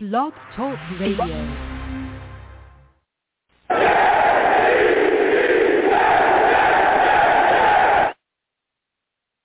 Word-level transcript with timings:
Blog 0.00 0.32
Talk 0.56 0.76
Radio. 0.98 1.24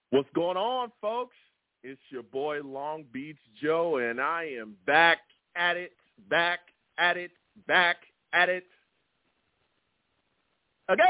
What's 0.10 0.30
going 0.34 0.58
on, 0.58 0.92
folks? 1.00 1.36
It's 1.84 2.02
your 2.10 2.24
boy 2.24 2.62
Long 2.64 3.06
Beach 3.14 3.38
Joe, 3.62 3.98
and 3.98 4.20
I 4.20 4.46
am 4.60 4.76
back 4.88 5.20
at 5.56 5.78
it, 5.78 5.92
back 6.30 6.62
at 6.98 7.16
it, 7.16 7.30
back 7.68 7.98
at 8.34 8.50
it 8.50 8.64
again. 10.88 11.06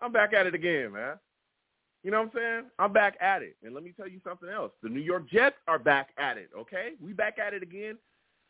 I'm 0.00 0.12
back 0.12 0.34
at 0.34 0.46
it 0.46 0.54
again, 0.54 0.92
man. 0.92 1.14
You 2.06 2.12
know 2.12 2.18
what 2.20 2.26
I'm 2.26 2.32
saying? 2.36 2.62
I'm 2.78 2.92
back 2.92 3.16
at 3.20 3.42
it. 3.42 3.56
And 3.64 3.74
let 3.74 3.82
me 3.82 3.92
tell 3.96 4.06
you 4.06 4.20
something 4.24 4.48
else. 4.48 4.70
The 4.80 4.88
New 4.88 5.00
York 5.00 5.28
Jets 5.28 5.56
are 5.66 5.80
back 5.80 6.10
at 6.18 6.38
it, 6.38 6.50
okay? 6.56 6.90
We 7.02 7.12
back 7.12 7.40
at 7.44 7.52
it 7.52 7.64
again. 7.64 7.98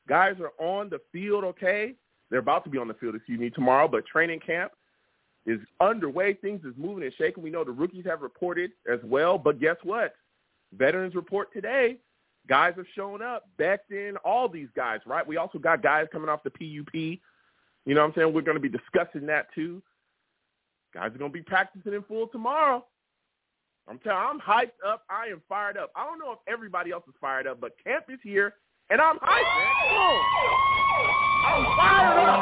Guys 0.06 0.34
are 0.40 0.52
on 0.62 0.90
the 0.90 1.00
field, 1.10 1.42
okay? 1.42 1.94
They're 2.28 2.40
about 2.40 2.64
to 2.64 2.70
be 2.70 2.76
on 2.76 2.86
the 2.86 2.92
field, 2.92 3.14
excuse 3.14 3.40
me, 3.40 3.48
tomorrow, 3.48 3.88
but 3.88 4.04
training 4.04 4.40
camp 4.40 4.72
is 5.46 5.58
underway. 5.80 6.34
Things 6.34 6.66
is 6.66 6.74
moving 6.76 7.02
and 7.02 7.14
shaking. 7.16 7.42
We 7.42 7.48
know 7.48 7.64
the 7.64 7.70
rookies 7.70 8.04
have 8.04 8.20
reported 8.20 8.72
as 8.92 9.00
well, 9.02 9.38
but 9.38 9.58
guess 9.58 9.76
what? 9.84 10.14
Veterans 10.76 11.14
report 11.14 11.50
today. 11.54 11.96
Guys 12.50 12.74
have 12.76 12.84
shown 12.94 13.22
up. 13.22 13.48
Becton, 13.58 14.16
all 14.22 14.50
these 14.50 14.68
guys, 14.76 15.00
right? 15.06 15.26
We 15.26 15.38
also 15.38 15.58
got 15.58 15.82
guys 15.82 16.08
coming 16.12 16.28
off 16.28 16.42
the 16.44 16.50
PUP. 16.50 16.94
You 16.94 17.18
know 17.86 18.02
what 18.02 18.08
I'm 18.08 18.12
saying? 18.16 18.34
We're 18.34 18.42
going 18.42 18.60
to 18.60 18.60
be 18.60 18.68
discussing 18.68 19.24
that 19.28 19.46
too. 19.54 19.82
Guys 20.92 21.06
are 21.06 21.18
going 21.18 21.32
to 21.32 21.38
be 21.38 21.42
practicing 21.42 21.94
in 21.94 22.02
full 22.02 22.26
tomorrow. 22.26 22.84
I'm 23.88 23.98
telling 24.00 24.18
I'm 24.18 24.40
hyped 24.40 24.72
up. 24.84 25.04
I 25.08 25.26
am 25.26 25.40
fired 25.48 25.76
up. 25.76 25.92
I 25.94 26.04
don't 26.04 26.18
know 26.18 26.32
if 26.32 26.40
everybody 26.48 26.90
else 26.90 27.04
is 27.06 27.14
fired 27.20 27.46
up, 27.46 27.60
but 27.60 27.76
camp 27.84 28.06
is 28.08 28.18
here, 28.22 28.54
and 28.90 29.00
I'm 29.00 29.16
hyped, 29.18 29.56
man. 29.56 29.74
Come 29.80 29.96
on. 29.96 30.20
I'm 31.46 31.64
fired 31.76 32.18
up. 32.18 32.40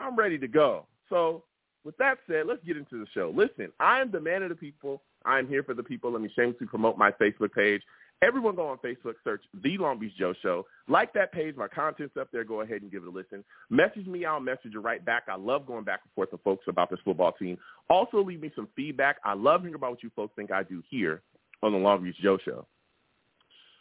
I'm 0.00 0.16
ready 0.16 0.38
to 0.38 0.48
go. 0.48 0.86
So 1.08 1.44
with 1.84 1.96
that 1.98 2.18
said, 2.28 2.46
let's 2.48 2.64
get 2.64 2.76
into 2.76 2.98
the 2.98 3.06
show. 3.14 3.32
Listen, 3.34 3.70
I 3.78 4.00
am 4.00 4.10
the 4.10 4.20
man 4.20 4.42
of 4.42 4.48
the 4.48 4.56
people. 4.56 5.02
I 5.24 5.38
am 5.38 5.46
here 5.46 5.62
for 5.62 5.74
the 5.74 5.84
people. 5.84 6.10
Let 6.10 6.20
me 6.20 6.30
shamelessly 6.34 6.66
promote 6.66 6.98
my 6.98 7.12
Facebook 7.12 7.52
page. 7.52 7.82
Everyone 8.22 8.56
go 8.56 8.68
on 8.68 8.78
Facebook, 8.78 9.14
search 9.24 9.42
The 9.62 9.76
Long 9.76 9.98
Beach 9.98 10.12
Joe 10.18 10.32
Show. 10.42 10.66
Like 10.88 11.12
that 11.12 11.32
page. 11.32 11.54
My 11.56 11.68
content's 11.68 12.16
up 12.16 12.28
there. 12.32 12.44
Go 12.44 12.62
ahead 12.62 12.80
and 12.80 12.90
give 12.90 13.02
it 13.02 13.08
a 13.08 13.10
listen. 13.10 13.44
Message 13.68 14.06
me. 14.06 14.24
I'll 14.24 14.40
message 14.40 14.72
you 14.72 14.80
right 14.80 15.04
back. 15.04 15.24
I 15.28 15.36
love 15.36 15.66
going 15.66 15.84
back 15.84 16.00
and 16.04 16.12
forth 16.14 16.32
with 16.32 16.42
folks 16.42 16.64
about 16.66 16.88
this 16.88 16.98
football 17.04 17.32
team. 17.32 17.58
Also, 17.90 18.22
leave 18.22 18.40
me 18.40 18.50
some 18.56 18.68
feedback. 18.74 19.16
I 19.24 19.34
love 19.34 19.60
hearing 19.60 19.74
about 19.74 19.90
what 19.90 20.02
you 20.02 20.10
folks 20.16 20.34
think 20.34 20.50
I 20.50 20.62
do 20.62 20.82
here 20.88 21.22
on 21.62 21.72
The 21.72 21.78
Long 21.78 22.02
Beach 22.02 22.16
Joe 22.22 22.38
Show. 22.42 22.66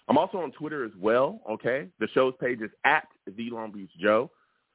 I'm 0.07 0.17
also 0.17 0.37
on 0.39 0.51
Twitter 0.51 0.83
as 0.85 0.91
well, 0.99 1.39
okay? 1.49 1.87
The 1.99 2.07
show's 2.13 2.33
page 2.39 2.61
is 2.61 2.69
at 2.83 3.07
The 3.25 3.49
Long 3.49 3.71
Beach 3.71 3.89
Joe. 3.99 4.29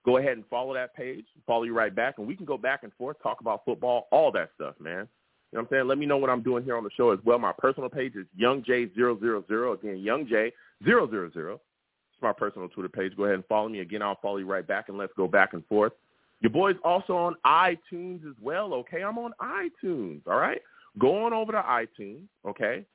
Go 0.04 0.16
ahead 0.16 0.32
and 0.32 0.44
follow 0.48 0.72
that 0.74 0.94
page. 0.96 1.26
Follow 1.46 1.64
you 1.64 1.74
right 1.74 1.94
back, 1.94 2.14
and 2.18 2.26
we 2.26 2.34
can 2.34 2.46
go 2.46 2.56
back 2.56 2.82
and 2.82 2.92
forth, 2.94 3.18
talk 3.22 3.40
about 3.40 3.64
football, 3.64 4.08
all 4.10 4.32
that 4.32 4.50
stuff, 4.54 4.74
man. 4.80 5.06
You 5.52 5.58
know 5.58 5.62
what 5.62 5.72
I'm 5.72 5.76
saying? 5.78 5.88
Let 5.88 5.98
me 5.98 6.06
know 6.06 6.16
what 6.16 6.30
I'm 6.30 6.42
doing 6.42 6.62
here 6.62 6.76
on 6.76 6.84
the 6.84 6.90
show 6.96 7.10
as 7.10 7.18
well. 7.24 7.38
My 7.38 7.52
personal 7.58 7.88
page 7.88 8.14
is 8.14 8.26
Young 8.36 8.62
YoungJ000. 8.62 9.74
Again, 9.74 9.98
Young 9.98 10.26
YoungJ000. 10.26 11.54
It's 11.54 12.22
my 12.22 12.32
personal 12.32 12.68
Twitter 12.68 12.88
page. 12.88 13.16
Go 13.16 13.24
ahead 13.24 13.34
and 13.34 13.44
follow 13.46 13.68
me. 13.68 13.80
Again, 13.80 14.00
I'll 14.00 14.18
follow 14.22 14.36
you 14.36 14.46
right 14.46 14.66
back, 14.66 14.88
and 14.88 14.96
let's 14.96 15.12
go 15.16 15.26
back 15.26 15.52
and 15.52 15.66
forth. 15.66 15.92
Your 16.40 16.50
boy's 16.50 16.76
also 16.84 17.16
on 17.16 17.34
iTunes 17.44 18.24
as 18.28 18.36
well, 18.40 18.72
okay? 18.74 19.02
I'm 19.02 19.18
on 19.18 19.32
iTunes, 19.42 20.20
all 20.26 20.38
right? 20.38 20.60
Go 20.98 21.24
on 21.24 21.32
over 21.32 21.52
to 21.52 21.62
iTunes, 21.62 22.22
okay? 22.46 22.86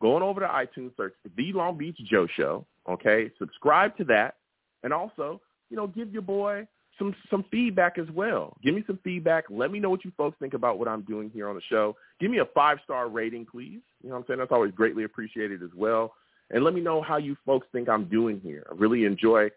Going 0.00 0.22
over 0.22 0.40
to 0.40 0.46
iTunes, 0.46 0.96
search 0.96 1.14
The 1.36 1.52
Long 1.52 1.76
Beach 1.76 1.98
Joe 2.08 2.28
Show, 2.36 2.64
okay? 2.88 3.30
Subscribe 3.38 3.96
to 3.96 4.04
that. 4.04 4.36
And 4.84 4.92
also, 4.92 5.40
you 5.68 5.76
know, 5.76 5.88
give 5.88 6.12
your 6.12 6.22
boy 6.22 6.66
some 6.98 7.14
some 7.30 7.44
feedback 7.50 7.98
as 7.98 8.10
well. 8.10 8.56
Give 8.62 8.74
me 8.74 8.84
some 8.86 8.98
feedback. 9.04 9.44
Let 9.50 9.70
me 9.70 9.78
know 9.78 9.90
what 9.90 10.04
you 10.04 10.12
folks 10.16 10.36
think 10.40 10.54
about 10.54 10.78
what 10.78 10.88
I'm 10.88 11.02
doing 11.02 11.30
here 11.30 11.48
on 11.48 11.54
the 11.54 11.62
show. 11.68 11.96
Give 12.20 12.30
me 12.30 12.38
a 12.38 12.44
five 12.46 12.78
star 12.84 13.08
rating, 13.08 13.46
please. 13.46 13.80
You 14.02 14.08
know 14.08 14.14
what 14.14 14.20
I'm 14.20 14.24
saying? 14.26 14.38
That's 14.40 14.52
always 14.52 14.72
greatly 14.72 15.04
appreciated 15.04 15.62
as 15.62 15.70
well. 15.76 16.14
And 16.50 16.64
let 16.64 16.74
me 16.74 16.80
know 16.80 17.02
how 17.02 17.18
you 17.18 17.36
folks 17.44 17.66
think 17.72 17.88
I'm 17.88 18.06
doing 18.06 18.40
here. 18.40 18.66
I 18.70 18.74
really 18.74 19.04
enjoy 19.04 19.50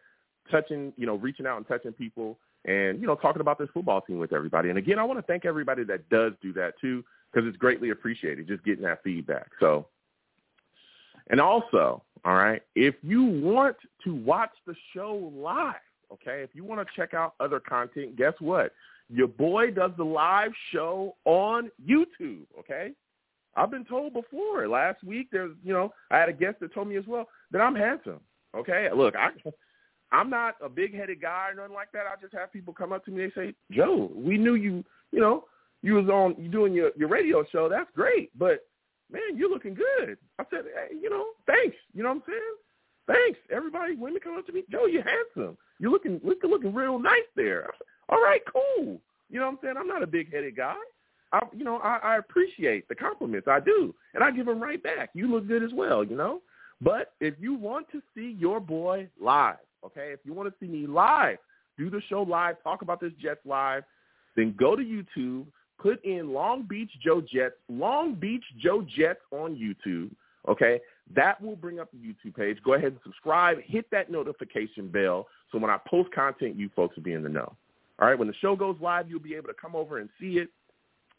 touching, 0.49 0.93
you 0.97 1.05
know, 1.05 1.15
reaching 1.15 1.47
out 1.47 1.57
and 1.57 1.67
touching 1.67 1.93
people 1.93 2.37
and, 2.65 2.99
you 2.99 3.07
know, 3.07 3.15
talking 3.15 3.41
about 3.41 3.57
this 3.57 3.69
football 3.73 4.01
team 4.01 4.19
with 4.19 4.33
everybody. 4.33 4.69
And 4.69 4.77
again, 4.77 4.99
I 4.99 5.03
want 5.03 5.17
to 5.17 5.23
thank 5.23 5.45
everybody 5.45 5.83
that 5.85 6.09
does 6.09 6.33
do 6.41 6.53
that 6.53 6.73
too, 6.79 7.03
because 7.31 7.47
it's 7.47 7.57
greatly 7.57 7.89
appreciated 7.89 8.47
just 8.47 8.63
getting 8.63 8.83
that 8.83 9.03
feedback. 9.03 9.49
So, 9.59 9.87
and 11.29 11.39
also, 11.39 12.03
all 12.25 12.35
right, 12.35 12.61
if 12.75 12.95
you 13.01 13.23
want 13.23 13.77
to 14.03 14.13
watch 14.13 14.51
the 14.67 14.75
show 14.93 15.31
live, 15.33 15.75
okay? 16.13 16.41
If 16.43 16.51
you 16.53 16.63
want 16.63 16.85
to 16.85 16.95
check 16.95 17.13
out 17.13 17.33
other 17.39 17.59
content, 17.59 18.15
guess 18.15 18.33
what? 18.39 18.73
Your 19.09 19.27
boy 19.27 19.71
does 19.71 19.91
the 19.97 20.05
live 20.05 20.51
show 20.71 21.15
on 21.25 21.69
YouTube, 21.85 22.45
okay? 22.59 22.91
I've 23.55 23.71
been 23.71 23.83
told 23.83 24.13
before. 24.13 24.67
Last 24.67 25.03
week, 25.03 25.27
there's, 25.31 25.51
you 25.63 25.73
know, 25.73 25.93
I 26.09 26.17
had 26.17 26.29
a 26.29 26.33
guest 26.33 26.61
that 26.61 26.73
told 26.73 26.87
me 26.87 26.95
as 26.95 27.05
well 27.05 27.27
that 27.51 27.59
I'm 27.59 27.75
handsome, 27.75 28.21
okay? 28.55 28.87
Look, 28.95 29.15
I, 29.15 29.29
I'm 30.13 30.29
not 30.29 30.55
a 30.63 30.69
big-headed 30.69 31.21
guy 31.21 31.49
or 31.49 31.55
nothing 31.55 31.73
like 31.73 31.91
that. 31.91 32.05
I 32.05 32.19
just 32.21 32.33
have 32.33 32.53
people 32.53 32.73
come 32.73 32.93
up 32.93 33.03
to 33.05 33.11
me 33.11 33.23
and 33.25 33.33
say, 33.35 33.53
Joe, 33.71 34.09
we 34.15 34.37
knew 34.37 34.55
you, 34.55 34.83
you 35.11 35.19
know, 35.19 35.45
you 35.81 35.95
was 35.95 36.07
on, 36.07 36.35
you 36.37 36.47
doing 36.47 36.73
your, 36.73 36.91
your 36.95 37.09
radio 37.09 37.43
show. 37.51 37.67
That's 37.67 37.89
great, 37.95 38.29
but 38.37 38.65
man, 39.11 39.35
you're 39.35 39.49
looking 39.49 39.73
good. 39.73 40.17
I 40.39 40.43
said, 40.49 40.65
hey, 40.73 40.95
you 40.95 41.09
know, 41.09 41.25
thanks. 41.47 41.75
You 41.93 42.03
know 42.03 42.09
what 42.09 42.15
I'm 42.15 42.23
saying? 42.27 42.55
Thanks. 43.07 43.39
Everybody, 43.51 43.95
women 43.95 44.21
come 44.23 44.37
up 44.37 44.45
to 44.47 44.53
me, 44.53 44.63
Joe, 44.71 44.85
you're 44.85 45.03
handsome. 45.03 45.57
You're 45.81 45.91
looking, 45.91 46.21
looking, 46.23 46.49
looking 46.49 46.73
real 46.73 46.99
nice 46.99 47.27
there. 47.35 47.67
All 48.07 48.21
right, 48.21 48.41
cool. 48.45 49.01
You 49.29 49.39
know 49.39 49.47
what 49.47 49.53
I'm 49.53 49.59
saying? 49.63 49.75
I'm 49.77 49.87
not 49.87 50.03
a 50.03 50.07
big-headed 50.07 50.55
guy. 50.55 50.75
I, 51.33 51.39
you 51.55 51.65
know, 51.65 51.77
I, 51.77 51.97
I 52.03 52.17
appreciate 52.17 52.87
the 52.87 52.95
compliments. 52.95 53.47
I 53.49 53.59
do, 53.59 53.93
and 54.13 54.23
I 54.23 54.31
give 54.31 54.45
them 54.45 54.61
right 54.61 54.81
back. 54.81 55.09
You 55.13 55.31
look 55.31 55.47
good 55.47 55.63
as 55.63 55.71
well. 55.73 56.03
You 56.03 56.15
know. 56.15 56.41
But 56.81 57.13
if 57.19 57.35
you 57.39 57.53
want 57.55 57.87
to 57.91 58.01
see 58.15 58.35
your 58.39 58.59
boy 58.59 59.07
live, 59.19 59.55
okay, 59.85 60.11
if 60.13 60.19
you 60.23 60.33
want 60.33 60.49
to 60.49 60.55
see 60.59 60.71
me 60.71 60.87
live, 60.87 61.37
do 61.77 61.89
the 61.89 62.01
show 62.09 62.23
live, 62.23 62.61
talk 62.63 62.81
about 62.81 62.99
this 62.99 63.13
Jets 63.21 63.39
live, 63.45 63.83
then 64.35 64.55
go 64.59 64.75
to 64.75 64.83
YouTube, 64.83 65.45
put 65.79 66.03
in 66.03 66.33
Long 66.33 66.63
Beach 66.63 66.91
Joe 67.03 67.21
Jets, 67.21 67.55
Long 67.69 68.15
Beach 68.15 68.43
Joe 68.59 68.85
Jets 68.95 69.19
on 69.31 69.55
YouTube, 69.55 70.09
okay? 70.47 70.79
That 71.15 71.41
will 71.41 71.55
bring 71.55 71.79
up 71.79 71.89
the 71.91 71.97
YouTube 71.97 72.35
page. 72.35 72.57
Go 72.63 72.73
ahead 72.73 72.89
and 72.91 72.99
subscribe. 73.03 73.57
Hit 73.65 73.89
that 73.91 74.11
notification 74.11 74.87
bell 74.87 75.27
so 75.51 75.57
when 75.57 75.69
I 75.69 75.77
post 75.87 76.11
content, 76.13 76.55
you 76.55 76.69
folks 76.75 76.95
will 76.95 77.03
be 77.03 77.13
in 77.13 77.23
the 77.23 77.29
know. 77.29 77.55
All 77.99 78.07
right, 78.07 78.17
when 78.17 78.27
the 78.27 78.33
show 78.41 78.55
goes 78.55 78.75
live, 78.79 79.09
you'll 79.09 79.19
be 79.19 79.35
able 79.35 79.47
to 79.47 79.53
come 79.53 79.75
over 79.75 79.99
and 79.99 80.09
see 80.19 80.37
it. 80.37 80.49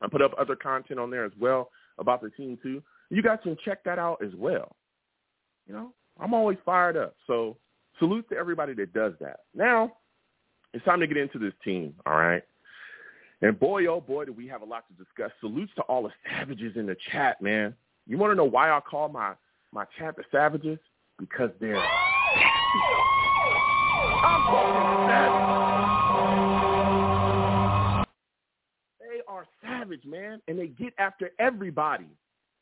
I 0.00 0.08
put 0.08 0.22
up 0.22 0.32
other 0.38 0.56
content 0.56 0.98
on 0.98 1.10
there 1.10 1.24
as 1.24 1.32
well 1.38 1.70
about 1.98 2.22
the 2.22 2.30
team 2.30 2.58
too. 2.62 2.82
You 3.10 3.22
guys 3.22 3.38
can 3.42 3.56
check 3.64 3.84
that 3.84 3.98
out 3.98 4.24
as 4.24 4.34
well. 4.36 4.74
You 5.66 5.74
know, 5.74 5.92
I'm 6.18 6.34
always 6.34 6.58
fired 6.64 6.96
up. 6.96 7.14
So 7.26 7.56
salute 7.98 8.28
to 8.30 8.36
everybody 8.36 8.74
that 8.74 8.92
does 8.92 9.12
that. 9.20 9.40
Now, 9.54 9.92
it's 10.72 10.84
time 10.84 11.00
to 11.00 11.06
get 11.06 11.18
into 11.18 11.38
this 11.38 11.52
team, 11.64 11.94
all 12.06 12.16
right? 12.16 12.42
And 13.42 13.58
boy, 13.58 13.86
oh 13.86 14.00
boy, 14.00 14.24
do 14.24 14.32
we 14.32 14.48
have 14.48 14.62
a 14.62 14.64
lot 14.64 14.84
to 14.88 15.04
discuss. 15.04 15.30
Salutes 15.40 15.72
to 15.76 15.82
all 15.82 16.04
the 16.04 16.10
savages 16.28 16.76
in 16.76 16.86
the 16.86 16.96
chat, 17.10 17.40
man. 17.42 17.74
You 18.06 18.18
want 18.18 18.32
to 18.32 18.36
know 18.36 18.44
why 18.44 18.70
I 18.70 18.80
call 18.80 19.08
my, 19.08 19.34
my 19.72 19.84
chat 19.98 20.16
the 20.16 20.24
savages? 20.30 20.78
Because 21.18 21.50
they're. 21.60 21.74
They 29.00 29.20
are 29.28 29.46
savage, 29.62 30.04
man, 30.04 30.40
and 30.48 30.58
they 30.58 30.68
get 30.68 30.92
after 30.98 31.30
everybody. 31.38 32.06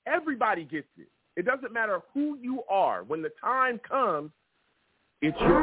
Everybody 0.06 0.64
gets 0.64 0.88
it. 0.96 1.08
It 1.36 1.44
doesn't 1.46 1.72
matter 1.72 2.00
who 2.12 2.36
you 2.40 2.62
are. 2.68 3.02
When 3.04 3.22
the 3.22 3.30
time 3.40 3.80
comes, 3.86 4.30
it's 5.22 5.38
your. 5.40 5.60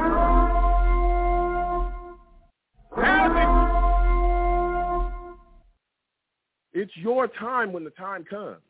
Savage. 2.95 3.63
It's 6.73 6.95
your 6.97 7.27
time 7.27 7.73
when 7.73 7.83
the 7.83 7.89
time 7.91 8.23
comes. 8.23 8.61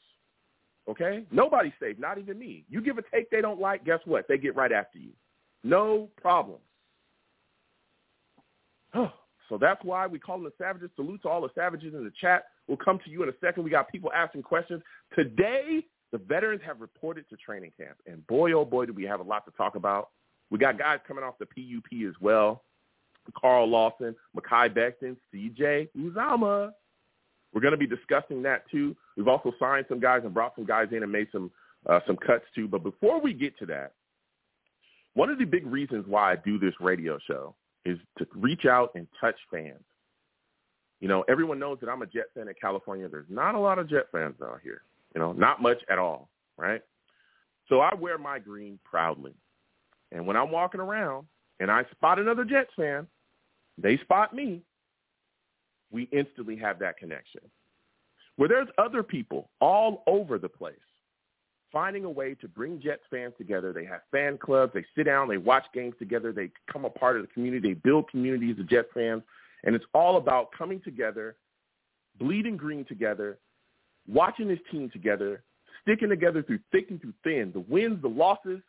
Okay? 0.89 1.25
Nobody's 1.31 1.73
safe, 1.79 1.99
not 1.99 2.17
even 2.17 2.39
me. 2.39 2.65
You 2.69 2.81
give 2.81 2.97
a 2.97 3.03
take 3.13 3.29
they 3.29 3.41
don't 3.41 3.59
like, 3.59 3.85
guess 3.85 3.99
what? 4.05 4.27
They 4.27 4.37
get 4.37 4.55
right 4.55 4.71
after 4.71 4.97
you. 4.97 5.11
No 5.63 6.09
problem. 6.21 6.59
so 8.93 9.57
that's 9.59 9.83
why 9.83 10.07
we 10.07 10.19
call 10.19 10.37
them 10.37 10.45
the 10.45 10.63
savages. 10.63 10.89
Salute 10.95 11.21
to 11.23 11.29
all 11.29 11.41
the 11.41 11.49
savages 11.55 11.93
in 11.93 12.03
the 12.03 12.13
chat. 12.19 12.45
We'll 12.67 12.77
come 12.77 12.99
to 13.03 13.09
you 13.09 13.23
in 13.23 13.29
a 13.29 13.33
second. 13.41 13.63
We 13.63 13.69
got 13.69 13.89
people 13.91 14.11
asking 14.13 14.43
questions. 14.43 14.81
Today, 15.15 15.85
the 16.11 16.17
veterans 16.17 16.61
have 16.65 16.79
reported 16.79 17.27
to 17.29 17.37
training 17.37 17.71
camp. 17.77 17.97
And 18.05 18.25
boy, 18.27 18.53
oh 18.53 18.65
boy, 18.65 18.85
do 18.85 18.93
we 18.93 19.03
have 19.03 19.19
a 19.19 19.23
lot 19.23 19.45
to 19.45 19.51
talk 19.51 19.75
about. 19.75 20.09
We 20.49 20.57
got 20.57 20.77
guys 20.77 20.99
coming 21.07 21.23
off 21.23 21.35
the 21.39 21.45
PUP 21.45 22.07
as 22.07 22.15
well. 22.21 22.63
Carl 23.39 23.67
Lawson, 23.67 24.15
Mekhi 24.35 24.73
Becton, 24.73 25.17
CJ 25.33 25.89
Uzomah. 25.97 26.71
We're 27.53 27.61
going 27.61 27.71
to 27.71 27.77
be 27.77 27.87
discussing 27.87 28.41
that 28.43 28.69
too. 28.69 28.95
We've 29.15 29.27
also 29.27 29.53
signed 29.59 29.85
some 29.89 29.99
guys 29.99 30.21
and 30.23 30.33
brought 30.33 30.55
some 30.55 30.65
guys 30.65 30.87
in 30.91 31.03
and 31.03 31.11
made 31.11 31.27
some 31.31 31.51
uh, 31.89 31.99
some 32.05 32.17
cuts 32.17 32.45
too. 32.53 32.67
But 32.67 32.83
before 32.83 33.21
we 33.21 33.33
get 33.33 33.57
to 33.59 33.65
that, 33.67 33.93
one 35.13 35.29
of 35.29 35.39
the 35.39 35.45
big 35.45 35.65
reasons 35.65 36.05
why 36.07 36.33
I 36.33 36.35
do 36.35 36.59
this 36.59 36.73
radio 36.79 37.17
show 37.27 37.55
is 37.85 37.97
to 38.17 38.27
reach 38.35 38.65
out 38.65 38.91
and 38.95 39.07
touch 39.19 39.37
fans. 39.49 39.83
You 40.99 41.07
know, 41.07 41.23
everyone 41.29 41.59
knows 41.59 41.77
that 41.81 41.89
I'm 41.89 42.01
a 42.01 42.07
Jet 42.07 42.25
fan 42.33 42.47
in 42.47 42.53
California. 42.59 43.07
There's 43.07 43.25
not 43.29 43.55
a 43.55 43.59
lot 43.59 43.79
of 43.79 43.89
Jet 43.89 44.07
fans 44.11 44.35
out 44.43 44.59
here. 44.63 44.81
You 45.15 45.21
know, 45.21 45.31
not 45.31 45.61
much 45.61 45.77
at 45.89 45.97
all, 45.97 46.29
right? 46.57 46.81
So 47.69 47.79
I 47.79 47.93
wear 47.95 48.17
my 48.17 48.39
green 48.39 48.79
proudly. 48.83 49.33
And 50.11 50.25
when 50.25 50.37
I'm 50.37 50.51
walking 50.51 50.81
around 50.81 51.27
and 51.59 51.69
I 51.71 51.83
spot 51.91 52.19
another 52.19 52.45
Jets 52.45 52.71
fan, 52.75 53.07
they 53.77 53.97
spot 53.97 54.33
me, 54.33 54.61
we 55.91 56.03
instantly 56.11 56.55
have 56.57 56.79
that 56.79 56.97
connection. 56.97 57.41
Where 58.35 58.49
there's 58.49 58.67
other 58.77 59.03
people 59.03 59.49
all 59.59 60.03
over 60.07 60.37
the 60.37 60.49
place 60.49 60.75
finding 61.71 62.05
a 62.05 62.09
way 62.09 62.33
to 62.35 62.47
bring 62.47 62.79
Jets 62.81 63.03
fans 63.09 63.33
together. 63.37 63.73
They 63.73 63.85
have 63.85 64.01
fan 64.11 64.37
clubs. 64.37 64.73
They 64.73 64.85
sit 64.95 65.03
down. 65.03 65.27
They 65.27 65.37
watch 65.37 65.65
games 65.73 65.95
together. 65.99 66.31
They 66.31 66.49
become 66.65 66.85
a 66.85 66.89
part 66.89 67.17
of 67.17 67.23
the 67.23 67.33
community. 67.33 67.69
They 67.69 67.73
build 67.75 68.09
communities 68.09 68.57
of 68.59 68.69
Jets 68.69 68.89
fans. 68.93 69.23
And 69.63 69.75
it's 69.75 69.85
all 69.93 70.17
about 70.17 70.49
coming 70.57 70.81
together, 70.81 71.35
bleeding 72.19 72.57
green 72.57 72.85
together, 72.85 73.37
watching 74.07 74.47
this 74.47 74.59
team 74.71 74.89
together, 74.89 75.43
sticking 75.81 76.09
together 76.09 76.43
through 76.43 76.59
thick 76.71 76.89
and 76.89 77.01
through 77.01 77.13
thin, 77.23 77.51
the 77.53 77.59
wins, 77.59 78.01
the 78.01 78.07
losses, 78.07 78.61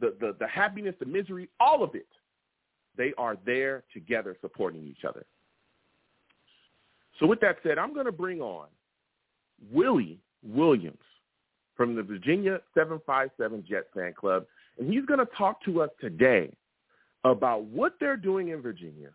the, 0.00 0.14
the, 0.20 0.36
the 0.38 0.46
happiness, 0.46 0.94
the 1.00 1.06
misery, 1.06 1.48
all 1.60 1.82
of 1.82 1.94
it. 1.94 2.08
They 2.96 3.12
are 3.18 3.36
there 3.44 3.82
together 3.92 4.36
supporting 4.40 4.86
each 4.86 5.04
other. 5.04 5.26
So 7.18 7.26
with 7.26 7.40
that 7.40 7.56
said, 7.62 7.78
I'm 7.78 7.94
going 7.94 8.06
to 8.06 8.12
bring 8.12 8.40
on 8.40 8.66
Willie 9.72 10.18
Williams 10.42 10.98
from 11.76 11.94
the 11.94 12.02
Virginia 12.02 12.60
757 12.74 13.64
Jet 13.68 13.84
Fan 13.94 14.12
Club, 14.12 14.44
and 14.78 14.92
he's 14.92 15.04
going 15.04 15.20
to 15.20 15.28
talk 15.36 15.64
to 15.64 15.82
us 15.82 15.90
today 16.00 16.52
about 17.24 17.64
what 17.64 17.94
they're 18.00 18.16
doing 18.16 18.48
in 18.48 18.60
Virginia, 18.60 19.10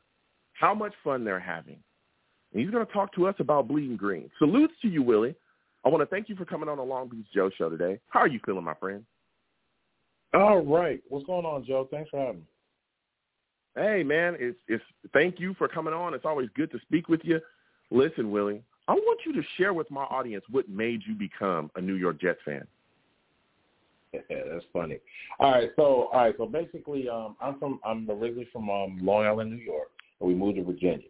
how 0.54 0.74
much 0.74 0.94
fun 1.04 1.24
they're 1.24 1.40
having. 1.40 1.78
And 2.52 2.62
he's 2.62 2.72
going 2.72 2.86
to 2.86 2.92
talk 2.92 3.14
to 3.16 3.28
us 3.28 3.36
about 3.40 3.68
Bleeding 3.68 3.98
Green. 3.98 4.30
Salutes 4.40 4.74
to 4.82 4.88
you, 4.88 5.04
Willie. 5.04 5.36
I 5.86 5.90
want 5.90 6.02
to 6.02 6.08
thank 6.08 6.28
you 6.28 6.36
for 6.36 6.46
coming 6.46 6.68
on 6.68 6.78
the 6.78 6.84
Long 6.84 7.08
Beach 7.08 7.28
Joe 7.34 7.50
show 7.58 7.70
today. 7.70 8.00
How 8.10 8.22
are 8.22 8.28
you 8.28 8.40
feeling, 8.46 8.64
my 8.64 8.74
friend? 8.74 9.06
All 10.34 10.60
right. 10.60 11.02
What's 11.08 11.26
going 11.26 11.46
on, 11.46 11.66
Joe? 11.66 11.88
Thanks 11.90 12.10
for 12.10 12.20
having 12.20 12.42
me. 12.42 12.48
Hey, 13.76 14.04
man, 14.04 14.36
it's 14.40 14.58
it's 14.68 14.84
thank 15.14 15.40
you 15.40 15.54
for 15.54 15.68
coming 15.68 15.94
on. 15.94 16.14
It's 16.14 16.26
always 16.26 16.50
good 16.56 16.72
to 16.72 16.80
speak 16.82 17.08
with 17.08 17.22
you. 17.24 17.40
Listen, 17.92 18.32
Willie, 18.32 18.62
I 18.88 18.94
want 18.94 19.20
you 19.26 19.34
to 19.34 19.42
share 19.58 19.74
with 19.74 19.90
my 19.92 20.04
audience 20.04 20.44
what 20.50 20.70
made 20.70 21.02
you 21.08 21.16
become 21.16 21.72
a 21.76 21.82
New 21.82 21.96
York 21.96 22.20
Jets 22.20 22.40
fan. 22.46 22.66
Yeah, 24.14 24.20
that's 24.52 24.66
funny. 24.74 24.98
All 25.40 25.52
right, 25.52 25.70
so 25.76 26.10
all 26.12 26.26
right, 26.26 26.36
so 26.38 26.48
basically, 26.48 27.08
um, 27.08 27.36
I'm 27.40 27.60
from 27.60 27.80
I'm 27.86 28.10
originally 28.10 28.48
from 28.52 28.70
um, 28.70 28.98
Long 29.02 29.26
Island, 29.26 29.52
New 29.52 29.64
York, 29.64 29.90
and 30.20 30.28
we 30.28 30.34
moved 30.34 30.58
to 30.58 30.64
Virginia. 30.64 31.08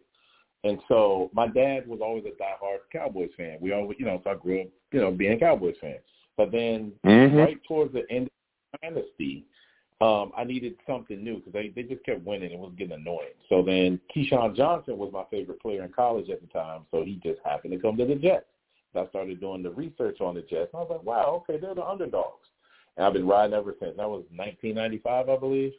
And 0.64 0.78
so 0.88 1.30
my 1.32 1.46
dad 1.46 1.86
was 1.86 2.00
always 2.02 2.24
a 2.24 2.42
diehard 2.42 2.80
Cowboys 2.92 3.30
fan. 3.36 3.56
We 3.60 3.72
always, 3.72 3.96
you 3.98 4.04
know, 4.04 4.20
so 4.22 4.30
I 4.30 4.34
grew 4.34 4.62
up, 4.62 4.68
you 4.92 5.00
know, 5.00 5.10
being 5.10 5.32
a 5.32 5.38
Cowboys 5.38 5.76
fan. 5.80 5.96
But 6.36 6.52
then 6.52 6.92
mm-hmm. 7.04 7.36
right 7.36 7.56
towards 7.66 7.94
the 7.94 8.02
end 8.10 8.26
of 8.26 8.80
the 8.82 8.88
dynasty, 8.90 9.46
um, 10.00 10.32
I 10.36 10.44
needed 10.44 10.76
something 10.86 11.22
new 11.22 11.36
because 11.36 11.52
they, 11.52 11.68
they 11.74 11.82
just 11.82 12.04
kept 12.04 12.24
winning. 12.24 12.52
It 12.52 12.58
was 12.58 12.72
getting 12.78 12.94
annoying. 12.94 13.34
So 13.48 13.62
then 13.62 14.00
Keyshawn 14.14 14.56
Johnson 14.56 14.96
was 14.96 15.12
my 15.12 15.24
favorite 15.30 15.60
player 15.60 15.84
in 15.84 15.92
college 15.92 16.30
at 16.30 16.40
the 16.40 16.46
time, 16.46 16.82
so 16.90 17.04
he 17.04 17.20
just 17.22 17.40
happened 17.44 17.72
to 17.72 17.78
come 17.78 17.96
to 17.98 18.06
the 18.06 18.14
Jets. 18.14 18.46
I 18.96 19.06
started 19.08 19.40
doing 19.40 19.62
the 19.62 19.70
research 19.70 20.20
on 20.20 20.34
the 20.34 20.40
Jets. 20.40 20.70
And 20.72 20.80
I 20.80 20.82
was 20.82 20.88
like, 20.90 21.04
wow, 21.04 21.42
okay, 21.42 21.60
they're 21.60 21.74
the 21.74 21.84
underdogs. 21.84 22.48
And 22.96 23.06
I've 23.06 23.12
been 23.12 23.26
riding 23.26 23.54
ever 23.54 23.74
since. 23.78 23.96
That 23.96 24.08
was 24.08 24.24
1995, 24.34 25.28
I 25.28 25.36
believe. 25.36 25.72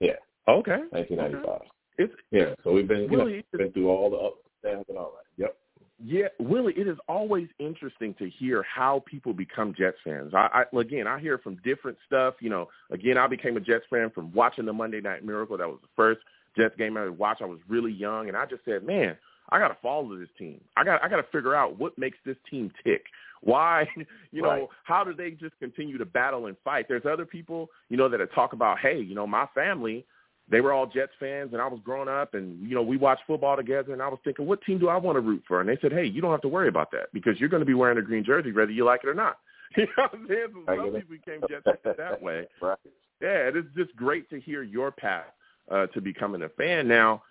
Yeah. 0.00 0.12
Okay. 0.48 0.78
1995. 0.90 1.44
Okay. 1.44 1.66
It's, 1.98 2.12
yeah, 2.30 2.54
so 2.62 2.72
we've 2.72 2.86
been, 2.86 3.10
you 3.10 3.16
know, 3.16 3.42
been 3.56 3.72
through 3.72 3.88
all 3.88 4.10
the 4.10 4.16
ups 4.16 4.38
and 4.62 4.74
downs 4.74 4.84
and 4.88 4.98
all 4.98 5.14
that. 5.16 5.42
Yep. 5.42 5.56
Yeah, 6.04 6.28
Willie, 6.38 6.74
it 6.76 6.86
is 6.86 6.98
always 7.08 7.48
interesting 7.58 8.14
to 8.18 8.28
hear 8.28 8.62
how 8.62 9.02
people 9.06 9.32
become 9.32 9.74
Jets 9.76 9.96
fans. 10.04 10.34
I, 10.34 10.64
I 10.72 10.78
again, 10.78 11.06
I 11.06 11.18
hear 11.18 11.38
from 11.38 11.58
different 11.64 11.96
stuff. 12.06 12.34
You 12.40 12.50
know, 12.50 12.68
again, 12.90 13.16
I 13.16 13.26
became 13.26 13.56
a 13.56 13.60
Jets 13.60 13.86
fan 13.88 14.10
from 14.10 14.32
watching 14.34 14.66
the 14.66 14.74
Monday 14.74 15.00
Night 15.00 15.24
Miracle. 15.24 15.56
That 15.56 15.68
was 15.68 15.78
the 15.80 15.88
first 15.96 16.20
Jets 16.56 16.76
game 16.76 16.98
I 16.98 17.08
watched. 17.08 17.40
I 17.40 17.46
was 17.46 17.60
really 17.66 17.92
young, 17.92 18.28
and 18.28 18.36
I 18.36 18.44
just 18.44 18.64
said, 18.66 18.84
man, 18.84 19.16
I 19.48 19.58
got 19.58 19.68
to 19.68 19.76
follow 19.82 20.18
this 20.18 20.28
team. 20.38 20.60
I 20.76 20.84
got 20.84 21.02
I 21.02 21.08
got 21.08 21.16
to 21.16 21.26
figure 21.32 21.54
out 21.54 21.78
what 21.78 21.96
makes 21.96 22.18
this 22.26 22.36
team 22.50 22.70
tick. 22.84 23.04
Why, 23.40 23.88
you 24.32 24.42
know, 24.42 24.48
right. 24.48 24.68
how 24.84 25.02
do 25.02 25.14
they 25.14 25.30
just 25.30 25.58
continue 25.60 25.96
to 25.96 26.04
battle 26.04 26.46
and 26.46 26.56
fight? 26.62 26.86
There's 26.88 27.06
other 27.10 27.24
people, 27.24 27.70
you 27.88 27.96
know, 27.96 28.08
that 28.10 28.20
talk 28.34 28.52
about, 28.52 28.80
hey, 28.80 29.00
you 29.00 29.14
know, 29.14 29.26
my 29.26 29.46
family 29.54 30.04
they 30.48 30.60
were 30.60 30.72
all 30.72 30.86
Jets 30.86 31.12
fans, 31.18 31.52
and 31.52 31.60
I 31.60 31.66
was 31.66 31.80
growing 31.84 32.08
up, 32.08 32.34
and 32.34 32.60
you 32.68 32.74
know 32.74 32.82
we 32.82 32.96
watched 32.96 33.22
football 33.26 33.56
together, 33.56 33.92
and 33.92 34.02
I 34.02 34.08
was 34.08 34.18
thinking, 34.24 34.46
what 34.46 34.62
team 34.62 34.78
do 34.78 34.88
I 34.88 34.96
want 34.96 35.16
to 35.16 35.20
root 35.20 35.42
for? 35.46 35.60
And 35.60 35.68
they 35.68 35.78
said, 35.80 35.92
hey, 35.92 36.04
you 36.04 36.20
don't 36.20 36.30
have 36.30 36.42
to 36.42 36.48
worry 36.48 36.68
about 36.68 36.90
that 36.92 37.06
because 37.12 37.38
you're 37.40 37.48
going 37.48 37.60
to 37.60 37.66
be 37.66 37.74
wearing 37.74 37.98
a 37.98 38.02
green 38.02 38.24
jersey 38.24 38.52
whether 38.52 38.70
you 38.70 38.84
like 38.84 39.00
it 39.02 39.08
or 39.08 39.14
not. 39.14 39.38
You 39.76 39.86
know 39.96 40.04
what 40.04 40.14
I'm 40.14 40.26
saying? 40.28 40.46
So 40.54 40.62
some 40.64 40.94
people 40.94 41.00
became 41.10 41.40
Jets 41.50 41.64
fans 41.64 41.96
that 41.98 42.22
way. 42.22 42.46
right. 42.62 42.78
Yeah, 43.20 43.48
it 43.48 43.56
is 43.56 43.64
just 43.76 43.94
great 43.96 44.30
to 44.30 44.40
hear 44.40 44.62
your 44.62 44.90
path 44.92 45.26
uh, 45.70 45.86
to 45.88 46.00
becoming 46.00 46.42
a 46.42 46.48
fan. 46.50 46.86
Now, 46.86 47.22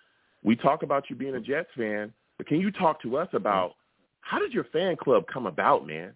we 0.44 0.54
talk 0.54 0.82
about 0.82 1.08
you 1.08 1.16
being 1.16 1.34
a 1.36 1.40
Jets 1.40 1.70
fan, 1.76 2.12
but 2.36 2.46
can 2.46 2.60
you 2.60 2.70
talk 2.70 3.00
to 3.02 3.16
us 3.16 3.28
about 3.32 3.74
how 4.20 4.38
did 4.38 4.52
your 4.52 4.64
fan 4.64 4.96
club 4.96 5.24
come 5.32 5.46
about, 5.46 5.86
man? 5.86 6.12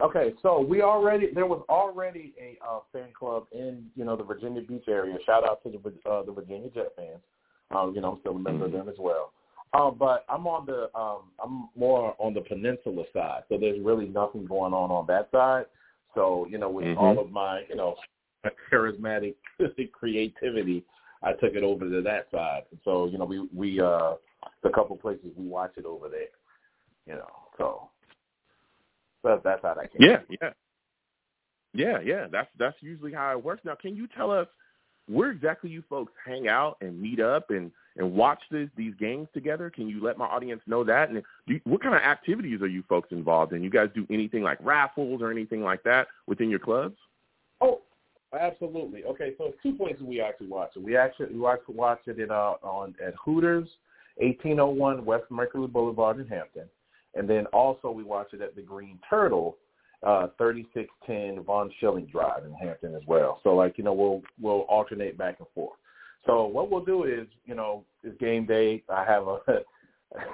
Okay, 0.00 0.34
so 0.42 0.60
we 0.60 0.82
already 0.82 1.28
there 1.34 1.46
was 1.46 1.64
already 1.68 2.34
a 2.40 2.58
uh, 2.64 2.80
fan 2.92 3.08
club 3.18 3.46
in 3.52 3.86
you 3.96 4.04
know 4.04 4.16
the 4.16 4.24
Virginia 4.24 4.60
Beach 4.60 4.84
area. 4.88 5.16
Shout 5.24 5.48
out 5.48 5.62
to 5.62 5.70
the 5.70 6.10
uh, 6.10 6.22
the 6.22 6.32
Virginia 6.32 6.68
Jet 6.70 6.92
fans. 6.96 7.20
Um, 7.70 7.94
you 7.94 8.00
know, 8.00 8.12
I'm 8.12 8.20
still 8.20 8.36
a 8.36 8.38
member 8.38 8.66
mm-hmm. 8.66 8.76
of 8.76 8.86
them 8.86 8.88
as 8.88 8.98
well. 8.98 9.32
Um, 9.72 9.96
but 9.98 10.24
I'm 10.28 10.46
on 10.46 10.66
the 10.66 10.90
um, 10.98 11.30
I'm 11.42 11.68
more 11.76 12.14
on 12.18 12.34
the 12.34 12.42
peninsula 12.42 13.04
side, 13.12 13.42
so 13.48 13.56
there's 13.58 13.80
really 13.82 14.06
nothing 14.06 14.46
going 14.46 14.74
on 14.74 14.90
on 14.90 15.06
that 15.06 15.28
side. 15.32 15.64
So 16.14 16.46
you 16.50 16.58
know, 16.58 16.70
with 16.70 16.84
mm-hmm. 16.84 16.98
all 16.98 17.18
of 17.18 17.30
my 17.30 17.62
you 17.68 17.76
know 17.76 17.96
charismatic 18.72 19.34
creativity, 19.92 20.84
I 21.22 21.32
took 21.32 21.54
it 21.54 21.62
over 21.62 21.88
to 21.88 22.02
that 22.02 22.28
side. 22.30 22.62
So 22.84 23.06
you 23.06 23.18
know, 23.18 23.24
we 23.24 23.48
we 23.54 23.80
uh, 23.80 24.14
the 24.62 24.70
couple 24.70 24.96
places 24.96 25.26
we 25.36 25.46
watch 25.46 25.72
it 25.76 25.86
over 25.86 26.08
there. 26.08 26.28
You 27.06 27.14
know, 27.14 27.30
so 27.56 27.88
so 29.26 29.40
that's 29.42 29.62
how 29.62 29.74
that 29.74 29.92
came. 29.92 30.08
Yeah, 30.08 30.20
yeah, 30.40 30.50
yeah, 31.74 31.98
yeah. 32.00 32.26
That's 32.30 32.48
that's 32.58 32.76
usually 32.80 33.12
how 33.12 33.32
it 33.32 33.44
works. 33.44 33.62
Now, 33.64 33.74
can 33.74 33.96
you 33.96 34.06
tell 34.16 34.30
us 34.30 34.46
where 35.08 35.30
exactly 35.30 35.70
you 35.70 35.82
folks 35.88 36.12
hang 36.24 36.48
out 36.48 36.76
and 36.80 37.00
meet 37.00 37.20
up 37.20 37.50
and 37.50 37.72
and 37.96 38.12
watch 38.12 38.40
this, 38.50 38.68
these 38.76 38.94
games 39.00 39.26
together? 39.34 39.68
Can 39.68 39.88
you 39.88 40.02
let 40.02 40.16
my 40.16 40.26
audience 40.26 40.60
know 40.66 40.84
that? 40.84 41.10
And 41.10 41.22
you, 41.46 41.60
what 41.64 41.82
kind 41.82 41.94
of 41.94 42.02
activities 42.02 42.60
are 42.62 42.68
you 42.68 42.84
folks 42.88 43.10
involved 43.10 43.52
in? 43.52 43.64
You 43.64 43.70
guys 43.70 43.88
do 43.94 44.06
anything 44.10 44.42
like 44.42 44.58
raffles 44.60 45.22
or 45.22 45.30
anything 45.30 45.62
like 45.62 45.82
that 45.84 46.06
within 46.26 46.48
your 46.48 46.58
clubs? 46.58 46.96
Oh, 47.60 47.80
absolutely. 48.38 49.04
Okay, 49.04 49.32
so 49.38 49.54
two 49.62 49.74
places 49.74 50.02
we 50.02 50.20
actually 50.20 50.48
watch 50.48 50.70
it. 50.76 50.82
We 50.82 50.96
actually 50.96 51.32
we 51.32 51.40
watch 51.40 51.60
watch 51.68 52.00
it 52.06 52.20
in 52.20 52.30
uh, 52.30 52.54
on 52.62 52.94
at 53.04 53.14
Hooters, 53.14 53.68
1801 54.18 55.04
West 55.04 55.24
Mercury 55.30 55.66
Boulevard 55.66 56.20
in 56.20 56.28
Hampton. 56.28 56.68
And 57.16 57.28
then 57.28 57.46
also 57.46 57.90
we 57.90 58.04
watch 58.04 58.28
it 58.32 58.42
at 58.42 58.54
the 58.54 58.62
Green 58.62 58.98
Turtle, 59.08 59.56
uh, 60.02 60.28
3610 60.38 61.42
Von 61.44 61.70
Schilling 61.80 62.06
Drive 62.06 62.44
in 62.44 62.52
Hampton 62.52 62.94
as 62.94 63.02
well. 63.06 63.40
So 63.42 63.54
like, 63.54 63.78
you 63.78 63.84
know, 63.84 63.94
we'll, 63.94 64.22
we'll 64.40 64.60
alternate 64.62 65.18
back 65.18 65.36
and 65.38 65.48
forth. 65.54 65.78
So 66.26 66.44
what 66.44 66.70
we'll 66.70 66.84
do 66.84 67.04
is, 67.04 67.26
you 67.44 67.54
know, 67.54 67.84
it's 68.02 68.18
game 68.20 68.46
day. 68.46 68.82
I 68.88 69.04
have 69.04 69.26
a, 69.26 69.38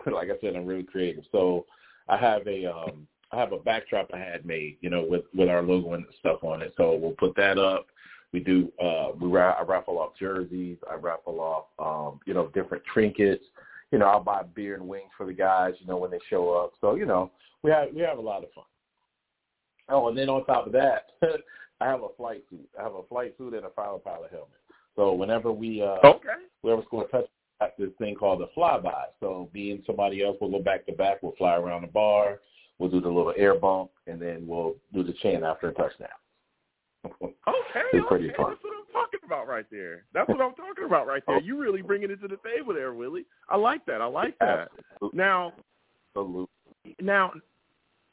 like 0.11 0.29
I 0.29 0.41
said, 0.41 0.57
I'm 0.57 0.67
really 0.67 0.83
creative. 0.83 1.25
So 1.31 1.67
I 2.09 2.17
have 2.17 2.47
a, 2.47 2.67
um, 2.67 3.07
I 3.31 3.39
have 3.39 3.53
a 3.53 3.59
backdrop 3.59 4.11
I 4.13 4.19
had 4.19 4.45
made, 4.45 4.77
you 4.81 4.91
know, 4.91 5.07
with, 5.09 5.23
with 5.35 5.49
our 5.49 5.63
logo 5.63 5.95
and 5.95 6.05
stuff 6.19 6.43
on 6.45 6.63
it. 6.63 6.75
So 6.77 6.95
we'll 6.95 7.13
put 7.13 7.35
that 7.37 7.59
up. 7.59 7.87
We 8.33 8.41
do, 8.41 8.73
uh, 8.83 9.11
we 9.21 9.29
I 9.39 9.63
raffle 9.63 9.99
off 9.99 10.13
jerseys. 10.19 10.79
I 10.91 10.95
raffle 10.95 11.39
off, 11.41 11.67
um, 11.79 12.21
you 12.27 12.35
know, 12.35 12.49
different 12.49 12.83
trinkets 12.93 13.45
you 13.93 13.99
know, 13.99 14.07
I'll 14.07 14.25
buy 14.25 14.43
beer 14.55 14.75
and 14.75 14.89
wings 14.89 15.11
for 15.17 15.27
the 15.27 15.35
guys, 15.35 15.75
you 15.79 15.87
know, 15.87 15.99
when 15.99 16.11
they 16.11 16.19
show 16.29 16.51
up. 16.51 16.73
So, 16.81 16.97
you 16.97 17.07
know, 17.07 17.31
we 17.63 17.71
have 17.71 17.89
we 17.95 18.01
have 18.01 18.19
a 18.19 18.23
lot 18.23 18.43
of 18.43 18.51
fun. 18.53 18.65
Oh, 19.89 20.09
and 20.09 20.17
then 20.17 20.29
on 20.29 20.45
top 20.47 20.67
of 20.67 20.73
that, 20.73 21.11
I 21.81 21.87
have 21.87 22.03
a 22.03 22.09
flight 22.17 22.43
suit. 22.51 22.69
I 22.79 22.83
have 22.83 22.95
a 22.95 23.03
flight 23.09 23.35
suit 23.37 23.55
and 23.55 23.67
a 23.67 23.71
fighter 23.71 23.99
pilot 23.99 24.31
helmet. 24.31 24.49
So 24.97 25.13
whenever 25.13 25.53
we 25.53 25.83
uh 25.83 25.99
okay. 26.05 26.29
whoever's 26.63 26.87
going 26.91 27.07
to 27.07 27.13
touch 27.13 27.27
this 27.79 27.91
thing 27.99 28.15
called 28.15 28.41
the 28.41 28.49
flyby. 28.57 29.05
So 29.21 29.49
me 29.55 29.71
and 29.71 29.83
somebody 29.87 30.25
else 30.25 30.37
will 30.41 30.51
go 30.51 30.61
back 30.61 30.87
to 30.87 30.93
back. 30.93 31.23
We'll 31.23 31.37
fly 31.37 31.55
around 31.55 31.83
the 31.83 31.89
bar. 31.89 32.41
We'll 32.79 32.91
do 32.91 33.01
the 33.01 33.09
little 33.09 33.35
air 33.37 33.55
bump, 33.55 33.91
and 34.09 34.21
then 34.21 34.45
we'll 34.47 34.75
do 34.93 35.05
the 35.05 35.13
chant 35.23 35.45
after 35.45 35.69
a 35.69 35.75
touchdown. 35.75 36.09
okay, 37.23 37.37
it's 37.93 38.09
pretty 38.09 38.31
okay. 38.31 38.37
fun 38.37 38.57
talking 38.93 39.21
about 39.25 39.49
right 39.49 39.67
there. 39.71 40.05
That's 40.15 40.29
what 40.29 40.41
I'm 40.41 40.55
talking 40.55 40.85
about 40.85 41.07
right 41.07 41.23
there. 41.27 41.41
You 41.41 41.61
really 41.61 41.83
bringing 41.83 42.11
it 42.11 42.21
to 42.21 42.29
the 42.29 42.39
table 42.45 42.75
there, 42.75 42.93
Willie. 42.95 43.27
I 43.49 43.57
like 43.57 43.85
that. 43.87 44.01
I 44.01 44.07
like 44.07 44.39
that. 44.39 44.69
Now, 45.13 45.53
Absolutely. 46.15 46.47
Now, 47.01 47.33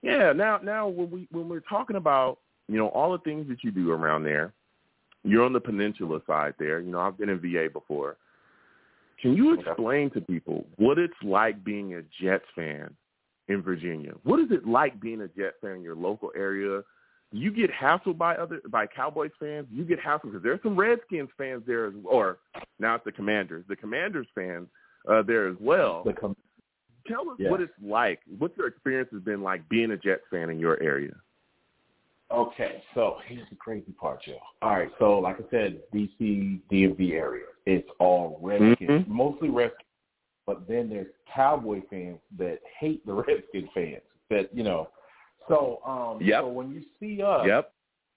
yeah, 0.02 0.32
now 0.32 0.60
now 0.64 0.88
when 0.88 1.12
we 1.12 1.28
when 1.32 1.50
we're 1.50 1.60
talking 1.62 1.96
about 1.96 2.40
you 2.68 2.78
know 2.78 2.88
all 2.90 3.12
the 3.12 3.18
things 3.20 3.48
that 3.50 3.64
you 3.64 3.72
do 3.72 3.92
around 3.92 4.24
there, 4.24 4.54
you're 5.24 5.44
on 5.44 5.54
the 5.54 5.60
peninsula 5.60 6.22
side 6.26 6.54
there. 6.60 6.80
You 6.80 6.92
know, 6.92 7.00
I've 7.00 7.18
been 7.18 7.30
in 7.30 7.40
VA 7.40 7.68
before. 7.72 8.18
Can 9.22 9.34
you 9.34 9.54
explain 9.54 10.10
to 10.12 10.22
people 10.22 10.66
what 10.78 10.98
it's 10.98 11.14
like 11.24 11.64
being 11.64 11.96
a 11.96 12.02
Jets 12.22 12.46
fan 12.56 12.96
in 13.50 13.62
Virginia? 13.62 14.14
What 14.24 14.40
is 14.40 14.48
it 14.52 14.66
like 14.66 15.02
being 15.02 15.22
a 15.22 15.28
Jets 15.28 15.58
fan 15.62 15.72
in 15.72 15.82
your 15.82 15.96
local 15.96 16.32
area? 16.38 16.82
You 17.32 17.52
get 17.52 17.70
hassled 17.72 18.18
by 18.18 18.36
other 18.36 18.62
by 18.70 18.88
Cowboys 18.88 19.32
fans. 19.40 19.68
You 19.72 19.84
get 19.84 20.00
hassled 20.00 20.24
because 20.24 20.42
there's 20.44 20.62
some 20.64 20.76
Redskins 20.76 21.30
fans 21.38 21.62
there, 21.68 21.86
as, 21.88 21.94
or 22.04 22.40
now 22.80 22.96
it's 22.96 23.06
the 23.06 23.12
Commanders. 23.12 23.66
The 23.68 23.76
Commanders 23.76 24.28
fans 24.34 24.68
uh, 25.08 25.22
there 25.22 25.48
as 25.48 25.56
well. 25.60 26.04
The 26.04 26.14
com- 26.14 26.36
Tell 27.08 27.30
us 27.30 27.38
Yes. 27.40 27.50
what 27.52 27.62
it's 27.62 27.74
like. 27.84 28.20
What 28.38 28.56
your 28.58 28.68
experience 28.68 29.10
has 29.14 29.22
been 29.22 29.42
like 29.42 29.68
being 29.70 29.92
a 29.92 29.98
Jets 29.98 30.24
fan 30.30 30.50
in 30.50 30.60
your 30.60 30.80
area. 30.82 31.14
Okay, 32.32 32.84
so 32.94 33.18
here's 33.26 33.50
the 33.50 33.56
crazy 33.56 33.92
part, 34.00 34.22
Joe. 34.24 34.38
All 34.62 34.72
right, 34.72 34.92
so 35.00 35.18
like 35.18 35.38
I 35.40 35.50
said, 35.50 35.82
DC, 35.94 36.60
DMV 36.72 37.14
area, 37.14 37.46
it's 37.66 37.90
all 38.00 38.40
Redskins, 38.44 39.06
Mhm. 39.06 39.08
mostly 39.08 39.50
Redskins. 39.50 39.86
But 40.46 40.68
then 40.68 40.90
there's 40.90 41.08
Cowboy 41.34 41.82
fans 41.90 42.20
that 42.38 42.60
hate 42.80 43.04
the 43.06 43.14
Redskins 43.28 43.70
fans. 43.74 44.02
That 44.30 44.54
you 44.56 44.64
know, 44.64 44.90
so 45.48 45.80
um, 45.86 46.22
Yep. 46.22 46.42
so 46.44 46.48
when 46.48 46.72
you 46.72 46.84
see 47.00 47.22
us, 47.22 47.46
Yep. 47.48 47.74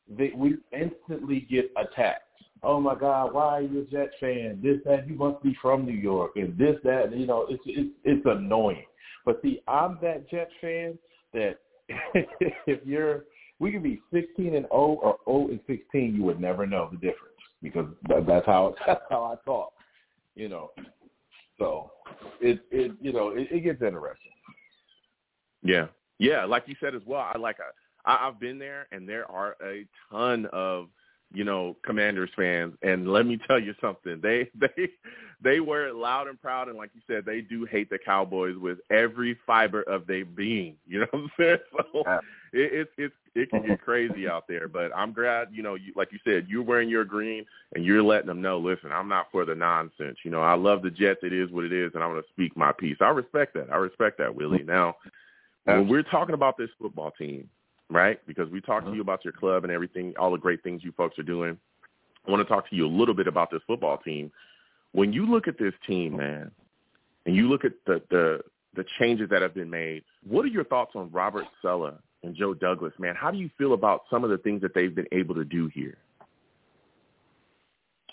they, 0.09 0.33
we 0.35 0.57
instantly 0.73 1.47
get 1.51 1.71
attacked. 1.77 2.29
Oh 2.65 2.81
my 2.81 2.95
God, 2.95 3.35
why 3.35 3.45
are 3.59 3.63
you 3.63 3.81
a 3.81 3.85
Jet 3.85 4.11
fan? 4.21 4.61
This, 4.63 4.79
that, 4.85 5.09
you 5.09 5.15
must 5.15 5.43
be 5.43 5.57
from 5.61 5.85
New 5.85 5.93
York, 5.93 6.33
and 6.37 6.57
this, 6.57 6.77
that, 6.85 7.17
you 7.17 7.27
know, 7.27 7.47
it's 7.49 7.63
it's 7.67 7.91
it's 8.05 8.27
annoying. 8.27 8.85
But 9.25 9.41
see, 9.43 9.63
I'm 9.67 9.99
that 10.03 10.29
Jet 10.31 10.49
fan 10.61 10.99
that 11.33 11.59
if 12.15 12.81
you're, 12.85 13.25
we 13.59 13.73
could 13.73 13.83
be 13.83 14.01
16 14.13 14.55
and 14.55 14.67
0 14.67 14.67
or 14.71 15.19
0 15.27 15.49
and 15.49 15.61
16, 15.67 16.15
you 16.15 16.23
would 16.23 16.41
never 16.41 16.67
know 16.67 16.89
the 16.91 16.99
difference 16.99 17.33
because 17.63 17.87
that's 18.09 18.47
how 18.47 18.75
that's 18.87 19.03
how 19.11 19.25
I 19.25 19.37
talk, 19.45 19.73
you 20.35 20.49
know. 20.49 20.71
So 21.59 21.91
it 22.41 22.61
it 22.71 22.93
you 23.01 23.13
know 23.13 23.31
it, 23.31 23.49
it 23.51 23.61
gets 23.61 23.83
interesting. 23.83 24.33
Yeah, 25.63 25.87
yeah. 26.23 26.45
Like 26.45 26.65
you 26.67 26.77
said 26.81 26.95
as 26.95 27.03
well, 27.07 27.29
I 27.35 27.39
like 27.39 27.57
I, 28.05 28.29
I've 28.29 28.41
been 28.41 28.59
there, 28.59 28.87
and 28.93 29.09
there 29.09 29.31
are 29.31 29.57
a 29.65 29.87
ton 30.11 30.47
of 30.53 30.89
you 31.35 31.45
know 31.45 31.77
Commanders 31.85 32.31
fans, 32.37 32.75
and 32.83 33.13
let 33.13 33.27
me 33.27 33.39
tell 33.47 33.59
you 33.59 33.75
something. 33.81 34.21
They 34.23 34.49
they 34.61 34.89
they 35.43 35.61
wear 35.61 35.89
it 35.89 35.97
loud 35.97 36.29
and 36.29 36.41
proud, 36.41 36.69
and 36.69 36.77
like 36.77 36.91
you 36.95 37.01
said, 37.07 37.25
they 37.25 37.41
do 37.41 37.65
hate 37.65 37.91
the 37.91 37.99
Cowboys 37.99 38.57
with 38.57 38.79
every 38.91 39.37
fiber 39.47 39.83
of 39.83 40.07
their 40.07 40.25
being. 40.25 40.77
You 40.87 41.01
know 41.01 41.07
what 41.11 41.23
I'm 41.23 41.31
saying? 41.39 41.59
So 41.93 42.03
Yeah. 42.07 42.19
it, 42.53 42.73
it's 42.73 42.91
it's 42.99 43.15
it 43.35 43.51
can 43.51 43.63
get 43.63 43.71
mm-hmm. 43.71 43.85
crazy 43.85 44.29
out 44.29 44.45
there, 44.47 44.69
but 44.69 44.93
I'm 44.95 45.13
glad 45.13 45.49
you 45.53 45.63
know 45.63 45.75
you 45.75 45.93
like 45.97 46.13
you 46.13 46.19
said 46.25 46.47
you're 46.49 46.63
wearing 46.63 46.89
your 46.89 47.05
green 47.05 47.45
and 47.75 47.85
you're 47.85 48.03
letting 48.03 48.27
them 48.27 48.43
know. 48.43 48.59
Listen, 48.59 48.93
I'm 48.93 49.09
not 49.09 49.27
for 49.33 49.45
the 49.45 49.55
nonsense. 49.55 50.19
You 50.25 50.31
know, 50.31 50.43
I 50.43 50.55
love 50.55 50.83
the 50.83 50.91
Jets. 50.91 51.21
It 51.23 51.33
is 51.33 51.51
what 51.51 51.65
it 51.65 51.73
is, 51.73 51.93
and 51.95 52.03
I'm 52.03 52.11
going 52.11 52.23
to 52.23 52.29
speak 52.29 52.57
my 52.57 52.73
piece. 52.73 52.99
I 53.01 53.09
respect 53.09 53.55
that. 53.55 53.73
I 53.73 53.77
respect 53.77 54.19
that, 54.19 54.35
Willie. 54.35 54.63
Now 54.63 54.97
when 55.65 55.89
we're 55.89 56.03
talking 56.03 56.35
about 56.35 56.57
this 56.57 56.71
football 56.81 57.13
team, 57.13 57.49
right? 57.91 58.25
Because 58.27 58.49
we 58.51 58.61
talked 58.61 58.85
to 58.85 58.91
mm-hmm. 58.91 58.97
you 58.97 59.03
about 59.03 59.25
your 59.25 59.33
club 59.33 59.65
and 59.65 59.73
everything, 59.73 60.15
all 60.19 60.31
the 60.31 60.39
great 60.39 60.63
things 60.63 60.83
you 60.85 60.93
folks 60.93 61.19
are 61.19 61.25
doing. 61.25 61.59
I 62.27 62.31
want 62.31 62.47
to 62.47 62.53
talk 62.53 62.69
to 62.71 62.77
you 62.77 62.87
a 62.87 62.89
little 62.89 63.15
bit 63.15 63.27
about 63.27 63.51
this 63.51 63.61
football 63.67 63.99
team. 63.99 64.31
When 64.93 65.13
you 65.13 65.27
look 65.27 65.49
at 65.49 65.59
this 65.59 65.75
team, 65.87 66.17
man, 66.17 66.51
and 67.27 67.35
you 67.35 67.49
look 67.49 67.65
at 67.65 67.73
the 67.87 68.03
the 68.11 68.41
the 68.75 68.85
changes 68.99 69.29
that 69.31 69.43
have 69.43 69.55
been 69.55 69.71
made, 69.71 70.03
what 70.27 70.45
are 70.45 70.49
your 70.49 70.65
thoughts 70.65 70.93
on 70.95 71.11
Robert 71.11 71.45
Saleh 71.61 71.95
and 72.23 72.35
Joe 72.35 72.55
Douglas, 72.55 72.93
man? 72.99 73.15
How 73.15 73.31
do 73.31 73.39
you 73.39 73.51
feel 73.59 73.75
about 73.75 74.03
some 74.11 74.25
of 74.25 74.31
the 74.31 74.39
things 74.39 74.63
that 74.63 74.75
they've 74.75 74.95
been 74.95 75.07
able 75.13 75.35
to 75.35 75.45
do 75.45 75.69
here? 75.75 75.99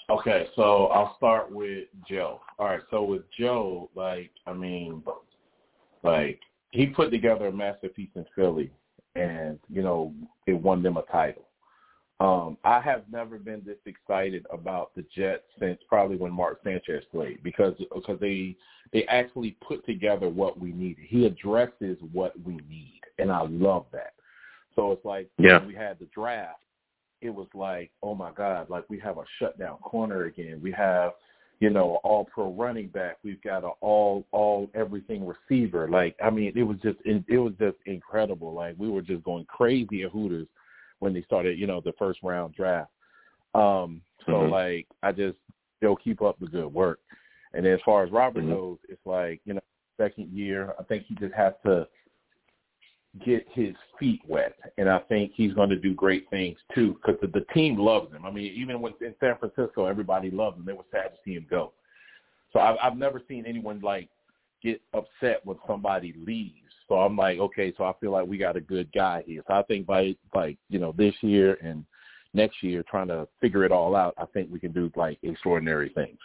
Okay, 0.09 0.47
so 0.55 0.87
I'll 0.87 1.15
start 1.17 1.51
with 1.51 1.87
Joe. 2.09 2.41
All 2.57 2.65
right, 2.65 2.81
so 2.89 3.03
with 3.03 3.21
Joe, 3.37 3.89
like 3.95 4.31
I 4.47 4.53
mean, 4.53 5.03
like 6.03 6.39
he 6.71 6.87
put 6.87 7.11
together 7.11 7.47
a 7.47 7.51
masterpiece 7.51 8.09
in 8.15 8.25
Philly, 8.35 8.71
and 9.15 9.59
you 9.69 9.81
know 9.81 10.13
it 10.47 10.53
won 10.53 10.83
them 10.83 10.97
a 10.97 11.03
title. 11.03 11.43
Um, 12.19 12.57
I 12.65 12.81
have 12.81 13.03
never 13.09 13.37
been 13.37 13.61
this 13.65 13.77
excited 13.85 14.45
about 14.51 14.93
the 14.93 15.05
Jets 15.15 15.43
since 15.57 15.79
probably 15.87 16.17
when 16.17 16.33
Mark 16.33 16.59
Sanchez 16.63 17.03
played 17.11 17.41
because 17.43 17.75
because 17.93 18.19
they 18.19 18.55
they 18.91 19.05
actually 19.05 19.51
put 19.65 19.85
together 19.85 20.27
what 20.29 20.59
we 20.59 20.71
needed. 20.71 21.05
He 21.07 21.25
addresses 21.25 21.97
what 22.11 22.33
we 22.43 22.55
need, 22.69 23.01
and 23.19 23.31
I 23.31 23.43
love 23.43 23.85
that. 23.93 24.13
So 24.75 24.91
it's 24.91 25.05
like 25.05 25.29
Yeah. 25.37 25.59
when 25.59 25.67
we 25.67 25.75
had 25.75 25.99
the 25.99 26.05
draft, 26.07 26.61
it 27.21 27.29
was 27.29 27.47
like, 27.53 27.91
oh 28.01 28.15
my 28.15 28.31
God, 28.31 28.69
like 28.69 28.85
we 28.89 28.99
have 28.99 29.17
a 29.17 29.25
shutdown 29.37 29.77
corner 29.79 30.23
again. 30.25 30.59
We 30.61 30.71
have, 30.71 31.13
you 31.59 31.69
know, 31.69 31.99
all 32.03 32.25
pro 32.25 32.53
running 32.53 32.87
back. 32.87 33.17
We've 33.23 33.41
got 33.41 33.63
an 33.63 33.71
all 33.81 34.25
all 34.31 34.69
everything 34.73 35.25
receiver. 35.25 35.89
Like 35.89 36.15
I 36.23 36.29
mean, 36.29 36.53
it 36.55 36.63
was 36.63 36.77
just 36.81 36.97
it 37.05 37.37
was 37.39 37.53
just 37.59 37.77
incredible. 37.85 38.53
Like 38.53 38.75
we 38.77 38.89
were 38.89 39.01
just 39.01 39.23
going 39.23 39.45
crazy 39.45 40.03
at 40.03 40.11
Hooters 40.11 40.47
when 40.99 41.13
they 41.13 41.21
started, 41.23 41.57
you 41.59 41.67
know, 41.67 41.81
the 41.81 41.93
first 41.99 42.19
round 42.23 42.53
draft. 42.55 42.91
Um, 43.55 44.01
so 44.25 44.33
Mhm. 44.33 44.51
like 44.51 44.87
I 45.03 45.11
just 45.11 45.37
they'll 45.81 45.95
keep 45.95 46.21
up 46.21 46.39
the 46.39 46.47
good 46.47 46.73
work. 46.73 46.99
And 47.53 47.65
as 47.65 47.81
far 47.81 48.03
as 48.03 48.11
Robert 48.11 48.43
Mhm. 48.43 48.49
goes, 48.49 48.77
it's 48.89 49.05
like, 49.05 49.41
you 49.45 49.53
know, 49.53 49.61
second 49.97 50.29
year, 50.31 50.75
I 50.79 50.83
think 50.83 51.03
he 51.05 51.15
just 51.15 51.33
has 51.33 51.53
to 51.65 51.87
get 53.25 53.45
his 53.51 53.75
feet 53.99 54.21
wet, 54.27 54.55
and 54.77 54.89
I 54.89 54.99
think 54.99 55.31
he's 55.35 55.53
going 55.53 55.69
to 55.69 55.75
do 55.75 55.93
great 55.93 56.29
things 56.29 56.57
too 56.75 56.95
because 56.95 57.19
the, 57.21 57.27
the 57.27 57.45
team 57.53 57.77
loves 57.77 58.11
him. 58.13 58.25
I 58.25 58.31
mean, 58.31 58.53
even 58.55 58.81
when 58.81 58.93
in 59.01 59.15
San 59.19 59.35
Francisco, 59.37 59.85
everybody 59.85 60.29
loved 60.29 60.57
him. 60.57 60.65
They 60.65 60.73
were 60.73 60.83
sad 60.91 61.09
to 61.09 61.17
see 61.25 61.33
him 61.33 61.47
go. 61.49 61.73
So 62.53 62.59
I've, 62.59 62.77
I've 62.81 62.97
never 62.97 63.21
seen 63.27 63.45
anyone 63.45 63.79
like 63.81 64.09
get 64.63 64.81
upset 64.93 65.45
when 65.45 65.57
somebody 65.67 66.13
leaves. 66.25 66.55
So 66.87 66.95
I'm 66.95 67.15
like, 67.15 67.39
okay, 67.39 67.73
so 67.77 67.83
I 67.83 67.93
feel 67.99 68.11
like 68.11 68.27
we 68.27 68.37
got 68.37 68.57
a 68.57 68.61
good 68.61 68.91
guy 68.93 69.23
here. 69.25 69.43
So 69.47 69.53
I 69.53 69.63
think 69.63 69.85
by 69.85 70.15
like 70.35 70.57
you 70.69 70.79
know 70.79 70.93
this 70.97 71.15
year 71.21 71.57
and 71.63 71.85
next 72.33 72.61
year, 72.61 72.83
trying 72.89 73.07
to 73.07 73.27
figure 73.41 73.63
it 73.63 73.71
all 73.71 73.95
out, 73.95 74.13
I 74.17 74.25
think 74.25 74.51
we 74.51 74.59
can 74.59 74.71
do 74.71 74.91
like 74.95 75.17
extraordinary 75.23 75.89
things. 75.89 76.17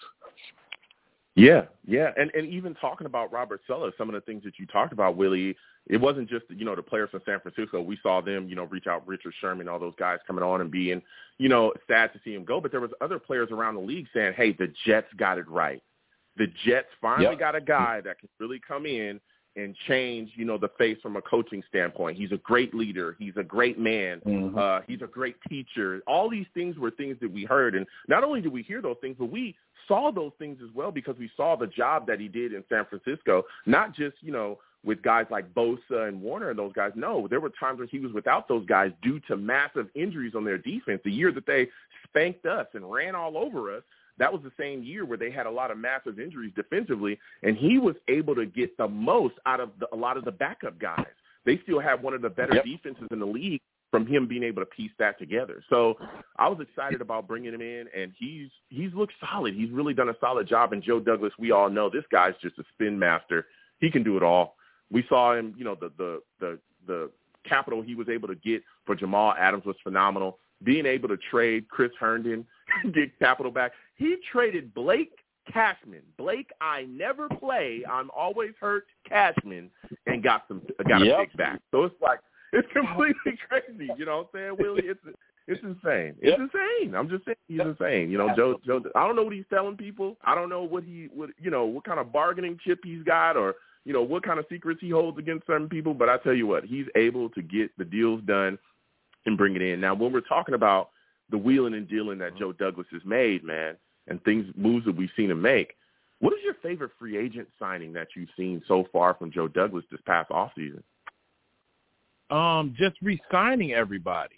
Yeah, 1.37 1.63
yeah, 1.85 2.11
and 2.17 2.31
and 2.35 2.47
even 2.47 2.75
talking 2.75 3.07
about 3.07 3.33
Robert 3.33 3.61
Saleh, 3.67 3.93
some 3.99 4.09
of 4.09 4.15
the 4.15 4.21
things 4.21 4.45
that 4.45 4.59
you 4.59 4.67
talked 4.67 4.93
about, 4.93 5.17
Willie, 5.17 5.57
it 5.87 5.97
wasn't 5.97 6.31
just 6.31 6.45
you 6.49 6.65
know 6.65 6.77
the 6.77 6.83
players 6.83 7.11
from 7.11 7.23
San 7.27 7.41
Francisco. 7.41 7.81
We 7.81 7.99
saw 8.05 8.21
them, 8.21 8.49
you 8.49 8.55
know, 8.55 8.65
reach 8.65 8.87
out, 8.87 9.07
Richard 9.07 9.35
Sherman, 9.41 9.69
all 9.69 9.81
those 9.81 9.97
guys 9.99 10.19
coming 10.29 10.45
on 10.45 10.61
and 10.61 10.71
being, 10.71 11.03
you 11.39 11.49
know, 11.49 11.73
sad 11.89 12.13
to 12.13 12.21
see 12.25 12.35
him 12.35 12.45
go. 12.45 12.61
But 12.61 12.71
there 12.71 12.81
was 12.81 12.93
other 13.01 13.19
players 13.19 13.49
around 13.51 13.75
the 13.75 13.81
league 13.81 14.07
saying, 14.15 14.35
"Hey, 14.35 14.53
the 14.53 14.73
Jets 14.87 15.13
got 15.17 15.39
it 15.39 15.49
right. 15.49 15.83
The 16.37 16.47
Jets 16.65 16.89
finally 17.01 17.31
Yep. 17.31 17.39
got 17.41 17.57
a 17.57 17.61
guy 17.61 18.01
that 18.03 18.21
can 18.21 18.29
really 18.39 18.61
come 18.61 18.87
in 18.87 19.21
and 19.57 19.77
change, 19.87 20.31
you 20.35 20.45
know, 20.45 20.59
the 20.59 20.71
face 20.79 20.99
from 21.01 21.17
a 21.17 21.23
coaching 21.23 21.63
standpoint. 21.69 22.19
He's 22.19 22.33
a 22.33 22.39
great 22.39 22.75
leader. 22.75 23.17
He's 23.19 23.37
a 23.37 23.45
great 23.45 23.79
man. 23.79 24.21
Mhm. 24.21 24.59
Uh, 24.59 24.83
he's 24.87 25.03
a 25.03 25.07
great 25.07 25.37
teacher. 25.49 26.03
All 26.07 26.29
these 26.29 26.47
things 26.55 26.77
were 26.79 26.91
things 26.91 27.19
that 27.21 27.31
we 27.31 27.45
heard, 27.45 27.75
and 27.75 27.87
not 28.09 28.25
only 28.25 28.41
did 28.41 28.53
we 28.53 28.63
hear 28.63 28.83
those 28.83 28.99
things, 29.01 29.17
but 29.19 29.27
we 29.27 29.55
saw 29.87 30.11
those 30.11 30.33
things 30.39 30.61
as 30.63 30.71
well 30.75 30.91
because 30.91 31.17
we 31.19 31.31
saw 31.37 31.57
the 31.57 31.67
job 31.67 32.07
that 32.07 32.19
he 32.19 32.29
did 32.29 32.53
in 32.53 32.65
San 32.69 32.85
Francisco. 32.87 33.45
Not 33.67 33.93
just 33.95 34.17
you 34.23 34.33
know 34.33 34.59
with 34.85 35.03
guys 35.03 35.27
like 35.31 35.53
Bosa 35.55 36.09
and 36.09 36.21
Warner 36.21 36.51
and 36.51 36.59
those 36.59 36.73
guys. 36.73 36.93
No, 36.95 37.27
there 37.29 37.41
were 37.41 37.51
times 37.51 37.79
when 37.79 37.89
he 37.89 37.99
was 37.99 38.13
without 38.13 38.49
those 38.49 38.67
guys 38.67 38.93
due 39.03 39.19
to 39.21 39.37
massive 39.37 39.89
injuries 39.95 40.35
on 40.35 40.45
their 40.45 40.59
defense. 40.59 41.01
The 41.05 41.13
year 41.13 41.33
that 41.33 41.47
they 41.47 41.69
spanked 42.05 42.45
us 42.47 42.67
and 42.75 42.91
ran 42.91 43.15
all 43.15 43.37
over 43.37 43.75
us. 43.75 43.83
That 44.19 44.33
was 44.33 44.43
the 44.43 44.53
same 44.59 44.83
year 44.83 45.05
where 45.05 45.19
they 45.19 45.31
had 45.31 45.47
a 45.47 45.51
lot 45.51 45.71
of 45.71 45.79
massive 45.79 46.21
injuries 46.21 46.53
defensively, 46.55 47.19
and 47.43 47.57
he 47.57 47.79
was 47.79 47.97
able 48.09 48.35
to 48.37 48.47
get 48.47 48.77
the 48.77 48.87
most 48.89 49.35
out 49.47 49.61
of 49.61 49.71
the, 49.81 49.89
a 49.93 49.97
lot 49.97 50.17
of 50.17 50.25
the 50.25 50.33
backup 50.33 50.79
guys. 50.79 51.07
They 51.45 51.59
still 51.65 51.81
have 51.81 52.03
one 52.03 52.15
of 52.15 52.23
the 52.23 52.31
better 52.31 52.55
Yep. 52.55 52.65
defenses 52.65 53.09
in 53.11 53.19
the 53.19 53.27
league 53.27 53.61
from 53.91 54.07
him 54.07 54.27
being 54.27 54.43
able 54.43 54.63
to 54.63 54.67
piece 54.67 54.91
that 54.99 55.19
together. 55.19 55.63
So 55.71 55.97
I 56.37 56.49
was 56.49 56.59
excited 56.61 57.01
about 57.01 57.29
bringing 57.29 57.55
him 57.55 57.61
in, 57.61 57.87
and 57.97 58.13
he's 58.19 58.49
he's 58.69 58.93
looked 58.95 59.13
solid. 59.21 59.55
He's 59.55 59.71
really 59.71 59.95
done 59.95 60.09
a 60.09 60.17
solid 60.21 60.49
job. 60.49 60.73
And 60.73 60.83
Joe 60.83 60.99
Douglas, 61.01 61.33
we 61.39 61.53
all 61.53 61.71
know 61.71 61.89
this 61.91 62.05
guy's 62.11 62.35
just 62.43 62.59
a 62.59 62.65
spin 62.73 62.99
master. 62.99 63.47
He 63.81 63.91
can 63.91 64.03
do 64.03 64.17
it 64.17 64.23
all. 64.23 64.57
We 64.91 65.05
saw 65.09 65.35
him, 65.37 65.55
you 65.57 65.65
know, 65.65 65.77
the 65.81 65.93
the 65.97 66.23
the 66.41 66.59
the 66.87 67.11
capital 67.49 67.83
he 67.83 67.95
was 67.95 68.09
able 68.09 68.27
to 68.29 68.35
get 68.35 68.63
for 68.85 68.95
Jamal 68.95 69.35
Adams 69.39 69.65
was 69.65 69.77
phenomenal. 69.83 70.39
Being 70.63 70.87
able 70.87 71.09
to 71.09 71.17
trade 71.31 71.69
Chris 71.69 71.93
Herndon, 72.01 72.47
get 72.93 73.19
capital 73.19 73.53
back. 73.53 73.73
He 73.97 74.17
traded 74.31 74.75
Blake 74.75 75.13
Cashman. 75.53 76.03
Blake, 76.17 76.51
I 76.61 76.83
never 76.85 77.29
play. 77.29 77.83
I'm 77.91 78.11
always 78.17 78.53
hurt. 78.61 78.87
Cashman, 79.09 79.71
and 80.07 80.23
got 80.23 80.45
some 80.49 80.63
got 80.89 81.03
a 81.03 81.07
Yep. 81.07 81.19
pick 81.19 81.37
back. 81.37 81.61
So 81.71 81.85
it's 81.85 81.95
like 82.01 82.21
it's 82.53 82.69
completely 82.73 83.39
crazy. 83.49 83.93
You 83.99 84.07
know 84.07 84.19
what 84.19 84.41
I'm 84.41 84.41
saying, 84.41 84.57
Willie? 84.59 84.85
It's 84.87 85.01
it's 85.47 85.63
insane. 85.63 86.17
It's 86.21 86.39
Yep. 86.39 86.51
insane. 86.53 86.95
I'm 86.95 87.09
just 87.09 87.25
saying 87.25 87.37
he's 87.49 87.61
insane. 87.61 88.11
You 88.11 88.19
know, 88.19 88.35
Joe 88.35 88.61
Joe. 88.65 88.83
I 88.95 89.07
don't 89.07 89.17
know 89.17 89.25
what 89.25 89.35
he's 89.35 89.45
telling 89.51 89.77
people. 89.77 90.17
I 90.25 90.35
don't 90.35 90.49
know 90.49 90.63
what 90.63 90.85
he 90.85 91.09
what 91.13 91.31
you 91.41 91.51
know 91.51 91.67
what 91.67 91.85
kind 91.85 92.01
of 92.01 92.13
bargaining 92.13 92.59
chip 92.65 92.81
he's 92.83 93.03
got 93.03 93.37
or 93.37 93.57
you 93.85 93.93
know, 93.93 94.03
what 94.03 94.23
kind 94.23 94.39
of 94.39 94.47
secrets 94.51 94.81
he 94.81 94.91
holds 94.91 95.19
against 95.19 95.47
certain 95.47 95.69
people, 95.69 95.95
but 95.95 96.09
I 96.09 96.17
tell 96.19 96.33
you 96.33 96.47
what, 96.47 96.65
he's 96.65 96.87
able 96.97 97.29
to 97.31 97.43
get 97.43 97.71
the 97.77 97.85
deals 97.85 98.23
done 98.23 98.59
and 99.27 99.37
bring 99.37 99.57
it 99.57 99.63
in. 99.63 99.81
Now, 99.81 99.95
when 99.95 100.13
we're 100.13 100.21
talking 100.21 100.55
about 100.55 100.91
the 101.31 101.39
wheeling 101.39 101.75
and 101.75 101.89
dealing 101.89 102.19
that 102.19 102.37
Joe 102.37 102.53
Douglas 102.53 102.87
has 102.93 103.03
made, 103.05 103.45
man, 103.45 103.77
and 104.09 104.23
things 104.25 104.47
moves 104.57 104.85
that 104.87 104.97
we've 104.97 105.11
seen 105.17 105.31
him 105.31 105.41
make, 105.41 105.75
what 106.21 106.33
is 106.33 106.41
your 106.45 106.55
favorite 106.63 106.93
free 106.99 107.17
agent 107.17 107.49
signing 107.59 107.93
that 107.95 108.09
you've 108.17 108.29
seen 108.37 108.63
so 108.67 108.87
far 108.93 109.15
from 109.15 109.33
Joe 109.33 109.49
Douglas 109.49 109.85
this 109.91 110.01
past 110.07 110.31
offseason? 110.31 110.83
Um, 112.31 112.75
just 112.79 112.97
re-signing 113.03 113.73
everybody. 113.73 114.37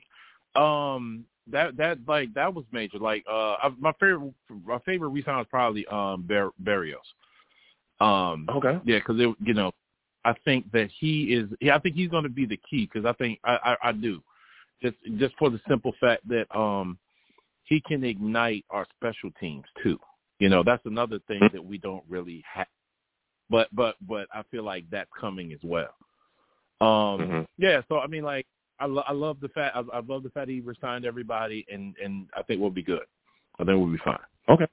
Um, 0.55 1.25
that 1.53 1.77
that 1.77 1.99
like 2.09 2.35
that 2.35 2.53
was 2.53 2.65
major. 2.73 2.99
Like 2.99 3.25
uh, 3.31 3.71
my 3.79 3.93
favorite 4.01 4.33
my 4.65 4.79
favorite 4.81 5.11
resign 5.11 5.37
was 5.37 5.47
probably 5.49 5.87
um 5.87 6.23
Bar- 6.23 6.53
Berrios. 6.63 6.97
Um, 8.01 8.49
okay. 8.51 8.79
Yeah, 8.85 8.99
because 8.99 9.19
you 9.19 9.55
know, 9.55 9.73
I 10.25 10.35
think 10.45 10.71
that 10.73 10.91
he 10.99 11.35
is. 11.35 11.49
Yeah, 11.61 11.77
I 11.77 11.79
think 11.79 11.95
he's 11.95 12.11
going 12.11 12.25
to 12.25 12.29
be 12.29 12.47
the 12.47 12.59
key 12.69 12.89
because 12.93 13.07
I 13.07 13.13
think 13.13 13.39
I, 13.45 13.77
I 13.83 13.89
I 13.89 13.93
do, 13.93 14.23
just 14.83 14.97
just 15.17 15.35
for 15.39 15.51
the 15.51 15.61
simple 15.69 15.93
fact 16.01 16.27
that 16.29 16.55
um 16.57 16.99
he 17.65 17.81
can 17.81 18.05
ignite 18.05 18.65
our 18.71 18.87
special 18.97 19.31
teams 19.41 19.65
too. 19.83 19.99
You 20.39 20.49
know, 20.49 20.63
that's 20.65 20.85
another 20.87 21.19
thing 21.27 21.41
that 21.53 21.65
we 21.65 21.79
don't 21.79 22.05
really 22.09 22.45
have. 22.53 22.67
But 23.51 23.69
but 23.73 23.97
but 24.07 24.29
I 24.33 24.43
feel 24.51 24.65
like 24.65 24.85
that's 24.91 25.11
coming 25.19 25.53
as 25.53 25.61
well. 25.63 25.95
Um 26.81 26.87
mm-hmm. 27.21 27.43
yeah, 27.59 27.81
so 27.89 27.99
I 27.99 28.07
mean 28.07 28.25
like 28.25 28.47
I, 28.79 28.87
lo- 28.87 29.05
I 29.07 29.13
love 29.13 29.41
the 29.41 29.49
fact 29.49 29.77
I, 29.77 29.81
I 29.97 30.01
love 30.01 30.23
the 30.23 30.31
fact 30.31 30.51
he 30.51 30.61
resigned 30.61 31.07
everybody, 31.07 31.65
and 31.73 31.95
and 32.03 32.29
I 32.37 32.43
think 32.43 32.61
we'll 32.61 32.71
be 32.71 32.83
good. 32.83 33.07
I 33.59 33.65
think 33.65 33.79
we'll 33.79 33.87
be 33.87 33.99
fine. 34.05 34.19
Okay. 34.49 34.67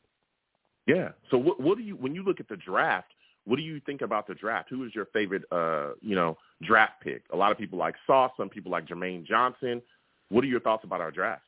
Yeah. 0.86 1.10
So 1.32 1.38
what 1.38 1.60
what 1.60 1.78
do 1.78 1.84
you 1.84 1.96
when 1.96 2.14
you 2.14 2.24
look 2.24 2.40
at 2.40 2.50
the 2.50 2.58
draft? 2.58 3.13
What 3.46 3.58
do 3.58 3.62
you 3.62 3.82
think 3.86 4.02
about 4.02 4.28
the 4.28 4.36
draft? 4.36 4.70
Who 4.70 4.86
is 4.86 4.96
your 4.96 5.06
favorite 5.08 5.44
uh 5.52 5.92
you 6.02 6.16
know 6.16 6.38
draft 6.62 7.02
pick? 7.02 7.24
A 7.34 7.38
lot 7.38 7.52
of 7.52 7.58
people 7.58 7.78
like 7.78 7.96
Sauce. 8.08 8.32
Some 8.38 8.50
people 8.50 8.72
like 8.72 8.88
Jermaine 8.88 9.26
Johnson. 9.26 9.82
What 10.30 10.44
are 10.44 10.48
your 10.48 10.62
thoughts 10.62 10.84
about 10.84 11.02
our 11.02 11.12
draft? 11.12 11.44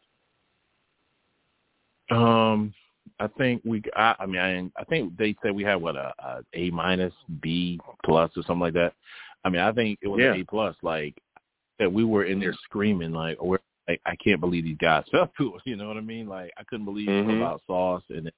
Um, 2.12 2.74
I 3.20 3.28
think 3.28 3.62
we. 3.66 3.82
I, 3.96 4.16
I 4.20 4.26
mean, 4.26 4.72
I, 4.76 4.82
I 4.82 4.84
think 4.86 5.18
they 5.18 5.36
said 5.42 5.56
we 5.56 5.64
had 5.64 5.76
what 5.76 5.96
a, 5.96 6.14
a 6.20 6.40
A 6.54 6.70
minus, 6.72 7.14
B 7.42 7.80
plus, 8.04 8.32
or 8.36 8.44
something 8.44 8.60
like 8.60 8.74
that. 8.74 8.94
I 9.44 9.50
mean, 9.50 9.62
I 9.62 9.72
think 9.72 10.00
it 10.02 10.08
was 10.08 10.20
yeah. 10.22 10.34
an 10.34 10.42
A 10.42 10.44
plus. 10.44 10.76
Like 10.82 11.16
that, 11.80 11.92
we 11.92 12.04
were 12.04 12.26
in 12.26 12.40
there 12.40 12.56
screaming 12.64 13.14
like, 13.14 13.42
"We're 13.42 13.60
like, 13.88 14.02
I 14.06 14.16
can't 14.18 14.42
believe 14.42 14.66
these 14.66 14.78
guys 14.78 15.04
fell 15.12 15.32
to 15.38 15.56
us." 15.56 15.62
You 15.66 15.76
know 15.78 15.88
what 15.88 15.98
I 15.98 16.02
mean? 16.02 16.28
Like, 16.28 16.52
I 16.58 16.64
couldn't 16.64 16.86
believe 16.86 17.08
mm-hmm. 17.08 17.38
about 17.42 17.62
Sauce 17.68 18.04
and 18.10 18.32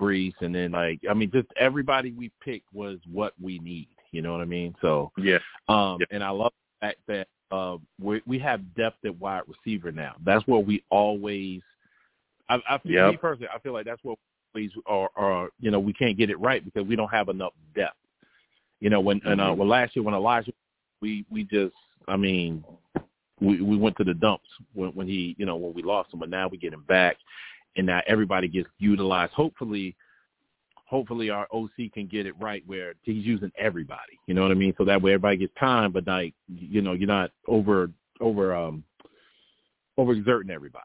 Breece, 0.00 0.34
and 0.40 0.54
then 0.54 0.72
like, 0.72 1.00
I 1.08 1.14
mean, 1.14 1.30
just 1.30 1.48
everybody 1.58 2.12
we 2.12 2.30
picked 2.42 2.72
was 2.72 2.98
what 3.10 3.34
we 3.40 3.58
need. 3.58 3.88
You 4.12 4.22
know 4.22 4.32
what 4.32 4.40
I 4.40 4.46
mean? 4.46 4.74
So 4.80 5.12
yeah. 5.16 5.38
Um, 5.68 5.98
yeah. 6.00 6.06
and 6.10 6.24
I 6.24 6.30
love 6.30 6.52
the 6.80 6.86
fact 6.86 6.98
that 7.08 7.28
uh, 7.50 7.76
we 8.00 8.22
we 8.26 8.38
have 8.38 8.74
depth 8.74 9.04
at 9.04 9.18
wide 9.18 9.42
receiver 9.46 9.92
now. 9.92 10.14
That's 10.24 10.46
what 10.46 10.66
we 10.66 10.82
always 10.90 11.62
I, 12.50 12.58
I 12.68 12.78
feel 12.78 12.92
yep. 12.92 13.10
me 13.12 13.16
personally, 13.16 13.48
I 13.54 13.58
feel 13.60 13.72
like 13.72 13.86
that's 13.86 14.02
what 14.02 14.18
we 14.54 14.70
are, 14.86 15.08
are. 15.16 15.48
You 15.60 15.70
know, 15.70 15.78
we 15.78 15.92
can't 15.92 16.18
get 16.18 16.30
it 16.30 16.40
right 16.40 16.64
because 16.64 16.86
we 16.86 16.96
don't 16.96 17.10
have 17.10 17.28
enough 17.28 17.52
depth. 17.74 17.96
You 18.80 18.90
know, 18.90 19.00
when 19.00 19.20
mm-hmm. 19.20 19.28
and 19.28 19.40
uh, 19.40 19.54
well 19.56 19.68
last 19.68 19.94
year 19.94 20.02
when 20.02 20.14
Elijah, 20.14 20.52
we 21.00 21.24
we 21.30 21.44
just, 21.44 21.74
I 22.08 22.16
mean, 22.16 22.64
we 23.40 23.60
we 23.62 23.76
went 23.76 23.96
to 23.98 24.04
the 24.04 24.14
dumps 24.14 24.48
when 24.74 24.90
when 24.90 25.06
he, 25.06 25.36
you 25.38 25.46
know, 25.46 25.56
when 25.56 25.72
we 25.74 25.82
lost 25.82 26.12
him, 26.12 26.18
but 26.18 26.28
now 26.28 26.48
we 26.48 26.58
get 26.58 26.72
him 26.72 26.84
back, 26.88 27.16
and 27.76 27.86
now 27.86 28.00
everybody 28.06 28.48
gets 28.48 28.68
utilized. 28.78 29.32
Hopefully, 29.32 29.96
hopefully 30.90 31.30
our 31.30 31.46
OC 31.52 31.92
can 31.94 32.06
get 32.06 32.26
it 32.26 32.34
right 32.40 32.62
where 32.66 32.94
he's 33.02 33.24
using 33.24 33.52
everybody. 33.56 34.18
You 34.26 34.34
know 34.34 34.42
what 34.42 34.50
I 34.50 34.54
mean? 34.54 34.74
So 34.76 34.84
that 34.84 35.00
way 35.00 35.12
everybody 35.12 35.36
gets 35.36 35.54
time, 35.58 35.92
but 35.92 36.06
like, 36.06 36.34
you 36.48 36.82
know, 36.82 36.92
you're 36.92 37.06
not 37.06 37.30
over 37.46 37.90
over 38.20 38.54
um 38.54 38.84
overexerting 39.98 40.50
everybody. 40.50 40.84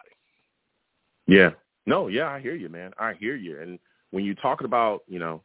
Yeah. 1.27 1.50
No, 1.88 2.07
yeah, 2.07 2.29
I 2.29 2.40
hear 2.40 2.55
you, 2.55 2.70
man. 2.70 2.92
I 3.00 3.14
hear 3.14 3.36
you. 3.36 3.59
And 3.59 3.79
when 4.12 4.25
you're 4.25 4.36
talking 4.36 4.66
about, 4.66 5.03
you 5.07 5.20
know, 5.20 5.42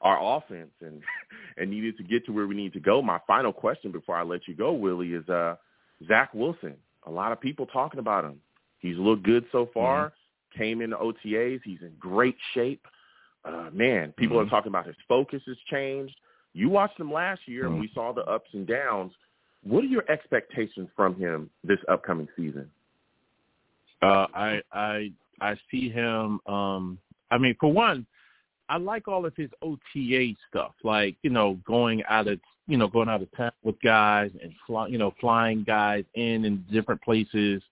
our 0.00 0.38
offense 0.38 0.72
and 0.80 1.02
and 1.56 1.70
needed 1.70 1.96
to 1.96 2.04
get 2.04 2.24
to 2.26 2.32
where 2.32 2.46
we 2.46 2.54
need 2.54 2.72
to 2.74 2.80
go, 2.80 3.02
my 3.02 3.18
final 3.26 3.52
question 3.52 3.90
before 3.90 4.16
I 4.16 4.22
let 4.22 4.46
you 4.46 4.54
go, 4.54 4.72
Willie, 4.72 5.14
is 5.14 5.28
uh 5.28 5.56
Zach 6.06 6.32
Wilson. 6.32 6.76
A 7.06 7.10
lot 7.10 7.32
of 7.32 7.40
people 7.40 7.66
talking 7.66 8.00
about 8.00 8.24
him. 8.24 8.40
He's 8.78 8.96
looked 8.96 9.24
good 9.24 9.44
so 9.50 9.68
far. 9.72 10.06
Mm-hmm. 10.06 10.25
Came 10.56 10.80
into 10.80 10.96
OTAs. 10.96 11.60
He's 11.64 11.80
in 11.80 11.92
great 11.98 12.36
shape. 12.54 12.86
Uh, 13.44 13.70
man, 13.72 14.12
people 14.16 14.36
mm-hmm. 14.36 14.46
are 14.46 14.50
talking 14.50 14.70
about 14.70 14.86
his 14.86 14.96
focus 15.08 15.42
has 15.46 15.56
changed. 15.70 16.16
You 16.52 16.68
watched 16.68 16.98
him 16.98 17.12
last 17.12 17.42
year, 17.46 17.64
mm-hmm. 17.64 17.74
and 17.74 17.80
we 17.80 17.90
saw 17.94 18.12
the 18.12 18.22
ups 18.22 18.48
and 18.52 18.66
downs. 18.66 19.12
What 19.62 19.84
are 19.84 19.88
your 19.88 20.10
expectations 20.10 20.88
from 20.96 21.16
him 21.16 21.50
this 21.62 21.78
upcoming 21.88 22.28
season? 22.36 22.70
Uh, 24.02 24.26
I 24.34 24.60
I 24.72 25.12
I 25.40 25.56
see 25.70 25.88
him. 25.90 26.40
Um, 26.46 26.98
I 27.30 27.38
mean, 27.38 27.56
for 27.60 27.72
one, 27.72 28.06
I 28.68 28.78
like 28.78 29.08
all 29.08 29.26
of 29.26 29.34
his 29.36 29.50
OTA 29.62 30.34
stuff, 30.48 30.72
like 30.82 31.16
you 31.22 31.30
know, 31.30 31.58
going 31.66 32.02
out 32.08 32.28
of 32.28 32.40
you 32.66 32.76
know, 32.76 32.88
going 32.88 33.08
out 33.08 33.22
of 33.22 33.28
town 33.36 33.52
with 33.62 33.80
guys 33.82 34.30
and 34.42 34.52
fly, 34.66 34.88
you 34.88 34.98
know, 34.98 35.14
flying 35.20 35.62
guys 35.62 36.04
in 36.14 36.44
in 36.44 36.64
different 36.72 37.00
places. 37.02 37.62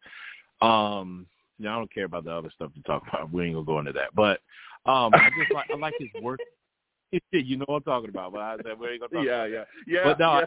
Um, 0.61 1.27
you 1.65 1.71
know, 1.71 1.77
I 1.77 1.79
don't 1.79 1.95
care 1.95 2.05
about 2.05 2.25
the 2.25 2.31
other 2.31 2.51
stuff 2.55 2.75
to 2.75 2.83
talk 2.83 3.05
about. 3.09 3.33
We 3.33 3.47
ain't 3.47 3.55
gonna 3.55 3.65
go 3.65 3.79
into 3.79 3.93
that, 3.93 4.15
but 4.15 4.41
um, 4.85 5.15
I 5.15 5.31
just 5.39 5.51
like 5.55 5.67
I 5.73 5.77
like 5.77 5.95
his 5.99 6.11
work. 6.23 6.39
you 7.33 7.57
know 7.57 7.65
what 7.67 7.77
I'm 7.77 7.83
talking 7.85 8.11
about, 8.11 8.33
but 8.33 8.43
I 8.43 8.57
said 8.57 8.79
we 8.79 8.89
ain't 8.89 9.01
gonna 9.01 9.13
talk. 9.15 9.25
Yeah, 9.25 9.45
about 9.45 9.51
yeah, 9.51 9.65
yeah. 9.87 10.05
But 10.05 10.19
no, 10.19 10.43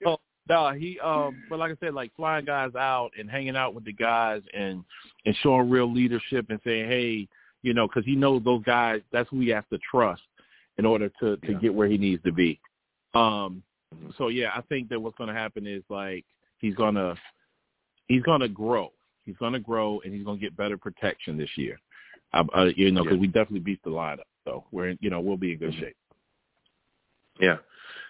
yeah. 0.00 0.16
no, 0.48 0.72
he 0.72 0.98
um 1.00 1.42
but 1.50 1.58
like 1.58 1.72
I 1.72 1.76
said, 1.80 1.92
like 1.92 2.16
flying 2.16 2.46
guys 2.46 2.74
out 2.76 3.10
and 3.18 3.30
hanging 3.30 3.56
out 3.56 3.74
with 3.74 3.84
the 3.84 3.92
guys 3.92 4.40
and 4.54 4.82
and 5.26 5.36
showing 5.42 5.68
real 5.68 5.92
leadership 5.92 6.46
and 6.48 6.58
saying, 6.64 6.88
hey, 6.88 7.28
you 7.60 7.74
know, 7.74 7.86
because 7.86 8.06
he 8.06 8.16
knows 8.16 8.42
those 8.42 8.62
guys. 8.62 9.02
That's 9.12 9.28
who 9.28 9.40
he 9.40 9.50
has 9.50 9.64
to 9.70 9.78
trust 9.90 10.22
in 10.78 10.86
order 10.86 11.10
to 11.20 11.36
to 11.36 11.52
Yeah. 11.52 11.58
get 11.58 11.74
where 11.74 11.88
he 11.88 11.98
needs 11.98 12.22
to 12.22 12.32
be. 12.32 12.58
Um, 13.12 13.62
so 14.16 14.28
yeah, 14.28 14.50
I 14.54 14.62
think 14.62 14.88
that 14.88 14.98
what's 14.98 15.18
going 15.18 15.28
to 15.28 15.38
happen 15.38 15.66
is 15.66 15.82
like 15.90 16.24
he's 16.58 16.74
gonna 16.74 17.16
he's 18.06 18.22
gonna 18.22 18.48
grow. 18.48 18.92
He's 19.24 19.36
gonna 19.36 19.60
grow 19.60 20.00
and 20.04 20.12
he's 20.12 20.24
gonna 20.24 20.38
get 20.38 20.56
better 20.56 20.76
protection 20.76 21.36
this 21.36 21.50
year. 21.56 21.78
Uh, 22.32 22.44
uh, 22.54 22.70
you 22.76 22.90
know, 22.90 23.02
because 23.02 23.16
Yeah. 23.16 23.20
we 23.20 23.26
definitely 23.28 23.60
beat 23.60 23.82
the 23.82 23.90
lineup, 23.90 24.24
so 24.44 24.64
we're 24.72 24.88
in, 24.88 24.98
you 25.00 25.10
know 25.10 25.20
we'll 25.20 25.36
be 25.36 25.52
in 25.52 25.58
good 25.58 25.72
Mhm. 25.72 25.80
shape. 25.80 25.96
Yeah. 27.40 27.58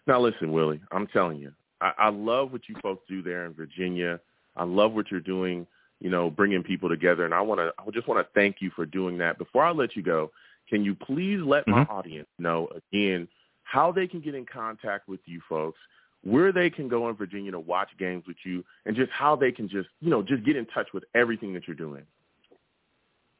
Now 0.06 0.20
listen, 0.20 0.52
Willie, 0.52 0.80
I'm 0.92 1.06
telling 1.06 1.38
you, 1.38 1.52
I, 1.80 1.92
I 1.98 2.08
love 2.08 2.52
what 2.52 2.68
you 2.68 2.76
folks 2.82 3.04
do 3.08 3.22
there 3.22 3.46
in 3.46 3.54
Virginia. 3.54 4.20
I 4.56 4.64
love 4.64 4.92
what 4.92 5.10
you're 5.10 5.20
doing, 5.20 5.66
you 6.00 6.10
know, 6.10 6.30
bringing 6.30 6.62
people 6.62 6.88
together. 6.88 7.24
And 7.24 7.34
I 7.34 7.40
want 7.40 7.60
to, 7.60 7.72
I 7.78 7.90
just 7.90 8.06
want 8.06 8.24
to 8.24 8.32
thank 8.34 8.60
you 8.60 8.70
for 8.70 8.86
doing 8.86 9.18
that. 9.18 9.38
Before 9.38 9.64
I 9.64 9.70
let 9.72 9.96
you 9.96 10.02
go, 10.02 10.30
can 10.68 10.84
you 10.84 10.94
please 10.94 11.40
let 11.42 11.66
my 11.66 11.84
Mhm. 11.84 11.90
audience 11.90 12.28
know 12.38 12.68
again 12.68 13.28
how 13.64 13.90
they 13.90 14.06
can 14.06 14.20
get 14.20 14.34
in 14.34 14.46
contact 14.46 15.08
with 15.08 15.20
you 15.26 15.40
folks, 15.48 15.78
where 16.24 16.52
they 16.52 16.70
can 16.70 16.88
go 16.88 17.08
in 17.08 17.14
Virginia 17.16 17.50
to 17.52 17.60
watch 17.60 17.88
games 17.98 18.24
with 18.26 18.36
you, 18.44 18.64
and 18.86 18.96
just 18.96 19.10
how 19.12 19.36
they 19.36 19.52
can 19.52 19.68
just, 19.68 19.88
you 20.00 20.10
know, 20.10 20.22
just 20.22 20.44
get 20.44 20.56
in 20.56 20.66
touch 20.66 20.88
with 20.92 21.04
everything 21.14 21.52
that 21.54 21.66
you're 21.68 21.76
doing. 21.76 22.02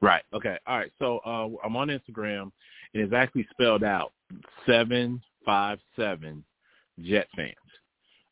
Right. 0.00 0.22
Okay. 0.32 0.58
All 0.66 0.78
right. 0.78 0.92
So 0.98 1.18
uh, 1.24 1.48
I'm 1.64 1.76
on 1.76 1.88
Instagram, 1.88 2.52
and 2.92 3.02
it's 3.02 3.12
actually 3.12 3.46
spelled 3.50 3.84
out 3.84 4.12
seven 4.66 5.22
five 5.44 5.78
seven 5.96 6.44
Jet 7.02 7.26
fans. 7.34 7.54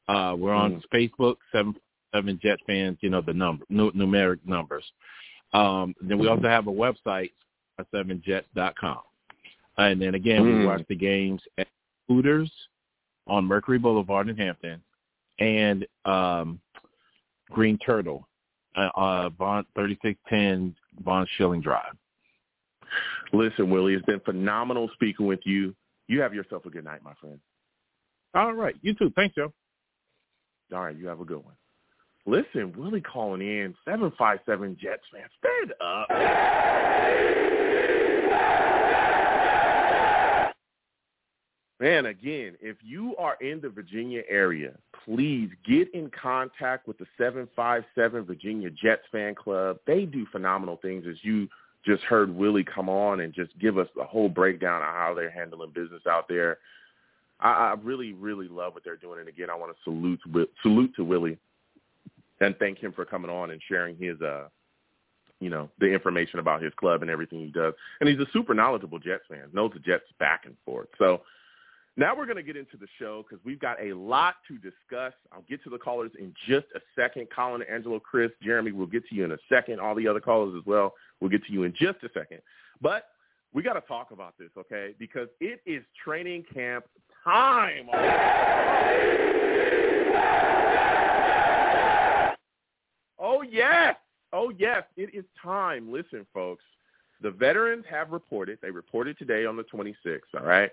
Uh, 0.09 0.37
we're 0.39 0.53
on 0.55 0.83
Facebook 0.93 1.37
seven 1.51 1.75
seven 2.15 2.39
Jet 2.43 2.59
fans. 2.67 2.99
You 3.01 3.11
know 3.11 3.23
the 3.23 3.33
number 3.33 3.65
nu- 3.71 3.93
numeric 3.93 4.39
numbers. 4.45 4.85
Um, 5.55 5.95
then 6.01 6.19
we 6.19 6.29
also 6.29 6.49
have 6.49 6.67
a 6.67 6.73
website 6.73 7.31
seven 7.91 8.23
jets.com. 8.25 9.01
And 9.79 10.01
then 10.01 10.15
again, 10.15 10.43
we 10.45 10.51
Mm. 10.51 10.67
watch 10.67 10.83
the 10.89 10.95
games 10.95 11.43
at 11.59 11.67
Hooters 12.09 12.51
on 13.27 13.45
Mercury 13.45 13.79
Boulevard 13.79 14.29
in 14.29 14.37
Hampton 14.37 14.83
and 15.39 15.87
um, 16.05 16.61
Green 17.51 17.79
Turtle, 17.79 18.29
uh, 18.77 18.89
uh, 18.97 19.29
Bond 19.31 19.67
3610 19.75 20.75
Von 21.05 21.27
Schilling 21.37 21.61
Drive. 21.61 21.95
Listen, 23.33 23.71
Willie, 23.71 23.95
it's 23.95 24.05
been 24.05 24.21
phenomenal 24.21 24.91
speaking 24.95 25.27
with 25.27 25.41
you. 25.45 25.75
You 26.09 26.21
have 26.21 26.35
yourself 26.35 26.67
a 26.67 26.71
good 26.71 26.85
night, 26.85 27.03
my 27.03 27.15
friend. 27.21 27.39
All 28.35 28.53
right. 28.53 28.75
You 28.83 28.95
too. 28.95 29.11
Thanks, 29.15 29.35
Joe. 29.35 29.53
All 30.73 30.83
right, 30.83 30.97
you 30.97 31.07
have 31.07 31.21
a 31.21 31.25
good 31.25 31.45
one. 31.45 31.55
Listen, 32.25 32.73
Willie 32.77 33.01
calling 33.01 33.43
in, 33.43 33.75
757 33.85 34.79
Jets 34.81 35.03
fan. 35.13 35.29
Stand 35.39 35.73
up. 35.81 36.09
Man, 41.83 42.07
again, 42.07 42.55
if 42.61 42.77
you 42.81 43.17
are 43.17 43.35
in 43.41 43.61
the 43.61 43.69
Virginia 43.69 44.23
area, 44.29 44.71
please 45.05 45.51
get 45.67 45.93
in 45.93 46.11
contact 46.11 46.87
with 46.87 46.97
the 46.97 47.07
757 47.19 48.25
Virginia 48.25 48.71
Jets 48.71 49.03
fan 49.11 49.35
club. 49.35 49.79
They 49.85 50.05
do 50.05 50.25
phenomenal 50.31 50.79
things 50.81 51.07
as 51.11 51.17
you 51.23 51.49
just 51.85 52.05
heard 52.05 52.33
Willie 52.33 52.63
come 52.63 52.89
on 52.89 53.19
and 53.19 53.35
just 53.35 53.59
give 53.59 53.79
us 53.79 53.89
the 53.97 54.05
whole 54.05 54.29
breakdown 54.29 54.81
of 54.81 54.95
how 54.95 55.13
they're 55.13 55.29
handling 55.29 55.73
business 55.75 56.03
out 56.09 56.29
there. 56.29 56.59
I, 57.41 57.51
I 57.51 57.75
really, 57.83 58.13
really 58.13 58.47
love 58.47 58.75
what 58.75 58.85
they're 58.85 58.95
doing. 58.95 59.19
And 59.19 59.29
again, 59.29 59.51
I 59.51 59.57
want 59.57 59.75
to 59.75 59.83
salute 59.83 60.21
salute 60.63 60.93
to 60.95 61.03
Willie 61.03 61.37
and 62.41 62.57
thank 62.61 62.79
him 62.79 62.93
for 62.93 63.05
coming 63.05 63.29
on 63.29 63.51
and 63.51 63.61
sharing 63.69 63.97
his, 63.97 64.21
uh, 64.21 64.47
you 65.41 65.51
know, 65.51 65.69
the 65.81 65.87
information 65.87 66.39
about 66.39 66.63
his 66.63 66.73
club 66.75 67.03
and 67.03 67.11
everything 67.11 67.41
he 67.41 67.51
does. 67.51 67.75
And 67.99 68.09
he's 68.09 68.21
a 68.21 68.31
super 68.33 68.55
knowledgeable 68.55 69.01
Jets 69.01 69.25
fan, 69.29 69.49
knows 69.53 69.73
the 69.75 69.81
Jets 69.81 70.05
back 70.21 70.43
and 70.45 70.55
forth. 70.65 70.87
So 70.97 71.23
now 71.97 72.17
we're 72.17 72.25
going 72.25 72.37
to 72.37 72.43
get 72.43 72.57
into 72.57 72.77
the 72.79 72.87
show 72.99 73.23
because 73.23 73.45
we've 73.45 73.61
got 73.61 73.77
a 73.83 73.93
lot 73.93 74.37
to 74.49 74.55
discuss. 74.55 75.13
I'll 75.31 75.45
get 75.49 75.63
to 75.65 75.71
the 75.71 75.79
callers 75.79 76.11
in 76.19 76.33
just 76.49 76.67
a 76.75 76.81
second. 76.97 77.29
Colin, 77.35 77.63
Angelo, 77.71 78.01
Chris, 78.01 78.31
Jeremy, 78.43 78.73
we'll 78.73 78.87
get 78.87 79.07
to 79.09 79.15
you 79.15 79.25
in 79.25 79.33
a 79.33 79.39
second. 79.49 79.79
All 79.79 79.95
the 79.95 80.09
other 80.09 80.21
callers 80.21 80.55
as 80.59 80.65
well. 80.65 80.95
We'll 81.21 81.31
get 81.31 81.45
to 81.45 81.53
you 81.53 81.65
in 81.65 81.75
just 81.75 82.03
a 82.03 82.09
second. 82.15 82.41
But 82.81 83.09
we 83.53 83.63
got 83.63 83.75
to 83.75 83.83
talk 83.83 84.11
about 84.11 84.35
this, 84.39 84.49
okay? 84.57 84.95
Because 84.99 85.29
it 85.41 85.61
is 85.67 85.85
training 86.03 86.45
camp 86.53 86.87
time. 87.23 87.89
Oh, 93.19 93.43
yes. 93.43 93.97
Oh, 94.33 94.51
yes. 94.57 94.85
It 94.97 95.15
is 95.15 95.25
time. 95.43 95.93
Listen, 95.93 96.27
folks. 96.33 96.65
The 97.21 97.31
veterans 97.31 97.85
have 97.89 98.11
reported. 98.11 98.59
They 98.63 98.71
reported 98.71 99.19
today 99.19 99.45
on 99.47 99.57
the 99.57 99.65
26th, 99.65 100.21
all 100.39 100.45
right? 100.45 100.71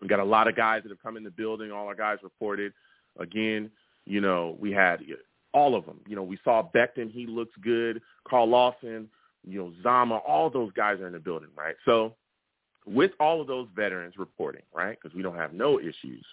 We 0.00 0.08
got 0.08 0.20
a 0.20 0.24
lot 0.24 0.48
of 0.48 0.56
guys 0.56 0.82
that 0.82 0.90
have 0.90 1.02
come 1.02 1.16
in 1.16 1.24
the 1.24 1.30
building. 1.30 1.70
All 1.72 1.86
our 1.86 1.94
guys 1.94 2.18
reported. 2.22 2.72
Again, 3.18 3.70
you 4.06 4.20
know, 4.20 4.56
we 4.60 4.72
had 4.72 5.00
all 5.52 5.74
of 5.74 5.84
them. 5.84 6.00
You 6.06 6.16
know, 6.16 6.22
we 6.22 6.38
saw 6.44 6.62
Becton. 6.74 7.10
He 7.10 7.26
looks 7.26 7.52
good. 7.62 8.00
Carl 8.26 8.48
Lawson, 8.48 9.08
you 9.46 9.58
know, 9.58 9.72
Zama. 9.82 10.16
All 10.16 10.48
those 10.50 10.72
guys 10.72 11.00
are 11.00 11.06
in 11.06 11.12
the 11.12 11.18
building, 11.18 11.50
right? 11.56 11.76
So 11.84 12.14
with 12.86 13.12
all 13.20 13.40
of 13.40 13.46
those 13.46 13.68
veterans 13.74 14.14
reporting, 14.16 14.62
right, 14.74 14.96
because 15.00 15.14
we 15.14 15.22
don't 15.22 15.36
have 15.36 15.52
no 15.52 15.78
issues, 15.78 16.24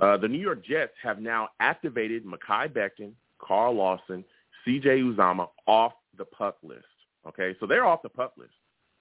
uh, 0.00 0.16
the 0.16 0.28
New 0.28 0.38
York 0.38 0.64
Jets 0.64 0.92
have 1.02 1.20
now 1.20 1.48
activated 1.60 2.24
Mekhi 2.24 2.68
Becton, 2.72 3.12
Carl 3.38 3.74
Lawson, 3.74 4.24
C.J. 4.64 5.00
Uzomah 5.00 5.48
off 5.66 5.92
the 6.16 6.24
pup 6.24 6.58
list. 6.62 6.84
Okay, 7.26 7.56
so 7.60 7.66
they're 7.66 7.84
off 7.84 8.02
the 8.02 8.08
pup 8.08 8.34
list. 8.38 8.52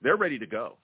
They're 0.02 0.18
ready 0.18 0.40
to 0.40 0.46
go. 0.46 0.78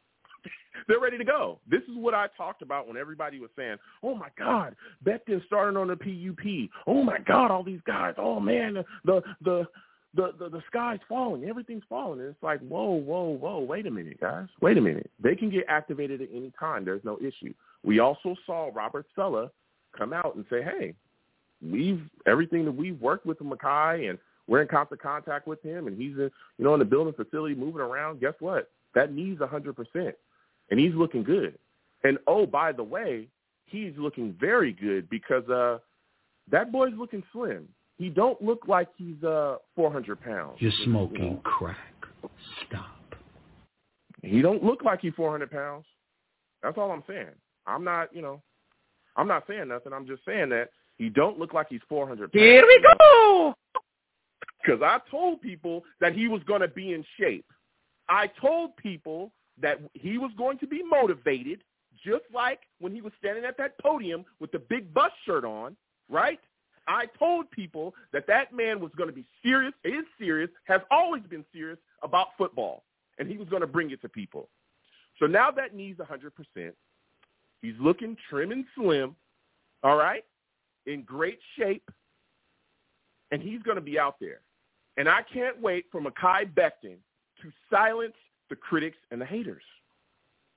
They're 0.88 1.00
ready 1.00 1.18
to 1.18 1.24
go. 1.24 1.60
This 1.70 1.82
is 1.84 1.96
what 1.96 2.14
I 2.14 2.28
talked 2.38 2.62
about 2.62 2.88
when 2.88 2.98
everybody 2.98 3.40
was 3.40 3.50
saying, 3.56 3.78
"Oh 4.04 4.16
my 4.16 4.30
God, 4.38 4.76
Becton 5.06 5.46
starting 5.46 5.78
on 5.78 5.88
the 5.88 5.96
PUP. 5.96 6.70
Oh 6.88 7.04
my 7.04 7.20
God, 7.20 7.52
all 7.52 7.64
these 7.64 7.82
guys. 7.86 8.14
Oh 8.18 8.40
man, 8.40 8.84
the 9.04 9.22
the 9.44 9.68
the 10.14 10.34
the, 10.38 10.50
the 10.50 10.62
sky's 10.68 11.00
falling. 11.08 11.46
Everything's 11.46 11.84
falling." 11.90 12.20
And 12.20 12.30
it's 12.30 12.44
like, 12.44 12.60
whoa, 12.62 12.92
whoa, 12.92 13.30
whoa. 13.30 13.60
Wait 13.60 13.88
a 13.88 13.92
minute, 13.92 14.20
guys. 14.20 14.48
Wait 14.62 14.78
a 14.78 14.82
minute. 14.82 15.10
They 15.22 15.36
can 15.36 15.50
get 15.50 15.66
activated 15.68 16.22
at 16.22 16.30
any 16.34 16.52
time. 16.60 16.86
There's 16.86 17.04
no 17.04 17.18
issue. 17.20 17.54
We 17.84 18.00
also 18.00 18.36
saw 18.46 18.70
Robert 18.74 19.06
Saleh 19.16 19.50
come 19.98 20.14
out 20.14 20.36
and 20.36 20.46
say, 20.50 20.62
"Hey, 20.62 20.94
we've 21.62 22.02
everything 22.26 22.66
that 22.66 22.72
we've 22.72 23.00
worked 23.02 23.26
with 23.26 23.40
Mekhi 23.40 24.10
and 24.10 24.20
we're 24.48 24.62
in 24.62 24.68
constant 24.68 25.02
contact 25.02 25.48
with 25.48 25.62
him, 25.64 25.88
and 25.88 26.00
he's 26.00 26.16
in, 26.18 26.30
you 26.60 26.66
know 26.66 26.74
in 26.74 26.80
the 26.80 26.86
building 26.86 27.14
facility 27.14 27.56
moving 27.56 27.82
around. 27.82 28.20
Guess 28.20 28.36
what? 28.40 28.70
That 28.94 29.10
hundred 29.50 29.76
percent." 29.76 30.16
And 30.70 30.80
he's 30.80 30.94
looking 30.94 31.24
good. 31.24 31.58
And 32.04 32.18
oh, 32.28 32.46
by 32.46 32.72
the 32.72 32.84
way, 32.84 33.28
he's 33.66 33.94
looking 33.98 34.36
very 34.40 34.74
good 34.74 35.10
because 35.10 35.48
uh, 35.50 35.80
that 36.52 36.72
boy's 36.72 36.94
looking 36.98 37.24
slim. 37.32 37.68
He 37.98 38.10
don't 38.10 38.42
look 38.42 38.68
like 38.68 38.90
he's 38.98 39.24
uh 39.24 39.56
400 39.76 40.22
pounds. 40.22 40.58
You're 40.60 40.72
smoking 40.84 41.24
you 41.24 41.30
know. 41.32 41.42
crack. 41.44 41.78
Stop. 42.68 43.16
He 44.22 44.42
don't 44.42 44.64
look 44.64 44.84
like 44.84 45.02
he's 45.02 45.14
400 45.16 45.50
pounds. 45.50 45.86
That's 46.64 46.78
all 46.78 46.92
I'm 46.92 47.04
saying. 47.08 47.28
I'm 47.68 47.84
not, 47.84 48.14
you 48.14 48.22
know, 48.22 48.42
I'm 49.16 49.28
not 49.28 49.44
saying 49.48 49.68
nothing. 49.68 49.94
I'm 49.94 50.08
just 50.08 50.26
saying 50.26 50.50
that 50.50 50.70
he 50.98 51.10
don't 51.10 51.40
look 51.40 51.54
like 51.54 51.68
he's 51.70 51.82
400 51.88 52.32
pounds. 52.32 52.44
Here 52.44 52.66
we 52.66 52.86
go. 53.00 53.54
Because 54.62 54.82
I 54.82 55.00
told 55.12 55.42
people 55.42 55.84
that 56.02 56.14
he 56.14 56.28
was 56.28 56.42
going 56.44 56.62
to 56.62 56.68
be 56.68 56.94
in 56.94 57.06
shape. 57.20 57.46
I 58.10 58.28
told 58.28 58.76
people 58.78 59.32
that 59.62 59.80
he 59.94 60.18
was 60.18 60.32
going 60.38 60.58
to 60.60 60.68
be 60.68 60.84
motivated, 60.84 61.64
just 62.04 62.24
like 62.34 62.62
when 62.80 62.94
he 62.94 63.02
was 63.02 63.14
standing 63.20 63.46
at 63.46 63.58
that 63.58 63.78
podium 63.80 64.26
with 64.40 64.52
the 64.52 64.60
big 64.60 64.94
bus 64.94 65.12
shirt 65.26 65.46
on, 65.46 65.76
right? 66.10 66.40
I 66.88 67.08
told 67.18 67.50
people 67.52 67.96
that 68.14 68.28
that 68.28 68.54
man 68.54 68.80
was 68.80 68.92
going 68.96 69.10
to 69.10 69.16
be 69.16 69.26
serious, 69.44 69.74
is 69.84 70.06
serious, 70.20 70.50
has 70.66 70.82
always 70.92 71.24
been 71.24 71.46
serious 71.52 71.80
about 72.04 72.28
football, 72.38 72.84
and 73.18 73.28
he 73.28 73.38
was 73.38 73.50
going 73.50 73.62
to 73.62 73.68
bring 73.68 73.92
it 73.92 74.02
to 74.02 74.10
people. 74.10 74.50
So 75.20 75.26
now 75.26 75.50
that 75.52 75.74
knee's 75.74 75.96
100%. 75.98 76.72
He's 77.62 77.74
looking 77.80 78.16
trim 78.30 78.52
and 78.52 78.66
slim, 78.76 79.16
all 79.84 79.96
right, 79.96 80.24
in 80.86 81.02
great 81.02 81.40
shape, 81.58 81.90
and 83.32 83.42
he's 83.42 83.62
going 83.64 83.76
to 83.76 83.82
be 83.82 83.98
out 83.98 84.18
there. 84.20 84.42
And 84.98 85.10
I 85.10 85.22
can't 85.24 85.60
wait 85.60 85.86
for 85.92 86.00
Mekhi 86.00 86.54
Becton 86.54 86.98
to 87.42 87.52
silence 87.72 88.14
the 88.50 88.56
critics 88.56 88.98
and 89.12 89.20
the 89.20 89.26
haters. 89.26 89.64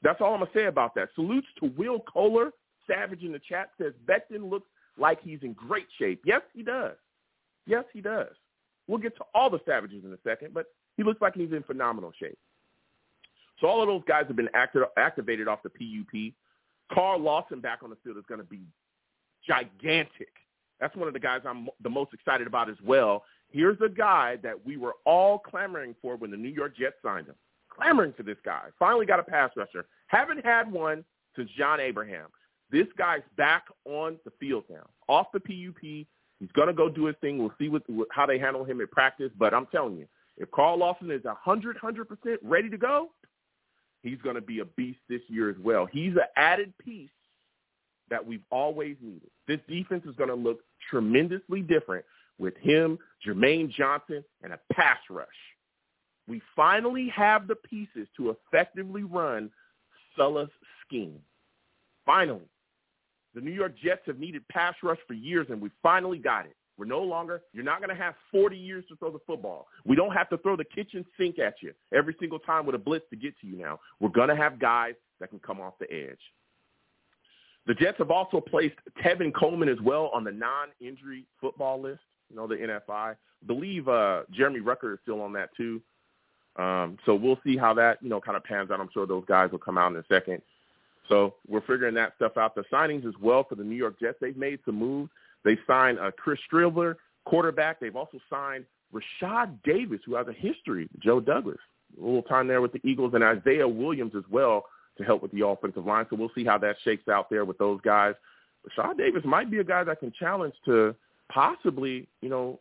That's 0.02 0.20
all 0.20 0.32
I'm 0.32 0.40
going 0.40 0.50
to 0.52 0.58
say 0.58 0.66
about 0.66 0.94
that. 0.94 1.08
Salutes 1.14 1.46
to 1.60 1.72
Will 1.76 2.00
Kohler. 2.00 2.50
Savage 2.86 3.22
in 3.22 3.32
the 3.32 3.40
chat 3.48 3.70
says 3.80 3.92
Becton 4.06 4.48
looks 4.48 4.68
like 4.98 5.22
he's 5.22 5.40
in 5.42 5.52
great 5.52 5.86
shape. 5.98 6.22
Yes, 6.24 6.42
he 6.54 6.62
does. 6.62 6.96
Yes, 7.66 7.84
he 7.92 8.00
does. 8.00 8.34
We'll 8.86 8.98
get 8.98 9.16
to 9.16 9.24
all 9.34 9.50
the 9.50 9.60
Savages 9.66 10.04
in 10.04 10.12
a 10.12 10.18
second, 10.24 10.54
but 10.54 10.66
he 10.96 11.02
looks 11.02 11.20
like 11.20 11.34
he's 11.34 11.52
in 11.52 11.62
phenomenal 11.62 12.12
shape. 12.18 12.38
So 13.60 13.66
all 13.66 13.82
of 13.82 13.88
those 13.88 14.02
guys 14.08 14.24
have 14.28 14.36
been 14.36 14.48
acti- 14.54 14.80
activated 14.96 15.48
off 15.48 15.62
the 15.62 15.70
PUP. 15.70 16.32
Carl 16.92 17.20
Lawson 17.20 17.60
back 17.60 17.80
on 17.82 17.90
the 17.90 17.96
field 18.02 18.16
is 18.16 18.24
going 18.28 18.40
to 18.40 18.46
be 18.46 18.62
gigantic. 19.46 20.32
That's 20.80 20.94
one 20.96 21.08
of 21.08 21.14
the 21.14 21.20
guys 21.20 21.40
I'm 21.44 21.68
the 21.82 21.90
most 21.90 22.14
excited 22.14 22.46
about 22.46 22.70
as 22.70 22.76
well. 22.84 23.24
Here's 23.50 23.78
a 23.84 23.88
guy 23.88 24.36
that 24.42 24.54
we 24.64 24.76
were 24.76 24.94
all 25.04 25.38
clamoring 25.38 25.94
for 26.00 26.16
when 26.16 26.30
the 26.30 26.36
New 26.36 26.48
York 26.48 26.76
Jets 26.76 26.96
signed 27.02 27.26
him 27.26 27.34
clamoring 27.78 28.12
for 28.16 28.22
this 28.22 28.38
guy. 28.44 28.64
Finally 28.78 29.06
got 29.06 29.20
a 29.20 29.22
pass 29.22 29.50
rusher. 29.56 29.86
Haven't 30.08 30.44
had 30.44 30.70
one 30.70 31.04
since 31.36 31.50
John 31.56 31.80
Abraham. 31.80 32.26
This 32.70 32.86
guy's 32.98 33.22
back 33.36 33.64
on 33.84 34.18
the 34.24 34.32
field 34.38 34.64
now, 34.68 34.88
off 35.08 35.28
the 35.32 35.40
PUP. 35.40 35.80
He's 35.80 36.52
going 36.54 36.68
to 36.68 36.74
go 36.74 36.88
do 36.88 37.06
his 37.06 37.16
thing. 37.20 37.38
We'll 37.38 37.54
see 37.58 37.68
what, 37.68 37.82
how 38.12 38.26
they 38.26 38.38
handle 38.38 38.64
him 38.64 38.80
at 38.80 38.90
practice. 38.90 39.30
But 39.38 39.54
I'm 39.54 39.66
telling 39.66 39.96
you, 39.96 40.06
if 40.36 40.50
Carl 40.50 40.78
Lawson 40.78 41.10
is 41.10 41.24
100, 41.24 41.78
100% 41.78 42.36
ready 42.42 42.70
to 42.70 42.78
go, 42.78 43.08
he's 44.02 44.18
going 44.22 44.36
to 44.36 44.40
be 44.40 44.60
a 44.60 44.64
beast 44.64 45.00
this 45.08 45.22
year 45.28 45.50
as 45.50 45.56
well. 45.58 45.86
He's 45.86 46.12
an 46.12 46.28
added 46.36 46.72
piece 46.78 47.10
that 48.10 48.24
we've 48.24 48.44
always 48.50 48.96
needed. 49.02 49.30
This 49.46 49.60
defense 49.68 50.04
is 50.06 50.14
going 50.16 50.30
to 50.30 50.34
look 50.34 50.60
tremendously 50.90 51.62
different 51.62 52.04
with 52.38 52.56
him, 52.58 52.98
Jermaine 53.26 53.70
Johnson, 53.70 54.24
and 54.42 54.52
a 54.52 54.60
pass 54.72 54.98
rush. 55.10 55.26
We 56.28 56.42
finally 56.54 57.08
have 57.14 57.48
the 57.48 57.56
pieces 57.56 58.06
to 58.16 58.30
effectively 58.30 59.02
run 59.02 59.50
Saleh's 60.16 60.50
scheme. 60.86 61.18
Finally. 62.04 62.48
The 63.34 63.40
New 63.40 63.52
York 63.52 63.74
Jets 63.82 64.02
have 64.06 64.18
needed 64.18 64.46
pass 64.48 64.74
rush 64.82 64.98
for 65.06 65.14
years, 65.14 65.46
and 65.50 65.60
we 65.60 65.70
finally 65.82 66.18
got 66.18 66.46
it. 66.46 66.56
We're 66.76 66.86
no 66.86 67.02
longer, 67.02 67.42
you're 67.52 67.64
not 67.64 67.80
going 67.80 67.94
to 67.94 68.02
have 68.02 68.14
40 68.30 68.56
years 68.56 68.84
to 68.88 68.96
throw 68.96 69.10
the 69.10 69.18
football. 69.26 69.66
We 69.84 69.96
don't 69.96 70.12
have 70.12 70.28
to 70.30 70.38
throw 70.38 70.56
the 70.56 70.64
kitchen 70.64 71.04
sink 71.18 71.38
at 71.38 71.54
you 71.60 71.72
every 71.92 72.14
single 72.20 72.38
time 72.38 72.66
with 72.66 72.76
a 72.76 72.78
blitz 72.78 73.04
to 73.10 73.16
get 73.16 73.38
to 73.40 73.46
you 73.46 73.56
now. 73.56 73.80
We're 74.00 74.10
going 74.10 74.28
to 74.28 74.36
have 74.36 74.60
guys 74.60 74.94
that 75.18 75.30
can 75.30 75.40
come 75.40 75.60
off 75.60 75.74
the 75.80 75.92
edge. 75.92 76.20
The 77.66 77.74
Jets 77.74 77.98
have 77.98 78.10
also 78.10 78.40
placed 78.40 78.76
Tevin 79.04 79.34
Coleman 79.34 79.68
as 79.68 79.80
well 79.82 80.10
on 80.14 80.24
the 80.24 80.32
non-injury 80.32 81.26
football 81.40 81.82
list, 81.82 82.00
you 82.30 82.36
know, 82.36 82.46
the 82.46 82.54
NFI. 82.54 82.80
I 82.90 83.14
believe 83.46 83.88
uh, 83.88 84.22
Jeremy 84.30 84.60
Ruckert 84.60 84.94
is 84.94 84.98
still 85.02 85.20
on 85.20 85.32
that 85.34 85.50
too. 85.56 85.82
Um, 86.58 86.98
so 87.06 87.14
we'll 87.14 87.38
see 87.44 87.56
how 87.56 87.72
that, 87.74 88.02
you 88.02 88.08
know, 88.08 88.20
kind 88.20 88.36
of 88.36 88.42
pans 88.42 88.70
out. 88.70 88.80
I'm 88.80 88.90
sure 88.92 89.06
those 89.06 89.24
guys 89.26 89.50
will 89.52 89.60
come 89.60 89.78
out 89.78 89.92
in 89.92 89.98
a 89.98 90.04
second. 90.08 90.42
So 91.08 91.34
we're 91.46 91.60
figuring 91.62 91.94
that 91.94 92.14
stuff 92.16 92.36
out. 92.36 92.54
The 92.54 92.64
signings 92.70 93.06
as 93.06 93.14
well 93.20 93.44
for 93.48 93.54
the 93.54 93.64
New 93.64 93.76
York 93.76 93.98
Jets, 94.00 94.18
they've 94.20 94.36
made 94.36 94.58
some 94.64 94.74
moves. 94.74 95.10
They 95.44 95.56
signed 95.66 95.98
uh, 95.98 96.10
Chris 96.10 96.38
Streveler, 96.52 96.96
quarterback. 97.24 97.80
They've 97.80 97.94
also 97.96 98.18
signed 98.28 98.66
Rashad 98.92 99.56
Davis, 99.62 100.00
who 100.04 100.16
has 100.16 100.26
a 100.26 100.32
history, 100.32 100.88
Joe 100.98 101.20
Douglas, 101.20 101.58
a 101.96 102.04
little 102.04 102.22
time 102.22 102.48
there 102.48 102.60
with 102.60 102.72
the 102.72 102.80
Eagles, 102.84 103.12
and 103.14 103.22
Isaiah 103.22 103.68
Williams 103.68 104.12
as 104.16 104.24
well 104.28 104.64
to 104.98 105.04
help 105.04 105.22
with 105.22 105.30
the 105.30 105.46
offensive 105.46 105.86
line. 105.86 106.06
So 106.10 106.16
we'll 106.16 106.32
see 106.34 106.44
how 106.44 106.58
that 106.58 106.76
shakes 106.84 107.08
out 107.08 107.30
there 107.30 107.44
with 107.44 107.58
those 107.58 107.80
guys. 107.82 108.14
Rashad 108.68 108.98
Davis 108.98 109.22
might 109.24 109.48
be 109.50 109.58
a 109.58 109.64
guy 109.64 109.84
that 109.84 110.00
can 110.00 110.12
challenge 110.18 110.54
to 110.64 110.94
possibly, 111.32 112.08
you 112.20 112.28
know, 112.28 112.58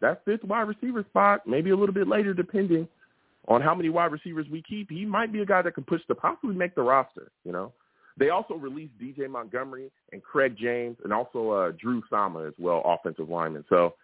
that 0.00 0.24
fifth 0.24 0.44
wide 0.44 0.68
receiver 0.68 1.04
spot, 1.10 1.46
maybe 1.46 1.70
a 1.70 1.76
little 1.76 1.94
bit 1.94 2.06
later, 2.06 2.32
depending– 2.32 2.86
on 3.48 3.60
how 3.62 3.74
many 3.74 3.88
wide 3.88 4.12
receivers 4.12 4.46
we 4.50 4.62
keep, 4.62 4.90
he 4.90 5.04
might 5.04 5.32
be 5.32 5.40
a 5.40 5.46
guy 5.46 5.62
that 5.62 5.74
can 5.74 5.84
push 5.84 6.00
to 6.06 6.14
possibly 6.14 6.54
make 6.54 6.74
the 6.74 6.82
roster, 6.82 7.30
you 7.44 7.52
know. 7.52 7.72
They 8.16 8.28
also 8.28 8.54
released 8.54 8.98
DJ 8.98 9.30
Montgomery 9.30 9.90
and 10.12 10.22
Craig 10.22 10.56
James 10.58 10.98
and 11.04 11.12
also 11.12 11.50
uh, 11.50 11.72
Drew 11.80 12.02
Sama 12.10 12.46
as 12.46 12.54
well, 12.58 12.82
offensive 12.84 13.30
lineman. 13.30 13.64
So 13.68 13.94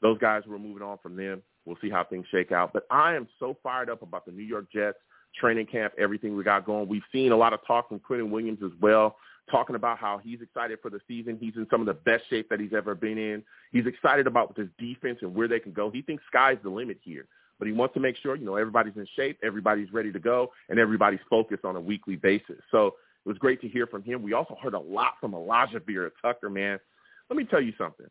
those 0.00 0.18
guys 0.18 0.44
were 0.46 0.58
moving 0.58 0.82
on 0.82 0.98
from 1.02 1.16
them. 1.16 1.42
We'll 1.66 1.76
see 1.82 1.90
how 1.90 2.04
things 2.04 2.24
shake 2.30 2.50
out. 2.50 2.72
But 2.72 2.86
I 2.90 3.14
am 3.14 3.28
so 3.38 3.56
fired 3.62 3.90
up 3.90 4.02
about 4.02 4.24
the 4.24 4.32
New 4.32 4.44
York 4.44 4.66
Jets 4.72 4.96
training 5.38 5.66
camp, 5.66 5.92
everything 5.98 6.36
we 6.36 6.44
got 6.44 6.64
going. 6.64 6.88
We've 6.88 7.02
seen 7.12 7.32
a 7.32 7.36
lot 7.36 7.52
of 7.52 7.60
talk 7.66 7.88
from 7.88 8.00
Quinnen 8.00 8.30
Williams 8.30 8.60
as 8.64 8.72
well, 8.80 9.16
talking 9.50 9.76
about 9.76 9.98
how 9.98 10.18
he's 10.18 10.40
excited 10.40 10.78
for 10.80 10.90
the 10.90 11.00
season. 11.06 11.36
He's 11.38 11.56
in 11.56 11.66
some 11.70 11.80
of 11.80 11.86
the 11.86 11.94
best 11.94 12.24
shape 12.30 12.48
that 12.48 12.60
he's 12.60 12.72
ever 12.74 12.94
been 12.94 13.18
in. 13.18 13.42
He's 13.72 13.86
excited 13.86 14.26
about 14.26 14.56
this 14.56 14.68
defense 14.78 15.18
and 15.20 15.34
where 15.34 15.48
they 15.48 15.60
can 15.60 15.72
go. 15.72 15.90
He 15.90 16.02
thinks 16.02 16.22
sky's 16.26 16.58
the 16.62 16.70
limit 16.70 16.98
here, 17.02 17.26
but 17.58 17.66
he 17.66 17.72
wants 17.72 17.94
to 17.94 18.00
make 18.00 18.16
sure, 18.16 18.36
you 18.36 18.44
know, 18.44 18.56
everybody's 18.56 18.96
in 18.96 19.06
shape, 19.16 19.38
everybody's 19.42 19.92
ready 19.92 20.12
to 20.12 20.18
go, 20.18 20.50
and 20.68 20.78
everybody's 20.78 21.20
focused 21.28 21.64
on 21.64 21.76
a 21.76 21.80
weekly 21.80 22.16
basis. 22.16 22.58
So 22.70 22.88
it 22.88 23.28
was 23.28 23.38
great 23.38 23.60
to 23.62 23.68
hear 23.68 23.86
from 23.86 24.02
him. 24.02 24.22
We 24.22 24.32
also 24.32 24.56
heard 24.62 24.74
a 24.74 24.78
lot 24.78 25.14
from 25.20 25.32
Alijah 25.32 25.84
Vera-Tucker, 25.84 26.50
man. 26.50 26.78
Let 27.28 27.36
me 27.36 27.44
tell 27.44 27.60
you 27.60 27.72
something. 27.76 28.06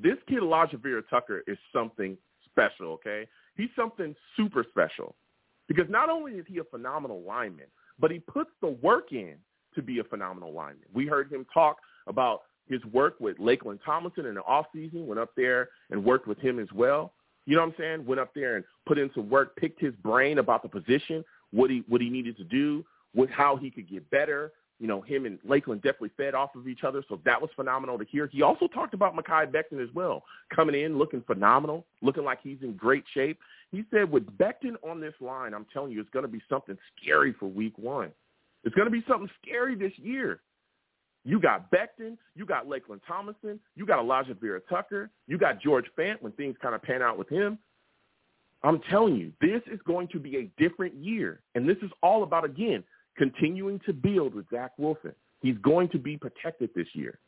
This 0.00 0.16
kid, 0.28 0.40
Alijah 0.40 0.80
Vera-Tucker, 0.80 1.42
is 1.46 1.58
something 1.72 2.16
special, 2.50 2.92
okay? 2.92 3.26
He's 3.56 3.70
something 3.74 4.14
super 4.36 4.64
special 4.70 5.16
because 5.66 5.86
not 5.88 6.08
only 6.08 6.32
is 6.32 6.44
he 6.48 6.58
a 6.58 6.64
phenomenal 6.64 7.22
lineman, 7.22 7.66
but 7.98 8.10
he 8.10 8.20
puts 8.20 8.50
the 8.60 8.68
work 8.68 9.12
in 9.12 9.34
to 9.74 9.82
be 9.82 9.98
a 9.98 10.04
phenomenal 10.04 10.52
lineman. 10.52 10.86
We 10.92 11.06
heard 11.06 11.30
him 11.32 11.46
talk 11.52 11.78
about 12.06 12.42
his 12.68 12.84
work 12.86 13.16
with 13.18 13.38
Laken 13.38 13.78
Tomlinson 13.84 14.26
in 14.26 14.34
the 14.34 14.42
offseason, 14.42 15.06
went 15.06 15.18
up 15.18 15.30
there 15.36 15.70
and 15.90 16.04
worked 16.04 16.26
with 16.26 16.38
him 16.38 16.58
as 16.58 16.68
well. 16.72 17.12
You 17.48 17.56
know 17.56 17.62
what 17.62 17.68
I'm 17.68 17.74
saying? 17.78 18.04
Went 18.04 18.20
up 18.20 18.34
there 18.34 18.56
and 18.56 18.64
put 18.86 18.98
in 18.98 19.10
some 19.14 19.30
work, 19.30 19.56
picked 19.56 19.80
his 19.80 19.94
brain 20.02 20.36
about 20.36 20.62
the 20.62 20.68
position, 20.68 21.24
what 21.50 21.70
he 21.70 21.82
what 21.88 22.02
he 22.02 22.10
needed 22.10 22.36
to 22.36 22.44
do, 22.44 22.84
what 23.14 23.30
how 23.30 23.56
he 23.56 23.70
could 23.70 23.88
get 23.88 24.08
better. 24.10 24.52
You 24.78 24.86
know, 24.86 25.00
him 25.00 25.24
and 25.24 25.38
Laken 25.48 25.76
definitely 25.76 26.10
fed 26.18 26.34
off 26.34 26.54
of 26.54 26.68
each 26.68 26.84
other, 26.84 27.02
so 27.08 27.18
that 27.24 27.40
was 27.40 27.50
phenomenal 27.56 27.98
to 27.98 28.04
hear. 28.04 28.26
He 28.26 28.42
also 28.42 28.68
talked 28.68 28.92
about 28.92 29.16
Mekhi 29.16 29.50
Becton 29.50 29.82
as 29.82 29.88
well, 29.94 30.24
coming 30.54 30.78
in 30.78 30.98
looking 30.98 31.22
phenomenal, 31.22 31.86
looking 32.02 32.22
like 32.22 32.40
he's 32.42 32.58
in 32.60 32.74
great 32.74 33.04
shape. 33.14 33.38
He 33.72 33.82
said 33.90 34.12
with 34.12 34.26
Becton 34.36 34.74
on 34.86 35.00
this 35.00 35.14
line, 35.18 35.54
I'm 35.54 35.66
telling 35.72 35.90
you, 35.90 36.02
it's 36.02 36.10
going 36.10 36.26
to 36.26 36.30
be 36.30 36.42
something 36.50 36.76
scary 37.00 37.34
for 37.40 37.46
week 37.46 37.78
one. 37.78 38.10
It's 38.62 38.74
going 38.74 38.86
to 38.86 38.92
be 38.92 39.02
something 39.08 39.30
scary 39.42 39.74
this 39.74 39.92
year. 39.96 40.40
You 41.24 41.40
got 41.40 41.70
Becton, 41.70 42.16
you 42.34 42.46
got 42.46 42.66
Laken 42.66 43.00
Tomlinson, 43.06 43.60
you 43.76 43.84
got 43.84 43.98
Alijah 43.98 44.38
Vera-Tucker, 44.40 45.10
you 45.26 45.36
got 45.36 45.60
George 45.60 45.86
Fant 45.98 46.22
when 46.22 46.32
things 46.32 46.56
kind 46.62 46.74
of 46.74 46.82
pan 46.82 47.02
out 47.02 47.18
with 47.18 47.28
him. 47.28 47.58
I'm 48.62 48.80
telling 48.90 49.16
you, 49.16 49.32
this 49.40 49.62
is 49.72 49.78
going 49.86 50.08
to 50.08 50.18
be 50.18 50.36
a 50.36 50.50
different 50.60 50.94
year. 50.94 51.40
And 51.54 51.68
this 51.68 51.76
is 51.82 51.90
all 52.02 52.22
about, 52.22 52.44
again, 52.44 52.82
continuing 53.16 53.80
to 53.86 53.92
build 53.92 54.34
with 54.34 54.46
Zach 54.50 54.72
Wilson. 54.78 55.12
He's 55.40 55.56
going 55.58 55.88
to 55.90 55.98
be 55.98 56.16
protected 56.16 56.70
this 56.74 56.88
year. 56.94 57.18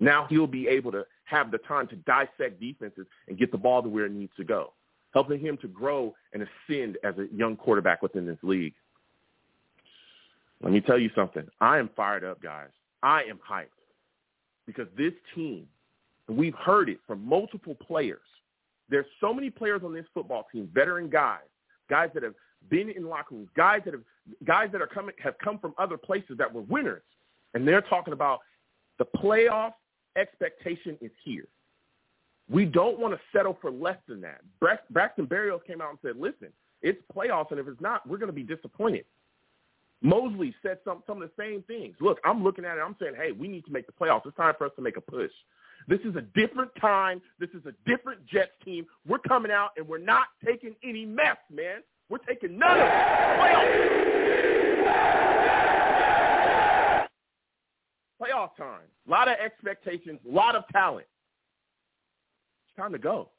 Now 0.00 0.26
he'll 0.28 0.48
be 0.48 0.66
able 0.66 0.90
to 0.92 1.04
have 1.24 1.52
the 1.52 1.58
time 1.58 1.86
to 1.88 1.96
dissect 1.96 2.60
defenses 2.60 3.06
and 3.28 3.38
get 3.38 3.52
the 3.52 3.58
ball 3.58 3.82
to 3.82 3.88
where 3.88 4.06
it 4.06 4.12
needs 4.12 4.32
to 4.36 4.44
go, 4.44 4.72
helping 5.14 5.38
him 5.38 5.56
to 5.58 5.68
grow 5.68 6.14
and 6.32 6.42
ascend 6.42 6.98
as 7.04 7.14
a 7.18 7.26
young 7.32 7.56
quarterback 7.56 8.02
within 8.02 8.26
this 8.26 8.38
league. 8.42 8.74
Let 10.60 10.72
me 10.72 10.80
tell 10.80 10.98
you 10.98 11.10
something. 11.14 11.46
I 11.60 11.78
am 11.78 11.90
fired 11.94 12.24
up, 12.24 12.42
guys. 12.42 12.70
I 13.02 13.22
am 13.24 13.38
hyped 13.38 13.66
because 14.66 14.86
this 14.96 15.12
team, 15.34 15.66
and 16.28 16.36
we've 16.36 16.54
heard 16.54 16.88
it 16.88 16.98
from 17.06 17.26
multiple 17.26 17.74
players. 17.74 18.20
There's 18.88 19.06
so 19.20 19.32
many 19.32 19.50
players 19.50 19.82
on 19.84 19.92
this 19.92 20.04
football 20.12 20.46
team, 20.52 20.70
veteran 20.72 21.08
guys, 21.08 21.40
guys 21.88 22.10
that 22.14 22.22
have 22.22 22.34
been 22.68 22.90
in 22.90 23.08
locker 23.08 23.34
rooms, 23.34 23.48
guys 23.56 23.80
that 23.84 23.94
have 23.94 24.02
guys 24.44 24.68
that 24.72 24.80
are 24.80 24.86
coming 24.86 25.14
have 25.22 25.36
come 25.38 25.58
from 25.58 25.74
other 25.78 25.96
places 25.96 26.36
that 26.38 26.52
were 26.52 26.62
winners, 26.62 27.02
and 27.54 27.66
they're 27.66 27.80
talking 27.82 28.12
about 28.12 28.40
the 28.98 29.06
playoff 29.16 29.72
expectation 30.16 30.96
is 31.00 31.10
here. 31.24 31.46
We 32.48 32.64
don't 32.66 32.98
want 32.98 33.14
to 33.14 33.20
settle 33.36 33.56
for 33.60 33.70
less 33.70 33.98
than 34.06 34.20
that. 34.20 34.42
Braxton 34.90 35.26
Berrios 35.26 35.64
came 35.66 35.80
out 35.80 35.90
and 35.90 35.98
said, 36.02 36.16
"Listen, 36.16 36.52
it's 36.82 37.00
playoffs, 37.14 37.50
and 37.50 37.58
if 37.58 37.66
it's 37.66 37.80
not, 37.80 38.06
we're 38.06 38.18
going 38.18 38.28
to 38.28 38.32
be 38.32 38.42
disappointed." 38.42 39.06
Mosley 40.02 40.54
said 40.62 40.78
some 40.84 41.02
some 41.06 41.22
of 41.22 41.28
the 41.28 41.34
same 41.42 41.62
things. 41.62 41.96
Look, 42.00 42.18
I'm 42.24 42.42
looking 42.42 42.64
at 42.64 42.76
it. 42.76 42.80
I'm 42.80 42.96
saying, 43.00 43.14
hey, 43.16 43.30
we 43.32 43.46
need 43.48 43.64
to 43.66 43.72
make 43.72 43.86
the 43.86 43.92
playoffs. 43.92 44.26
It's 44.26 44.36
time 44.36 44.54
for 44.58 44.66
us 44.66 44.72
to 44.76 44.82
make 44.82 44.96
a 44.96 45.00
push. 45.00 45.30
This 45.88 46.00
is 46.00 46.16
a 46.16 46.20
different 46.20 46.70
time. 46.80 47.22
This 47.38 47.50
is 47.50 47.64
a 47.66 47.72
different 47.88 48.26
Jets 48.26 48.50
team. 48.64 48.86
We're 49.06 49.18
coming 49.18 49.52
out 49.52 49.70
and 49.76 49.86
we're 49.86 49.98
not 49.98 50.26
taking 50.44 50.74
any 50.84 51.06
mess, 51.06 51.36
man. 51.50 51.82
We're 52.08 52.18
taking 52.18 52.58
none 52.58 52.78
of 52.78 52.86
it. 52.86 52.92
Playoff. 53.40 53.88
Playoff 58.20 58.56
time. 58.56 58.86
A 59.06 59.10
lot 59.10 59.28
of 59.28 59.36
expectations. 59.44 60.20
A 60.28 60.32
lot 60.32 60.54
of 60.54 60.64
talent. 60.72 61.06
It's 62.68 62.76
time 62.76 62.92
to 62.92 62.98
go. 62.98 63.30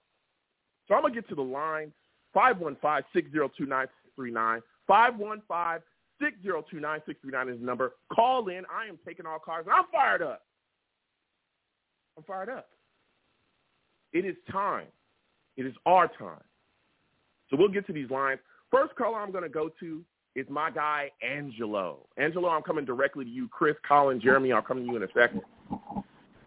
So 0.88 0.95
I'm 0.95 1.02
gonna 1.02 1.13
get 1.13 1.30
to 1.30 1.36
the 1.36 1.41
line. 1.41 1.93
515-602-9639. 2.36 4.62
515 4.88 5.82
6029 6.23 7.49
is 7.49 7.59
the 7.59 7.65
number. 7.65 7.93
Call 8.13 8.47
in. 8.47 8.63
I 8.71 8.88
am 8.88 8.97
taking 9.05 9.25
all 9.25 9.39
calls. 9.39 9.65
I'm 9.71 9.86
fired 9.91 10.21
up. 10.21 10.43
I'm 12.17 12.23
fired 12.23 12.49
up. 12.49 12.69
It 14.13 14.25
is 14.25 14.36
time. 14.51 14.88
It 15.57 15.65
is 15.65 15.73
our 15.86 16.07
time. 16.07 16.43
So 17.49 17.57
we'll 17.57 17.69
get 17.69 17.86
to 17.88 17.93
these 17.93 18.09
lines. 18.09 18.39
First 18.71 18.95
caller 18.95 19.19
I'm 19.19 19.31
going 19.31 19.43
to 19.43 19.49
go 19.49 19.69
to 19.79 20.03
is 20.36 20.47
my 20.49 20.71
guy, 20.71 21.12
Angelo. 21.21 22.07
Angelo, 22.17 22.49
I'm 22.49 22.63
coming 22.63 22.86
directly 22.86 23.25
to 23.25 23.29
you. 23.29 23.47
Chris, 23.47 23.75
Colin, 23.88 24.19
Jeremy, 24.19 24.51
I'll 24.51 24.62
come 24.62 24.77
to 24.77 24.83
you 24.83 24.95
in 24.95 25.03
a 25.03 25.07
second. 25.13 25.41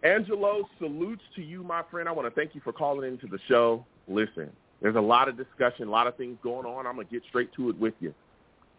Angelo, 0.02 0.68
salutes 0.78 1.22
to 1.36 1.42
you, 1.42 1.62
my 1.62 1.82
friend. 1.90 2.08
I 2.08 2.12
want 2.12 2.32
to 2.32 2.34
thank 2.34 2.54
you 2.54 2.60
for 2.62 2.72
calling 2.72 3.08
into 3.08 3.26
the 3.26 3.38
show. 3.48 3.84
Listen, 4.08 4.50
there's 4.82 4.96
a 4.96 5.00
lot 5.00 5.28
of 5.28 5.36
discussion, 5.36 5.88
a 5.88 5.90
lot 5.90 6.06
of 6.06 6.16
things 6.16 6.36
going 6.42 6.66
on. 6.66 6.86
I'm 6.86 6.94
going 6.94 7.06
to 7.06 7.12
get 7.12 7.22
straight 7.28 7.52
to 7.54 7.70
it 7.70 7.78
with 7.78 7.94
you. 8.00 8.12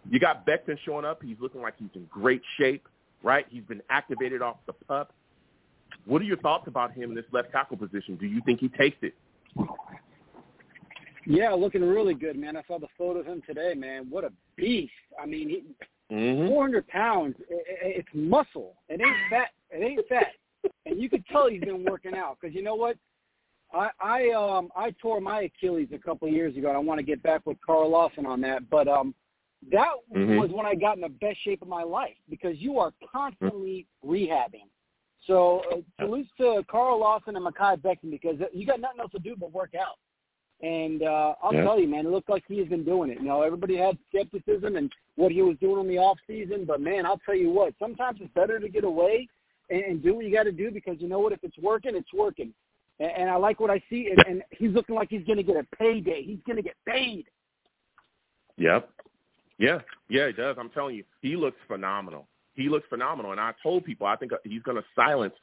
You 0.10 0.20
got 0.20 0.46
Becton 0.46 0.78
showing 0.86 1.06
up. 1.06 1.22
He's 1.22 1.38
looking 1.40 1.62
like 1.62 1.76
he's 1.78 1.90
in 1.96 2.08
great 2.10 2.42
shape, 2.58 2.88
right? 3.24 3.46
He's 3.50 3.64
been 3.64 3.82
activated 3.90 4.42
off 4.42 4.58
the 4.66 4.74
pup. 4.74 5.14
What 6.06 6.22
are 6.22 6.26
your 6.26 6.38
thoughts 6.38 6.68
about 6.68 6.94
him 6.94 7.10
in 7.10 7.16
this 7.16 7.26
left 7.32 7.52
tackle 7.52 7.78
position? 7.78 8.16
Do 8.16 8.26
you 8.26 8.42
think 8.46 8.60
he 8.60 8.70
takes 8.70 8.98
it? 9.02 9.14
Yeah, 11.26 11.52
looking 11.52 11.82
really 11.82 12.14
good, 12.14 12.38
man. 12.38 12.56
I 12.56 12.62
saw 12.68 12.80
the 12.80 12.88
photo 12.98 13.20
of 13.20 13.26
him 13.26 13.42
today, 13.46 13.74
man. 13.76 14.08
What 14.10 14.24
a 14.24 14.32
beast! 14.56 14.94
I 15.22 15.26
mean, 15.26 15.50
he, 15.50 16.16
mm-hmm. 16.16 16.48
400 16.48 16.88
pounds. 16.88 17.36
It, 17.50 17.66
it's 17.82 18.08
muscle. 18.14 18.76
It 18.88 19.02
ain't 19.02 19.16
fat. 19.30 19.50
It 19.70 19.84
ain't 19.84 20.08
fat. 20.08 20.28
and 20.86 21.02
you 21.02 21.10
could 21.10 21.26
tell 21.28 21.50
he's 21.50 21.60
been 21.60 21.84
working 21.84 22.16
out 22.16 22.38
because 22.40 22.56
you 22.56 22.64
know 22.64 22.76
what? 22.76 22.96
I 23.74 23.90
I 24.00 24.30
um 24.30 24.70
I 24.76 24.92
tore 25.02 25.20
my 25.20 25.42
Achilles 25.42 25.90
a 25.94 25.98
couple 25.98 26.30
of 26.30 26.34
years 26.34 26.56
ago. 26.56 26.70
and 26.70 26.78
I 26.78 26.80
want 26.80 27.00
to 27.00 27.06
get 27.06 27.22
back 27.22 27.46
with 27.46 27.58
Carl 27.66 27.90
Lawson 27.90 28.26
on 28.26 28.40
that, 28.42 28.70
but 28.70 28.88
um 28.88 29.14
that 29.72 29.94
mm-hmm. 30.14 30.38
was 30.38 30.50
when 30.52 30.66
I 30.66 30.76
got 30.76 30.96
in 30.96 31.02
the 31.02 31.10
best 31.10 31.44
shape 31.44 31.62
of 31.62 31.68
my 31.68 31.84
life 31.84 32.16
because 32.30 32.58
you 32.58 32.80
are 32.80 32.94
constantly 33.12 33.86
rehabbing. 34.06 34.70
So 35.26 35.62
uh, 35.72 35.78
salute 36.00 36.28
to 36.40 36.64
Carl 36.70 37.00
Lawson 37.00 37.36
and 37.36 37.46
Mekhi 37.46 37.82
Becton 37.82 38.12
because 38.12 38.38
you 38.54 38.66
got 38.66 38.80
nothing 38.80 39.00
else 39.02 39.12
to 39.12 39.20
do 39.20 39.36
but 39.38 39.52
work 39.52 39.74
out. 39.76 39.98
And 40.62 41.04
uh, 41.04 41.36
I'll 41.44 41.54
yeah. 41.54 41.64
tell 41.64 41.80
you, 41.80 41.88
man, 41.88 42.06
it 42.06 42.10
looked 42.10 42.30
like 42.30 42.44
he 42.48 42.58
has 42.60 42.68
been 42.68 42.84
doing 42.84 43.12
it. 43.12 43.20
You 43.20 43.26
know, 43.26 43.42
everybody 43.42 43.78
had 43.78 43.98
skepticism 44.10 44.76
and 44.76 44.92
what 45.16 45.32
he 45.32 45.42
was 45.42 45.56
doing 45.62 45.78
on 45.78 45.88
the 45.88 45.98
off 46.00 46.18
season, 46.26 46.66
but 46.66 46.82
man, 46.82 47.06
I'll 47.06 47.22
tell 47.26 47.36
you 47.36 47.52
what, 47.52 47.74
sometimes 47.78 48.20
it's 48.22 48.34
better 48.34 48.60
to 48.60 48.70
get 48.70 48.84
away 48.84 49.28
and, 49.70 49.84
and 49.84 50.04
do 50.04 50.16
what 50.16 50.26
you 50.26 50.34
got 50.34 50.44
to 50.44 50.52
do 50.52 50.72
because 50.72 50.96
you 51.00 51.08
know 51.08 51.20
what, 51.20 51.34
if 51.34 51.40
it's 51.44 51.58
working, 51.60 51.96
it's 51.96 52.12
working. 52.14 52.54
And, 53.00 53.12
and 53.12 53.30
I 53.30 53.36
like 53.36 53.60
what 53.60 53.70
I 53.70 53.84
see, 53.90 54.10
and, 54.10 54.26
and 54.28 54.44
he's 54.52 54.72
looking 54.72 54.96
like 54.96 55.10
he's 55.10 55.26
going 55.26 55.38
to 55.38 55.44
get 55.44 55.58
a 55.58 55.76
payday. 55.76 56.24
He's 56.24 56.40
going 56.48 56.58
to 56.58 56.64
get 56.64 56.76
paid. 56.88 57.26
Yep. 58.58 58.90
Yeah, 59.58 59.80
yeah, 60.10 60.28
he 60.28 60.34
does. 60.34 60.56
I'm 60.60 60.70
telling 60.70 60.96
you, 60.96 61.04
he 61.22 61.36
looks 61.36 61.58
phenomenal. 61.68 62.28
He 62.54 62.70
looks 62.70 62.88
phenomenal, 62.90 63.32
and 63.32 63.42
I 63.42 63.54
told 63.62 63.86
people 63.86 64.08
I 64.08 64.16
think 64.16 64.32
he's 64.44 64.62
going 64.64 64.78
to 64.78 64.84
silence 64.96 65.34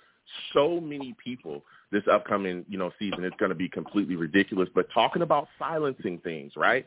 so 0.52 0.80
many 0.80 1.14
people 1.22 1.62
this 1.92 2.02
upcoming 2.10 2.64
you 2.68 2.78
know 2.78 2.90
season. 2.98 3.24
It's 3.24 3.36
going 3.36 3.50
to 3.50 3.54
be 3.56 3.68
completely 3.68 4.16
ridiculous. 4.16 4.68
But 4.74 4.86
talking 4.92 5.22
about 5.22 5.48
silencing 5.58 6.18
things, 6.18 6.52
right? 6.56 6.86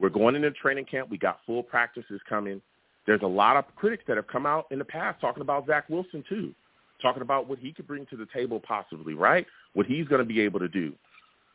We're 0.00 0.10
going 0.10 0.36
into 0.36 0.50
training 0.52 0.86
camp. 0.86 1.10
We 1.10 1.18
got 1.18 1.40
full 1.44 1.62
practices 1.62 2.20
coming. 2.28 2.60
There's 3.06 3.22
a 3.22 3.26
lot 3.26 3.56
of 3.56 3.64
critics 3.74 4.04
that 4.06 4.16
have 4.16 4.26
come 4.26 4.46
out 4.46 4.66
in 4.70 4.78
the 4.78 4.84
past 4.84 5.20
talking 5.20 5.40
about 5.40 5.66
Zach 5.66 5.88
Wilson 5.88 6.22
too, 6.28 6.54
talking 7.00 7.22
about 7.22 7.48
what 7.48 7.58
he 7.58 7.72
could 7.72 7.86
bring 7.86 8.06
to 8.06 8.16
the 8.16 8.26
table 8.32 8.60
possibly, 8.60 9.14
right? 9.14 9.46
What 9.72 9.86
he's 9.86 10.06
going 10.06 10.20
to 10.20 10.26
be 10.26 10.40
able 10.40 10.60
to 10.60 10.68
do. 10.68 10.92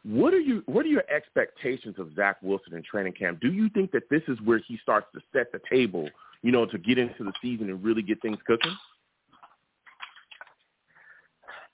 What 0.05 0.33
are 0.33 0.39
you? 0.39 0.63
What 0.65 0.85
are 0.85 0.89
your 0.89 1.03
expectations 1.09 1.95
of 1.97 2.13
Zach 2.15 2.37
Wilson 2.41 2.73
in 2.73 2.83
training 2.83 3.13
camp? 3.13 3.39
Do 3.39 3.51
you 3.51 3.69
think 3.69 3.91
that 3.91 4.09
this 4.09 4.21
is 4.27 4.37
where 4.43 4.59
he 4.67 4.77
starts 4.81 5.07
to 5.13 5.21
set 5.31 5.51
the 5.53 5.61
table, 5.69 6.09
you 6.41 6.51
know, 6.51 6.65
to 6.65 6.77
get 6.77 6.97
into 6.97 7.23
the 7.23 7.31
season 7.41 7.69
and 7.69 7.81
really 7.83 8.01
get 8.01 8.21
things 8.21 8.37
cooking? 8.45 8.75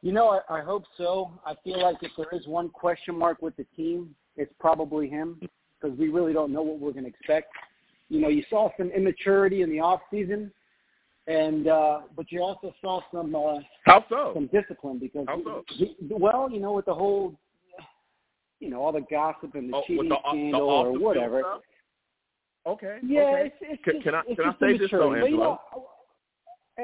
You 0.02 0.14
know, 0.14 0.40
I, 0.48 0.60
I 0.60 0.62
hope 0.62 0.84
so. 0.96 1.32
I 1.46 1.56
feel 1.64 1.82
like 1.82 1.98
if 2.02 2.12
there 2.16 2.28
is 2.32 2.48
one 2.48 2.70
question 2.70 3.18
mark 3.18 3.42
with 3.42 3.58
the 3.58 3.66
team, 3.76 4.16
it's 4.38 4.54
probably 4.60 5.10
him 5.10 5.40
because 5.82 5.98
we 5.98 6.10
really 6.10 6.32
don't 6.32 6.54
know 6.54 6.62
what 6.62 6.80
we're 6.80 6.92
going 6.92 7.04
to 7.04 7.10
expect. 7.10 7.52
You 8.10 8.22
know, 8.22 8.30
you 8.30 8.44
saw 8.50 8.70
some 8.78 8.92
immaturity 8.92 9.64
in 9.64 9.70
the 9.70 9.80
off 9.80 10.02
season, 10.12 10.52
and 11.28 11.68
uh, 11.68 12.02
but 12.16 12.32
you 12.32 12.42
also 12.42 12.74
saw 12.80 13.02
some 13.12 13.36
uh, 13.36 13.60
how 13.86 14.06
so 14.08 14.32
some 14.36 14.48
discipline 14.48 15.00
because 15.00 15.26
how 15.28 15.42
so? 15.44 15.64
He, 15.68 15.96
well, 16.10 16.50
you 16.50 16.60
know, 16.60 16.74
with 16.74 16.86
the 16.86 16.94
whole 16.94 17.36
you 18.60 18.70
know 18.70 18.82
all 18.82 18.92
the 18.92 19.06
gossip 19.10 19.56
and 19.56 19.72
the 19.72 19.78
oh, 19.78 19.84
cheating 19.88 20.10
the, 20.10 20.16
uh, 20.16 20.32
scandal 20.32 20.84
the 20.84 20.90
or 20.90 21.00
whatever. 21.00 21.44
Okay. 22.68 23.00
Yeah, 23.04 23.22
okay. 23.22 23.46
it's, 23.46 23.56
it's 23.62 23.84
can, 23.84 23.94
just, 23.96 24.04
can 24.06 24.16
I 24.16 24.22
can 24.24 24.46
I 24.46 24.56
say 24.60 24.78
this 24.78 24.92
though, 24.92 25.16
But, 25.20 25.30
you 25.32 25.38
know, 25.38 25.60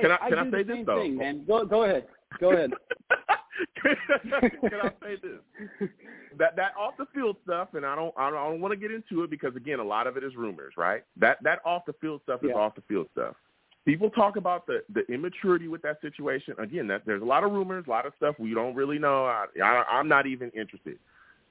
Can 0.01 0.11
I 0.11 0.29
can 0.29 0.39
I, 0.39 0.41
I, 0.47 0.51
say 0.51 0.63
this 0.63 0.77
though? 0.85 1.01
thing, 1.01 1.17
man. 1.17 1.43
Go 1.47 1.65
go 1.65 1.83
ahead. 1.83 2.07
Go 2.39 2.51
ahead. 2.51 2.71
can 3.81 4.79
I 4.81 4.89
say 5.03 5.15
this? 5.21 5.89
That 6.37 6.55
that 6.55 6.71
off 6.79 6.95
the 6.97 7.05
field 7.13 7.37
stuff, 7.43 7.69
and 7.73 7.85
I 7.85 7.95
don't 7.95 8.13
I 8.17 8.29
don't, 8.29 8.39
I 8.39 8.49
don't 8.49 8.61
want 8.61 8.71
to 8.71 8.77
get 8.79 8.91
into 8.91 9.23
it 9.23 9.29
because 9.29 9.55
again, 9.55 9.79
a 9.79 9.83
lot 9.83 10.07
of 10.07 10.17
it 10.17 10.23
is 10.23 10.35
rumors, 10.35 10.73
right? 10.77 11.03
That 11.17 11.37
that 11.43 11.59
off 11.65 11.85
the 11.85 11.93
field 11.93 12.21
stuff 12.23 12.43
is 12.43 12.49
Yeah. 12.53 12.59
off 12.59 12.75
the 12.75 12.81
field 12.87 13.07
stuff. 13.11 13.35
People 13.85 14.09
talk 14.09 14.37
about 14.37 14.65
the 14.65 14.83
the 14.93 15.05
immaturity 15.13 15.67
with 15.67 15.81
that 15.83 16.01
situation. 16.01 16.55
Again, 16.57 16.87
that 16.87 17.03
there's 17.05 17.21
a 17.21 17.25
lot 17.25 17.43
of 17.43 17.51
rumors, 17.51 17.85
a 17.87 17.89
lot 17.89 18.05
of 18.05 18.13
stuff 18.17 18.35
we 18.39 18.53
don't 18.53 18.75
really 18.75 18.97
know. 18.97 19.25
I, 19.25 19.45
I 19.63 19.83
I'm 19.89 20.07
not 20.07 20.25
even 20.25 20.49
interested 20.51 20.97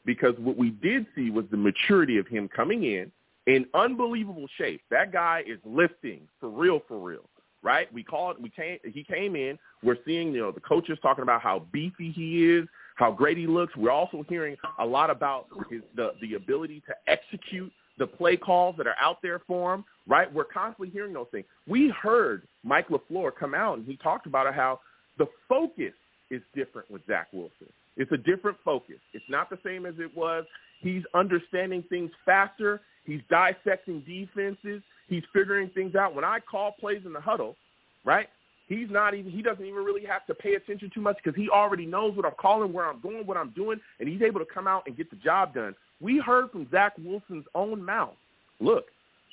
because 0.04 0.34
what 0.38 0.56
we 0.56 0.70
did 0.70 1.06
see 1.14 1.30
was 1.30 1.44
the 1.50 1.56
maturity 1.56 2.18
of 2.18 2.26
him 2.26 2.48
coming 2.48 2.84
in 2.84 3.10
in 3.46 3.66
unbelievable 3.74 4.46
shape. 4.56 4.80
That 4.90 5.12
guy 5.12 5.42
is 5.46 5.58
lifting 5.64 6.22
for 6.40 6.48
real, 6.48 6.80
for 6.88 6.98
real. 6.98 7.28
Right? 7.62 7.90
We 7.94 8.02
called. 8.02 8.36
We 8.42 8.50
came. 8.50 8.78
He 8.84 9.02
came 9.04 9.34
in. 9.36 9.58
We're 9.82 9.96
seeing, 10.04 10.34
you 10.34 10.40
know, 10.40 10.52
the 10.52 10.60
coaches 10.60 10.98
talking 11.00 11.22
about 11.22 11.40
how 11.40 11.66
beefy 11.72 12.12
he 12.12 12.44
is, 12.44 12.68
how 12.96 13.10
great 13.10 13.38
he 13.38 13.46
looks. 13.46 13.74
We're 13.74 13.90
also 13.90 14.22
hearing 14.28 14.56
a 14.78 14.84
lot 14.84 15.08
about 15.08 15.46
his, 15.70 15.80
the 15.96 16.12
the 16.20 16.34
ability 16.34 16.82
to 16.86 16.94
execute 17.06 17.72
the 17.96 18.06
play 18.06 18.36
calls 18.36 18.76
that 18.76 18.86
are 18.86 18.96
out 19.00 19.22
there 19.22 19.40
for 19.46 19.72
him. 19.72 19.84
Right? 20.06 20.30
We're 20.30 20.44
constantly 20.44 20.90
hearing 20.90 21.14
those 21.14 21.28
things. 21.32 21.46
We 21.66 21.88
heard 21.88 22.42
Mike 22.64 22.88
LaFleur 22.88 23.30
come 23.34 23.54
out 23.54 23.78
and 23.78 23.86
he 23.86 23.96
talked 23.96 24.26
about 24.26 24.54
how 24.54 24.80
the 25.16 25.26
focus 25.48 25.94
is 26.30 26.42
different 26.54 26.90
with 26.90 27.00
Zach 27.06 27.28
Wilson. 27.32 27.72
It's 27.96 28.11
a 28.12 28.16
different 28.16 28.59
focus. 28.64 28.98
It's 29.12 29.24
not 29.28 29.50
the 29.50 29.59
same 29.64 29.87
as 29.87 29.94
it 29.98 30.14
was. 30.16 30.44
He's 30.80 31.02
understanding 31.14 31.85
things 31.88 32.11
faster. 32.24 32.80
He's 33.04 33.20
dissecting 33.30 34.00
defenses. 34.00 34.83
He's 35.09 35.22
figuring 35.33 35.70
things 35.74 35.94
out. 35.94 36.14
When 36.14 36.24
I 36.24 36.40
call 36.40 36.72
plays 36.72 37.02
in 37.04 37.12
the 37.12 37.20
huddle, 37.20 37.57
right? 38.04 38.28
He's 38.66 38.88
not 38.90 39.14
even. 39.14 39.30
He 39.30 39.42
doesn't 39.42 39.64
even 39.64 39.85
really 39.85 40.04
have 40.07 40.26
to 40.26 40.35
pay 40.35 40.54
attention 40.54 40.90
too 40.92 41.02
much 41.02 41.16
because 41.22 41.37
he 41.37 41.50
already 41.50 41.85
knows 41.85 42.16
what 42.16 42.24
I'm 42.24 42.33
calling, 42.40 42.72
where 42.72 42.87
I'm 42.88 43.00
going, 43.00 43.26
what 43.26 43.37
I'm 43.37 43.50
doing, 43.50 43.78
and 44.00 44.09
he's 44.09 44.22
able 44.22 44.40
to 44.40 44.46
come 44.46 44.66
out 44.66 44.85
and 44.87 44.96
get 44.96 45.11
the 45.11 45.16
job 45.16 45.54
done. 45.54 45.74
We 46.00 46.18
heard 46.18 46.50
from 46.50 46.68
Zach 46.70 46.94
Wilson's 46.98 47.44
own 47.54 47.85
mouth. 47.85 48.16
Look, 48.61 48.87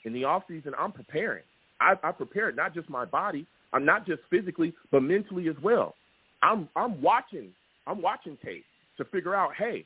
in 0.03 0.13
the 0.13 0.25
off 0.25 0.43
season, 0.47 0.73
I'm 0.77 0.91
preparing. 0.91 1.43
I, 1.79 1.93
I 2.03 2.11
prepared 2.11 2.55
not 2.55 2.73
just 2.73 2.89
my 2.89 3.05
body. 3.05 3.45
I'm 3.73 3.85
not 3.85 4.05
just 4.05 4.21
physically, 4.29 4.73
but 4.91 5.01
mentally 5.01 5.47
as 5.47 5.55
well. 5.63 5.95
I'm 6.43 6.67
I'm 6.75 7.01
watching. 7.01 7.49
I'm 7.87 8.01
watching 8.01 8.37
tape 8.43 8.65
to 8.97 9.05
figure 9.05 9.35
out, 9.35 9.51
hey, 9.57 9.85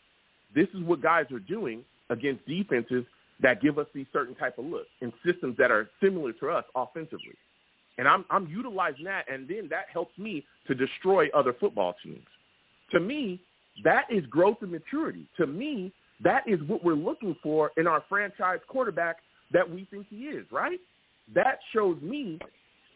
this 0.54 0.68
is 0.74 0.82
what 0.84 1.02
guys 1.02 1.26
are 1.32 1.40
doing 1.40 1.84
against 2.10 2.46
defenses 2.46 3.06
that 3.42 3.62
give 3.62 3.78
us 3.78 3.88
these 3.94 4.06
certain 4.14 4.36
type 4.36 4.58
of 4.58 4.66
looks 4.66 4.90
and 5.02 5.12
systems 5.26 5.56
that 5.58 5.72
are 5.72 5.90
similar 6.02 6.32
to 6.34 6.50
us 6.50 6.64
offensively. 6.76 7.36
And 7.98 8.08
I'm 8.08 8.26
I'm 8.30 8.48
utilizing 8.48 9.06
that, 9.06 9.26
and 9.32 9.48
then 9.48 9.68
that 9.70 9.86
helps 9.92 10.18
me 10.18 10.46
to 10.68 10.76
destroy 10.76 11.30
other 11.34 11.54
football 11.60 11.96
teams. 12.04 12.26
To 12.92 13.00
me, 13.00 13.42
that 13.84 14.06
is 14.10 14.26
growth 14.28 14.58
and 14.62 14.72
maturity. 14.72 15.28
To 15.38 15.48
me, 15.48 15.94
that 16.24 16.48
is 16.48 16.60
what 16.68 16.84
we're 16.84 16.94
looking 16.94 17.36
for 17.42 17.72
in 17.78 17.88
our 17.88 18.04
franchise 18.10 18.60
quarterback 18.68 19.18
that 19.52 19.70
we 19.70 19.88
think 19.92 20.08
he 20.10 20.26
is, 20.26 20.46
right? 20.52 20.80
That 21.34 21.60
shows 21.74 22.02
me 22.02 22.40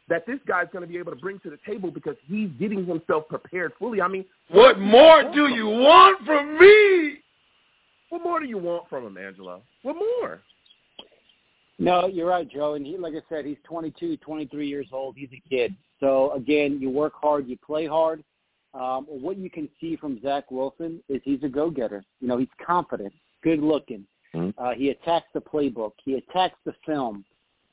that 0.09 0.25
this 0.25 0.39
guy's 0.47 0.67
going 0.73 0.81
to 0.81 0.91
be 0.91 0.97
able 0.97 1.11
to 1.11 1.17
bring 1.17 1.39
to 1.39 1.49
the 1.49 1.59
table 1.65 1.91
because 1.91 2.15
he's 2.27 2.49
getting 2.59 2.85
himself 2.85 3.27
prepared 3.29 3.73
fully. 3.79 4.01
I 4.01 4.07
mean, 4.07 4.25
What 4.49 4.79
more 4.79 5.23
do 5.31 5.47
you 5.47 5.67
want 5.67 6.25
from 6.25 6.59
me? 6.59 7.19
What 8.09 8.23
more 8.23 8.39
do 8.39 8.47
you 8.47 8.57
want 8.57 8.89
from 8.89 9.05
him, 9.05 9.17
Angelo? 9.17 9.61
What 9.83 9.95
more? 9.95 10.41
No, 11.77 12.07
you're 12.07 12.27
right, 12.27 12.49
Joe. 12.49 12.73
And 12.73 12.85
he, 12.85 12.97
like 12.97 13.13
I 13.13 13.21
said, 13.29 13.45
he's 13.45 13.57
22, 13.63 14.17
23 14.17 14.67
years 14.67 14.87
old. 14.91 15.15
He's 15.15 15.29
a 15.31 15.49
kid. 15.49 15.75
So 15.99 16.33
again, 16.33 16.79
you 16.81 16.89
work 16.89 17.13
hard, 17.15 17.47
you 17.47 17.57
play 17.57 17.85
hard. 17.85 18.23
Um, 18.73 19.05
what 19.05 19.37
you 19.37 19.49
can 19.49 19.69
see 19.79 19.95
from 19.95 20.21
Zach 20.21 20.51
Wilson 20.51 21.01
is 21.07 21.21
he's 21.23 21.43
a 21.43 21.47
go-getter. 21.47 22.03
You 22.19 22.27
know, 22.27 22.37
he's 22.37 22.49
confident, 22.65 23.13
good-looking. 23.43 24.05
Mm-hmm. 24.35 24.63
Uh, 24.63 24.73
he 24.73 24.89
attacks 24.89 25.27
the 25.33 25.41
playbook. 25.41 25.93
He 26.03 26.15
attacks 26.15 26.57
the 26.65 26.73
film. 26.85 27.25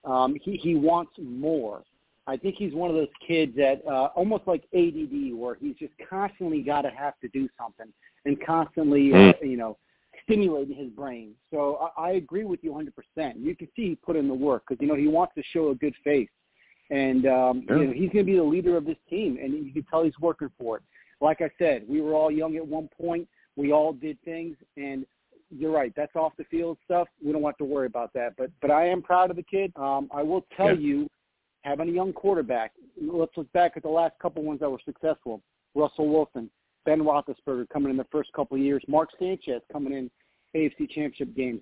Um, 0.05 0.37
he 0.41 0.57
he 0.57 0.75
wants 0.75 1.13
more. 1.21 1.83
I 2.27 2.37
think 2.37 2.57
he's 2.57 2.75
one 2.75 2.91
of 2.91 2.97
those 2.97 3.09
kids 3.27 3.55
that 3.57 3.83
uh, 3.87 4.09
almost 4.17 4.47
like 4.47 4.65
ADD, 4.75 5.33
where 5.35 5.55
he's 5.55 5.77
just 5.77 5.93
constantly 6.09 6.63
got 6.63 6.83
to 6.83 6.91
have 6.91 7.15
to 7.21 7.29
do 7.29 7.49
something 7.59 7.87
and 8.25 8.37
constantly, 8.45 9.13
uh, 9.15 9.33
you 9.43 9.57
know, 9.57 9.77
stimulating 10.25 10.75
his 10.77 10.89
brain. 10.91 11.33
So 11.53 11.91
I, 11.97 12.09
I 12.09 12.11
agree 12.13 12.45
with 12.45 12.61
you 12.63 12.73
100%. 12.73 13.35
You 13.39 13.55
can 13.55 13.69
see 13.77 13.91
he 13.91 13.95
put 13.95 14.17
in 14.17 14.27
the 14.29 14.35
work 14.35 14.65
because 14.69 14.81
you 14.83 14.89
know 14.89 14.97
he 14.97 15.07
wants 15.09 15.35
to 15.37 15.43
show 15.53 15.71
a 15.71 15.75
good 15.75 15.95
face, 16.03 16.29
and 16.91 17.27
um, 17.27 17.65
Yeah. 17.69 17.77
you 17.77 17.87
know 17.87 17.93
he's 17.93 18.11
going 18.11 18.25
to 18.27 18.33
be 18.33 18.37
the 18.37 18.43
leader 18.43 18.77
of 18.77 18.85
this 18.85 18.99
team, 19.09 19.39
and 19.43 19.53
you 19.65 19.73
can 19.73 19.85
tell 19.85 20.03
he's 20.03 20.19
working 20.21 20.51
for 20.59 20.79
it. 20.79 20.83
Like 21.21 21.41
I 21.41 21.51
said, 21.59 21.85
we 21.89 22.01
were 22.01 22.15
all 22.15 22.31
young 22.31 22.57
at 22.57 22.67
one 22.67 22.89
point. 23.01 23.29
We 23.57 23.73
all 23.73 23.93
did 23.93 24.21
things, 24.25 24.57
and 24.77 25.07
you're 25.51 25.71
right. 25.71 25.93
That's 25.97 26.15
off 26.17 26.33
the 26.37 26.45
field 26.45 26.77
stuff. 26.85 27.09
We 27.25 27.33
don't 27.33 27.43
have 27.45 27.57
to 27.59 27.65
worry 27.65 27.87
about 27.87 28.13
that. 28.15 28.35
But 28.37 28.51
but 28.61 28.71
I 28.71 28.89
am 28.89 29.01
proud 29.03 29.31
of 29.31 29.37
the 29.37 29.43
kid. 29.45 29.73
Um, 29.77 30.11
I 30.13 30.23
will 30.23 30.45
tell 30.57 30.75
Yeah. 30.75 30.81
you, 30.89 31.11
having 31.67 31.89
a 31.89 31.93
young 31.93 32.13
quarterback. 32.13 32.73
Let's 33.01 33.37
look 33.37 33.53
back 33.53 33.73
at 33.77 33.83
the 33.83 33.89
last 33.89 34.15
couple 34.23 34.43
ones 34.45 34.61
that 34.61 34.71
were 34.71 34.81
successful. 34.85 35.43
Russell 35.75 36.09
Wilson, 36.09 36.49
Ben 36.85 37.01
Roethlisberger 37.01 37.69
coming 37.69 37.91
in 37.91 37.97
the 37.97 38.07
first 38.11 38.33
couple 38.33 38.57
of 38.57 38.63
years. 38.63 38.83
Mark 38.87 39.11
Sanchez 39.19 39.61
coming 39.71 39.93
in 39.93 40.11
AFC 40.55 40.89
Championship 40.89 41.35
games. 41.35 41.61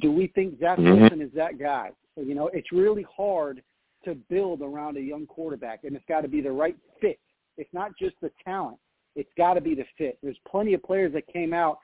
Do 0.00 0.12
we 0.12 0.26
think 0.28 0.60
Zach 0.60 0.78
Mhm. 0.78 1.00
Wilson 1.00 1.22
is 1.22 1.32
that 1.32 1.58
guy? 1.58 1.90
So, 2.14 2.20
you 2.20 2.34
know, 2.34 2.48
it's 2.48 2.70
really 2.70 3.02
hard 3.04 3.62
to 4.04 4.14
build 4.14 4.60
around 4.60 4.98
a 4.98 5.00
young 5.00 5.26
quarterback, 5.26 5.84
and 5.84 5.96
it's 5.96 6.04
got 6.04 6.20
to 6.20 6.28
be 6.28 6.42
the 6.42 6.52
right 6.52 6.76
fit. 7.00 7.18
It's 7.56 7.72
not 7.72 7.96
just 7.96 8.20
the 8.20 8.30
talent; 8.44 8.78
it's 9.14 9.32
got 9.34 9.54
to 9.54 9.62
be 9.62 9.74
the 9.74 9.86
fit. 9.96 10.18
There's 10.22 10.38
plenty 10.40 10.74
of 10.74 10.82
players 10.82 11.12
that 11.14 11.26
came 11.26 11.54
out 11.54 11.80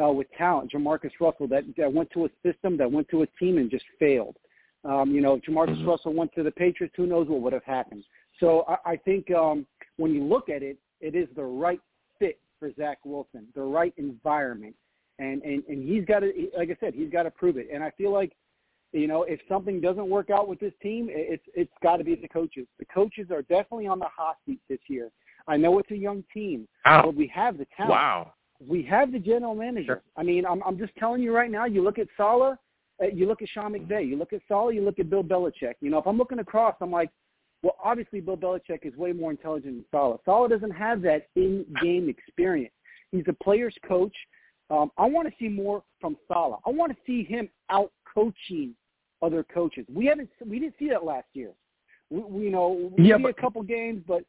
uh, 0.00 0.12
with 0.12 0.30
talent. 0.32 0.70
JaMarcus 0.70 1.12
Russell 1.20 1.48
that, 1.48 1.64
that 1.76 1.92
went 1.92 2.10
to 2.10 2.24
a 2.26 2.30
system, 2.42 2.76
that 2.76 2.90
went 2.90 3.08
to 3.08 3.22
a 3.22 3.26
team, 3.38 3.58
and 3.58 3.70
just 3.70 3.84
failed. 3.98 4.36
Um, 4.84 5.10
you 5.12 5.20
know, 5.20 5.38
JaMarcus 5.38 5.78
Mhm. 5.82 5.86
Russell 5.86 6.12
went 6.12 6.32
to 6.34 6.42
the 6.42 6.50
Patriots, 6.52 6.94
who 6.96 7.06
knows 7.06 7.28
what 7.28 7.40
would 7.40 7.52
have 7.52 7.64
happened. 7.64 8.04
So 8.38 8.64
I, 8.68 8.92
I 8.92 8.96
think 8.96 9.30
um, 9.32 9.66
when 9.96 10.12
you 10.14 10.22
look 10.22 10.48
at 10.48 10.62
it, 10.62 10.78
it 11.00 11.14
is 11.14 11.28
the 11.34 11.44
right 11.44 11.80
fit 12.18 12.38
for 12.60 12.70
Zach 12.74 12.98
Wilson, 13.04 13.46
the 13.54 13.62
right 13.62 13.92
environment, 13.96 14.74
and 15.18 15.42
and 15.42 15.62
and 15.68 15.82
he's 15.88 16.04
got 16.04 16.20
to, 16.20 16.32
like 16.56 16.70
I 16.70 16.76
said, 16.80 16.94
he's 16.94 17.10
got 17.10 17.24
to 17.24 17.30
prove 17.30 17.56
it. 17.56 17.68
And 17.72 17.82
I 17.82 17.90
feel 17.92 18.12
like, 18.12 18.32
you 18.92 19.06
know, 19.08 19.24
if 19.24 19.40
something 19.48 19.80
doesn't 19.80 20.08
work 20.08 20.30
out 20.30 20.46
with 20.48 20.60
this 20.60 20.74
team, 20.82 21.08
it- 21.08 21.28
it's 21.34 21.44
it's 21.54 21.72
got 21.82 21.96
to 21.96 22.04
be 22.04 22.14
the 22.14 22.28
coaches. 22.28 22.66
The 22.78 22.84
coaches 22.86 23.30
are 23.30 23.42
definitely 23.42 23.86
on 23.88 23.98
the 23.98 24.08
hot 24.08 24.36
seat 24.46 24.60
this 24.68 24.80
year. 24.88 25.10
I 25.48 25.56
know 25.56 25.78
it's 25.78 25.90
a 25.90 25.96
young 25.96 26.22
team, 26.32 26.68
Wow. 26.84 27.02
but 27.06 27.14
we 27.14 27.26
have 27.28 27.56
the 27.58 27.66
talent 27.76 27.90
Wow. 27.92 28.32
we 28.60 28.82
have 28.84 29.12
the 29.12 29.18
general 29.18 29.54
manager. 29.54 30.02
I 30.16 30.22
mean, 30.22 30.46
I'm 30.46 30.62
I'm 30.64 30.78
just 30.78 30.94
telling 30.96 31.22
you 31.22 31.34
right 31.34 31.50
now. 31.50 31.64
You 31.66 31.82
look 31.82 31.98
at 31.98 32.08
Saleh, 32.16 32.56
you 33.12 33.26
look 33.26 33.42
at 33.42 33.48
Sean 33.48 33.72
McVay, 33.72 34.06
you 34.08 34.16
look 34.16 34.32
at 34.32 34.40
Saleh, 34.48 34.74
you 34.74 34.82
look 34.82 34.98
at 34.98 35.10
Bill 35.10 35.22
Belichick. 35.24 35.74
You 35.80 35.90
know, 35.90 35.98
if 35.98 36.06
I'm 36.06 36.16
looking 36.18 36.38
across, 36.38 36.74
I'm 36.80 36.90
like, 36.90 37.10
well, 37.62 37.76
obviously 37.82 38.20
Bill 38.20 38.36
Belichick 38.36 38.80
is 38.84 38.94
way 38.96 39.12
more 39.12 39.30
intelligent 39.30 39.74
than 39.76 39.84
Saleh. 39.90 40.20
Saleh 40.24 40.50
doesn't 40.50 40.70
have 40.70 41.02
that 41.02 41.28
in-game 41.36 42.08
experience. 42.08 42.72
He's 43.12 43.24
a 43.28 43.32
player's 43.44 43.74
coach. 43.86 44.14
Um, 44.70 44.90
I 44.98 45.06
want 45.06 45.28
to 45.28 45.34
see 45.38 45.48
more 45.48 45.82
from 46.00 46.16
Saleh. 46.28 46.58
I 46.66 46.70
want 46.70 46.92
to 46.92 46.98
see 47.06 47.22
him 47.24 47.48
out 47.70 47.92
coaching 48.12 48.74
other 49.22 49.42
coaches. 49.44 49.86
We 49.92 50.06
haven't 50.06 50.28
we 50.46 50.58
didn't 50.58 50.74
see 50.78 50.88
that 50.90 51.04
last 51.04 51.26
year. 51.32 51.52
We, 52.10 52.20
we 52.20 52.44
you 52.44 52.50
know 52.50 52.90
we 52.96 53.04
Yeah, 53.08 53.16
see 53.16 53.22
but- 53.24 53.30
a 53.30 53.40
couple 53.40 53.62
games, 53.62 54.02
but 54.06 54.22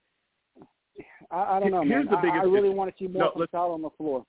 I, 1.31 1.57
I 1.57 1.59
don't 1.59 1.71
know, 1.71 1.83
man. 1.83 2.07
I- 2.09 2.39
I, 2.39 2.43
really 2.43 2.69
want 2.69 2.89
to 2.95 3.03
see 3.03 3.07
more 3.11 3.23
No, 3.23 3.31
from 3.31 3.41
let's- 3.41 3.53
on 3.53 3.81
the 3.81 3.89
floor. 3.97 4.25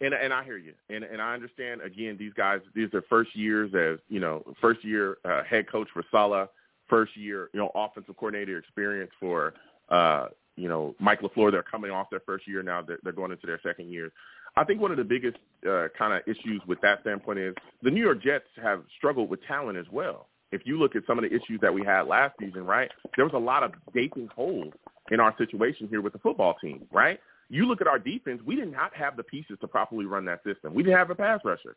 And 0.00 0.14
and 0.14 0.32
I 0.32 0.44
hear 0.44 0.58
you, 0.58 0.74
and 0.90 1.02
and 1.02 1.20
I 1.20 1.34
understand. 1.34 1.80
Again, 1.80 2.16
these 2.18 2.32
guys, 2.34 2.60
these 2.74 2.92
are 2.94 3.02
first 3.08 3.34
years 3.34 3.72
as 3.74 3.98
you 4.08 4.20
know, 4.20 4.44
first 4.60 4.84
year 4.84 5.18
uh, 5.24 5.42
head 5.42 5.68
coach 5.70 5.88
for 5.92 6.04
Saleh, 6.10 6.48
first 6.88 7.16
year 7.16 7.50
you 7.52 7.58
know 7.58 7.70
offensive 7.74 8.16
coordinator 8.16 8.58
experience 8.58 9.10
for 9.18 9.54
uh, 9.88 10.26
you 10.56 10.68
know 10.68 10.94
Mike 11.00 11.20
LaFleur. 11.20 11.50
They're 11.50 11.64
coming 11.64 11.90
off 11.90 12.10
their 12.10 12.20
first 12.20 12.46
year 12.46 12.62
now. 12.62 12.82
They're, 12.82 12.98
they're 13.02 13.12
going 13.12 13.32
into 13.32 13.46
their 13.46 13.60
second 13.62 13.90
year. 13.90 14.12
I 14.56 14.64
think 14.64 14.80
one 14.80 14.90
of 14.90 14.96
the 14.96 15.04
biggest 15.04 15.36
uh, 15.68 15.88
kind 15.96 16.12
of 16.12 16.22
issues 16.26 16.62
with 16.66 16.80
that 16.82 17.00
standpoint 17.02 17.38
is 17.38 17.54
the 17.82 17.90
New 17.90 18.02
York 18.02 18.22
Jets 18.22 18.46
have 18.62 18.82
struggled 18.96 19.30
with 19.30 19.40
talent 19.46 19.78
as 19.78 19.86
well. 19.90 20.28
If 20.50 20.62
you 20.64 20.78
look 20.78 20.96
at 20.96 21.02
some 21.06 21.18
of 21.18 21.22
the 21.22 21.30
issues 21.30 21.60
that 21.60 21.72
we 21.72 21.84
had 21.84 22.02
last 22.06 22.34
season, 22.40 22.64
right, 22.64 22.90
there 23.16 23.24
was 23.24 23.34
a 23.34 23.38
lot 23.38 23.62
of 23.62 23.72
gaping 23.94 24.28
holes 24.34 24.72
in 25.10 25.20
our 25.20 25.34
situation 25.36 25.88
here 25.88 26.00
with 26.00 26.12
the 26.12 26.18
football 26.18 26.54
team, 26.60 26.86
right? 26.90 27.20
You 27.50 27.66
look 27.66 27.80
at 27.80 27.86
our 27.86 27.98
defense, 27.98 28.42
we 28.44 28.56
did 28.56 28.70
not 28.70 28.94
have 28.94 29.16
the 29.16 29.22
pieces 29.22 29.56
to 29.60 29.68
properly 29.68 30.04
run 30.04 30.24
that 30.26 30.42
system. 30.44 30.74
We 30.74 30.82
didn't 30.82 30.98
have 30.98 31.10
a 31.10 31.14
pass 31.14 31.40
rusher. 31.44 31.76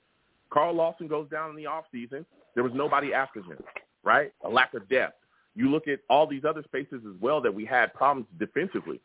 Carl 0.52 0.76
Lawson 0.76 1.08
goes 1.08 1.30
down 1.30 1.50
in 1.50 1.56
the 1.56 1.64
offseason. 1.64 2.26
There 2.56 2.64
was 2.64 2.74
nobody 2.76 3.14
after 3.14 3.40
him, 3.40 3.58
right? 4.04 4.34
A 4.44 4.50
lack 4.50 4.74
of 4.74 4.88
depth. 4.90 5.16
You 5.56 5.70
look 5.70 5.88
at 5.88 6.00
all 6.10 6.28
these 6.28 6.44
other 6.46 6.64
spaces 6.64 7.02
as 7.08 7.20
well 7.22 7.42
that 7.42 7.54
we 7.54 7.66
had 7.66 7.94
problems 7.94 8.28
defensively. 8.38 9.00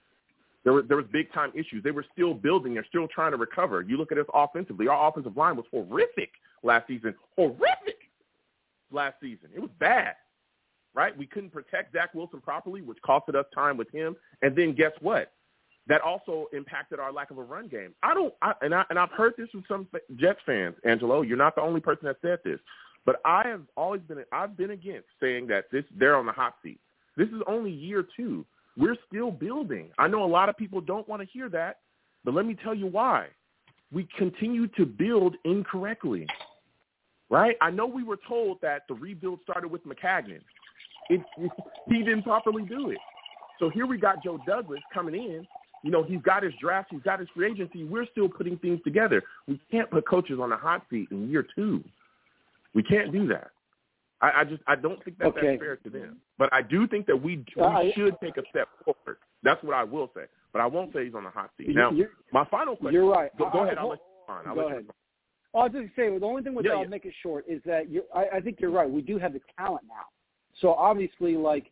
There 0.65 0.73
were 0.73 0.83
there 0.83 0.97
was 0.97 1.07
big 1.13 1.33
time 1.33 1.53
issues. 1.55 1.85
They 1.85 1.93
were 1.93 2.05
still 2.13 2.35
building. 2.35 2.75
They're 2.75 2.87
still 2.89 3.07
trying 3.07 3.31
to 3.31 3.37
recover. 3.37 3.83
You 3.83 3.97
look 3.97 4.11
at 4.11 4.19
us 4.19 4.27
offensively. 4.35 4.89
Our 4.89 5.09
offensive 5.09 5.37
line 5.37 5.57
was 5.57 5.65
horrific 5.71 6.31
last 6.65 6.89
season. 6.89 7.15
Horrific 7.37 7.99
last 8.91 9.17
season. 9.21 9.51
It 9.55 9.61
was 9.61 9.71
bad, 9.79 10.15
right? 10.95 11.17
We 11.17 11.27
couldn't 11.27 11.51
protect 11.51 11.93
Zach 11.93 12.15
Wilson 12.15 12.41
properly, 12.41 12.83
which 12.83 12.99
costed 13.09 13.37
us 13.37 13.47
time 13.55 13.77
with 13.77 13.91
him. 13.93 14.17
And 14.43 14.57
then 14.57 14.75
guess 14.75 14.93
what? 15.01 15.33
That 15.89 16.01
also 16.01 16.47
impacted 16.53 16.99
our 16.99 17.13
lack 17.13 17.31
of 17.31 17.39
a 17.39 17.43
run 17.43 17.69
game. 17.69 17.95
I 18.03 18.13
don't, 18.13 18.35
I, 18.43 18.55
and 18.61 18.75
I 18.75 18.85
and 18.91 18.99
I've 18.99 19.13
heard 19.13 19.35
this 19.39 19.49
from 19.51 19.65
some 19.69 19.87
Jets 20.17 20.41
fans, 20.45 20.75
Angelo. 20.85 21.23
You're 21.23 21.37
not 21.37 21.55
the 21.55 21.61
only 21.61 21.81
person 21.81 22.07
that 22.07 22.17
said 22.21 22.41
this, 22.45 22.59
but 23.05 23.21
I 23.25 23.47
have 23.47 23.63
always 23.77 24.03
been, 24.03 24.25
I've 24.33 24.57
been 24.57 24.73
against 24.73 25.07
saying 25.21 25.47
that 25.47 25.67
this 25.71 25.85
they're 25.97 26.17
on 26.17 26.27
the 26.27 26.33
hot 26.33 26.55
seat. 26.63 26.81
This 27.17 27.29
is 27.29 27.41
only 27.47 27.71
year 27.71 28.05
two. 28.17 28.45
We're 28.77 28.97
still 29.07 29.31
building. 29.31 29.91
I 29.99 30.09
know 30.09 30.25
a 30.25 30.27
lot 30.27 30.49
of 30.49 30.57
people 30.57 30.81
don't 30.81 31.09
want 31.09 31.23
to 31.23 31.29
hear 31.33 31.49
that, 31.51 31.79
but 32.25 32.35
let 32.35 32.45
me 32.45 32.57
tell 32.63 32.75
you 32.75 32.87
why. 32.87 33.29
We 33.93 34.09
continue 34.19 34.67
to 34.77 34.85
build 34.85 35.37
incorrectly, 35.45 36.27
right? 37.31 37.57
I 37.61 37.71
know 37.71 37.87
we 37.87 38.03
were 38.03 38.19
told 38.29 38.61
that 38.61 38.83
the 38.89 38.95
rebuild 38.95 39.39
started 39.45 39.69
with 39.69 39.87
Maccagnan. 39.87 40.41
It, 41.09 41.21
he 41.89 41.99
didn't 41.99 42.25
properly 42.25 42.65
do 42.65 42.91
it. 42.91 42.99
So 43.59 43.71
here 43.71 43.87
we 43.87 43.97
got 43.97 44.23
Joe 44.23 44.39
Douglas 44.47 44.81
coming 44.93 45.15
in. 45.15 45.47
You 45.87 45.93
know, 45.93 46.03
he's 46.03 46.21
got 46.23 46.43
his 46.43 46.53
draft, 46.61 46.89
he's 46.91 47.03
got 47.03 47.21
his 47.21 47.29
free 47.33 47.49
agency. 47.49 47.85
We're 47.85 48.07
still 48.11 48.29
putting 48.29 48.59
things 48.59 48.81
together. 48.83 49.23
We 49.47 49.61
can't 49.71 49.89
put 49.89 50.05
coaches 50.09 50.41
on 50.43 50.51
the 50.51 50.57
hot 50.57 50.83
seat 50.91 51.07
in 51.13 51.31
year 51.31 51.47
two. 51.55 51.85
We 52.75 52.83
can't 52.83 53.13
do 53.13 53.29
that. 53.29 53.53
I, 54.21 54.41
I 54.41 54.45
just 54.45 54.63
I 54.67 54.75
don't 54.75 55.03
think 55.05 55.19
that 55.19 55.27
okay. 55.29 55.41
that's 55.47 55.61
fair 55.61 55.77
to 55.77 55.91
them. 55.91 56.17
But 56.39 56.53
I 56.53 56.63
do 56.63 56.89
think 56.89 57.07
that 57.07 57.17
we 57.17 57.45
we 57.57 57.63
I, 57.63 57.93
should 57.95 58.17
take 58.21 58.37
a 58.37 58.43
step 58.51 58.69
forward. 58.85 59.19
That's 59.45 59.63
what 59.63 59.75
I 59.75 59.85
will 59.85 60.11
say. 60.13 60.25
But 60.53 60.61
I 60.61 60.67
won't 60.67 60.93
say 60.93 61.05
he's 61.05 61.15
on 61.15 61.23
the 61.23 61.31
hot 61.31 61.51
seat. 61.57 61.69
Now, 61.69 61.93
my 62.33 62.45
final 62.47 62.75
question. 62.75 62.95
You're 62.95 63.09
right. 63.09 63.31
Go, 63.39 63.49
go 63.53 63.61
I, 63.61 63.67
ahead. 63.67 63.79
I, 63.79 63.83
I'll 63.83 63.91
let 63.91 63.99
you 63.99 64.35
on. 64.35 64.47
I'll 64.49 64.55
go 64.57 64.61
let 64.63 64.73
ahead. 64.73 64.85
You 64.87 64.95
Oh, 65.55 65.61
I 65.61 65.63
was 65.65 65.73
just 65.73 65.97
say 65.97 66.19
the 66.19 66.27
only 66.27 66.43
thing 66.43 66.55
with 66.55 66.67
Yeah, 66.67 66.73
that, 66.73 66.77
I'll 66.79 66.83
yeah. 66.83 66.89
make 66.89 67.07
it 67.07 67.15
short, 67.23 67.45
is 67.49 67.63
that 67.65 67.89
you 67.89 68.03
I, 68.15 68.27
I 68.35 68.41
think 68.41 68.59
you're 68.61 68.73
right. 68.73 68.91
We 68.91 69.03
do 69.03 69.19
have 69.19 69.33
the 69.33 69.41
talent 69.57 69.85
now. 69.89 70.05
So 70.61 70.75
obviously, 70.75 71.37
like, 71.37 71.71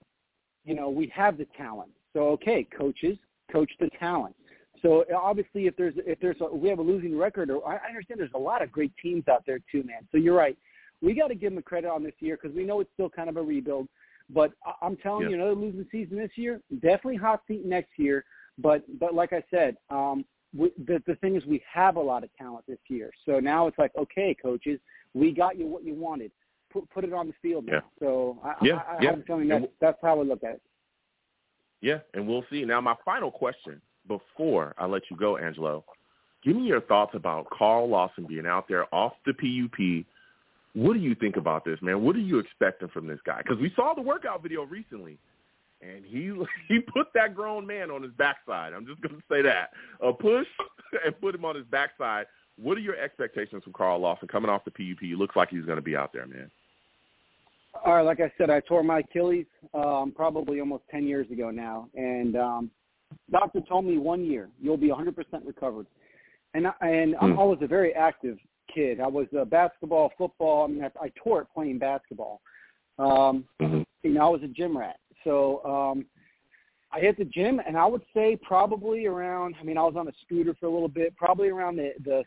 you 0.64 0.74
know, 0.74 0.88
we 0.88 1.12
have 1.14 1.36
the 1.36 1.46
talent. 1.56 1.90
So 2.12 2.28
okay, 2.28 2.66
coaches, 2.76 3.18
coach 3.52 3.70
the 3.80 3.90
talent. 3.98 4.34
So 4.82 5.04
obviously, 5.16 5.66
if 5.66 5.76
there's 5.76 5.94
if 5.98 6.20
there's 6.20 6.36
a, 6.40 6.54
we 6.54 6.68
have 6.68 6.78
a 6.78 6.82
losing 6.82 7.16
record, 7.16 7.50
or 7.50 7.66
I 7.66 7.78
understand 7.88 8.20
there's 8.20 8.30
a 8.34 8.38
lot 8.38 8.62
of 8.62 8.70
great 8.70 8.92
teams 9.02 9.26
out 9.28 9.44
there 9.46 9.60
too, 9.72 9.82
man. 9.82 10.06
So 10.12 10.18
you're 10.18 10.36
right. 10.36 10.58
We 11.00 11.14
got 11.14 11.28
to 11.28 11.34
give 11.34 11.50
them 11.50 11.56
the 11.56 11.62
credit 11.62 11.88
on 11.88 12.02
this 12.02 12.14
year 12.20 12.38
because 12.40 12.54
we 12.56 12.64
know 12.64 12.80
it's 12.80 12.90
still 12.94 13.08
kind 13.10 13.28
of 13.28 13.36
a 13.36 13.42
rebuild. 13.42 13.88
But 14.30 14.52
I'm 14.80 14.96
telling 14.96 15.24
Yeah. 15.24 15.30
you, 15.30 15.34
another 15.36 15.54
losing 15.54 15.86
season 15.90 16.16
this 16.16 16.30
year, 16.36 16.60
definitely 16.80 17.16
hot 17.16 17.42
seat 17.46 17.64
next 17.64 17.98
year. 17.98 18.24
But 18.58 18.84
but 18.98 19.14
like 19.14 19.32
I 19.32 19.42
said, 19.50 19.76
um, 19.90 20.24
we, 20.56 20.70
the 20.86 21.02
the 21.06 21.16
thing 21.16 21.36
is 21.36 21.44
we 21.46 21.62
have 21.72 21.96
a 21.96 22.00
lot 22.00 22.24
of 22.24 22.30
talent 22.36 22.64
this 22.66 22.78
year. 22.88 23.10
So 23.26 23.40
now 23.40 23.66
it's 23.66 23.78
like, 23.78 23.92
okay, 23.96 24.34
coaches, 24.40 24.80
we 25.14 25.32
got 25.32 25.58
you 25.58 25.66
what 25.66 25.84
you 25.84 25.94
wanted. 25.94 26.30
Put 26.70 26.88
put 26.90 27.04
it 27.04 27.12
on 27.12 27.26
the 27.26 27.34
field 27.42 27.66
now. 27.66 27.84
So 28.00 28.38
I, 28.42 28.54
Yeah, 28.62 28.76
I, 28.76 28.96
I 28.98 29.02
yeah. 29.02 29.10
have 29.10 29.20
a 29.20 29.22
feeling 29.22 29.50
And 29.50 29.64
that 29.64 29.72
that's 29.80 29.98
how 30.02 30.20
I 30.20 30.22
look 30.22 30.44
at 30.44 30.54
it. 30.54 30.62
Yeah, 31.84 31.98
and 32.14 32.26
we'll 32.26 32.46
see. 32.50 32.64
Now, 32.64 32.80
my 32.80 32.94
final 33.04 33.30
question 33.30 33.78
before 34.08 34.74
I 34.78 34.86
let 34.86 35.02
you 35.10 35.18
go, 35.18 35.36
Angelo, 35.36 35.84
give 36.42 36.56
me 36.56 36.62
your 36.62 36.80
thoughts 36.80 37.12
about 37.14 37.50
Carl 37.50 37.90
Lawson 37.90 38.24
being 38.26 38.46
out 38.46 38.66
there 38.68 38.92
off 38.92 39.12
the 39.26 39.34
PUP. 39.34 40.06
What 40.72 40.94
do 40.94 40.98
you 40.98 41.14
think 41.14 41.36
about 41.36 41.66
this, 41.66 41.78
man? 41.82 42.02
What 42.02 42.16
are 42.16 42.20
you 42.20 42.38
expecting 42.38 42.88
from 42.88 43.06
this 43.06 43.18
guy? 43.26 43.42
Because 43.42 43.60
we 43.60 43.70
saw 43.76 43.92
the 43.92 44.00
workout 44.00 44.42
video 44.42 44.62
recently, 44.62 45.18
and 45.82 46.06
he 46.06 46.32
he 46.68 46.80
put 46.80 47.08
that 47.12 47.34
grown 47.34 47.66
man 47.66 47.90
on 47.90 48.02
his 48.02 48.12
backside. 48.12 48.72
I'm 48.72 48.86
just 48.86 49.02
going 49.02 49.16
to 49.16 49.22
say 49.30 49.42
that 49.42 49.72
a 50.00 50.10
push 50.10 50.46
and 51.04 51.20
put 51.20 51.34
him 51.34 51.44
on 51.44 51.54
his 51.54 51.66
backside. 51.66 52.24
What 52.56 52.78
are 52.78 52.80
your 52.80 52.96
expectations 52.96 53.62
from 53.62 53.74
Carl 53.74 53.98
Lawson 53.98 54.26
coming 54.28 54.48
off 54.48 54.64
the 54.64 54.70
PUP? 54.70 55.18
Looks 55.18 55.36
like 55.36 55.50
he's 55.50 55.66
going 55.66 55.76
to 55.76 55.82
be 55.82 55.96
out 55.96 56.14
there, 56.14 56.26
man. 56.26 56.50
All 57.84 57.96
right, 57.96 58.02
like 58.02 58.20
I 58.20 58.32
said, 58.38 58.48
I 58.48 58.60
tore 58.60 58.82
my 58.82 59.00
Achilles 59.00 59.46
um, 59.74 60.12
probably 60.16 60.58
almost 60.58 60.84
10 60.90 61.06
years 61.06 61.30
ago 61.30 61.50
now, 61.50 61.88
and 61.94 62.34
um, 62.34 62.70
doctor 63.30 63.60
told 63.60 63.84
me 63.84 63.98
one 63.98 64.24
year 64.24 64.48
you'll 64.58 64.78
be 64.78 64.88
100% 64.88 65.14
recovered. 65.44 65.86
And 66.54 66.66
I, 66.66 66.72
and 66.80 67.14
I'm 67.20 67.32
Hmm. 67.32 67.38
always 67.38 67.58
a 67.62 67.66
very 67.66 67.94
active 67.94 68.38
kid. 68.72 69.00
I 69.00 69.06
was 69.06 69.26
uh, 69.38 69.44
basketball, 69.44 70.12
football. 70.16 70.64
I 70.64 70.68
mean, 70.68 70.82
I, 70.84 70.90
I 71.04 71.12
tore 71.22 71.42
it 71.42 71.48
playing 71.54 71.78
basketball. 71.78 72.40
Um, 72.98 73.44
Mm-hmm. 73.60 73.82
you 74.02 74.10
know, 74.12 74.26
I 74.26 74.28
was 74.28 74.42
a 74.42 74.48
gym 74.48 74.76
rat. 74.76 74.98
So 75.24 75.62
um, 75.64 76.06
I 76.92 77.00
hit 77.00 77.18
the 77.18 77.24
gym, 77.24 77.60
and 77.66 77.76
I 77.76 77.86
would 77.86 78.02
say 78.14 78.38
probably 78.40 79.06
around. 79.06 79.56
I 79.60 79.64
mean, 79.64 79.76
I 79.76 79.82
was 79.82 79.94
on 79.96 80.08
a 80.08 80.12
scooter 80.24 80.54
for 80.58 80.66
a 80.66 80.70
little 80.70 80.88
bit. 80.88 81.16
Probably 81.16 81.48
around 81.48 81.76
the 81.76 81.92
the 82.04 82.22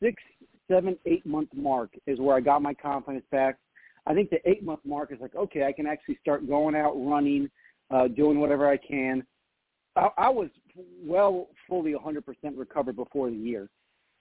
six, 0.00 0.22
seven, 0.68 0.96
eight 1.06 1.26
month 1.26 1.48
mark 1.54 1.90
is 2.06 2.18
where 2.18 2.36
I 2.36 2.40
got 2.40 2.62
my 2.62 2.72
confidence 2.72 3.24
back. 3.30 3.58
I 4.06 4.14
think 4.14 4.30
the 4.30 4.38
eight 4.48 4.64
month 4.64 4.80
mark 4.84 5.12
is 5.12 5.18
like, 5.20 5.34
okay, 5.34 5.64
I 5.64 5.72
can 5.72 5.86
actually 5.86 6.18
start 6.20 6.46
going 6.48 6.74
out 6.74 6.92
running, 6.96 7.50
uh, 7.90 8.08
doing 8.08 8.40
whatever 8.40 8.68
I 8.68 8.76
can. 8.76 9.24
I, 9.96 10.08
I 10.18 10.28
was 10.28 10.48
well 11.04 11.48
fully 11.68 11.92
100% 11.94 12.22
recovered 12.56 12.96
before 12.96 13.30
the 13.30 13.36
year. 13.36 13.68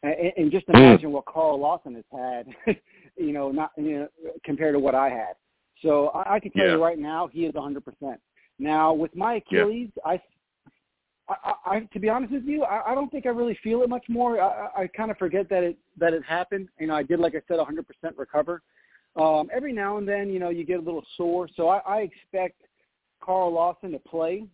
And, 0.03 0.15
and 0.37 0.51
just 0.51 0.65
imagine 0.69 1.11
what 1.11 1.25
Carl 1.25 1.59
Lawson 1.59 1.95
has 1.95 2.03
had, 2.11 2.47
you 3.17 3.33
know, 3.33 3.51
not 3.51 3.71
you 3.77 3.99
know, 3.99 4.07
compared 4.43 4.73
to 4.75 4.79
what 4.79 4.95
I 4.95 5.09
had. 5.09 5.33
So 5.81 6.07
I, 6.09 6.35
I 6.35 6.39
can 6.39 6.51
tell 6.51 6.65
Yeah. 6.65 6.73
you 6.73 6.83
right 6.83 6.99
now, 6.99 7.27
he 7.31 7.45
is 7.45 7.53
100%. 7.53 7.81
Now 8.59 8.93
with 8.93 9.15
my 9.15 9.35
Achilles, 9.35 9.89
I, 10.05 10.19
I, 11.29 11.53
I, 11.65 11.79
to 11.93 11.99
be 11.99 12.09
honest 12.09 12.33
with 12.33 12.43
you, 12.43 12.63
I, 12.63 12.91
I 12.91 12.95
don't 12.95 13.09
think 13.11 13.25
I 13.25 13.29
really 13.29 13.57
feel 13.63 13.81
it 13.83 13.89
much 13.89 14.05
more. 14.09 14.39
I, 14.41 14.47
I- 14.47 14.81
I 14.83 14.87
kind 14.87 15.11
of 15.11 15.17
forget 15.17 15.49
that 15.49 15.63
it 15.63 15.77
that 15.97 16.13
it 16.13 16.23
happened. 16.25 16.67
You 16.79 16.87
know, 16.87 16.95
I 16.95 17.03
did, 17.03 17.19
like 17.19 17.35
I 17.35 17.41
said, 17.47 17.57
100% 17.59 17.85
recover. 18.17 18.61
Um, 19.15 19.49
every 19.53 19.73
now 19.73 19.97
and 19.97 20.07
then, 20.07 20.29
you 20.29 20.39
know, 20.39 20.49
you 20.49 20.65
get 20.65 20.79
a 20.79 20.83
little 20.83 21.03
sore. 21.17 21.49
So 21.55 21.67
I, 21.67 21.79
I 21.79 21.97
expect 22.01 22.61
Carl 23.21 23.51
Lawson 23.51 23.91
to 23.91 23.99
play. 23.99 24.45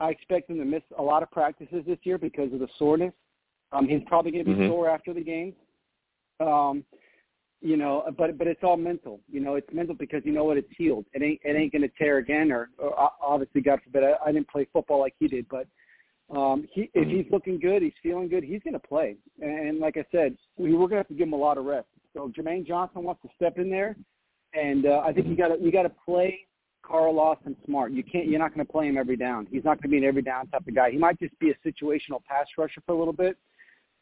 I 0.00 0.10
expect 0.10 0.50
him 0.50 0.58
to 0.58 0.64
miss 0.64 0.82
a 0.98 1.02
lot 1.02 1.22
of 1.22 1.30
practices 1.30 1.84
this 1.86 1.98
year 2.02 2.18
because 2.18 2.52
of 2.52 2.58
the 2.58 2.68
soreness. 2.78 3.14
Um, 3.72 3.88
he's 3.88 4.02
probably 4.06 4.32
going 4.32 4.44
to 4.44 4.50
be 4.50 4.56
Mhm. 4.56 4.68
sore 4.68 4.88
after 4.90 5.14
the 5.14 5.22
games. 5.22 5.54
Um, 6.40 6.84
you 7.62 7.76
know, 7.76 8.04
but 8.18 8.36
but 8.36 8.48
it's 8.48 8.62
all 8.64 8.76
mental. 8.76 9.20
You 9.30 9.40
know, 9.40 9.54
it's 9.54 9.72
mental 9.72 9.94
because 9.94 10.22
you 10.24 10.32
know 10.32 10.44
what, 10.44 10.56
it's 10.56 10.70
healed. 10.76 11.06
It 11.14 11.22
ain't 11.22 11.40
it 11.44 11.56
ain't 11.56 11.70
going 11.72 11.82
to 11.82 11.88
tear 11.96 12.18
again, 12.18 12.50
or, 12.50 12.70
or 12.76 13.12
obviously, 13.22 13.60
God 13.60 13.80
forbid, 13.84 14.02
I, 14.02 14.14
I 14.26 14.32
didn't 14.32 14.48
play 14.48 14.66
football 14.72 14.98
like 14.98 15.14
he 15.20 15.28
did, 15.28 15.46
but 15.48 15.68
um, 16.36 16.66
he 16.72 16.90
if 16.94 17.08
he's 17.08 17.30
looking 17.30 17.60
good, 17.60 17.82
he's 17.82 17.92
feeling 18.02 18.28
good, 18.28 18.42
he's 18.42 18.62
going 18.64 18.74
to 18.74 18.80
play. 18.80 19.16
And 19.40 19.78
like 19.78 19.96
I 19.96 20.04
said, 20.10 20.36
we 20.58 20.72
we're 20.72 20.88
going 20.88 20.90
to 20.90 20.96
have 20.96 21.08
to 21.08 21.14
give 21.14 21.28
him 21.28 21.34
a 21.34 21.36
lot 21.36 21.56
of 21.56 21.64
rest. 21.64 21.86
So 22.14 22.30
Jermaine 22.36 22.66
Johnson 22.66 23.04
wants 23.04 23.22
to 23.22 23.28
step 23.36 23.58
in 23.58 23.70
there, 23.70 23.96
and 24.54 24.86
uh, 24.86 25.02
I 25.04 25.12
think 25.12 25.26
you 25.28 25.36
got 25.36 25.48
to 25.48 25.60
you 25.60 25.72
got 25.72 25.82
to 25.82 25.92
play 26.04 26.46
Carl 26.82 27.14
Lawson 27.14 27.56
smart. 27.64 27.92
You 27.92 28.02
can't 28.02 28.26
you're 28.26 28.38
not 28.38 28.54
going 28.54 28.66
to 28.66 28.70
play 28.70 28.86
him 28.86 28.96
every 28.96 29.16
down. 29.16 29.46
He's 29.50 29.64
not 29.64 29.80
going 29.80 29.82
to 29.82 29.88
be 29.88 29.98
an 29.98 30.04
every 30.04 30.22
down 30.22 30.48
type 30.48 30.66
of 30.66 30.74
guy. 30.74 30.90
He 30.90 30.98
might 30.98 31.18
just 31.18 31.38
be 31.38 31.50
a 31.50 31.54
situational 31.66 32.22
pass 32.28 32.46
rusher 32.58 32.82
for 32.84 32.94
a 32.94 32.98
little 32.98 33.12
bit. 33.12 33.36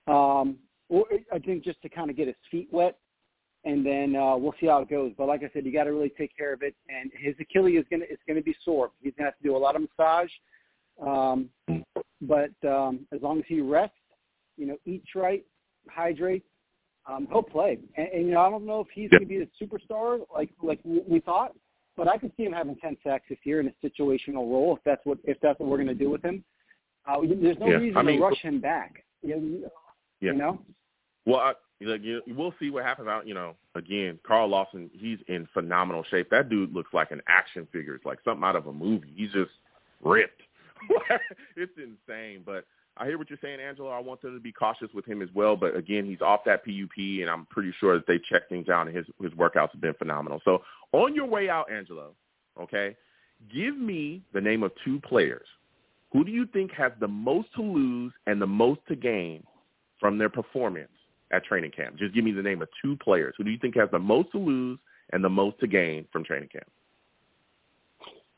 Um, 0.06 0.56
or 0.88 1.04
I 1.32 1.38
think 1.38 1.62
just 1.62 1.80
to 1.82 1.88
kind 1.88 2.10
of 2.10 2.16
get 2.16 2.26
his 2.26 2.36
feet 2.50 2.68
wet, 2.72 2.98
and 3.64 3.86
then 3.86 4.16
uh, 4.16 4.36
we'll 4.36 4.54
see 4.60 4.66
how 4.66 4.80
it 4.80 4.90
goes. 4.90 5.12
But 5.16 5.28
like 5.28 5.42
I 5.42 5.50
said, 5.52 5.64
you 5.64 5.72
got 5.72 5.84
to 5.84 5.92
really 5.92 6.12
take 6.18 6.36
care 6.36 6.52
of 6.52 6.62
it. 6.62 6.74
And 6.88 7.12
his 7.16 7.34
Achilles 7.40 7.78
is 7.78 7.86
gonna 7.90 8.06
it's 8.08 8.22
gonna 8.26 8.42
be 8.42 8.56
sore. 8.64 8.90
He's 9.00 9.12
gonna 9.16 9.30
have 9.30 9.38
to 9.38 9.44
do 9.44 9.56
a 9.56 9.58
lot 9.58 9.76
of 9.76 9.82
massage. 9.82 10.30
Um, 11.00 11.48
but 12.22 12.50
um, 12.66 13.06
as 13.12 13.22
long 13.22 13.38
as 13.38 13.44
he 13.46 13.60
rests, 13.60 13.96
you 14.56 14.66
know, 14.66 14.76
eats 14.84 15.14
right, 15.14 15.44
hydrates, 15.88 16.49
um, 17.10 17.26
he'll 17.30 17.42
play. 17.42 17.78
And, 17.96 18.08
and 18.08 18.26
you 18.26 18.32
know, 18.34 18.40
I 18.40 18.50
don't 18.50 18.66
know 18.66 18.80
if 18.80 18.86
he's 18.94 19.10
going 19.10 19.22
to 19.22 19.26
be 19.26 19.38
a 19.38 19.46
superstar 19.64 20.20
like 20.34 20.50
like 20.62 20.80
we 20.84 21.20
thought, 21.20 21.54
but 21.96 22.08
I 22.08 22.16
could 22.18 22.32
see 22.36 22.44
him 22.44 22.52
having 22.52 22.76
ten 22.76 22.96
sacks 23.04 23.24
this 23.28 23.38
year 23.44 23.60
in 23.60 23.68
a 23.68 23.86
situational 23.86 24.50
role 24.50 24.76
if 24.76 24.82
that's 24.84 25.04
what 25.04 25.18
if 25.24 25.38
that's 25.42 25.58
what 25.60 25.68
we're 25.68 25.76
going 25.76 25.88
to 25.88 25.94
do 25.94 26.10
with 26.10 26.22
him. 26.22 26.44
Uh, 27.06 27.16
there's 27.22 27.58
no 27.58 27.66
Yeah, 27.66 27.76
reason 27.76 27.96
I 27.96 28.02
mean- 28.02 28.18
to 28.20 28.24
rush 28.26 28.38
him 28.40 28.60
back. 28.60 29.04
You, 29.22 29.68
Yeah. 30.20 30.32
you 30.32 30.38
know. 30.38 30.60
Well, 31.26 31.40
I, 31.40 31.52
like 31.82 32.02
you, 32.02 32.20
we'll 32.28 32.54
see 32.60 32.70
what 32.70 32.84
happens. 32.84 33.08
Out, 33.08 33.26
you 33.26 33.34
know, 33.34 33.54
again, 33.74 34.18
Carl 34.26 34.48
Lawson, 34.48 34.90
he's 34.92 35.18
in 35.28 35.46
phenomenal 35.52 36.04
shape. 36.10 36.28
That 36.30 36.48
dude 36.48 36.74
looks 36.74 36.92
like 36.92 37.10
an 37.10 37.20
action 37.28 37.66
figure. 37.72 37.94
It's 37.94 38.04
like 38.06 38.18
something 38.24 38.44
out 38.44 38.56
of 38.56 38.66
a 38.66 38.72
movie. 38.72 39.12
He's 39.14 39.32
just 39.32 39.50
ripped. 40.02 40.42
it's 41.56 41.72
insane. 41.76 42.42
But 42.44 42.64
I 42.96 43.06
hear 43.06 43.18
what 43.18 43.30
you're 43.30 43.38
saying, 43.42 43.60
Angelo. 43.60 43.90
I 43.90 44.00
want 44.00 44.20
them 44.20 44.34
to 44.34 44.40
be 44.40 44.52
cautious 44.52 44.88
with 44.92 45.06
him 45.06 45.22
as 45.22 45.28
well. 45.34 45.56
But 45.56 45.76
again, 45.76 46.04
he's 46.04 46.20
off 46.20 46.40
that 46.44 46.64
PUP, 46.64 46.96
and 46.98 47.30
I'm 47.30 47.46
pretty 47.46 47.72
sure 47.80 47.94
that 47.94 48.06
they 48.06 48.18
check 48.30 48.48
things 48.48 48.68
out, 48.68 48.86
and 48.86 48.96
his 48.96 49.06
his 49.22 49.32
workouts 49.32 49.72
have 49.72 49.80
been 49.80 49.94
phenomenal. 49.94 50.40
So 50.44 50.62
on 50.92 51.14
your 51.14 51.26
way 51.26 51.48
out, 51.48 51.70
Angelo, 51.70 52.12
okay, 52.60 52.96
give 53.52 53.76
me 53.76 54.22
the 54.32 54.40
name 54.40 54.62
of 54.62 54.72
two 54.84 55.00
players. 55.00 55.46
Who 56.12 56.24
do 56.24 56.32
you 56.32 56.46
think 56.46 56.72
has 56.72 56.92
the 57.00 57.08
most 57.08 57.48
to 57.54 57.62
lose 57.62 58.12
and 58.26 58.42
the 58.42 58.46
most 58.46 58.80
to 58.88 58.96
gain 58.96 59.44
from 60.00 60.18
their 60.18 60.28
performance 60.28 60.90
at 61.32 61.44
training 61.44 61.70
camp? 61.70 61.96
Just 61.96 62.14
give 62.14 62.24
me 62.24 62.32
the 62.32 62.42
name 62.42 62.60
of 62.60 62.68
two 62.82 62.96
players. 62.96 63.34
Who 63.38 63.44
do 63.44 63.50
you 63.50 63.58
think 63.58 63.76
has 63.76 63.88
the 63.92 63.98
most 63.98 64.32
to 64.32 64.38
lose 64.38 64.78
and 65.12 65.22
the 65.22 65.28
most 65.28 65.60
to 65.60 65.68
gain 65.68 66.06
from 66.12 66.24
training 66.24 66.48
camp? 66.48 66.66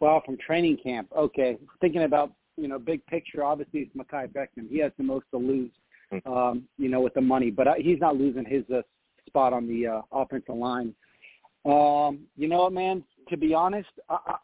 Well, 0.00 0.20
from 0.26 0.36
training 0.36 0.78
camp. 0.82 1.08
Okay, 1.16 1.58
thinking 1.80 2.02
about 2.02 2.32
you 2.56 2.68
know 2.68 2.78
big 2.78 3.04
picture. 3.06 3.42
Obviously, 3.44 3.80
it's 3.80 3.96
Mekhi 3.96 4.28
Becton. 4.28 4.68
He 4.68 4.78
has 4.78 4.92
the 4.98 5.04
most 5.04 5.26
to 5.32 5.38
lose, 5.38 5.70
um, 6.26 6.64
you 6.78 6.88
know, 6.88 7.00
with 7.00 7.14
the 7.14 7.20
money, 7.20 7.50
but 7.50 7.66
uh, 7.68 7.74
he's 7.78 8.00
not 8.00 8.16
losing 8.16 8.44
his 8.44 8.64
uh, 8.74 8.82
spot 9.26 9.52
on 9.52 9.66
the 9.66 9.86
uh, 9.86 10.00
offensive 10.12 10.54
line. 10.56 10.94
Um, 11.64 12.20
you 12.36 12.48
know 12.48 12.62
what, 12.64 12.72
man? 12.72 13.04
To 13.30 13.36
be 13.36 13.54
honest, 13.54 13.88
I, 14.08 14.18
I, 14.26 14.34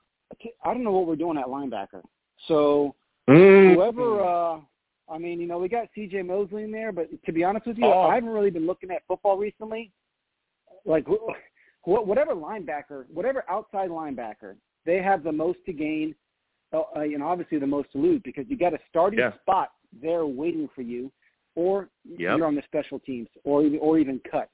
I 0.65 0.75
don't 0.75 0.85
know 0.85 0.93
what 0.93 1.07
we're 1.07 1.17
doing 1.17 1.37
at 1.39 1.47
linebacker. 1.47 2.03
So 2.47 2.95
Mm. 3.29 3.75
whoever, 3.75 4.25
uh, 4.25 4.61
I 5.07 5.19
mean, 5.19 5.39
you 5.39 5.47
know, 5.47 5.59
we 5.59 5.69
got 5.69 5.89
C.J. 5.95 6.23
Mosley 6.23 6.63
in 6.65 6.73
there, 6.73 6.93
but 6.93 7.09
to 7.27 7.33
be 7.33 7.45
honest 7.45 7.67
with 7.67 7.77
you, 7.77 7.85
Oh. 7.85 8.03
I 8.09 8.15
haven't 8.15 8.31
really 8.31 8.49
been 8.51 8.67
looking 8.67 8.91
at 8.91 9.03
football 9.07 9.37
recently. 9.37 9.93
Like 10.87 11.05
wh- 11.07 11.35
wh- 11.83 12.07
whatever 12.07 12.35
linebacker, 12.35 13.05
whatever 13.13 13.45
outside 13.51 13.91
linebacker, 13.91 14.57
they 14.87 15.03
have 15.03 15.25
the 15.25 15.33
most 15.33 15.59
to 15.67 15.75
gain, 15.75 16.15
uh, 16.73 16.83
uh, 16.97 17.03
you 17.03 17.19
know, 17.19 17.27
obviously 17.27 17.59
the 17.59 17.66
most 17.66 17.91
to 17.93 17.99
lose 17.99 18.21
because 18.25 18.45
you 18.49 18.57
got 18.57 18.75
a 18.75 18.79
starting 18.89 19.19
Yeah. 19.21 19.33
spot 19.41 19.71
there 19.93 20.27
waiting 20.27 20.69
for 20.75 20.83
you, 20.83 21.11
or 21.55 21.89
Yep. 22.05 22.39
you're 22.39 22.47
on 22.47 22.55
the 22.55 22.62
special 22.62 22.99
teams, 22.99 23.29
or 23.45 23.62
even 23.62 23.79
or 23.81 23.99
even 23.99 24.21
cut. 24.31 24.51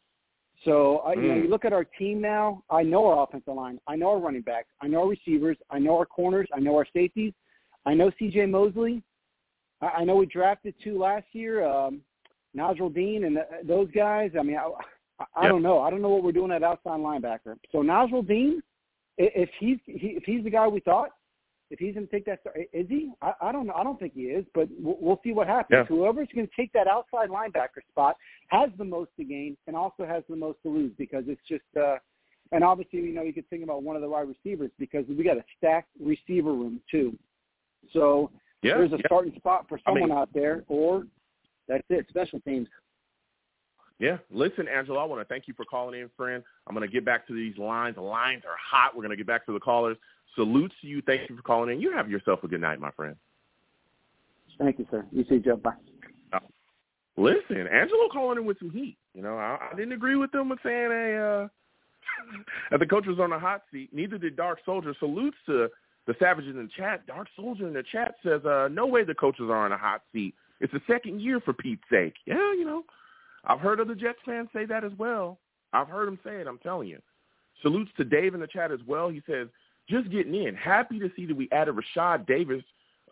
So 0.64 0.98
I, 0.98 1.14
you 1.14 1.22
know, 1.22 1.34
Mm. 1.34 1.42
you 1.42 1.48
look 1.48 1.64
at 1.64 1.72
our 1.72 1.84
team 1.84 2.20
now. 2.20 2.62
I 2.70 2.82
know 2.84 3.06
our 3.06 3.24
offensive 3.24 3.54
line. 3.54 3.80
I 3.86 3.96
know 3.96 4.10
our 4.10 4.18
running 4.18 4.42
backs. 4.42 4.68
I 4.80 4.86
know 4.86 5.02
our 5.02 5.08
receivers. 5.08 5.58
I 5.70 5.78
know 5.78 5.98
our 5.98 6.06
corners. 6.06 6.48
I 6.54 6.60
know 6.60 6.76
our 6.76 6.86
safeties. 6.92 7.34
I 7.84 7.94
know 7.94 8.10
C.J. 8.18 8.46
Mosley. 8.46 9.02
I, 9.80 9.86
I 9.88 10.04
know 10.04 10.16
we 10.16 10.26
drafted 10.26 10.74
two 10.82 10.96
last 10.98 11.26
year, 11.32 11.66
um, 11.66 12.00
Nigel 12.54 12.88
Dean 12.88 13.24
and 13.24 13.38
uh, 13.38 13.42
those 13.64 13.90
guys. 13.90 14.30
I 14.38 14.42
mean, 14.42 14.56
I, 14.56 14.70
I, 15.18 15.24
I 15.44 15.48
don't 15.48 15.62
know. 15.62 15.80
I 15.80 15.90
don't 15.90 16.00
know 16.00 16.08
what 16.10 16.22
we're 16.22 16.32
doing 16.32 16.52
at 16.52 16.62
outside 16.62 17.00
linebacker. 17.00 17.58
So 17.72 17.82
Nigel 17.82 18.22
Dean, 18.22 18.62
if 19.18 19.50
he's 19.58 19.78
he, 19.86 20.08
if 20.16 20.22
he's 20.24 20.44
the 20.44 20.50
guy 20.50 20.66
we 20.68 20.80
thought, 20.80 21.10
if 21.74 21.78
he's 21.80 21.94
going 21.94 22.06
to 22.06 22.12
take 22.12 22.24
that, 22.26 22.40
start, 22.40 22.56
is 22.72 22.86
he? 22.88 23.10
I, 23.20 23.32
I 23.42 23.52
don't 23.52 23.66
know. 23.66 23.74
I 23.74 23.82
don't 23.82 23.98
think 23.98 24.14
he 24.14 24.22
is, 24.22 24.44
but 24.54 24.68
we'll, 24.78 24.96
we'll 25.00 25.20
see 25.24 25.32
what 25.32 25.46
happens. 25.48 25.78
Yeah. 25.78 25.84
Whoever's 25.96 26.28
going 26.34 26.46
to 26.46 26.52
take 26.56 26.72
that 26.72 26.86
outside 26.86 27.28
linebacker 27.30 27.82
spot 27.90 28.16
has 28.48 28.70
the 28.78 28.84
most 28.84 29.10
to 29.18 29.24
gain 29.24 29.56
and 29.66 29.74
also 29.74 30.06
has 30.06 30.22
the 30.28 30.36
most 30.36 30.58
to 30.62 30.68
lose 30.68 30.92
because 30.96 31.24
it's 31.26 31.40
just. 31.48 31.64
uh 31.76 31.96
and 32.52 32.62
obviously, 32.62 33.00
you 33.00 33.14
know, 33.14 33.22
you 33.22 33.32
could 33.32 33.48
think 33.50 33.64
about 33.64 33.82
one 33.82 33.96
of 33.96 34.02
the 34.02 34.08
wide 34.08 34.28
receivers 34.28 34.70
because 34.78 35.04
we 35.08 35.24
got 35.24 35.38
a 35.38 35.44
stacked 35.58 35.88
receiver 36.00 36.52
room 36.52 36.80
too. 36.90 37.18
So 37.92 38.30
Yeah. 38.62 38.76
there's 38.76 38.92
a 38.92 38.96
yeah. 38.96 39.06
starting 39.06 39.34
spot 39.36 39.66
for 39.68 39.80
I 39.86 39.92
mean- 39.92 40.02
someone 40.02 40.18
out 40.18 40.28
there, 40.32 40.62
or 40.68 41.04
that's 41.66 41.82
it. 41.88 42.06
Special 42.10 42.38
teams. 42.40 42.68
Yeah. 43.98 44.18
Listen, 44.30 44.68
Angela, 44.68 45.00
I 45.00 45.04
want 45.04 45.20
to 45.20 45.24
thank 45.32 45.48
you 45.48 45.54
for 45.54 45.64
calling 45.64 45.98
in, 46.00 46.10
friend. 46.16 46.44
I'm 46.66 46.74
going 46.74 46.86
to 46.86 46.92
get 46.92 47.04
back 47.04 47.26
to 47.28 47.34
these 47.34 47.56
lines. 47.56 47.94
The 47.96 48.02
lines 48.02 48.42
are 48.44 48.56
hot. 48.60 48.94
We're 48.94 49.02
going 49.02 49.10
to 49.10 49.16
get 49.16 49.26
back 49.26 49.46
to 49.46 49.52
the 49.52 49.60
callers. 49.60 49.96
Salutes 50.34 50.74
to 50.80 50.86
you. 50.86 51.02
Thank 51.06 51.28
you 51.28 51.36
for 51.36 51.42
calling 51.42 51.74
in. 51.74 51.80
You 51.80 51.92
have 51.92 52.10
yourself 52.10 52.42
a 52.42 52.48
good 52.48 52.60
night, 52.60 52.80
my 52.80 52.90
friend. 52.90 53.16
Thank 54.58 54.78
you, 54.78 54.86
sir. 54.90 55.04
You 55.12 55.24
too, 55.24 55.40
Joe. 55.40 55.56
Bye. 55.56 55.72
Listen, 57.16 57.68
Angelo 57.72 58.08
calling 58.12 58.38
in 58.38 58.44
with 58.44 58.58
some 58.58 58.70
heat. 58.70 58.96
You 59.14 59.22
know, 59.22 59.36
I, 59.36 59.58
I 59.72 59.76
didn't 59.76 59.92
agree 59.92 60.16
with 60.16 60.32
them 60.32 60.48
with 60.48 60.58
saying 60.64 60.90
a 60.90 61.44
uh, 61.44 61.48
that 62.70 62.80
the 62.80 62.86
coach 62.86 63.06
was 63.06 63.20
on 63.20 63.30
the 63.30 63.38
hot 63.38 63.62
seat. 63.72 63.90
Neither 63.92 64.18
did 64.18 64.36
Dark 64.36 64.58
Soldier. 64.66 64.94
Salutes 64.98 65.36
to 65.46 65.68
the 66.06 66.14
savages 66.18 66.56
in 66.56 66.64
the 66.64 66.70
chat. 66.76 67.06
Dark 67.06 67.28
Soldier 67.36 67.68
in 67.68 67.74
the 67.74 67.84
chat 67.92 68.14
says, 68.24 68.44
uh, 68.44 68.68
"No 68.70 68.86
way 68.86 69.04
the 69.04 69.14
coaches 69.14 69.46
are 69.48 69.64
on 69.64 69.72
a 69.72 69.78
hot 69.78 70.02
seat. 70.12 70.34
It's 70.60 70.72
the 70.72 70.80
second 70.88 71.20
year 71.20 71.40
for 71.40 71.52
Pete's 71.52 71.84
sake." 71.88 72.14
Yeah, 72.26 72.52
you 72.52 72.64
know, 72.64 72.82
I've 73.44 73.60
heard 73.60 73.80
other 73.80 73.94
Jets 73.94 74.18
fans 74.26 74.48
say 74.52 74.66
that 74.66 74.82
as 74.82 74.92
well. 74.98 75.38
I've 75.72 75.88
heard 75.88 76.08
them 76.08 76.18
say 76.24 76.40
it. 76.40 76.48
I'm 76.48 76.58
telling 76.58 76.88
you. 76.88 77.00
Salutes 77.62 77.90
to 77.96 78.04
Dave 78.04 78.34
in 78.34 78.40
the 78.40 78.46
chat 78.48 78.72
as 78.72 78.80
well. 78.86 79.08
He 79.08 79.22
says, 79.26 79.48
"Just 79.88 80.10
getting 80.10 80.34
in. 80.34 80.54
Happy 80.54 80.98
to 80.98 81.10
see 81.16 81.26
that 81.26 81.36
we 81.36 81.48
added 81.52 81.74
Rashad 81.74 82.26
Davis 82.26 82.62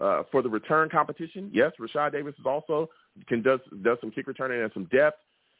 uh, 0.00 0.22
for 0.30 0.42
the 0.42 0.48
return 0.48 0.88
competition. 0.88 1.50
Yes, 1.52 1.72
Rashad 1.80 2.12
Davis 2.12 2.34
is 2.38 2.46
also 2.46 2.88
can 3.28 3.42
does 3.42 3.60
does 3.82 3.98
some 4.00 4.10
kick 4.10 4.26
returning 4.26 4.62
and 4.62 4.72
some 4.72 4.84
depth. 4.86 5.18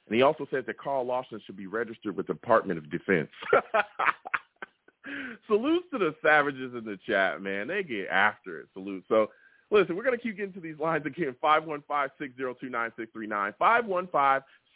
And 0.09 0.17
he 0.17 0.23
also 0.23 0.47
says 0.51 0.65
that 0.67 0.79
Carl 0.79 1.05
Lawson 1.07 1.41
should 1.47 1.57
be 1.57 1.67
registered 1.69 2.17
with 2.17 2.27
the 2.27 2.33
Department 2.35 2.79
of 2.79 2.91
Defense. 2.91 3.29
Salutes 5.47 5.87
to 5.93 5.99
the 5.99 6.15
savages 6.23 6.75
in 6.75 6.85
the 6.85 6.99
chat, 7.07 7.41
man. 7.41 7.69
They 7.69 7.83
get 7.83 8.09
after 8.09 8.61
it. 8.61 8.69
Salute. 8.73 9.05
So 9.09 9.31
listen, 9.71 9.97
we're 9.97 10.05
gonna 10.05 10.19
keep 10.19 10.37
getting 10.37 10.53
to 10.55 10.61
these 10.61 10.79
lines 10.79 11.07
again. 11.07 11.37
Five 11.41 11.65
one 11.65 11.83
five 11.89 12.11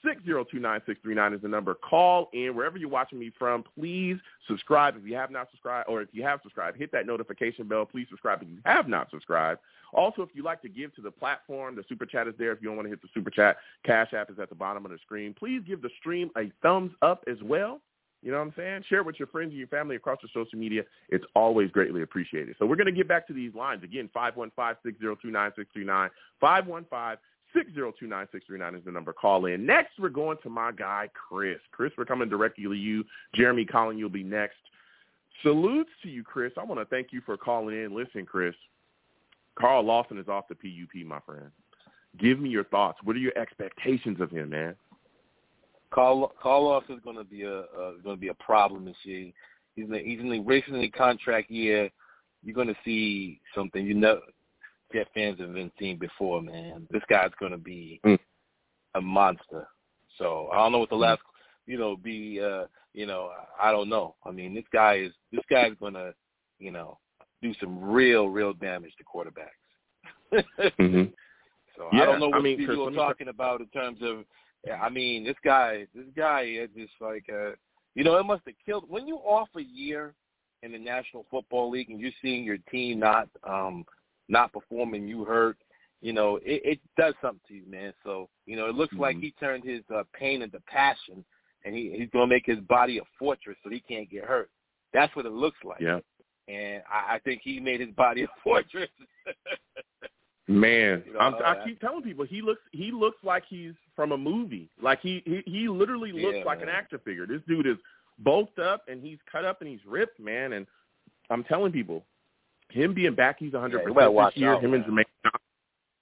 six 0.06 0.24
zero 0.24 0.44
two 0.44 0.58
nine 0.58 0.80
six 0.86 1.00
three 1.02 1.14
nine. 1.14 1.32
Five 1.32 1.34
one 1.34 1.34
five 1.34 1.34
six 1.34 1.34
zero 1.34 1.34
two 1.34 1.34
nine 1.34 1.34
six 1.34 1.34
three 1.34 1.34
nine 1.34 1.34
is 1.34 1.42
the 1.42 1.48
number. 1.48 1.74
Call 1.74 2.28
in 2.32 2.54
wherever 2.54 2.78
you're 2.78 2.88
watching 2.88 3.18
me 3.18 3.32
from. 3.38 3.64
Please 3.78 4.16
subscribe 4.46 4.96
if 4.96 5.04
you 5.06 5.14
have 5.16 5.30
not 5.30 5.50
subscribed, 5.50 5.88
or 5.88 6.02
if 6.02 6.08
you 6.12 6.22
have 6.22 6.40
subscribed, 6.42 6.78
hit 6.78 6.92
that 6.92 7.06
notification 7.06 7.66
bell. 7.68 7.84
Please 7.84 8.06
subscribe 8.08 8.42
if 8.42 8.48
you 8.48 8.58
have 8.64 8.88
not 8.88 9.10
subscribed. 9.10 9.60
Also, 9.92 10.22
if 10.22 10.30
you'd 10.34 10.44
like 10.44 10.62
to 10.62 10.68
give 10.68 10.94
to 10.96 11.02
the 11.02 11.10
platform, 11.10 11.76
the 11.76 11.84
super 11.88 12.06
chat 12.06 12.26
is 12.26 12.34
there. 12.38 12.52
If 12.52 12.60
you 12.60 12.68
don't 12.68 12.76
want 12.76 12.86
to 12.86 12.90
hit 12.90 13.02
the 13.02 13.08
super 13.14 13.30
chat, 13.30 13.56
Cash 13.84 14.12
App 14.14 14.30
is 14.30 14.38
at 14.38 14.48
the 14.48 14.54
bottom 14.54 14.84
of 14.84 14.90
the 14.90 14.98
screen. 14.98 15.34
Please 15.38 15.62
give 15.66 15.82
the 15.82 15.90
stream 15.98 16.30
a 16.36 16.50
thumbs 16.62 16.92
up 17.02 17.24
as 17.28 17.36
well. 17.42 17.80
You 18.22 18.32
know 18.32 18.38
what 18.38 18.46
I'm 18.46 18.54
saying? 18.56 18.84
Share 18.88 19.00
it 19.00 19.06
with 19.06 19.18
your 19.18 19.28
friends 19.28 19.50
and 19.50 19.58
your 19.58 19.68
family 19.68 19.94
across 19.94 20.18
the 20.20 20.28
social 20.34 20.58
media. 20.58 20.82
It's 21.10 21.24
always 21.36 21.70
greatly 21.70 22.02
appreciated. 22.02 22.56
So 22.58 22.66
we're 22.66 22.76
going 22.76 22.86
to 22.86 22.92
get 22.92 23.06
back 23.06 23.26
to 23.28 23.32
these 23.32 23.54
lines. 23.54 23.84
Again, 23.84 24.10
515-602-9639. 24.16 26.10
515-602-9639 27.54 28.78
is 28.78 28.84
the 28.84 28.90
number. 28.90 29.12
Call 29.12 29.46
in. 29.46 29.66
Next, 29.66 29.92
we're 29.98 30.08
going 30.08 30.38
to 30.42 30.50
my 30.50 30.72
guy, 30.72 31.08
Chris. 31.14 31.58
Chris, 31.72 31.92
we're 31.96 32.04
coming 32.04 32.28
directly 32.28 32.64
to 32.64 32.72
you. 32.72 33.04
Jeremy 33.34 33.64
Collin, 33.64 33.98
you'll 33.98 34.08
be 34.08 34.24
next. 34.24 34.56
Salutes 35.42 35.90
to 36.02 36.08
you, 36.08 36.22
Chris. 36.22 36.52
I 36.58 36.64
want 36.64 36.80
to 36.80 36.86
thank 36.86 37.08
you 37.12 37.20
for 37.24 37.36
calling 37.36 37.76
in. 37.76 37.94
Listen, 37.94 38.24
Chris, 38.24 38.54
Carl 39.58 39.84
Lawson 39.84 40.18
is 40.18 40.28
off 40.28 40.48
the 40.48 40.54
PUP, 40.54 41.06
my 41.06 41.20
friend. 41.20 41.50
Give 42.18 42.40
me 42.40 42.48
your 42.48 42.64
thoughts. 42.64 42.98
What 43.04 43.16
are 43.16 43.20
your 43.20 43.36
expectations 43.38 44.20
of 44.20 44.30
him, 44.30 44.50
man? 44.50 44.74
Carl 45.90 46.32
Carl 46.42 46.64
Lawson 46.64 46.96
is 46.96 47.02
going 47.04 47.16
to 47.16 47.24
be 47.24 47.42
a 47.42 47.60
uh, 47.60 47.92
going 48.02 48.16
to 48.16 48.20
be 48.20 48.28
a 48.28 48.34
problem 48.34 48.84
this 48.84 48.96
year. 49.04 49.30
He's 49.74 49.84
in 49.84 49.92
the, 49.92 49.98
he's 49.98 50.20
in 50.20 50.28
the 50.28 50.62
in 50.68 50.80
the 50.80 50.88
contract 50.90 51.50
year. 51.50 51.90
You're 52.42 52.54
going 52.54 52.68
to 52.68 52.76
see 52.84 53.40
something 53.54 53.86
you 53.86 53.94
know 53.94 54.20
Jet 54.92 55.08
fans 55.14 55.40
have 55.40 55.52
been 55.54 55.72
seen 55.78 55.98
before, 55.98 56.40
man. 56.42 56.86
This 56.90 57.02
guy's 57.08 57.30
going 57.40 57.52
to 57.52 57.58
be 57.58 58.00
Mm. 58.04 58.18
a 58.94 59.00
monster. 59.00 59.66
So 60.18 60.48
I 60.52 60.56
don't 60.56 60.72
know 60.72 60.78
what 60.78 60.88
the 60.90 60.96
last 60.96 61.20
you 61.66 61.78
know 61.78 61.96
be. 61.96 62.40
uh 62.40 62.66
You 62.94 63.06
know 63.06 63.30
I 63.60 63.70
don't 63.72 63.88
know. 63.88 64.14
I 64.24 64.30
mean 64.30 64.54
this 64.54 64.64
guy 64.72 64.94
is 64.96 65.12
this 65.32 65.44
guy's 65.50 65.74
going 65.80 65.94
to 65.94 66.14
you 66.58 66.70
know 66.70 66.98
do 67.42 67.52
some 67.60 67.82
real 67.82 68.28
real 68.28 68.52
damage 68.54 68.92
to 68.98 69.04
quarterbacks. 69.04 69.62
Mm-hmm. 70.80 71.04
So 71.76 71.88
Yeah, 71.92 72.02
I 72.02 72.06
don't 72.06 72.20
know 72.20 72.26
I 72.32 72.36
what 72.36 72.42
mean, 72.42 72.56
people 72.58 72.88
are 72.88 72.92
talking 72.92 73.28
about 73.28 73.60
in 73.60 73.68
terms 73.68 73.98
of. 74.02 74.24
I 74.82 74.88
mean, 74.88 75.22
this 75.22 75.36
guy, 75.44 75.86
this 75.94 76.06
guy 76.16 76.40
is 76.42 76.68
just 76.76 76.94
like, 77.00 77.24
uh, 77.32 77.52
you 77.94 78.02
know, 78.02 78.16
it 78.16 78.24
must 78.26 78.42
have 78.46 78.56
killed 78.64 78.84
when 78.88 79.06
you 79.06 79.14
off 79.18 79.48
a 79.56 79.60
year 79.62 80.12
in 80.64 80.72
the 80.72 80.78
National 80.78 81.24
Football 81.30 81.70
League 81.70 81.88
and 81.88 82.00
you're 82.00 82.10
seeing 82.20 82.42
your 82.42 82.58
team 82.68 82.98
not, 82.98 83.28
um, 83.44 83.84
not 84.28 84.52
performing. 84.52 85.06
You 85.08 85.24
hurt, 85.24 85.56
you 86.00 86.12
know, 86.12 86.36
it, 86.36 86.62
it 86.64 86.80
does 86.98 87.14
something 87.20 87.40
to 87.48 87.54
you, 87.54 87.64
man. 87.68 87.92
So 88.04 88.28
you 88.46 88.56
know, 88.56 88.66
it 88.68 88.74
looks 88.74 88.94
like 88.94 89.16
Mhm. 89.16 89.22
he 89.22 89.30
turned 89.32 89.64
his 89.64 89.82
uh, 89.94 90.04
pain 90.12 90.42
into 90.42 90.60
passion, 90.60 91.24
and 91.64 91.74
he 91.74 91.94
he's 91.96 92.10
gonna 92.10 92.26
make 92.26 92.46
his 92.46 92.60
body 92.60 92.98
a 92.98 93.02
fortress 93.18 93.56
so 93.62 93.70
he 93.70 93.80
can't 93.80 94.10
get 94.10 94.24
hurt. 94.24 94.50
That's 94.92 95.14
what 95.16 95.26
it 95.26 95.32
looks 95.32 95.58
like. 95.64 95.80
Yeah. 95.80 96.00
And 96.48 96.82
I, 96.90 97.16
I 97.16 97.18
think 97.20 97.42
he 97.42 97.58
made 97.60 97.80
his 97.80 97.90
body 97.90 98.22
a 98.24 98.28
fortress. 98.44 98.88
Man, 100.48 101.02
You 101.04 101.14
know, 101.14 101.18
I'm, 101.18 101.34
uh, 101.34 101.38
I 101.38 101.64
keep 101.64 101.80
telling 101.80 102.02
people 102.02 102.24
he 102.24 102.40
looks 102.40 102.60
he 102.70 102.92
looks 102.92 103.18
like 103.24 103.42
he's 103.48 103.72
from 103.96 104.12
a 104.12 104.16
movie. 104.16 104.70
Like 104.80 105.00
he 105.00 105.20
he, 105.26 105.42
he 105.44 105.68
literally 105.68 106.12
looks 106.12 106.38
Yeah, 106.38 106.44
like 106.44 106.60
an 106.60 106.66
man. 106.66 106.76
action 106.76 107.00
figure. 107.04 107.26
This 107.26 107.40
dude 107.48 107.66
is 107.66 107.78
bulked 108.20 108.60
up 108.60 108.82
and 108.86 109.02
he's 109.02 109.18
cut 109.30 109.44
up 109.44 109.60
and 109.60 109.68
he's 109.68 109.84
ripped, 109.84 110.20
man. 110.20 110.52
And 110.52 110.64
I'm 111.30 111.42
telling 111.44 111.72
people, 111.72 112.04
him 112.70 112.94
being 112.94 113.14
back, 113.14 113.36
he's 113.38 113.52
100 113.52 113.78
Yeah, 113.78 113.82
percent 113.84 113.96
this 114.34 114.36
year. 114.36 114.54
out, 114.54 114.62
him 114.64 114.74
and. 114.74 114.84
Jermaine, 114.84 115.04
Johnson, 115.24 115.40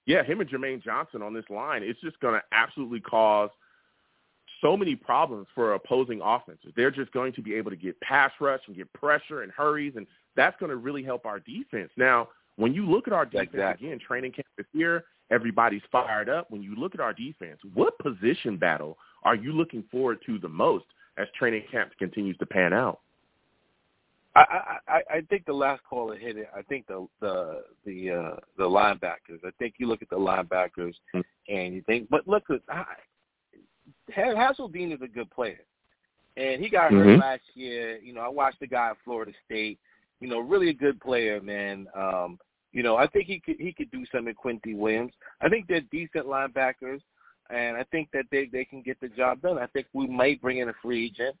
yeah, 0.05 0.23
him 0.23 0.41
and 0.41 0.49
Jermaine 0.49 0.83
Johnson 0.83 1.21
on 1.21 1.33
this 1.33 1.45
line. 1.49 1.81
It's 1.83 1.99
just 2.01 2.19
going 2.19 2.33
to 2.35 2.41
absolutely 2.51 2.99
cause 2.99 3.49
so 4.61 4.75
many 4.77 4.95
problems 4.95 5.47
for 5.53 5.73
opposing 5.73 6.21
offenses. 6.23 6.71
They're 6.75 6.91
just 6.91 7.11
going 7.11 7.33
to 7.33 7.41
be 7.41 7.55
able 7.55 7.71
to 7.71 7.77
get 7.77 7.99
pass 8.01 8.31
rush 8.39 8.61
and 8.67 8.75
get 8.75 8.91
pressure 8.93 9.41
and 9.41 9.51
hurries, 9.51 9.93
and 9.95 10.07
that's 10.35 10.55
going 10.59 10.69
to 10.69 10.75
really 10.77 11.03
help 11.03 11.25
our 11.25 11.39
defense. 11.39 11.91
Now, 11.97 12.29
when 12.55 12.73
you 12.73 12.85
look 12.89 13.07
at 13.07 13.13
our 13.13 13.25
defense 13.25 13.49
Exactly. 13.53 13.87
again, 13.87 13.99
training 13.99 14.31
camp 14.31 14.47
is 14.57 14.65
here. 14.73 15.03
Everybody's 15.31 15.81
fired 15.91 16.29
up. 16.29 16.51
When 16.51 16.61
you 16.61 16.75
look 16.75 16.93
at 16.93 17.01
our 17.01 17.13
defense, 17.13 17.59
what 17.73 17.97
position 17.99 18.57
battle 18.57 18.97
are 19.23 19.35
you 19.35 19.51
looking 19.51 19.83
forward 19.91 20.19
to 20.27 20.37
the 20.39 20.47
most 20.49 20.85
as 21.17 21.27
training 21.37 21.63
camp 21.71 21.91
continues 21.97 22.37
to 22.37 22.45
pan 22.45 22.73
out? 22.73 22.99
I, 24.35 24.77
I 24.87 25.01
I 25.17 25.21
think 25.29 25.45
the 25.45 25.53
last 25.53 25.81
caller 25.83 26.17
hit 26.17 26.37
it. 26.37 26.49
I 26.55 26.61
think 26.63 26.87
the 26.87 27.07
the 27.21 27.63
the 27.85 28.11
uh, 28.11 28.35
the 28.57 28.63
linebackers. 28.65 29.39
I 29.45 29.51
think 29.59 29.75
you 29.77 29.87
look 29.87 30.01
at 30.01 30.09
the 30.09 30.17
linebackers 30.17 30.93
Hmm. 31.13 31.21
and 31.47 31.73
you 31.73 31.81
think, 31.83 32.09
but 32.09 32.27
look, 32.27 32.43
I, 32.69 32.83
Ha- 34.13 34.33
Hasselbean 34.35 34.93
is 34.93 35.01
a 35.01 35.07
good 35.07 35.29
player, 35.31 35.61
and 36.37 36.61
he 36.61 36.69
got 36.69 36.91
hurt 36.91 37.05
Mhm. 37.07 37.19
last 37.19 37.43
year. 37.55 37.97
You 37.97 38.13
know, 38.13 38.21
I 38.21 38.27
watched 38.27 38.59
the 38.59 38.67
guy 38.67 38.89
at 38.89 38.97
Florida 39.03 39.31
State. 39.45 39.79
You 40.19 40.27
know, 40.27 40.39
really 40.39 40.69
a 40.69 40.73
good 40.73 40.99
player, 40.99 41.41
man. 41.41 41.87
Um, 41.95 42.39
you 42.71 42.83
know, 42.83 42.97
I 42.97 43.07
think 43.07 43.25
he 43.27 43.39
could 43.39 43.59
he 43.59 43.71
could 43.71 43.91
do 43.91 44.05
something. 44.11 44.33
Quincy 44.33 44.73
Williams. 44.73 45.13
I 45.41 45.49
think 45.49 45.67
they're 45.67 45.81
decent 45.91 46.25
linebackers, 46.25 47.01
and 47.49 47.77
I 47.77 47.83
think 47.85 48.09
that 48.11 48.25
they 48.31 48.47
they 48.47 48.65
can 48.65 48.81
get 48.81 48.99
the 48.99 49.09
job 49.09 49.41
done. 49.41 49.57
I 49.57 49.67
think 49.67 49.87
we 49.93 50.07
might 50.07 50.41
bring 50.41 50.57
in 50.59 50.69
a 50.69 50.73
free 50.81 51.05
agent 51.05 51.35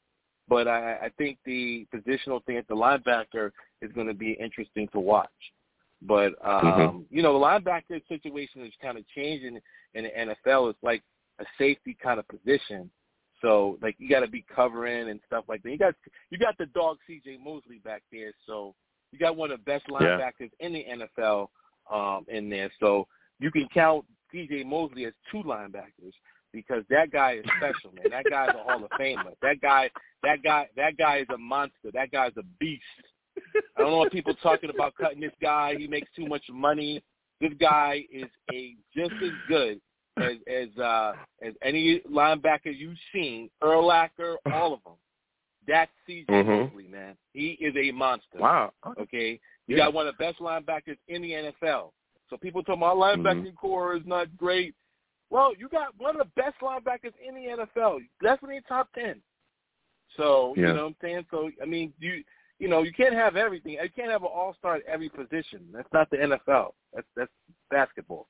But 0.47 0.67
I, 0.67 0.93
I 1.05 1.09
think 1.17 1.39
the 1.45 1.87
positional 1.93 2.43
thing 2.45 2.57
at 2.57 2.67
the 2.67 2.75
linebacker 2.75 3.51
is 3.81 3.91
going 3.93 4.07
to 4.07 4.13
be 4.13 4.33
interesting 4.33 4.87
to 4.89 4.99
watch. 4.99 5.29
But 6.01 6.33
um, 6.43 6.61
Mm-hmm. 6.63 6.97
you 7.09 7.23
know, 7.23 7.33
the 7.33 7.43
linebacker 7.45 8.01
situation 8.07 8.63
is 8.65 8.73
kind 8.81 8.97
of 8.97 9.05
changing 9.15 9.59
in 9.95 10.03
the 10.03 10.09
NFL. 10.45 10.69
It's 10.69 10.83
like 10.83 11.01
a 11.39 11.45
safety 11.57 11.97
kind 12.01 12.19
of 12.19 12.27
position. 12.27 12.89
So 13.41 13.77
like 13.81 13.95
you 13.97 14.09
got 14.09 14.21
to 14.21 14.27
be 14.27 14.45
covering 14.53 15.09
and 15.09 15.19
stuff 15.27 15.45
like 15.47 15.61
that. 15.63 15.71
You 15.71 15.77
got 15.77 15.95
you 16.29 16.37
got 16.37 16.57
the 16.57 16.67
dog 16.67 16.97
C.J. 17.07 17.37
Mosley 17.43 17.79
back 17.83 18.01
there, 18.11 18.31
so 18.45 18.73
you 19.11 19.19
got 19.19 19.35
one 19.35 19.51
of 19.51 19.59
the 19.59 19.63
best 19.63 19.85
Yeah. 19.89 19.99
linebackers 20.17 20.51
in 20.59 20.73
the 20.73 20.85
NFL 21.21 21.47
um, 21.91 22.25
in 22.29 22.49
there. 22.49 22.71
So 22.79 23.07
you 23.39 23.51
can 23.51 23.67
count 23.73 24.05
C.J. 24.31 24.63
Mosley 24.63 25.05
as 25.05 25.13
two 25.31 25.43
linebackers 25.43 26.13
because 26.55 26.83
that 26.89 27.11
guy 27.11 27.33
is 27.33 27.45
special, 27.57 27.91
man. 27.93 28.05
That 28.09 28.23
guy's 28.29 28.49
a 28.55 28.63
Hall 28.63 28.83
of 28.83 28.89
Famer. 28.99 29.33
That 29.41 29.59
guy, 29.61 29.89
that 30.23 30.41
guy, 30.41 30.67
that 30.77 30.97
guy 30.97 31.17
is 31.17 31.27
a 31.33 31.37
monster. 31.37 31.91
That 31.93 32.09
guy's 32.11 32.31
a 32.37 32.43
beast. 32.59 32.81
I 33.77 33.81
don't 33.81 33.91
know 33.91 33.97
what 33.97 34.11
people 34.13 34.33
talking 34.41 34.69
about 34.69 34.95
cutting 34.95 35.19
this 35.19 35.33
guy. 35.41 35.75
He 35.77 35.85
makes 35.87 36.07
too 36.15 36.25
much 36.25 36.43
money. 36.49 37.03
This 37.41 37.51
guy 37.59 38.05
is 38.11 38.29
a 38.53 38.75
just 38.95 39.11
as 39.21 39.31
good 39.49 39.81
as 40.17 40.37
as 40.47 40.69
uh 40.81 41.11
as 41.45 41.53
any 41.61 41.99
linebacker 42.09 42.73
you've 42.75 42.97
seen, 43.13 43.49
Urlacher, 43.61 44.37
all 44.53 44.73
of 44.73 44.79
them. 44.85 44.93
That's 45.67 45.91
C.J. 46.07 46.31
Mhm. 46.31 46.69
Mosley, 46.71 46.87
man. 46.87 47.17
He 47.33 47.57
is 47.59 47.75
a 47.75 47.91
monster. 47.91 48.37
Wow. 48.39 48.71
Okay, 48.97 49.39
you 49.67 49.75
Yeah. 49.75 49.85
got 49.85 49.93
one 49.93 50.07
of 50.07 50.15
the 50.17 50.23
best 50.23 50.39
linebackers 50.39 50.97
in 51.09 51.21
the 51.21 51.31
NFL. 51.33 51.91
So 52.29 52.37
people 52.37 52.63
talking 52.63 52.81
about 52.81 52.95
linebacking 52.97 53.55
corps 53.55 53.97
is 53.97 54.05
not 54.05 54.35
great. 54.37 54.73
Well, 55.29 55.53
you 55.57 55.67
got 55.69 55.97
one 55.97 56.19
of 56.19 56.25
the 56.27 56.41
best 56.41 56.55
linebackers 56.61 57.13
in 57.25 57.35
the 57.35 57.65
NFL, 57.65 57.99
definitely 58.21 58.61
top 58.67 58.89
ten. 58.93 59.21
So 60.17 60.53
Yeah. 60.55 60.67
you 60.67 60.73
know 60.73 60.83
what 60.83 60.89
I'm 60.89 60.95
saying. 61.01 61.25
So 61.31 61.51
I 61.61 61.65
mean, 61.65 61.93
you 61.99 62.23
you 62.59 62.67
know 62.67 62.83
you 62.83 62.93
can't 62.93 63.13
have 63.13 63.35
everything. 63.35 63.73
You 63.73 63.89
can't 63.95 64.11
have 64.11 64.23
an 64.23 64.29
all 64.33 64.55
star 64.57 64.75
at 64.75 64.83
every 64.85 65.09
position. 65.09 65.67
That's 65.73 65.91
not 65.91 66.09
the 66.09 66.17
NFL. 66.17 66.73
That's 66.93 67.07
that's 67.15 67.31
basketball. 67.69 68.27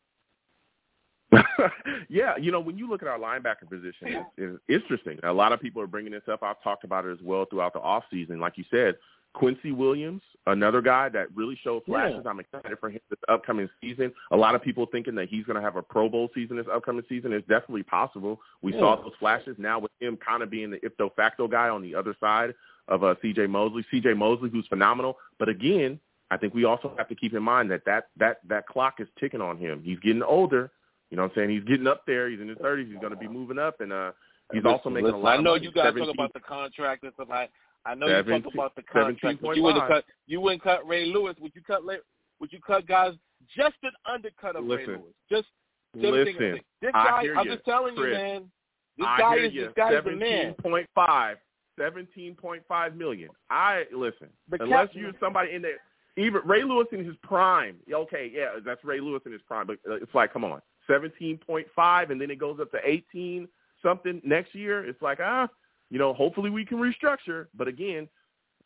yeah, 2.09 2.37
you 2.37 2.51
know, 2.51 2.59
when 2.59 2.77
you 2.77 2.87
look 2.89 3.01
at 3.01 3.07
our 3.07 3.17
linebacker 3.19 3.67
position, 3.69 4.07
it's, 4.07 4.29
it's 4.37 4.63
interesting. 4.69 5.19
A 5.23 5.33
lot 5.33 5.51
of 5.51 5.59
people 5.59 5.81
are 5.81 5.87
bringing 5.87 6.11
this 6.11 6.21
up. 6.31 6.43
I've 6.43 6.61
talked 6.63 6.83
about 6.83 7.05
it 7.05 7.11
as 7.11 7.21
well 7.21 7.45
throughout 7.45 7.73
the 7.73 7.79
off 7.79 8.03
season. 8.11 8.39
Like 8.39 8.57
you 8.57 8.63
said, 8.69 8.95
Quincy 9.35 9.71
Williams, 9.71 10.21
another 10.47 10.81
guy 10.81 11.09
that 11.09 11.27
really 11.35 11.57
showed 11.63 11.83
flashes. 11.85 12.21
Yeah. 12.23 12.29
I'm 12.31 12.39
excited 12.39 12.77
for 12.79 12.89
him 12.89 12.99
this 13.09 13.19
upcoming 13.27 13.69
season. 13.81 14.11
A 14.31 14.37
lot 14.37 14.55
of 14.55 14.63
people 14.63 14.87
thinking 14.91 15.13
that 15.15 15.27
he's 15.29 15.45
going 15.45 15.57
to 15.57 15.61
have 15.61 15.75
a 15.75 15.81
Pro 15.81 16.09
Bowl 16.09 16.29
season 16.33 16.57
this 16.57 16.65
upcoming 16.73 17.03
season. 17.09 17.33
It's 17.33 17.47
definitely 17.47 17.83
possible. 17.83 18.39
We 18.61 18.73
Yeah. 18.73 18.79
saw 18.79 18.95
those 19.01 19.13
flashes. 19.19 19.55
Now 19.59 19.79
with 19.79 19.91
him 19.99 20.17
kind 20.17 20.41
of 20.41 20.49
being 20.49 20.71
the 20.71 20.79
ipso 20.85 21.11
facto 21.15 21.47
guy 21.47 21.69
on 21.69 21.81
the 21.81 21.93
other 21.93 22.15
side 22.19 22.55
of 22.87 23.03
uh, 23.03 23.15
C.J. 23.21 23.47
Mosley. 23.47 23.85
C.J. 23.91 24.13
Mosley, 24.13 24.49
who's 24.49 24.67
phenomenal. 24.67 25.17
But 25.37 25.49
again, 25.49 25.99
I 26.31 26.37
think 26.37 26.53
we 26.53 26.63
also 26.65 26.93
have 26.97 27.07
to 27.09 27.15
keep 27.15 27.33
in 27.33 27.43
mind 27.43 27.69
that 27.71 27.83
that 27.85 28.07
that 28.17 28.37
that 28.47 28.67
clock 28.67 28.95
is 28.99 29.07
ticking 29.19 29.41
on 29.41 29.57
him. 29.57 29.81
He's 29.83 29.99
getting 29.99 30.23
older. 30.23 30.71
You 31.11 31.17
know 31.17 31.23
what 31.23 31.33
I'm 31.33 31.35
saying? 31.35 31.49
He's 31.51 31.63
getting 31.65 31.87
up 31.87 32.03
there. 32.07 32.29
He's 32.29 32.39
in 32.41 32.47
his 32.47 32.57
30s. 32.57 32.87
He's 32.89 32.99
going 32.99 33.13
to 33.13 33.19
be 33.19 33.27
moving 33.27 33.59
up, 33.59 33.79
and 33.79 33.93
uh, 33.93 34.11
he's 34.51 34.63
Listen, 34.63 34.71
also 34.71 34.89
making 34.89 35.05
listen, 35.05 35.19
a 35.19 35.23
lot 35.23 35.33
I 35.33 35.35
of 35.37 35.43
know 35.43 35.51
money. 35.51 35.63
you 35.65 35.71
guys 35.71 35.85
17 35.93 36.05
talk 36.07 36.15
about 36.15 36.33
the 36.33 36.39
contract 36.39 37.03
and 37.03 37.13
stuff. 37.13 37.29
I 37.31 37.47
I 37.85 37.93
know 37.95 38.07
you 38.07 38.13
talk 38.13 38.25
17 38.25 38.51
about 38.53 38.75
the 38.75 38.81
contract. 38.83 39.41
But 39.41 39.55
you 39.55 39.63
wouldn't 39.63 39.87
cut 39.87 40.05
you 40.27 40.41
wouldn't 40.41 40.63
cut 40.63 40.87
Ray 40.87 41.05
Lewis. 41.05 41.35
Would 41.39 41.53
you 41.55 41.61
cut 41.61 41.83
Would 41.85 42.51
you 42.51 42.59
cut 42.65 42.87
guys 42.87 43.13
just 43.55 43.75
an 43.83 43.91
undercut 44.05 44.55
of 44.55 44.65
Ray 44.65 44.85
Lewis? 44.87 45.01
Just 45.29 45.47
seventeen- 45.93 46.25
Listen, 46.35 46.59
This 46.81 46.91
I 46.93 47.07
guy, 47.07 47.21
hear 47.21 47.37
I'm 47.37 47.45
you, 47.45 47.53
just 47.53 47.65
telling 47.65 47.95
Chris. 47.95 48.17
you, 48.17 48.23
man. 48.23 48.51
This 48.97 49.07
I 49.07 49.19
guy 49.19 49.35
is 49.37 49.53
you. 49.53 49.61
this 49.65 49.73
guy's 49.75 50.03
the 50.03 50.11
man. 50.11 50.55
17.5. 50.63 51.35
17.5 51.79 52.95
million. 52.95 53.29
I 53.49 53.83
listen. 53.93 54.29
But 54.49 54.61
unless 54.61 54.89
you're 54.93 55.11
somebody 55.19 55.53
in 55.53 55.61
there, 55.61 55.77
even 56.17 56.41
Ray 56.45 56.63
Lewis 56.63 56.87
in 56.91 57.03
his 57.05 57.15
prime. 57.21 57.75
Okay, 57.91 58.31
yeah, 58.33 58.59
that's 58.65 58.83
Ray 58.83 59.01
Lewis 59.01 59.21
in 59.25 59.31
his 59.33 59.41
prime. 59.41 59.67
But 59.67 59.77
uh, 59.89 59.95
it's 59.95 60.13
like, 60.15 60.31
come 60.31 60.45
on, 60.45 60.61
17.5, 60.89 62.11
and 62.11 62.21
then 62.21 62.31
it 62.31 62.39
goes 62.39 62.59
up 62.61 62.71
to 62.71 62.77
18 62.83 63.47
something 63.83 64.21
next 64.23 64.55
year. 64.55 64.85
It's 64.87 65.01
like, 65.01 65.19
ah, 65.21 65.47
you 65.95 65.99
know, 65.99 66.13
hopefully 66.13 66.49
we 66.49 66.65
can 66.65 66.77
restructure. 66.77 67.45
But 67.55 67.69
again, 67.69 68.09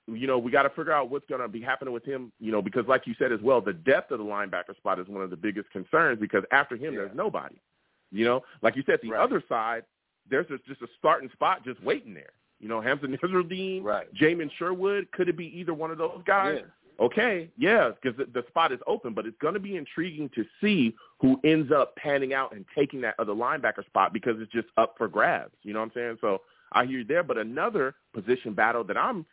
you 0.07 0.25
know, 0.25 0.39
we 0.39 0.51
got 0.51 0.63
to 0.63 0.69
figure 0.69 0.91
out 0.91 1.11
what's 1.11 1.27
going 1.29 1.41
to 1.41 1.47
be 1.47 1.61
happening 1.61 1.93
with 1.93 2.03
him. 2.03 2.31
You 2.39 2.51
know, 2.51 2.59
because 2.59 2.85
like 2.87 3.05
you 3.05 3.13
said 3.19 3.31
as 3.31 3.39
well, 3.43 3.61
the 3.61 3.73
depth 3.73 4.09
of 4.09 4.17
the 4.17 4.25
linebacker 4.25 4.75
spot 4.77 4.99
is 4.99 5.07
one 5.07 5.21
of 5.21 5.29
the 5.29 5.37
biggest 5.37 5.69
concerns 5.69 6.19
because 6.19 6.43
after 6.51 6.75
him, 6.75 6.95
Yeah. 6.95 7.01
there's 7.01 7.15
nobody. 7.15 7.57
You 8.11 8.25
know, 8.25 8.41
like 8.63 8.75
you 8.75 8.81
said, 8.87 8.97
the 9.03 9.11
Right. 9.11 9.21
other 9.21 9.43
side, 9.47 9.83
there's 10.27 10.47
just, 10.47 10.65
just 10.65 10.81
a 10.81 10.87
starting 10.97 11.29
spot 11.33 11.63
just 11.63 11.79
waiting 11.83 12.15
there. 12.15 12.31
You 12.59 12.67
know, 12.67 12.81
Hamsah 12.81 13.03
Nasirildeen, 13.21 13.83
Right. 13.83 14.11
Jamien 14.15 14.49
Sherwood, 14.57 15.11
could 15.11 15.29
it 15.29 15.37
be 15.37 15.55
either 15.55 15.75
one 15.75 15.91
of 15.91 15.99
those 15.99 16.23
guys? 16.25 16.61
Yeah. 16.63 17.05
Okay, 17.05 17.51
yeah, 17.59 17.91
because 18.01 18.17
the, 18.17 18.25
the 18.25 18.45
spot 18.47 18.71
is 18.71 18.79
open, 18.87 19.13
but 19.13 19.27
it's 19.27 19.37
going 19.39 19.53
to 19.53 19.59
be 19.59 19.77
intriguing 19.77 20.29
to 20.33 20.43
see 20.59 20.95
who 21.21 21.39
ends 21.43 21.71
up 21.71 21.95
panning 21.95 22.33
out 22.33 22.53
and 22.53 22.65
taking 22.75 23.01
that 23.01 23.13
other 23.19 23.33
linebacker 23.33 23.85
spot 23.85 24.13
because 24.13 24.35
it's 24.41 24.51
just 24.51 24.67
up 24.77 24.95
for 24.97 25.07
grabs. 25.07 25.53
You 25.61 25.73
know 25.73 25.79
what 25.79 25.85
I'm 25.85 25.91
saying? 25.93 26.17
So 26.21 26.41
I 26.71 26.85
hear 26.85 26.99
you 26.99 27.05
there, 27.05 27.23
but 27.23 27.37
another 27.37 27.95
position 28.13 28.53
battle 28.53 28.83
that 28.85 28.97
I'm 28.97 29.25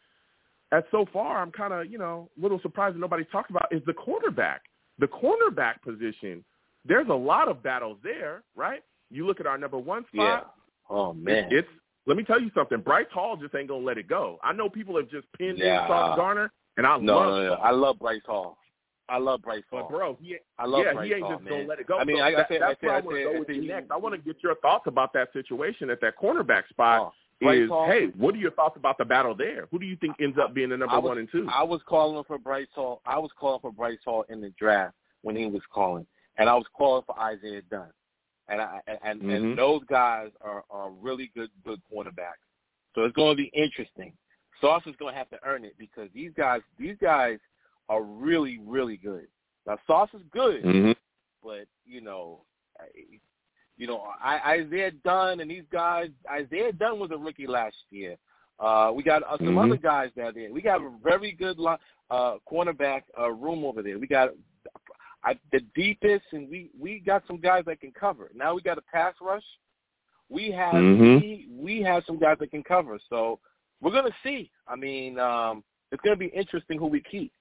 at 0.72 0.84
so 0.90 1.06
far, 1.12 1.40
I'm 1.40 1.52
kind 1.52 1.72
of 1.72 1.90
you 1.90 1.98
know 1.98 2.30
a 2.38 2.42
little 2.42 2.60
surprised 2.60 2.96
that 2.96 3.00
nobody 3.00 3.24
talks 3.30 3.50
about 3.50 3.68
is 3.72 3.82
the 3.86 3.92
cornerback. 3.94 4.58
The 4.98 5.06
cornerback 5.08 5.82
position. 5.82 6.44
There's 6.84 7.08
a 7.08 7.14
lot 7.14 7.48
of 7.48 7.62
battles 7.62 7.98
there, 8.02 8.42
right? 8.54 8.82
You 9.10 9.26
look 9.26 9.40
at 9.40 9.46
our 9.46 9.58
number 9.58 9.78
one 9.78 10.04
Yeah. 10.12 10.38
spot. 10.40 10.54
Oh 10.88 11.12
man. 11.12 11.48
It's 11.50 11.68
let 12.06 12.16
me 12.16 12.22
tell 12.24 12.40
you 12.40 12.50
something. 12.54 12.80
Bryce 12.80 13.06
Hall 13.12 13.36
just 13.36 13.54
ain't 13.54 13.68
gonna 13.68 13.84
let 13.84 13.98
it 13.98 14.06
go. 14.08 14.38
I 14.42 14.52
know 14.52 14.68
people 14.68 14.96
have 14.96 15.08
just 15.10 15.26
pinned 15.32 15.58
Yeah. 15.58 15.82
in 15.82 15.88
Sauce 15.88 16.16
Gardner, 16.16 16.52
and 16.76 16.86
I 16.86 16.96
no, 16.98 17.16
love 17.18 17.28
no, 17.28 17.46
no. 17.48 17.54
I 17.54 17.70
love 17.72 17.98
Bryce 17.98 18.22
Hall. 18.24 18.56
I 19.08 19.18
love 19.18 19.42
Bryce 19.42 19.62
But 19.70 19.82
Hall. 19.82 19.88
bro, 19.88 20.18
he 20.20 20.36
I 20.58 20.66
love 20.66 20.84
yeah, 20.84 20.92
Bryce 20.94 21.06
he 21.08 21.14
ain't 21.14 21.22
Hall, 21.22 21.32
just 21.32 21.42
man. 21.44 21.52
gonna 21.52 21.68
let 21.68 21.78
it 21.80 21.86
go. 21.86 21.98
I 21.98 22.04
mean, 22.04 22.16
So 22.16 22.22
like 22.22 22.34
I 22.34 22.36
that, 22.38 22.48
said- 22.48 22.60
that's 22.62 22.78
I 22.82 22.86
where 22.86 22.94
I 22.94 22.98
said- 23.00 23.04
want 23.06 23.16
I 23.16 23.18
to 23.18 23.24
go 23.24 23.30
said- 23.32 23.38
with 23.40 23.50
I 23.50 23.52
you 23.52 23.60
said- 23.62 23.68
next. 23.68 23.90
I 23.90 23.96
want 23.96 24.14
to 24.14 24.20
get 24.20 24.42
your 24.42 24.54
thoughts 24.56 24.86
about 24.86 25.12
that 25.12 25.32
situation 25.32 25.90
at 25.90 26.00
that 26.00 26.16
cornerback 26.16 26.68
spot. 26.68 27.00
Oh, 27.02 27.12
is 27.40 27.68
Hall- 27.68 27.86
hey, 27.86 28.06
what 28.16 28.34
are 28.34 28.38
your 28.38 28.50
thoughts 28.52 28.76
about 28.76 28.98
the 28.98 29.04
battle 29.04 29.34
there? 29.34 29.66
Who 29.70 29.78
do 29.78 29.86
you 29.86 29.96
think 29.96 30.16
ends 30.20 30.38
up 30.38 30.54
being 30.54 30.70
the 30.70 30.76
number 30.76 30.98
was, 31.00 31.08
one 31.08 31.18
and 31.18 31.30
two? 31.30 31.46
I 31.52 31.62
was 31.62 31.80
calling 31.86 32.22
for 32.24 32.38
Bryce 32.38 32.66
Hall. 32.74 33.02
I 33.04 33.18
was 33.18 33.30
calling 33.38 33.60
for 33.60 33.72
Bryce 33.72 33.98
Hall 34.04 34.24
in 34.28 34.40
the 34.40 34.50
draft 34.58 34.94
when 35.22 35.36
he 35.36 35.46
was 35.46 35.62
calling, 35.72 36.06
and 36.38 36.48
I 36.48 36.54
was 36.54 36.66
calling 36.76 37.02
for 37.06 37.18
Isaiah 37.20 37.62
Dunn, 37.70 37.92
and 38.48 38.60
I 38.60 38.80
and 38.86 38.98
and, 39.02 39.22
Mhm. 39.22 39.36
and 39.36 39.58
those 39.58 39.84
guys 39.84 40.30
are 40.40 40.64
are 40.70 40.90
really 40.90 41.28
good 41.34 41.50
good 41.64 41.80
quarterbacks. 41.92 42.44
So 42.94 43.04
it's 43.04 43.14
going 43.14 43.36
to 43.36 43.42
be 43.42 43.50
interesting. 43.52 44.16
Sauce 44.60 44.86
is 44.86 44.96
going 44.96 45.12
to 45.12 45.18
have 45.18 45.28
to 45.30 45.38
earn 45.44 45.64
it 45.64 45.76
because 45.78 46.10
these 46.12 46.32
guys 46.34 46.62
these 46.78 46.96
guys 46.98 47.38
are 47.88 48.02
really 48.02 48.58
really 48.58 48.96
good. 48.96 49.28
Now 49.66 49.78
Sauce 49.86 50.10
is 50.14 50.22
good, 50.30 50.64
mm-hmm. 50.64 50.92
but 51.42 51.66
you 51.84 52.00
know, 52.00 52.44
you 53.76 53.86
know, 53.86 54.02
I, 54.22 54.58
Isaiah 54.62 54.90
Dunn 55.04 55.40
and 55.40 55.50
these 55.50 55.64
guys. 55.72 56.08
Isaiah 56.30 56.72
Dunn 56.72 56.98
was 56.98 57.10
a 57.12 57.16
rookie 57.16 57.46
last 57.46 57.76
year. 57.90 58.16
Uh, 58.58 58.90
we 58.94 59.02
got 59.02 59.22
uh, 59.22 59.36
some 59.38 59.54
Mhm. 59.56 59.64
other 59.66 59.76
guys 59.76 60.10
down 60.16 60.32
there. 60.34 60.50
We 60.50 60.62
got 60.62 60.80
a 60.80 60.90
very 61.02 61.32
good 61.32 61.58
li- 61.58 61.76
uh, 62.10 62.36
cornerback 62.50 63.02
uh, 63.18 63.30
room 63.30 63.64
over 63.64 63.82
there. 63.82 63.98
We 63.98 64.06
got 64.06 64.30
I, 65.24 65.38
the 65.52 65.60
deepest, 65.74 66.24
and 66.32 66.48
we 66.48 66.70
we 66.78 67.00
got 67.00 67.22
some 67.26 67.38
guys 67.40 67.64
that 67.66 67.80
can 67.80 67.92
cover. 67.92 68.30
Now 68.34 68.54
we 68.54 68.62
got 68.62 68.78
a 68.78 68.82
pass 68.82 69.14
rush. 69.20 69.42
We 70.28 70.50
have 70.52 70.74
Mhm. 70.74 71.20
we, 71.20 71.48
we 71.50 71.82
have 71.82 72.04
some 72.06 72.18
guys 72.18 72.38
that 72.40 72.50
can 72.50 72.62
cover. 72.62 72.98
So 73.10 73.40
we're 73.80 73.92
gonna 73.92 74.14
see. 74.22 74.50
I 74.66 74.76
mean, 74.76 75.18
um, 75.18 75.62
it's 75.92 76.00
gonna 76.02 76.16
be 76.16 76.26
interesting 76.28 76.78
who 76.78 76.86
we 76.86 77.00
keep. 77.02 77.32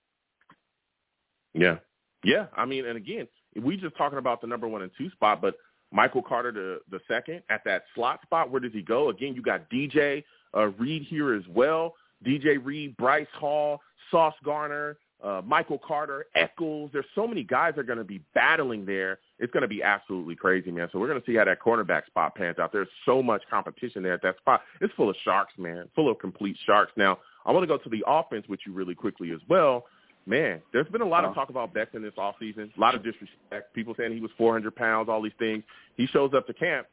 Yeah, 1.54 1.78
yeah. 2.24 2.48
I 2.56 2.66
mean, 2.66 2.86
and 2.86 2.98
again, 2.98 3.28
we 3.56 3.78
just 3.78 3.96
talking 3.96 4.18
about 4.18 4.42
the 4.42 4.48
number 4.48 4.68
one 4.68 4.82
and 4.82 4.92
two 4.98 5.10
spot, 5.12 5.40
but 5.42 5.56
Michael 5.92 6.22
Carter 6.22 6.52
the 6.52 6.80
the 6.90 7.00
second 7.08 7.42
at 7.50 7.64
that 7.66 7.84
slot 7.94 8.22
spot. 8.24 8.52
Where 8.52 8.60
does 8.60 8.74
he 8.74 8.82
go? 8.82 9.10
Again, 9.10 9.36
you 9.36 9.42
got 9.42 9.70
DJ 9.70 10.24
uh, 10.56 10.68
Reed 10.68 11.04
here 11.04 11.34
as 11.34 11.44
well. 11.48 11.96
DJ 12.26 12.64
Reed, 12.64 12.96
Bryce 12.98 13.28
Hall, 13.34 13.82
Sauce 14.10 14.36
Gardner, 14.44 14.98
uh, 15.24 15.42
Michael 15.46 15.80
Carter, 15.80 16.28
Echols. 16.36 16.90
There's 16.94 17.06
so 17.16 17.28
many 17.28 17.44
guys 17.44 17.74
that 17.76 17.82
are 17.82 17.86
going 17.86 17.98
to 17.98 18.04
be 18.04 18.22
battling 18.34 18.86
there. 18.86 19.20
It's 19.40 19.52
going 19.52 19.62
to 19.62 19.68
be 19.68 19.84
absolutely 19.84 20.36
crazy, 20.36 20.72
man. 20.72 20.90
So 20.92 21.00
we're 21.00 21.08
going 21.08 21.22
to 21.22 21.26
see 21.26 21.36
how 21.36 21.46
that 21.46 21.62
cornerback 21.62 22.06
spot 22.06 22.36
pans 22.36 22.60
out. 22.60 22.72
There's 22.72 22.88
so 23.06 23.22
much 23.24 23.44
competition 23.50 24.04
there 24.04 24.14
at 24.14 24.22
that 24.22 24.38
spot. 24.38 24.62
It's 24.82 24.94
full 24.94 25.10
of 25.10 25.16
sharks, 25.24 25.54
man. 25.58 25.90
Full 25.96 26.10
of 26.10 26.20
complete 26.20 26.58
sharks. 26.66 26.92
Now, 26.96 27.20
I 27.46 27.52
want 27.52 27.64
to 27.64 27.68
go 27.68 27.78
to 27.78 27.90
the 27.90 28.04
offense 28.08 28.46
with 28.48 28.60
you 28.66 28.74
really 28.74 28.96
quickly 28.96 29.32
as 29.32 29.40
well. 29.50 29.86
Man, 30.28 30.60
there's 30.74 30.88
been 30.88 31.02
a 31.02 31.08
lot 31.08 31.24
of 31.24 31.36
talk 31.36 31.50
about 31.50 31.74
Becton 31.74 32.02
this 32.02 32.14
offseason. 32.18 32.76
A 32.76 32.80
lot 32.80 32.96
of 32.96 33.04
disrespect. 33.04 33.74
People 33.76 33.94
saying 33.96 34.12
he 34.12 34.20
was 34.20 34.32
400 34.38 34.76
pounds, 34.76 35.08
all 35.08 35.22
these 35.22 35.32
things. 35.38 35.64
He 35.98 36.08
shows 36.08 36.32
up 36.36 36.48
to 36.48 36.54
camp. 36.54 36.88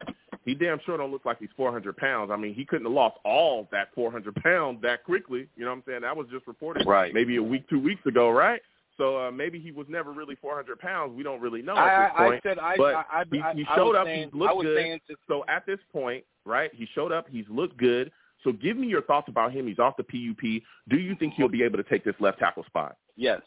He 0.44 0.54
damn 0.54 0.78
sure 0.84 0.98
don't 0.98 1.10
look 1.10 1.24
like 1.24 1.38
he's 1.38 1.48
400 1.56 1.96
pounds. 1.96 2.30
I 2.30 2.36
mean, 2.36 2.52
he 2.52 2.66
couldn't 2.66 2.84
have 2.84 2.92
lost 2.92 3.16
all 3.24 3.68
that 3.72 3.88
400 3.94 4.34
pounds 4.36 4.82
that 4.82 5.04
quickly. 5.04 5.48
You 5.56 5.64
know 5.64 5.70
what 5.70 5.76
I'm 5.78 5.82
saying? 5.86 6.00
That 6.02 6.16
was 6.16 6.26
just 6.30 6.46
reported 6.46 6.86
Right. 6.86 7.14
maybe 7.14 7.36
a 7.36 7.42
week, 7.42 7.68
two 7.70 7.80
weeks 7.80 8.04
ago, 8.04 8.28
right? 8.30 8.60
So 8.98 9.18
uh, 9.18 9.30
maybe 9.30 9.58
he 9.58 9.72
was 9.72 9.86
never 9.88 10.12
really 10.12 10.36
400 10.36 10.78
pounds. 10.78 11.14
We 11.16 11.22
don't 11.22 11.40
really 11.40 11.62
know 11.62 11.74
I, 11.74 11.88
at 11.88 12.08
this 12.08 12.14
I, 12.18 12.24
I 12.26 12.40
said 12.42 12.58
I, 12.58 12.76
but 12.76 12.94
I, 12.94 13.04
I, 13.12 13.24
he, 13.30 13.60
he 13.60 13.66
showed 13.74 13.96
up. 13.96 14.06
Saying, 14.06 14.30
he's 14.30 14.34
looked 14.38 14.62
good. 14.62 15.00
to, 15.08 15.16
So 15.26 15.44
at 15.48 15.64
this 15.64 15.78
point, 15.92 16.24
right, 16.44 16.70
he 16.74 16.86
showed 16.94 17.12
up. 17.12 17.26
He's 17.30 17.46
looked 17.48 17.78
good. 17.78 18.12
So 18.44 18.52
give 18.52 18.76
me 18.76 18.86
your 18.88 19.02
thoughts 19.02 19.28
about 19.28 19.52
him. 19.52 19.66
He's 19.66 19.78
off 19.78 19.96
the 19.96 20.02
PUP. 20.02 20.62
Do 20.88 20.96
you 20.96 21.14
think 21.16 21.34
he'll 21.34 21.48
be 21.48 21.62
able 21.62 21.76
to 21.78 21.84
take 21.84 22.04
this 22.04 22.14
left 22.20 22.38
tackle 22.38 22.64
spot? 22.64 22.96
Yes, 23.16 23.40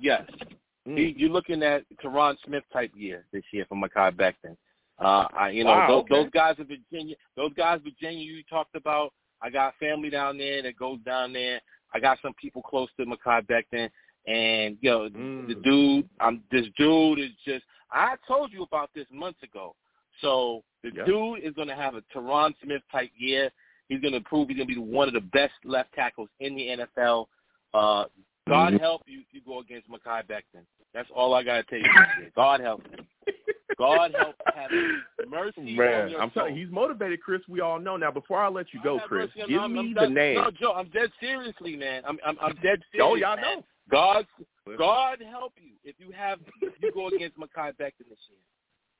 yes. 0.00 0.22
Mm. 0.88 0.98
He, 0.98 1.14
you're 1.16 1.30
looking 1.30 1.62
at 1.62 1.84
Tyron 2.02 2.36
Smith 2.44 2.64
type 2.72 2.90
year 2.94 3.24
this 3.32 3.44
year 3.52 3.64
for 3.68 3.76
Mekhi 3.76 4.12
Becton. 4.14 4.56
Uh, 4.98 5.26
I, 5.36 5.50
you 5.50 5.64
know, 5.64 5.70
Wow, 5.70 5.86
those, 5.88 6.00
okay. 6.04 6.14
those 6.14 6.30
guys 6.30 6.54
in 6.58 6.66
Virginia, 6.66 7.16
those 7.36 7.52
guys 7.54 7.78
in 7.84 7.90
Virginia 7.92 8.24
you 8.24 8.42
talked 8.48 8.74
about. 8.76 9.12
I 9.42 9.50
got 9.50 9.74
family 9.80 10.10
down 10.10 10.38
there 10.38 10.62
that 10.62 10.76
goes 10.76 10.98
down 11.04 11.32
there. 11.32 11.60
I 11.92 12.00
got 12.00 12.18
some 12.22 12.32
people 12.34 12.62
close 12.62 12.88
to 12.98 13.04
Mekhi 13.06 13.46
Becton, 13.46 13.90
and 14.26 14.76
you 14.80 14.90
know, 14.90 15.08
Mm. 15.08 15.48
the 15.48 15.54
dude, 15.56 16.08
I'm 16.20 16.42
this 16.50 16.66
dude 16.76 17.18
is 17.18 17.30
just. 17.44 17.64
I 17.90 18.16
told 18.26 18.52
you 18.52 18.62
about 18.62 18.90
this 18.94 19.06
months 19.12 19.42
ago. 19.42 19.74
So 20.20 20.62
the 20.82 20.90
Yeah. 20.94 21.04
dude 21.04 21.40
is 21.44 21.54
going 21.54 21.68
to 21.68 21.74
have 21.76 21.94
a 21.94 22.02
Tyron 22.14 22.54
Smith 22.62 22.82
type 22.90 23.10
year. 23.16 23.50
He's 23.88 24.00
going 24.00 24.14
to 24.14 24.20
prove 24.20 24.48
he's 24.48 24.56
going 24.56 24.68
to 24.68 24.74
be 24.74 24.80
one 24.80 25.08
of 25.08 25.14
the 25.14 25.20
best 25.20 25.52
left 25.64 25.92
tackles 25.94 26.28
in 26.40 26.54
the 26.56 26.68
NFL. 26.96 27.26
Uh, 27.74 28.04
God 28.48 28.72
Mhm. 28.74 28.80
help 28.80 29.02
you 29.06 29.20
if 29.20 29.26
you 29.32 29.40
go 29.46 29.60
against 29.60 29.88
Mekhi 29.90 30.24
Becton. 30.26 30.64
That's 30.92 31.08
all 31.14 31.34
I 31.34 31.42
got 31.42 31.56
to 31.56 31.62
tell 31.64 31.78
you. 31.78 32.30
God 32.36 32.60
help 32.60 32.86
him. 32.86 33.06
God 33.76 34.14
help 34.14 34.36
have 34.54 34.70
mercy 35.28 35.74
Man, 35.76 36.02
on 36.04 36.10
your 36.10 36.20
I'm 36.22 36.30
telling 36.30 36.50
soul. 36.52 36.58
you, 36.58 36.64
he's 36.66 36.72
motivated, 36.72 37.20
Chris. 37.22 37.40
We 37.48 37.60
all 37.60 37.80
know. 37.80 37.96
Now, 37.96 38.12
before 38.12 38.38
I 38.40 38.48
let 38.48 38.72
you 38.72 38.80
go, 38.84 39.00
Chris, 39.00 39.30
give 39.34 39.48
me 39.48 39.56
I'm 39.56 39.74
the 39.94 40.00
dead- 40.02 40.12
name. 40.12 40.34
No, 40.36 40.50
Joe, 40.52 40.72
I'm 40.74 40.88
dead 40.90 41.10
seriously, 41.18 41.74
man. 41.74 42.02
I'm 42.06 42.18
I'm, 42.24 42.36
I'm 42.40 42.54
dead 42.62 42.80
serious. 42.92 43.02
Oh, 43.02 43.14
yeah, 43.16 43.30
I 43.30 43.36
man. 43.36 43.44
know. 43.58 43.64
God, 43.90 44.26
God 44.78 45.18
help 45.28 45.52
you 45.56 45.72
if 45.82 45.96
you 45.98 46.10
have 46.12 46.38
if 46.62 46.72
you 46.80 46.92
go 46.92 47.08
against 47.08 47.36
Mekhi 47.36 47.72
Becton 47.76 48.06
this 48.08 48.18
year. 48.30 48.38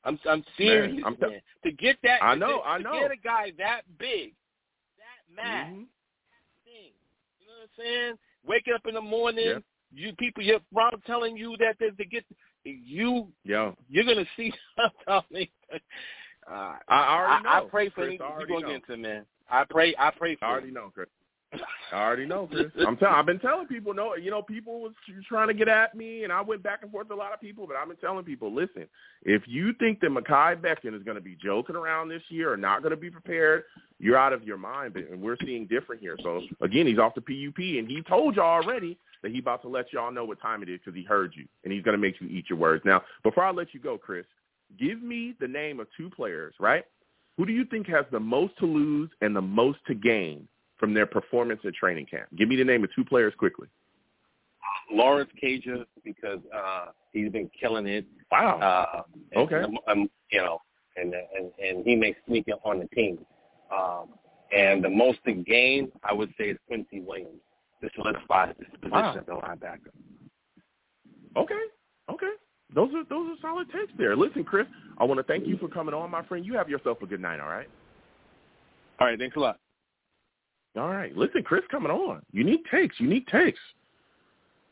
I'm 0.05 0.19
I'm 0.29 0.45
serious, 0.57 0.95
man. 0.95 1.05
I'm 1.07 1.17
te- 1.17 1.41
to 1.65 1.73
get 1.73 1.97
that, 2.03 2.23
I 2.23 2.35
know, 2.35 2.59
to, 2.63 2.69
I 2.69 2.79
to 2.79 2.83
know. 2.85 3.01
get 3.01 3.11
a 3.13 3.17
guy 3.17 3.53
that 3.59 3.83
big, 3.99 4.35
mad, 5.35 5.67
Mhm. 5.69 5.87
thing. 6.65 6.93
You 7.41 7.47
know 7.47 7.53
what 7.61 7.71
I'm 7.79 7.85
saying? 7.85 8.19
Waking 8.47 8.75
up 8.75 8.87
in 8.87 8.95
the 8.95 9.01
morning, 9.01 9.45
Yeah. 9.45 9.59
you 9.93 10.13
people, 10.17 10.43
your 10.43 10.61
mom 10.73 11.03
telling 11.07 11.37
you 11.37 11.57
that 11.59 11.79
they, 11.79 11.91
to 11.91 12.05
get 12.05 12.25
you, 12.65 13.33
Yeah. 13.45 13.73
you're 13.89 14.05
gonna 14.05 14.27
see 14.37 14.53
something. 15.09 15.49
Uh, 16.47 16.77
I 16.89 17.17
already 17.17 17.47
I, 17.47 17.59
know. 17.61 17.67
I 17.67 17.71
pray 17.71 17.89
for 17.89 17.95
Chris, 18.07 18.13
You 18.19 18.25
already 18.25 18.53
go 18.53 18.59
know. 18.61 18.69
man. 19.01 19.27
I 19.49 19.65
pray. 19.65 19.95
I 19.99 20.11
pray 20.11 20.37
for 20.37 20.45
I 20.45 20.51
already 20.51 20.69
him. 20.69 20.75
know, 20.75 20.91
Chris. 20.95 21.09
I 21.93 21.97
already 22.03 22.27
know, 22.27 22.49
Chris. 22.51 22.67
I'm 22.87 22.97
telling. 22.97 23.15
I've 23.15 23.27
been 23.27 23.39
telling 23.39 23.67
people. 23.67 23.95
No, 23.95 24.15
you 24.17 24.31
know, 24.31 24.43
people 24.43 24.81
was 24.81 24.93
trying 25.29 25.49
to 25.49 25.55
get 25.55 25.69
at 25.69 25.95
me, 25.95 26.25
and 26.25 26.33
I 26.33 26.41
went 26.41 26.63
back 26.63 26.81
and 26.83 26.91
forth 26.91 27.09
with 27.09 27.17
a 27.17 27.21
lot 27.21 27.33
of 27.33 27.41
people. 27.41 27.67
But 27.67 27.77
I've 27.77 27.89
been 27.89 27.97
telling 27.99 28.25
people, 28.25 28.53
listen, 28.55 28.87
if 29.23 29.43
you 29.47 29.73
think 29.75 30.01
that 30.01 30.11
Mekhi 30.11 30.61
Becton 30.61 30.97
is 30.97 31.03
going 31.03 31.17
to 31.17 31.21
be 31.23 31.37
joking 31.43 31.77
around 31.77 32.09
this 32.09 32.23
year 32.29 32.53
or 32.53 32.57
not 32.57 32.83
going 32.83 32.91
to 32.91 32.97
be 32.97 33.11
prepared, 33.11 33.65
you're 33.99 34.17
out 34.17 34.33
of 34.33 34.45
your 34.45 34.59
mind. 34.59 34.95
But- 34.95 35.09
And 35.11 35.21
we're 35.23 35.37
seeing 35.45 35.67
different 35.67 36.01
here. 36.01 36.17
So 36.23 36.43
again, 36.61 36.87
he's 36.87 36.99
off 36.99 37.15
the 37.15 37.21
PUP, 37.21 37.59
and 37.79 37.89
he 37.89 38.03
told 38.09 38.37
y'all 38.37 38.63
already 38.63 38.99
that 39.23 39.33
he's 39.33 39.41
about 39.41 39.63
to 39.63 39.69
let 39.69 39.93
y'all 39.93 40.13
know 40.13 40.25
what 40.25 40.41
time 40.41 40.63
it 40.63 40.69
is 40.69 40.81
because 40.85 40.97
he 40.97 41.05
heard 41.05 41.33
you, 41.37 41.47
and 41.65 41.73
he's 41.73 41.83
going 41.83 41.97
to 41.97 42.01
make 42.01 42.21
you 42.21 42.29
eat 42.29 42.47
your 42.51 42.59
words. 42.59 42.83
Now, 42.85 43.03
before 43.23 43.45
I 43.45 43.51
let 43.51 43.73
you 43.73 43.81
go, 43.81 43.97
Chris, 43.97 44.27
give 44.79 45.03
me 45.03 45.35
the 45.41 45.49
name 45.49 45.81
of 45.81 45.87
two 45.97 46.11
players, 46.11 46.55
right? 46.59 46.85
Who 47.37 47.47
do 47.47 47.53
you 47.53 47.65
think 47.65 47.87
has 47.89 48.05
the 48.13 48.21
most 48.21 48.57
to 48.59 48.67
lose 48.67 49.11
and 49.21 49.35
the 49.35 49.43
most 49.43 49.79
to 49.87 49.95
gain 49.95 50.47
from 50.85 50.93
their 50.93 51.07
performance 51.07 51.61
at 51.65 51.73
training 51.73 52.05
camp? 52.05 52.27
Give 52.37 52.47
me 52.47 52.57
the 52.57 52.65
name 52.65 52.85
of 52.85 52.91
two 52.95 53.07
players 53.07 53.33
quickly. 53.39 53.69
Lawrence 54.93 55.31
Cager 55.43 55.87
because 56.05 56.41
uh, 56.55 56.89
he's 57.11 57.33
been 57.33 57.51
killing 57.59 57.87
it. 57.87 58.05
Wow. 58.31 58.59
Uh, 58.61 59.03
Okay. 59.35 59.63
you 60.31 60.43
know, 60.43 60.59
and 60.97 61.15
and 61.15 61.51
and 61.59 61.87
he 61.87 61.97
may 61.97 62.15
sneak 62.27 62.49
up 62.53 62.61
on 62.67 62.81
the 62.81 62.87
team. 62.95 63.19
Um, 63.75 64.09
and 64.55 64.85
the 64.85 64.91
most 64.91 65.21
to 65.25 65.33
gain, 65.33 65.91
I 66.03 66.13
would 66.13 66.35
say, 66.39 66.51
is 66.51 66.59
Quincy 66.67 67.01
Williams 67.01 67.41
to 67.83 67.89
solidify 67.95 68.49
this 68.49 68.69
position 68.83 68.91
Wow. 68.93 69.15
the 69.27 69.33
linebacker. 69.33 69.89
Okay. 71.35 71.55
Okay. 72.13 72.33
Those 72.75 72.91
are 72.95 73.05
those 73.09 73.31
are 73.31 73.41
solid 73.41 73.69
takes 73.73 73.93
there. 73.97 74.15
Listen, 74.17 74.45
Chris, 74.45 74.67
I 74.99 75.05
want 75.05 75.17
to 75.19 75.25
thank 75.25 75.47
you 75.47 75.57
for 75.57 75.69
coming 75.69 75.95
on, 75.95 76.11
my 76.11 76.23
friend. 76.25 76.45
You 76.45 76.53
have 76.59 76.69
yourself 76.69 76.99
a 77.01 77.07
good 77.07 77.23
night, 77.23 77.41
all 77.41 77.49
right? 77.49 77.69
All 79.01 79.07
right, 79.07 79.19
thanks 79.19 79.35
a 79.37 79.41
lot. 79.41 79.59
All 80.77 80.89
right. 80.89 81.17
Listen, 81.17 81.43
Chris 81.43 81.63
coming 81.71 81.91
on. 81.91 82.23
Unique 82.33 82.69
takes, 82.71 82.99
unique 82.99 83.27
takes. 83.29 83.59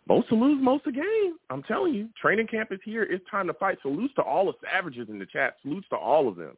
Most 0.09 0.29
to 0.31 0.35
lose, 0.35 0.59
most 0.61 0.83
to 0.85 0.93
gain. 0.93 1.35
I'm 1.49 1.63
telling 1.63 1.95
you, 1.95 2.09
training 2.21 2.49
camp 2.49 2.73
is 2.73 2.81
here. 2.85 3.05
It's 3.05 3.25
time 3.31 3.47
to 3.47 3.55
fight. 3.55 3.79
Salutes 3.83 4.13
to 4.17 4.23
all 4.23 4.47
the 4.47 4.55
savages 4.63 5.09
in 5.09 5.21
the 5.21 5.27
chat. 5.27 5.59
Salutes 5.63 5.89
to 5.91 5.97
all 5.97 6.27
of 6.29 6.35
them. 6.37 6.57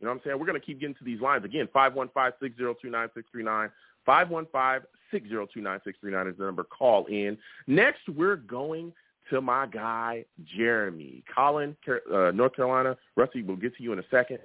You 0.00 0.06
know 0.06 0.10
what 0.10 0.16
I'm 0.16 0.22
saying? 0.24 0.40
We're 0.40 0.46
going 0.46 0.60
to 0.60 0.66
keep 0.66 0.80
getting 0.80 0.96
to 0.96 1.04
these 1.04 1.20
lines. 1.20 1.44
Again, 1.44 1.68
515-602-9639. 1.74 3.70
515-602-9639 4.08 6.30
is 6.30 6.36
the 6.36 6.44
number. 6.44 6.64
Call 6.64 7.06
in. 7.06 7.38
Next, 7.68 8.00
we're 8.08 8.34
going 8.36 8.92
to 9.30 9.40
my 9.40 9.66
guy, 9.66 10.24
Jeremy. 10.56 11.22
Colin, 11.32 11.76
uh, 12.12 12.32
North 12.32 12.56
Carolina. 12.56 12.96
Rusty, 13.16 13.42
we'll 13.42 13.54
get 13.56 13.76
to 13.76 13.84
you 13.84 13.92
in 13.92 14.00
a 14.00 14.04
second. 14.10 14.40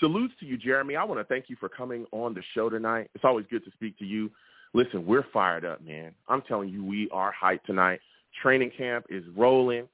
Salutes 0.00 0.34
to 0.40 0.46
you, 0.46 0.56
Jeremy. 0.56 0.96
I 0.96 1.04
want 1.04 1.20
to 1.20 1.24
thank 1.24 1.48
you 1.48 1.56
for 1.60 1.68
coming 1.68 2.06
on 2.12 2.34
the 2.34 2.42
show 2.54 2.68
tonight. 2.68 3.10
It's 3.14 3.24
always 3.24 3.46
good 3.50 3.64
to 3.64 3.70
speak 3.72 3.98
to 3.98 4.04
you. 4.04 4.30
Listen, 4.74 5.06
we're 5.06 5.26
fired 5.32 5.64
up, 5.64 5.84
man. 5.84 6.12
I'm 6.28 6.42
telling 6.42 6.70
you, 6.70 6.84
we 6.84 7.08
are 7.12 7.32
hyped 7.40 7.64
tonight. 7.64 8.00
Training 8.42 8.70
camp 8.76 9.06
is 9.10 9.22
rolling. 9.36 9.86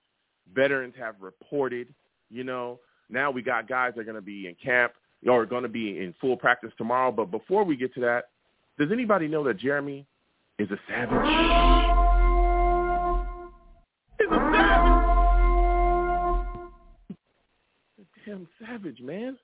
Veterans 0.54 0.94
have 0.98 1.16
reported, 1.20 1.92
you 2.30 2.44
know. 2.44 2.78
Now 3.10 3.30
we 3.30 3.42
got 3.42 3.68
guys 3.68 3.92
that 3.94 4.02
are 4.02 4.04
going 4.04 4.14
to 4.14 4.22
be 4.22 4.46
in 4.46 4.54
camp 4.62 4.92
or 5.26 5.44
going 5.46 5.64
to 5.64 5.68
be 5.68 5.98
in 5.98 6.14
full 6.20 6.36
practice 6.36 6.70
tomorrow. 6.78 7.10
But 7.10 7.30
before 7.30 7.64
we 7.64 7.76
get 7.76 7.92
to 7.94 8.00
that, 8.02 8.28
does 8.78 8.92
anybody 8.92 9.26
know 9.26 9.42
that 9.44 9.58
Jeremy 9.58 10.06
is 10.58 10.70
a 10.70 10.78
savage? 10.88 11.26
He's 14.18 14.28
a 14.30 14.52
savage. 14.52 15.08
A 17.98 18.04
damn 18.24 18.48
savage, 18.60 19.00
man. 19.00 19.36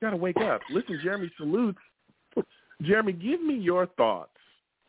Gotta 0.00 0.16
wake 0.16 0.36
up. 0.38 0.60
Listen, 0.70 1.00
Jeremy 1.02 1.30
salutes. 1.36 1.78
Jeremy, 2.82 3.12
give 3.12 3.42
me 3.42 3.54
your 3.54 3.86
thoughts 3.86 4.30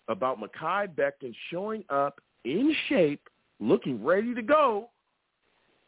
about 0.08 0.40
Mekhi 0.40 0.88
Becton 0.96 1.34
showing 1.50 1.84
up 1.90 2.20
in 2.44 2.74
shape, 2.90 3.22
looking 3.60 4.04
ready 4.04 4.34
to 4.34 4.42
go. 4.42 4.90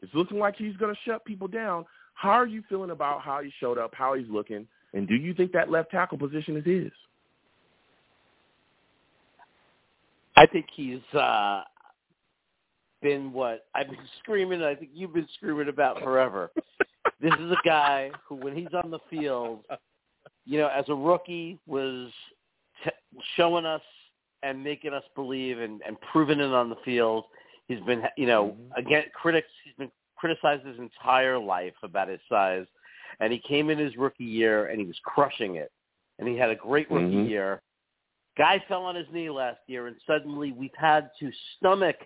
It's 0.02 0.14
looking 0.14 0.40
like 0.40 0.56
he's 0.56 0.76
to 0.78 0.94
shut 1.06 1.26
people 1.26 1.48
down. 1.48 1.86
How 2.14 2.32
are 2.32 2.48
you 2.48 2.64
feeling 2.70 2.92
about 2.92 3.22
how 3.22 3.42
he 3.42 3.52
showed 3.60 3.78
up, 3.78 3.94
how 3.94 4.14
he's 4.14 4.30
looking, 4.30 4.68
and 4.94 5.08
do 5.08 5.16
you 5.16 5.34
think 5.34 5.52
that 5.54 5.70
left 5.70 5.92
tackle 5.92 6.18
position 6.18 6.58
is 6.58 6.66
his? 6.66 6.92
I 10.36 10.46
think 10.46 10.68
he's 10.74 11.02
uh 11.14 11.64
been 13.02 13.32
what 13.34 13.66
I've 13.76 13.88
been 13.88 13.98
screaming. 14.20 14.64
I 14.64 14.76
think 14.76 14.92
you've 14.94 15.14
been 15.14 15.28
screaming 15.36 15.70
about 15.70 16.00
forever. 16.00 16.52
This 17.22 17.34
is 17.40 17.52
a 17.52 17.68
guy 17.68 18.12
who, 18.28 18.36
when 18.36 18.56
he's 18.56 18.74
on 18.74 18.92
the 18.92 19.00
field, 19.10 19.66
you 20.46 20.58
know, 20.58 20.68
as 20.68 20.86
a 20.88 20.96
rookie, 20.96 21.60
was 21.68 22.10
t- 22.84 22.92
showing 23.36 23.66
us 23.66 23.82
and 24.44 24.64
making 24.64 24.94
us 24.94 25.04
believe 25.16 25.60
and, 25.60 25.82
and 25.86 25.98
proving 26.12 26.40
it 26.40 26.54
on 26.54 26.70
the 26.70 26.78
field. 26.86 27.26
He's 27.68 27.82
been, 27.82 28.04
you 28.18 28.26
know, 28.26 28.56
again, 28.78 29.04
critics. 29.14 29.48
He's 29.64 29.76
been 29.76 29.92
criticized 30.16 30.66
his 30.66 30.80
entire 30.80 31.38
life 31.38 31.74
about 31.84 32.08
his 32.08 32.20
size, 32.30 32.66
and 33.20 33.32
he 33.32 33.40
came 33.40 33.70
in 33.70 33.78
his 33.78 33.96
rookie 33.98 34.24
year 34.24 34.68
and 34.68 34.80
he 34.80 34.86
was 34.86 34.98
crushing 35.04 35.56
it, 35.56 35.72
and 36.20 36.28
he 36.28 36.36
had 36.36 36.50
a 36.50 36.56
great 36.56 36.90
rookie 36.90 37.16
Mhm. 37.16 37.30
year. 37.30 37.62
Guy 38.38 38.60
fell 38.68 38.84
on 38.84 38.96
his 38.96 39.10
knee 39.12 39.30
last 39.30 39.60
year, 39.68 39.88
and 39.88 39.98
suddenly 40.08 40.52
we've 40.54 40.76
had 40.76 41.12
to 41.20 41.32
stomach 41.58 41.98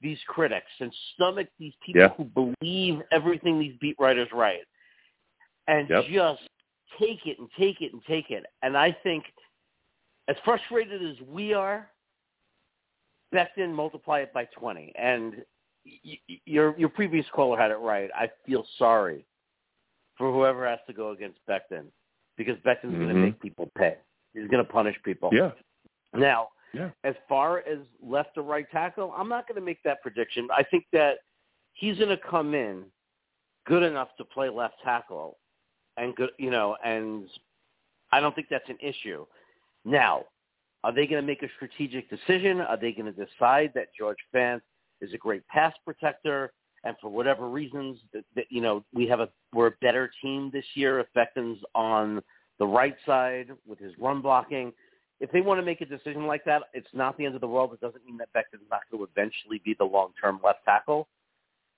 these 0.00 0.18
critics 0.26 0.70
and 0.80 0.92
stomach 1.14 1.48
these 1.58 1.74
people 1.84 2.02
Yeah. 2.02 2.08
who 2.10 2.24
believe 2.24 3.02
everything 3.12 3.58
these 3.58 3.76
beat 3.78 3.96
writers 3.98 4.28
write, 4.32 4.66
and 5.66 5.88
Yep. 5.88 6.04
just 6.06 6.48
take 6.98 7.26
it 7.26 7.38
and 7.38 7.50
take 7.52 7.80
it 7.80 7.92
and 7.92 8.04
take 8.04 8.30
it. 8.30 8.44
And 8.62 8.76
I 8.76 8.92
think, 8.92 9.32
as 10.28 10.38
frustrated 10.40 11.02
as 11.02 11.20
we 11.22 11.54
are, 11.54 11.90
Becton 13.32 13.72
multiply 13.72 14.20
it 14.20 14.32
by 14.32 14.46
twenty. 14.46 14.92
And 14.96 15.44
y- 15.84 16.20
y- 16.28 16.40
your 16.46 16.76
your 16.78 16.88
previous 16.88 17.28
caller 17.30 17.58
had 17.58 17.70
it 17.70 17.76
right. 17.76 18.10
I 18.14 18.30
feel 18.44 18.66
sorry 18.76 19.26
for 20.16 20.32
whoever 20.32 20.66
has 20.68 20.80
to 20.86 20.92
go 20.92 21.10
against 21.10 21.38
Becton 21.46 21.86
because 22.36 22.56
Becton's 22.58 22.94
going 22.94 23.08
to 23.08 23.14
mm-hmm. 23.14 23.22
make 23.22 23.40
people 23.40 23.70
pay. 23.76 23.96
He's 24.34 24.48
going 24.48 24.64
to 24.64 24.70
punish 24.70 24.96
people. 25.04 25.30
Yeah. 25.32 25.52
Now, 26.12 26.48
Yeah. 26.72 26.90
as 27.04 27.14
far 27.28 27.58
as 27.58 27.78
left 28.02 28.36
or 28.36 28.42
right 28.42 28.70
tackle, 28.70 29.12
I'm 29.16 29.28
not 29.28 29.48
going 29.48 29.56
to 29.56 29.64
make 29.64 29.82
that 29.84 30.02
prediction. 30.02 30.48
I 30.56 30.62
think 30.62 30.84
that 30.92 31.18
he's 31.72 31.96
going 31.96 32.10
to 32.10 32.16
come 32.16 32.54
in 32.54 32.84
good 33.66 33.82
enough 33.82 34.08
to 34.18 34.24
play 34.24 34.48
left 34.48 34.74
tackle, 34.84 35.38
and 35.96 36.14
good, 36.16 36.30
you 36.38 36.50
know, 36.50 36.76
and 36.84 37.28
I 38.12 38.20
don't 38.20 38.34
think 38.34 38.48
that's 38.50 38.68
an 38.68 38.78
issue. 38.80 39.26
Now, 39.84 40.24
are 40.82 40.92
they 40.92 41.06
going 41.06 41.20
to 41.20 41.26
make 41.26 41.42
a 41.42 41.48
strategic 41.56 42.08
decision? 42.08 42.60
Are 42.60 42.76
they 42.76 42.92
going 42.92 43.12
to 43.12 43.26
decide 43.26 43.72
that 43.74 43.88
George 43.96 44.18
Fant 44.34 44.60
is 45.00 45.12
a 45.12 45.18
great 45.18 45.46
pass 45.48 45.74
protector, 45.84 46.52
and 46.84 46.96
for 47.00 47.10
whatever 47.10 47.48
reasons, 47.48 47.98
that, 48.12 48.24
that 48.34 48.46
you 48.48 48.60
know, 48.60 48.84
we 48.94 49.06
have 49.06 49.20
a 49.20 49.28
we're 49.52 49.68
a 49.68 49.74
better 49.82 50.10
team 50.22 50.50
this 50.52 50.64
year 50.74 51.00
if 51.00 51.06
on 51.74 52.22
the 52.58 52.66
right 52.66 52.96
side 53.06 53.48
with 53.66 53.78
his 53.78 53.92
run 53.98 54.20
blocking. 54.20 54.72
If 55.20 55.30
they 55.32 55.42
want 55.42 55.60
to 55.60 55.64
make 55.64 55.80
a 55.82 55.86
decision 55.86 56.26
like 56.26 56.44
that, 56.46 56.62
it's 56.72 56.88
not 56.92 57.16
the 57.18 57.26
end 57.26 57.34
of 57.34 57.40
the 57.40 57.46
world. 57.46 57.72
It 57.74 57.80
doesn't 57.80 58.04
mean 58.04 58.16
that 58.18 58.32
Becton's 58.32 58.62
not 58.70 58.80
going 58.90 59.04
to 59.04 59.10
eventually 59.14 59.60
be 59.64 59.74
the 59.78 59.84
long-term 59.84 60.40
left 60.42 60.64
tackle. 60.64 61.08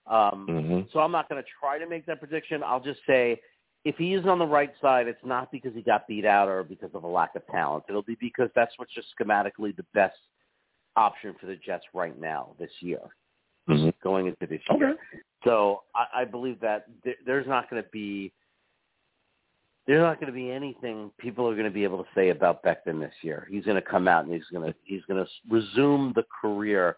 Um, 0.07 0.47
Mm-hmm. 0.49 0.81
So 0.93 1.01
I'm 1.01 1.13
not 1.13 1.29
going 1.29 1.43
to 1.43 1.49
try 1.61 1.79
to 1.79 1.87
make 1.89 2.07
that 2.07 2.19
prediction. 2.19 2.63
I'll 2.65 2.81
just 2.81 3.01
say 3.07 3.41
if 3.85 3.97
he 3.97 4.15
is 4.15 4.27
on 4.27 4.39
the 4.39 4.47
right 4.47 4.73
side, 4.81 5.09
it's 5.09 5.25
not 5.25 5.51
because 5.51 5.75
he 5.75 5.83
got 5.83 6.07
beat 6.07 6.25
out 6.25 6.49
or 6.49 6.63
because 6.63 6.91
of 6.95 7.05
a 7.05 7.09
lack 7.09 7.35
of 7.35 7.47
talent. 7.49 7.85
It'll 7.89 8.03
be 8.03 8.17
because 8.21 8.51
that's 8.55 8.73
what's 8.77 8.93
just 8.95 9.09
schematically 9.19 9.75
the 9.77 9.85
best 9.95 10.17
option 10.97 11.35
for 11.41 11.47
the 11.47 11.57
Jets 11.57 11.85
right 11.95 12.19
now 12.21 12.55
this 12.59 12.71
year, 12.81 13.01
Mm-hmm. 13.69 13.91
going 14.03 14.27
into 14.27 14.47
this 14.47 14.61
year. 14.77 14.91
Okay. 14.91 15.01
So 15.45 15.83
I, 15.95 16.23
I 16.23 16.25
believe 16.25 16.61
that 16.61 16.87
th- 17.05 17.19
there's 17.25 17.47
not 17.47 17.71
going 17.71 17.83
to 17.83 17.89
be 17.91 18.33
there's 19.87 20.01
not 20.01 20.21
going 20.21 20.33
to 20.33 20.33
be 20.33 20.51
anything 20.51 21.11
people 21.19 21.49
are 21.49 21.55
going 21.55 21.65
to 21.67 21.71
be 21.71 21.85
able 21.85 21.99
to 21.99 22.09
say 22.15 22.29
about 22.29 22.63
Becton 22.63 23.01
this 23.01 23.15
year. 23.23 23.49
He's 23.51 23.65
going 23.65 23.77
to 23.77 23.83
come 23.83 24.07
out 24.07 24.25
and 24.25 24.33
he's 24.33 24.45
going 24.53 24.71
to 24.71 24.79
he's 24.85 25.03
going 25.09 25.25
to 25.25 25.31
resume 25.49 26.13
the 26.15 26.25
career 26.41 26.97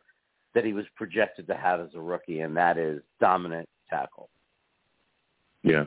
that 0.55 0.65
he 0.65 0.73
was 0.73 0.85
projected 0.95 1.47
to 1.49 1.55
have 1.55 1.81
as 1.81 1.89
a 1.95 2.01
rookie, 2.01 2.41
and 2.41 2.57
that 2.57 2.79
is 2.79 3.03
dominant 3.21 3.69
tackle. 3.91 4.29
Yeah. 5.63 5.85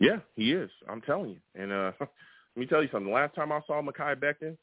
Yeah, 0.00 0.18
he 0.36 0.52
is. 0.52 0.70
I'm 0.88 1.00
telling 1.00 1.30
you. 1.30 1.38
And 1.54 1.72
uh 1.72 1.92
let 2.00 2.08
me 2.56 2.66
tell 2.66 2.82
you 2.82 2.88
something. 2.92 3.08
The 3.08 3.14
last 3.14 3.34
time 3.34 3.50
I 3.50 3.60
saw 3.66 3.80
Mekhi 3.80 4.16
Becton 4.16 4.56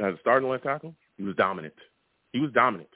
as 0.00 0.14
a 0.14 0.18
starting 0.20 0.48
left 0.48 0.64
tackle, 0.64 0.94
he 1.16 1.22
was 1.22 1.36
dominant. 1.36 1.74
He 2.32 2.40
was 2.40 2.50
dominant. 2.52 2.90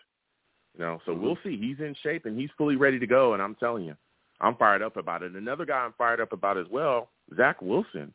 You 0.74 0.84
know, 0.84 1.00
so 1.06 1.14
we'll 1.14 1.38
see. 1.42 1.56
He's 1.56 1.78
in 1.78 1.94
shape 2.02 2.26
and 2.26 2.38
he's 2.38 2.50
fully 2.56 2.76
ready 2.76 2.98
to 2.98 3.06
go. 3.06 3.34
And 3.34 3.42
I'm 3.42 3.54
telling 3.56 3.84
you, 3.84 3.94
I'm 4.40 4.56
fired 4.56 4.82
up 4.82 4.96
about 4.96 5.22
it. 5.22 5.32
Another 5.32 5.66
guy 5.66 5.78
I'm 5.78 5.94
fired 5.98 6.20
up 6.20 6.32
about 6.32 6.58
as 6.58 6.66
well, 6.70 7.08
Zach 7.36 7.60
Wilson. 7.60 8.12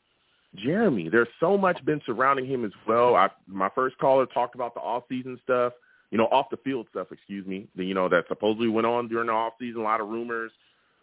Jeremy, 0.56 1.10
there's 1.10 1.28
so 1.40 1.58
much 1.58 1.84
been 1.86 2.02
surrounding 2.06 2.46
him 2.46 2.64
as 2.66 2.72
well. 2.88 3.16
I, 3.16 3.30
my 3.48 3.70
first 3.76 3.98
caller 3.98 4.26
talked 4.26 4.56
about 4.56 4.74
the 4.74 4.80
off-season 4.80 5.40
stuff, 5.44 5.74
you 6.12 6.18
know, 6.18 6.26
off 6.26 6.50
the 6.50 6.58
field 6.58 6.88
stuff, 6.90 7.08
excuse 7.12 7.46
me, 7.46 7.68
you 7.76 7.94
know, 7.94 8.08
that 8.10 8.26
supposedly 8.28 8.70
went 8.70 8.88
on 8.88 9.08
during 9.08 9.28
the 9.28 9.34
off-season, 9.34 9.82
a 9.82 9.84
lot 9.84 10.00
of 10.00 10.08
rumors. 10.08 10.52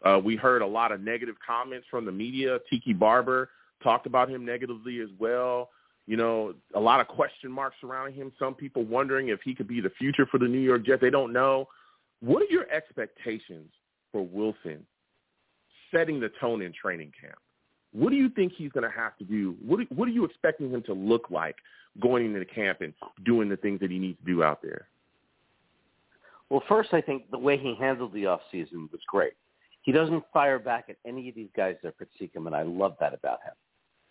Uh, 0.04 0.18
we 0.22 0.36
heard 0.36 0.62
a 0.62 0.66
lot 0.66 0.90
of 0.90 1.00
negative 1.00 1.36
comments 1.46 1.86
from 1.90 2.04
the 2.04 2.12
media. 2.12 2.58
Tiki 2.70 2.92
Barber 2.92 3.50
talked 3.82 4.06
about 4.06 4.28
him 4.28 4.44
negatively 4.44 5.00
as 5.00 5.08
well. 5.18 5.68
You 6.06 6.16
know, 6.16 6.54
a 6.74 6.80
lot 6.80 7.00
of 7.00 7.06
question 7.06 7.52
marks 7.52 7.76
surrounding 7.80 8.14
him. 8.14 8.32
Some 8.38 8.54
people 8.54 8.84
wondering 8.84 9.28
if 9.28 9.40
he 9.44 9.54
could 9.54 9.68
be 9.68 9.80
the 9.80 9.90
future 9.90 10.26
for 10.26 10.38
the 10.38 10.48
New 10.48 10.58
York 10.58 10.84
Jets. 10.84 11.00
They 11.00 11.10
don't 11.10 11.32
know. 11.32 11.68
What 12.20 12.42
are 12.42 12.50
your 12.50 12.68
expectations 12.70 13.70
for 14.10 14.26
Wilson 14.26 14.84
setting 15.92 16.18
the 16.20 16.30
tone 16.40 16.62
in 16.62 16.72
training 16.72 17.12
camp? 17.20 17.38
What 17.92 18.10
do 18.10 18.16
you 18.16 18.28
think 18.30 18.52
he's 18.56 18.72
going 18.72 18.88
to 18.88 18.96
have 18.96 19.16
to 19.18 19.24
do? 19.24 19.54
What 19.64 19.80
are, 19.80 19.84
what 19.94 20.08
are 20.08 20.12
you 20.12 20.24
expecting 20.24 20.70
him 20.70 20.82
to 20.84 20.94
look 20.94 21.30
like 21.30 21.56
going 22.00 22.24
into 22.26 22.38
the 22.38 22.44
camp 22.44 22.80
and 22.80 22.94
doing 23.24 23.48
the 23.48 23.56
things 23.56 23.80
that 23.80 23.90
he 23.90 23.98
needs 23.98 24.18
to 24.18 24.24
do 24.24 24.42
out 24.42 24.62
there? 24.62 24.88
Well, 26.48 26.62
first, 26.68 26.92
I 26.92 27.00
think 27.00 27.30
the 27.30 27.38
way 27.38 27.56
he 27.56 27.74
handled 27.78 28.12
the 28.12 28.26
off 28.26 28.40
season 28.50 28.88
was 28.92 29.00
great. 29.06 29.32
He 29.82 29.92
doesn't 29.92 30.24
fire 30.32 30.58
back 30.58 30.86
at 30.88 30.96
any 31.06 31.28
of 31.28 31.34
these 31.34 31.48
guys 31.56 31.76
that 31.82 31.96
critique 31.96 32.34
him, 32.34 32.46
and 32.46 32.54
I 32.54 32.62
love 32.62 32.96
that 33.00 33.14
about 33.14 33.42
him. 33.42 33.52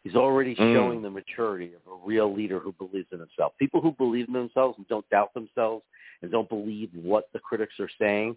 He's 0.04 0.16
already 0.16 0.56
Mm. 0.56 0.74
showing 0.74 1.02
the 1.02 1.10
maturity 1.10 1.74
of 1.74 1.82
a 1.92 1.96
real 2.04 2.34
leader 2.34 2.60
who 2.60 2.72
believes 2.74 3.12
in 3.12 3.20
himself. 3.20 3.56
People 3.58 3.82
who 3.82 3.92
believe 3.92 4.28
in 4.28 4.34
themselves 4.34 4.78
and 4.78 4.88
don't 4.88 5.08
doubt 5.10 5.34
themselves 5.34 5.86
and 6.22 6.32
don't 6.32 6.50
believe 6.50 6.90
what 6.96 7.32
the 7.34 7.40
critics 7.40 7.80
are 7.80 7.90
saying, 8.00 8.36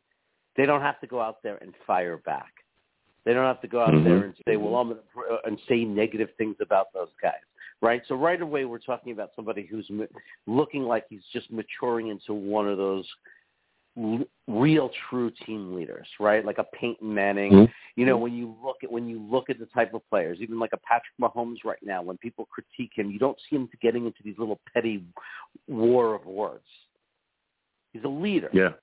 they 0.57 0.67
don't 0.67 0.83
have 0.83 1.01
to 1.01 1.07
go 1.07 1.21
out 1.21 1.43
there 1.43 1.57
and 1.57 1.75
fire 1.87 2.19
back. 2.19 2.64
They 3.25 3.33
don't 3.33 3.45
have 3.45 3.61
to 3.63 3.69
go 3.69 3.81
out 3.81 3.95
Mhm. 3.95 4.05
there 4.05 4.25
and 4.25 4.37
say, 4.47 4.57
"Well, 4.57 4.77
I'm 4.77 4.89
going 4.89 5.01
to," 5.01 5.47
and 5.47 5.59
say 5.69 5.85
negative 5.85 6.31
things 6.37 6.57
about 6.61 6.93
those 6.93 7.11
guys, 7.23 7.41
right? 7.81 8.03
So 8.07 8.17
right 8.17 8.41
away, 8.41 8.65
we're 8.67 8.79
talking 8.79 9.13
about 9.13 9.35
somebody 9.35 9.63
who's 9.65 9.89
ma- 9.91 10.05
looking 10.47 10.85
like 10.85 11.07
he's 11.09 11.25
just 11.33 11.51
maturing 11.51 12.09
into 12.09 12.35
one 12.35 12.69
of 12.69 12.77
those 12.77 13.11
l- 13.97 14.25
real, 14.49 14.91
true 15.09 15.31
team 15.31 15.75
leaders, 15.75 16.09
right? 16.19 16.45
Like 16.45 16.59
a 16.59 16.65
Peyton 16.65 17.15
Manning. 17.15 17.53
Mhm. 17.53 17.73
You 17.97 18.07
know, 18.07 18.19
when 18.19 18.35
you 18.35 18.57
look 18.63 18.83
at 18.83 18.91
when 18.91 19.09
you 19.09 19.19
look 19.21 19.49
at 19.49 19.59
the 19.59 19.67
type 19.67 19.95
of 19.95 20.07
players, 20.11 20.41
even 20.43 20.59
like 20.59 20.73
a 20.73 20.79
Patrick 20.79 21.17
Mahomes 21.21 21.65
right 21.65 21.83
now, 21.83 22.03
when 22.03 22.19
people 22.19 22.45
critique 22.47 22.93
him, 22.95 23.11
you 23.11 23.19
don't 23.19 23.41
see 23.49 23.57
him 23.57 23.71
getting 23.81 24.05
into 24.05 24.23
these 24.23 24.39
little 24.39 24.61
petty 24.73 25.05
war 25.67 26.15
of 26.15 26.27
words. 26.27 26.67
He's 27.93 28.05
a 28.05 28.09
leader 28.09 28.51
Yeah. 28.53 28.75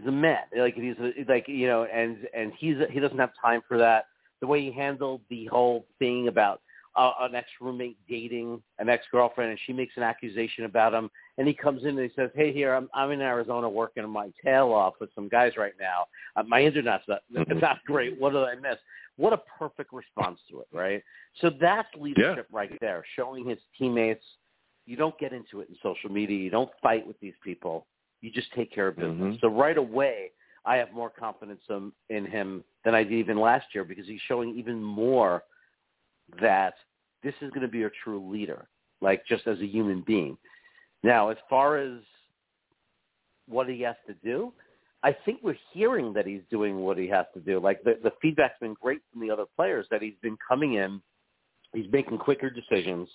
He's 0.00 0.08
a 0.08 0.12
man. 0.12 0.38
Like 0.56 0.74
he's 0.74 0.96
a, 1.00 1.12
like 1.30 1.46
you 1.48 1.66
know, 1.66 1.84
and 1.84 2.18
and 2.34 2.52
he's 2.58 2.76
he 2.90 3.00
doesn't 3.00 3.18
have 3.18 3.30
time 3.40 3.62
for 3.68 3.78
that. 3.78 4.06
The 4.40 4.46
way 4.46 4.62
he 4.62 4.72
handled 4.72 5.20
the 5.28 5.46
whole 5.46 5.84
thing 5.98 6.28
about 6.28 6.62
uh, 6.96 7.12
an 7.20 7.34
ex 7.34 7.46
roommate 7.60 7.98
dating 8.08 8.62
an 8.78 8.88
ex 8.88 9.04
girlfriend, 9.12 9.50
and 9.50 9.60
she 9.66 9.72
makes 9.72 9.94
an 9.96 10.02
accusation 10.02 10.64
about 10.64 10.94
him, 10.94 11.10
and 11.38 11.46
he 11.46 11.54
comes 11.54 11.82
in 11.82 11.90
and 11.90 12.00
he 12.00 12.10
says, 12.16 12.30
"Hey, 12.34 12.52
here 12.52 12.74
I'm 12.74 12.88
I'm 12.94 13.10
in 13.10 13.20
Arizona 13.20 13.68
working 13.68 14.08
my 14.08 14.30
tail 14.44 14.72
off 14.72 14.94
with 15.00 15.10
some 15.14 15.28
guys 15.28 15.52
right 15.56 15.74
now. 15.78 16.06
Uh, 16.36 16.42
my 16.44 16.62
internet's 16.62 17.04
not 17.06 17.20
Mhm. 17.32 17.60
not 17.62 17.78
great. 17.84 18.18
What 18.20 18.32
did 18.32 18.42
I 18.42 18.54
miss?" 18.56 18.78
What 19.16 19.34
a 19.34 19.40
perfect 19.58 19.92
response 19.92 20.40
to 20.50 20.60
it, 20.60 20.68
right? 20.72 21.02
So 21.42 21.50
that's 21.60 21.88
leadership 21.94 22.46
right 22.50 22.72
there, 22.80 23.04
showing 23.16 23.46
his 23.46 23.58
teammates. 23.76 24.24
You 24.86 24.96
don't 24.96 25.18
get 25.18 25.34
into 25.34 25.60
it 25.60 25.68
in 25.68 25.76
social 25.82 26.10
media. 26.10 26.38
You 26.38 26.48
don't 26.48 26.70
fight 26.82 27.06
with 27.06 27.20
these 27.20 27.34
people. 27.44 27.86
You 28.20 28.30
just 28.30 28.52
take 28.52 28.72
care 28.72 28.88
of 28.88 28.96
business. 28.96 29.36
Mhm. 29.36 29.40
So 29.40 29.48
right 29.48 29.76
away, 29.78 30.32
I 30.64 30.76
have 30.76 30.92
more 30.92 31.10
confidence 31.10 31.62
in 32.08 32.26
him 32.26 32.64
than 32.84 32.94
I 32.94 33.02
did 33.02 33.14
even 33.14 33.38
last 33.38 33.74
year 33.74 33.84
because 33.84 34.06
he's 34.06 34.20
showing 34.22 34.56
even 34.58 34.82
more 34.82 35.44
that 36.40 36.74
this 37.22 37.34
is 37.40 37.50
going 37.50 37.62
to 37.62 37.68
be 37.68 37.84
a 37.84 37.90
true 38.04 38.30
leader, 38.30 38.68
like 39.00 39.24
just 39.26 39.46
as 39.46 39.58
a 39.60 39.66
human 39.66 40.02
being. 40.02 40.36
Now, 41.02 41.30
as 41.30 41.38
far 41.48 41.78
as 41.78 42.00
what 43.48 43.68
he 43.68 43.80
has 43.82 43.96
to 44.06 44.14
do, 44.22 44.52
I 45.02 45.12
think 45.24 45.40
we're 45.42 45.56
hearing 45.72 46.12
that 46.12 46.26
he's 46.26 46.42
doing 46.50 46.80
what 46.80 46.98
he 46.98 47.08
has 47.08 47.24
to 47.34 47.40
do. 47.40 47.58
Like 47.58 47.82
the, 47.82 47.98
the 48.02 48.12
feedback's 48.20 48.58
been 48.60 48.74
great 48.74 49.00
from 49.10 49.22
the 49.22 49.30
other 49.30 49.46
players 49.56 49.86
that 49.90 50.02
he's 50.02 50.18
been 50.22 50.36
coming 50.46 50.74
in, 50.74 51.00
he's 51.72 51.90
making 51.90 52.18
quicker 52.18 52.50
decisions. 52.50 53.08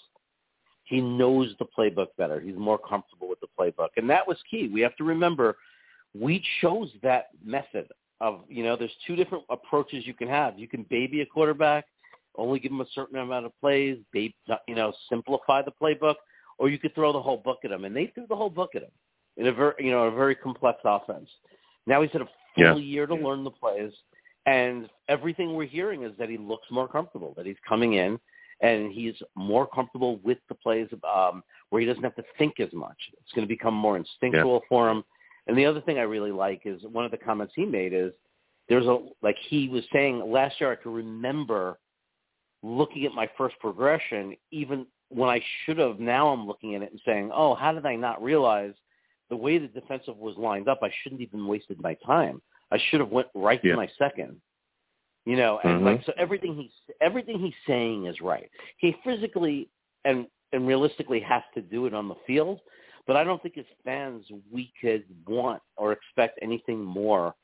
He 0.85 1.01
knows 1.01 1.53
the 1.59 1.65
playbook 1.77 2.07
better. 2.17 2.39
He's 2.39 2.55
more 2.55 2.77
comfortable 2.77 3.27
with 3.27 3.39
the 3.39 3.47
playbook. 3.59 3.89
And 3.97 4.09
that 4.09 4.27
was 4.27 4.37
key. 4.49 4.69
We 4.71 4.81
have 4.81 4.95
to 4.97 5.03
remember 5.03 5.57
we 6.13 6.43
chose 6.61 6.89
that 7.03 7.29
method 7.43 7.87
of, 8.21 8.41
you 8.47 8.63
know, 8.63 8.75
there's 8.77 8.95
two 9.05 9.15
different 9.15 9.43
approaches 9.49 10.07
you 10.07 10.13
can 10.13 10.29
have. 10.29 10.57
You 10.57 10.67
can 10.67 10.83
baby 10.89 11.21
a 11.21 11.25
quarterback, 11.25 11.85
only 12.37 12.59
give 12.59 12.71
him 12.71 12.81
a 12.81 12.87
certain 12.93 13.17
amount 13.17 13.45
of 13.45 13.51
plays, 13.59 13.97
baby, 14.13 14.35
you 14.67 14.75
know, 14.75 14.93
simplify 15.09 15.61
the 15.61 15.71
playbook, 15.71 16.15
or 16.57 16.69
you 16.69 16.77
could 16.77 16.95
throw 16.95 17.11
the 17.11 17.21
whole 17.21 17.37
book 17.37 17.59
at 17.65 17.71
him. 17.71 17.83
And 17.83 17.95
they 17.95 18.07
threw 18.13 18.27
the 18.27 18.35
whole 18.35 18.49
book 18.49 18.75
at 18.75 18.83
him 18.83 18.91
in 19.37 19.47
a 19.47 19.51
very, 19.51 19.73
you 19.79 19.91
know, 19.91 20.03
a 20.03 20.11
very 20.11 20.35
complex 20.35 20.79
offense. 20.85 21.29
Now 21.87 22.01
he's 22.01 22.11
had 22.11 22.21
a 22.21 22.29
full 22.55 22.63
Yeah. 22.63 22.75
year 22.75 23.07
to 23.07 23.15
learn 23.15 23.43
the 23.43 23.51
plays, 23.51 23.91
and 24.45 24.89
everything 25.09 25.55
we're 25.55 25.65
hearing 25.65 26.03
is 26.03 26.15
that 26.17 26.29
he 26.29 26.37
looks 26.37 26.69
more 26.71 26.87
comfortable, 26.87 27.33
that 27.35 27.45
he's 27.45 27.59
coming 27.67 27.93
in 27.93 28.19
and 28.61 28.91
he's 28.91 29.15
more 29.35 29.67
comfortable 29.67 30.17
with 30.23 30.37
the 30.49 30.55
plays 30.55 30.87
um, 31.13 31.43
where 31.69 31.81
he 31.81 31.87
doesn't 31.87 32.03
have 32.03 32.15
to 32.15 32.23
think 32.37 32.59
as 32.59 32.71
much. 32.73 32.97
It's 33.13 33.31
going 33.33 33.47
to 33.47 33.53
become 33.53 33.73
more 33.73 33.97
instinctual 33.97 34.61
for 34.69 34.89
him. 34.89 35.03
And 35.47 35.57
the 35.57 35.65
other 35.65 35.81
thing 35.81 35.97
I 35.97 36.03
really 36.03 36.31
like 36.31 36.61
is 36.65 36.81
one 36.91 37.05
of 37.05 37.11
the 37.11 37.17
comments 37.17 37.53
he 37.55 37.65
made 37.65 37.93
is 37.93 38.11
there's 38.67 38.85
a 38.85 38.97
like 39.21 39.35
he 39.49 39.69
was 39.69 39.83
saying 39.93 40.31
last 40.31 40.59
year 40.59 40.71
I 40.71 40.75
could 40.75 40.93
remember 40.93 41.77
looking 42.63 43.05
at 43.05 43.11
my 43.11 43.29
first 43.37 43.55
progression 43.59 44.35
even 44.51 44.87
when 45.09 45.29
I 45.29 45.39
should 45.65 45.77
have 45.77 45.99
now 45.99 46.29
I'm 46.29 46.47
looking 46.47 46.73
at 46.73 46.81
it 46.81 46.91
and 46.91 46.99
saying, 47.05 47.29
"Oh, 47.31 47.53
how 47.53 47.73
did 47.73 47.85
I 47.85 47.95
not 47.95 48.23
realize 48.23 48.73
the 49.29 49.35
way 49.35 49.57
the 49.57 49.67
defensive 49.67 50.17
was 50.17 50.35
lined 50.37 50.67
up, 50.67 50.79
I 50.83 50.89
shouldn't 51.01 51.21
even 51.21 51.47
wasted 51.47 51.81
my 51.81 51.95
time. 52.05 52.41
I 52.71 52.77
should 52.89 52.99
have 52.99 53.09
went 53.09 53.27
right 53.33 53.63
Yeah. 53.63 53.71
to 53.71 53.77
my 53.77 53.87
second. 53.97 54.41
You 55.25 55.35
know, 55.37 55.59
and 55.63 55.81
Mhm. 55.81 55.85
like 55.85 56.03
so 56.03 56.13
everything 56.17 56.55
he's 56.55 56.95
everything 57.01 57.39
he's 57.39 57.55
saying 57.65 58.05
is 58.05 58.21
right. 58.21 58.49
He 58.77 58.93
physically 59.03 59.69
and 60.03 60.27
and 60.51 60.67
realistically 60.67 61.19
has 61.21 61.43
to 61.55 61.61
do 61.61 61.87
it 61.87 61.93
on 61.93 62.07
the 62.07 62.15
field, 62.27 62.61
but 63.07 63.17
I 63.17 63.23
don't 63.23 63.41
think 63.41 63.57
as 63.57 63.65
fans 63.83 64.25
we 64.51 64.71
could 64.79 65.03
want 65.27 65.61
or 65.77 65.91
expect 65.91 66.39
anything 66.41 66.83
more 66.83 67.35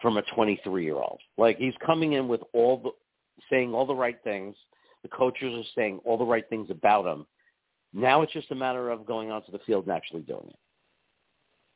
from 0.00 0.16
a 0.16 0.22
23 0.22 0.84
year 0.84 0.96
old. 0.96 1.20
Like 1.38 1.58
he's 1.58 1.76
coming 1.84 2.14
in 2.14 2.26
with 2.26 2.42
all 2.52 2.78
the 2.78 2.90
saying 3.48 3.74
all 3.74 3.86
the 3.86 3.94
right 3.94 4.20
things. 4.24 4.56
The 5.02 5.08
coaches 5.08 5.54
are 5.54 5.70
saying 5.74 6.00
all 6.04 6.18
the 6.18 6.24
right 6.24 6.46
things 6.48 6.70
about 6.70 7.06
him. 7.06 7.26
Now 7.92 8.22
it's 8.22 8.32
just 8.32 8.50
a 8.50 8.54
matter 8.54 8.90
of 8.90 9.06
going 9.06 9.30
onto 9.30 9.52
the 9.52 9.58
field 9.60 9.86
and 9.86 9.96
actually 9.96 10.22
doing 10.22 10.48
it. 10.48 10.58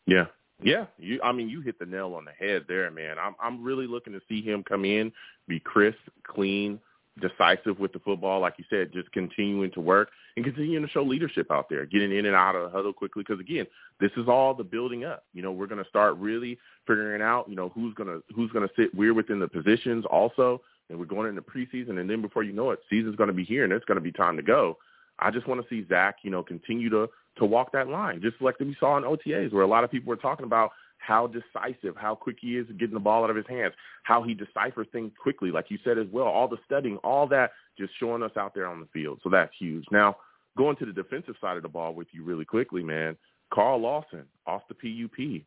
Yeah. 0.07 0.27
Yeah. 0.63 0.87
You 0.99 1.21
I 1.23 1.33
mean 1.33 1.49
you 1.49 1.61
hit 1.61 1.79
the 1.79 1.87
nail 1.87 2.15
on 2.15 2.25
the 2.25 2.33
head 2.33 2.65
there, 2.69 2.91
man. 2.91 3.17
I'm 3.19 3.35
I'm 3.41 3.63
really 3.63 3.87
looking 3.87 4.13
to 4.13 4.21
see 4.29 4.43
him 4.43 4.63
come 4.63 4.85
in, 4.85 5.13
be 5.49 5.61
crisp, 5.61 5.99
clean, 6.27 6.79
decisive 7.21 7.79
with 7.79 7.93
the 7.93 7.99
football, 8.01 8.41
like 8.41 8.55
you 8.59 8.65
said, 8.69 8.93
just 8.93 9.11
continuing 9.13 9.71
to 9.73 9.81
work 9.81 10.11
and 10.37 10.45
continuing 10.45 10.85
to 10.85 10.91
show 10.91 11.03
leadership 11.03 11.51
out 11.51 11.69
there, 11.69 11.87
getting 11.87 12.13
in 12.17 12.27
and 12.27 12.35
out 12.35 12.57
of 12.57 12.65
the 12.65 12.77
huddle 12.77 12.93
quickly. 12.93 13.23
Because 13.27 13.41
again, 13.41 13.67
this 14.01 14.11
is 14.17 14.29
all 14.29 14.55
the 14.55 14.65
building 14.65 15.05
up. 15.05 15.25
You 15.33 15.43
know, 15.43 15.53
we're 15.53 15.67
going 15.67 15.83
to 15.83 15.89
start 15.89 16.17
really 16.17 16.59
figuring 16.87 17.23
out, 17.23 17.49
you 17.49 17.57
know, 17.57 17.71
who's 17.71 17.95
going 17.95 18.09
to 18.09 18.23
who's 18.35 18.51
going 18.51 18.67
to 18.67 18.75
sit 18.77 18.95
where 18.95 19.15
within 19.15 19.39
the 19.39 19.49
positions 19.49 20.05
also, 20.11 20.61
and 20.91 20.99
we're 20.99 21.05
going 21.05 21.29
into 21.29 21.43
preseason, 21.43 22.01
and 22.01 22.11
then 22.11 22.21
before 22.21 22.43
you 22.43 22.53
know 22.53 22.71
it, 22.71 22.81
season's 22.91 23.17
going 23.17 23.29
to 23.29 23.35
be 23.35 23.45
here, 23.45 23.65
and 23.65 23.73
it's 23.73 23.85
going 23.85 23.97
to 23.97 24.03
be 24.03 24.13
time 24.13 24.37
to 24.37 24.43
go. 24.43 24.79
I 25.19 25.31
just 25.31 25.47
want 25.47 25.63
to 25.63 25.69
see 25.69 25.87
Zach, 25.89 26.17
you 26.23 26.31
know, 26.31 26.43
continue 26.43 26.91
to 26.91 27.09
to 27.37 27.45
walk 27.45 27.73
that 27.73 27.89
line, 27.89 28.21
just 28.23 28.41
like 28.41 28.59
we 28.61 28.77
saw 28.79 28.97
in 28.97 29.05
OTAs, 29.05 29.53
where 29.53 29.63
a 29.63 29.69
lot 29.69 29.85
of 29.85 29.91
people 29.91 30.09
were 30.09 30.17
talking 30.17 30.47
about 30.47 30.71
how 30.99 31.27
decisive, 31.27 31.97
how 31.97 32.15
quick 32.15 32.39
he 32.41 32.57
is 32.57 32.67
getting 32.79 32.95
the 32.95 33.01
ball 33.01 33.25
out 33.25 33.31
of 33.31 33.37
his 33.37 33.47
hands, 33.47 33.75
how 34.05 34.23
he 34.23 34.35
deciphers 34.35 34.87
things 34.93 35.13
quickly, 35.21 35.51
like 35.51 35.67
you 35.71 35.79
said 35.85 35.99
as 35.99 36.07
well. 36.11 36.27
All 36.27 36.49
the 36.49 36.57
studying, 36.65 36.97
all 36.99 37.27
that, 37.29 37.53
just 37.79 37.93
showing 37.99 38.23
us 38.23 38.31
out 38.37 38.55
there 38.55 38.67
on 38.67 38.81
the 38.81 38.87
field. 38.87 39.21
So 39.23 39.29
that's 39.29 39.53
huge. 39.59 39.85
Now, 39.91 40.17
going 40.57 40.77
to 40.77 40.87
the 40.87 40.93
defensive 40.93 41.35
side 41.41 41.57
of 41.57 41.63
the 41.63 41.69
ball 41.69 41.95
with 41.95 42.09
you 42.13 42.25
really 42.25 42.45
quickly, 42.45 42.83
man. 42.83 43.17
Carl 43.53 43.81
Lawson 43.81 44.25
off 44.47 44.63
the 44.69 44.75
PUP. 44.75 45.43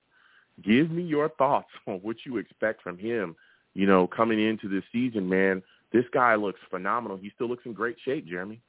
Give 0.64 0.92
me 0.92 1.04
your 1.04 1.30
thoughts 1.30 1.70
on 1.88 1.96
what 1.98 2.18
you 2.26 2.38
expect 2.38 2.84
from 2.84 2.98
him. 2.98 3.36
You 3.74 3.86
know, 3.86 4.08
coming 4.08 4.44
into 4.44 4.68
this 4.68 4.84
season, 4.92 5.28
man. 5.30 5.62
This 5.94 6.06
guy 6.12 6.36
looks 6.36 6.60
phenomenal. 6.70 7.18
He 7.18 7.32
still 7.34 7.48
looks 7.48 7.66
in 7.66 7.74
great 7.74 7.96
shape, 8.04 8.28
Jeremy. 8.28 8.60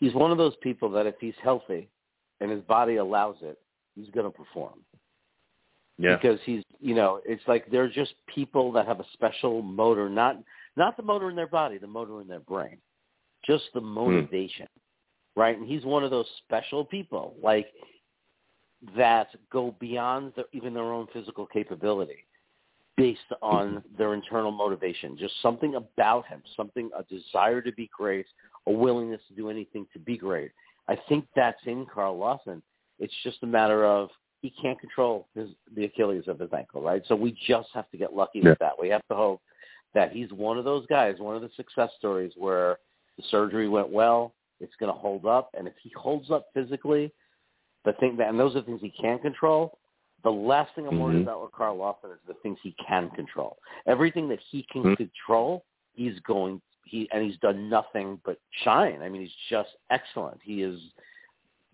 He's 0.00 0.14
one 0.14 0.32
of 0.32 0.38
those 0.38 0.54
people 0.62 0.90
that 0.90 1.06
if 1.06 1.14
he's 1.20 1.34
healthy 1.42 1.88
and 2.40 2.50
his 2.50 2.62
body 2.62 2.96
allows 2.96 3.36
it, 3.42 3.58
he's 3.94 4.10
going 4.10 4.24
to 4.24 4.36
perform. 4.36 4.80
Yeah. 5.98 6.16
Because 6.16 6.40
he's, 6.46 6.62
you 6.80 6.94
know, 6.94 7.20
it's 7.26 7.42
like 7.46 7.70
they're 7.70 7.90
just 7.90 8.14
people 8.34 8.72
that 8.72 8.86
have 8.86 9.00
a 9.00 9.04
special 9.12 9.60
motor, 9.60 10.08
not 10.08 10.38
not 10.76 10.96
the 10.96 11.02
motor 11.02 11.28
in 11.28 11.36
their 11.36 11.46
body, 11.46 11.76
the 11.76 11.86
motor 11.86 12.22
in 12.22 12.26
their 12.26 12.40
brain, 12.40 12.78
just 13.44 13.64
the 13.74 13.82
motivation, 13.82 14.64
mm. 14.64 14.80
right? 15.36 15.58
And 15.58 15.68
he's 15.68 15.84
one 15.84 16.02
of 16.02 16.10
those 16.10 16.26
special 16.44 16.86
people, 16.86 17.34
like 17.42 17.66
that 18.96 19.28
go 19.52 19.76
beyond 19.78 20.32
the, 20.36 20.44
even 20.52 20.72
their 20.72 20.90
own 20.90 21.06
physical 21.12 21.44
capability, 21.44 22.24
based 22.96 23.20
on 23.42 23.82
their 23.98 24.14
internal 24.14 24.50
motivation. 24.50 25.18
Just 25.18 25.34
something 25.42 25.74
about 25.74 26.26
him, 26.26 26.42
something 26.56 26.88
a 26.98 27.02
desire 27.14 27.60
to 27.60 27.72
be 27.72 27.90
great, 27.94 28.26
a 28.66 28.72
willingness 28.72 29.20
to 29.28 29.34
do 29.34 29.50
anything 29.50 29.86
to 29.92 29.98
be 29.98 30.16
great. 30.16 30.52
I 30.88 30.96
think 31.08 31.26
that's 31.36 31.60
in 31.66 31.86
Carl 31.92 32.18
Lawson. 32.18 32.62
It's 32.98 33.14
just 33.22 33.38
a 33.42 33.46
matter 33.46 33.84
of 33.84 34.10
he 34.42 34.52
can't 34.60 34.80
control 34.80 35.28
his 35.34 35.50
the 35.74 35.84
Achilles 35.84 36.24
of 36.26 36.38
his 36.38 36.50
ankle, 36.56 36.82
right? 36.82 37.02
So 37.06 37.14
we 37.14 37.36
just 37.46 37.68
have 37.74 37.90
to 37.90 37.96
get 37.96 38.14
lucky 38.14 38.40
yeah. 38.42 38.50
with 38.50 38.58
that. 38.58 38.72
We 38.78 38.88
have 38.88 39.06
to 39.08 39.14
hope 39.14 39.40
that 39.94 40.12
he's 40.12 40.32
one 40.32 40.58
of 40.58 40.64
those 40.64 40.86
guys, 40.86 41.16
one 41.18 41.36
of 41.36 41.42
the 41.42 41.50
success 41.56 41.90
stories 41.98 42.32
where 42.36 42.78
the 43.16 43.24
surgery 43.30 43.68
went 43.68 43.90
well, 43.90 44.34
it's 44.60 44.74
going 44.78 44.92
to 44.92 44.98
hold 44.98 45.26
up, 45.26 45.50
and 45.56 45.66
if 45.66 45.74
he 45.82 45.92
holds 45.96 46.30
up 46.30 46.46
physically, 46.54 47.12
the 47.84 47.92
thing 47.94 48.16
that 48.18 48.28
and 48.28 48.38
those 48.38 48.54
are 48.56 48.62
things 48.62 48.80
he 48.80 48.92
can 49.00 49.18
control. 49.18 49.78
The 50.22 50.30
last 50.30 50.74
thing 50.74 50.86
I'm 50.86 50.92
mm-hmm. 50.92 51.02
worried 51.02 51.22
about 51.22 51.42
with 51.42 51.52
Carl 51.52 51.76
Lawson 51.76 52.10
is 52.10 52.18
the 52.28 52.34
things 52.42 52.58
he 52.62 52.74
can 52.86 53.08
control. 53.10 53.56
Everything 53.86 54.28
that 54.28 54.38
he 54.50 54.66
can 54.70 54.82
mm-hmm. 54.82 54.94
control, 54.94 55.64
he's 55.94 56.18
going 56.26 56.60
he 56.84 57.08
and 57.12 57.24
he's 57.24 57.38
done 57.38 57.68
nothing 57.68 58.20
but 58.24 58.38
shine. 58.64 59.02
I 59.02 59.08
mean, 59.08 59.22
he's 59.22 59.30
just 59.48 59.70
excellent. 59.90 60.40
He 60.42 60.62
is 60.62 60.80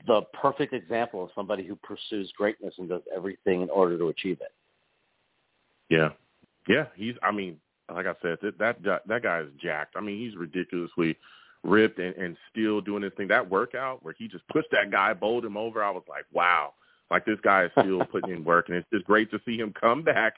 the 0.06 0.22
perfect 0.40 0.72
example 0.72 1.24
of 1.24 1.30
somebody 1.34 1.66
who 1.66 1.76
pursues 1.76 2.32
greatness 2.36 2.74
and 2.78 2.88
does 2.88 3.02
everything 3.14 3.62
in 3.62 3.70
order 3.70 3.96
to 3.98 4.08
achieve 4.08 4.38
it. 4.40 4.52
Yeah, 5.88 6.10
yeah. 6.68 6.86
He's. 6.94 7.14
I 7.22 7.32
mean, 7.32 7.58
like 7.92 8.06
I 8.06 8.14
said, 8.22 8.38
that 8.42 8.82
that 8.82 9.06
that 9.06 9.22
guy 9.22 9.40
is 9.40 9.50
jacked. 9.60 9.94
I 9.96 10.00
mean, 10.00 10.18
he's 10.18 10.36
ridiculously 10.36 11.16
ripped 11.62 11.98
and, 11.98 12.14
and 12.16 12.36
still 12.50 12.80
doing 12.80 13.02
his 13.02 13.12
thing. 13.16 13.28
That 13.28 13.48
workout 13.48 14.04
where 14.04 14.14
he 14.18 14.28
just 14.28 14.46
pushed 14.48 14.70
that 14.72 14.90
guy, 14.90 15.14
bowled 15.14 15.44
him 15.44 15.56
over. 15.56 15.82
I 15.82 15.90
was 15.90 16.04
like, 16.08 16.24
wow. 16.32 16.74
Like 17.10 17.24
this 17.24 17.38
guy 17.42 17.64
is 17.64 17.70
still 17.80 18.04
putting 18.10 18.30
in 18.30 18.44
work, 18.44 18.68
and 18.68 18.76
it's 18.76 18.88
just 18.92 19.04
great 19.04 19.30
to 19.30 19.40
see 19.44 19.56
him 19.56 19.72
come 19.78 20.02
back 20.02 20.34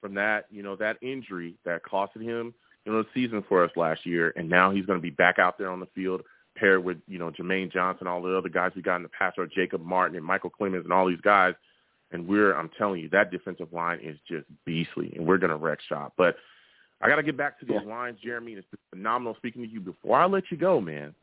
from 0.00 0.14
that, 0.14 0.46
you 0.50 0.62
know, 0.62 0.76
that 0.76 0.96
injury 1.02 1.54
that 1.64 1.82
costed 1.84 2.22
him, 2.22 2.54
you 2.84 2.92
know, 2.92 3.02
the 3.02 3.08
season 3.14 3.44
for 3.48 3.64
us 3.64 3.70
last 3.76 4.06
year, 4.06 4.32
and 4.36 4.48
now 4.48 4.70
he's 4.70 4.86
going 4.86 4.98
to 4.98 5.02
be 5.02 5.10
back 5.10 5.38
out 5.38 5.58
there 5.58 5.70
on 5.70 5.80
the 5.80 5.88
field 5.94 6.22
paired 6.56 6.84
with, 6.84 6.98
you 7.06 7.18
know, 7.18 7.30
Jermaine 7.30 7.72
Johnson, 7.72 8.06
all 8.06 8.22
the 8.22 8.36
other 8.36 8.48
guys 8.48 8.72
we 8.74 8.82
got 8.82 8.96
in 8.96 9.02
the 9.02 9.08
past, 9.08 9.38
or 9.38 9.46
Jacob 9.46 9.84
Martin 9.84 10.16
and 10.16 10.24
Michael 10.24 10.50
Clemons 10.50 10.84
and 10.84 10.92
all 10.92 11.08
these 11.08 11.20
guys. 11.20 11.54
And 12.12 12.26
we're, 12.26 12.54
I'm 12.54 12.70
telling 12.76 13.00
you, 13.00 13.08
that 13.10 13.30
defensive 13.30 13.72
line 13.72 14.00
is 14.02 14.18
just 14.28 14.44
beastly, 14.64 15.12
and 15.16 15.26
we're 15.26 15.38
going 15.38 15.50
to 15.50 15.56
wreck 15.56 15.78
shop. 15.88 16.14
But 16.16 16.36
I 17.00 17.08
got 17.08 17.16
to 17.16 17.22
get 17.22 17.36
back 17.36 17.58
to 17.60 17.66
these 17.66 17.78
yeah. 17.82 17.88
lines, 17.88 18.18
Jeremy. 18.22 18.52
It's 18.52 18.66
been 18.68 18.98
phenomenal 18.98 19.36
speaking 19.36 19.62
to 19.62 19.68
you. 19.68 19.80
Before 19.80 20.18
I 20.18 20.26
let 20.26 20.44
you 20.50 20.56
go, 20.56 20.80
man, 20.80 21.14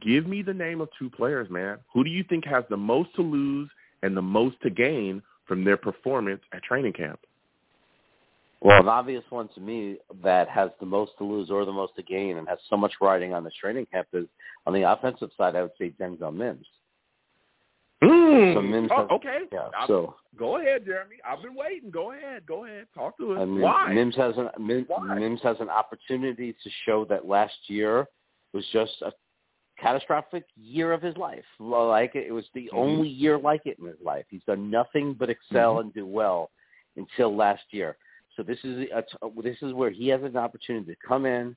give 0.00 0.26
me 0.26 0.42
the 0.42 0.54
name 0.54 0.80
of 0.80 0.88
two 0.98 1.10
players, 1.10 1.50
man. 1.50 1.78
Who 1.92 2.04
do 2.04 2.10
you 2.10 2.22
think 2.22 2.44
has 2.46 2.64
the 2.70 2.76
most 2.76 3.14
to 3.16 3.22
lose 3.22 3.68
and 4.02 4.16
the 4.16 4.22
most 4.22 4.60
to 4.62 4.70
gain 4.70 5.22
from 5.46 5.64
their 5.64 5.76
performance 5.76 6.40
at 6.52 6.62
training 6.62 6.92
camp? 6.92 7.20
Well, 8.66 8.80
an 8.80 8.88
obvious 8.88 9.22
one 9.30 9.48
to 9.54 9.60
me 9.60 9.98
that 10.24 10.48
has 10.48 10.70
the 10.80 10.86
most 10.86 11.12
to 11.18 11.24
lose 11.24 11.50
or 11.50 11.64
the 11.64 11.72
most 11.72 11.94
to 11.94 12.02
gain 12.02 12.36
and 12.36 12.48
has 12.48 12.58
so 12.68 12.76
much 12.76 12.94
riding 13.00 13.32
on 13.32 13.44
this 13.44 13.54
training 13.60 13.86
camp 13.92 14.08
is 14.12 14.26
on 14.66 14.74
the 14.74 14.90
offensive 14.90 15.30
side. 15.36 15.54
I 15.54 15.62
would 15.62 15.70
say 15.78 15.94
Denzel 16.00 16.34
Mims. 16.34 16.66
Mm. 18.02 18.54
So 18.54 18.62
Mims 18.62 18.90
oh, 18.92 19.06
okay. 19.12 19.42
Yeah, 19.52 19.68
so 19.86 20.16
go 20.36 20.60
ahead, 20.60 20.84
Jeremy. 20.84 21.14
I've 21.24 21.42
been 21.42 21.54
waiting. 21.54 21.92
Go 21.92 22.10
ahead. 22.10 22.44
Go 22.44 22.64
ahead. 22.64 22.88
Talk 22.92 23.16
to 23.18 23.34
us. 23.34 23.38
I 23.42 23.44
mean, 23.44 23.60
Why? 23.60 23.92
Mims 23.92 24.16
has 24.16 24.34
an 24.36 24.48
Mims? 24.58 24.88
Mims 25.14 25.40
has 25.44 25.58
an 25.60 25.70
opportunity 25.70 26.52
to 26.52 26.70
show 26.86 27.04
that 27.04 27.24
last 27.24 27.54
year 27.68 28.08
was 28.52 28.64
just 28.72 28.94
a 29.02 29.12
catastrophic 29.80 30.44
year 30.56 30.92
of 30.92 31.02
his 31.02 31.16
life. 31.16 31.44
Like 31.60 32.16
it, 32.16 32.26
it 32.26 32.32
was 32.32 32.46
the 32.52 32.62
mm-hmm. 32.62 32.78
only 32.78 33.08
year 33.08 33.38
like 33.38 33.62
it 33.64 33.78
in 33.78 33.86
his 33.86 34.00
life. 34.04 34.24
He's 34.28 34.42
done 34.44 34.72
nothing 34.72 35.14
but 35.16 35.30
excel 35.30 35.74
mm-hmm. 35.74 35.82
and 35.82 35.94
do 35.94 36.04
well 36.04 36.50
until 36.96 37.34
last 37.36 37.62
year. 37.70 37.96
So 38.36 38.42
this 38.42 38.58
is 38.64 38.88
a, 38.94 39.02
this 39.42 39.56
is 39.62 39.72
where 39.72 39.90
he 39.90 40.08
has 40.08 40.22
an 40.22 40.36
opportunity 40.36 40.92
to 40.92 40.98
come 41.06 41.26
in 41.26 41.56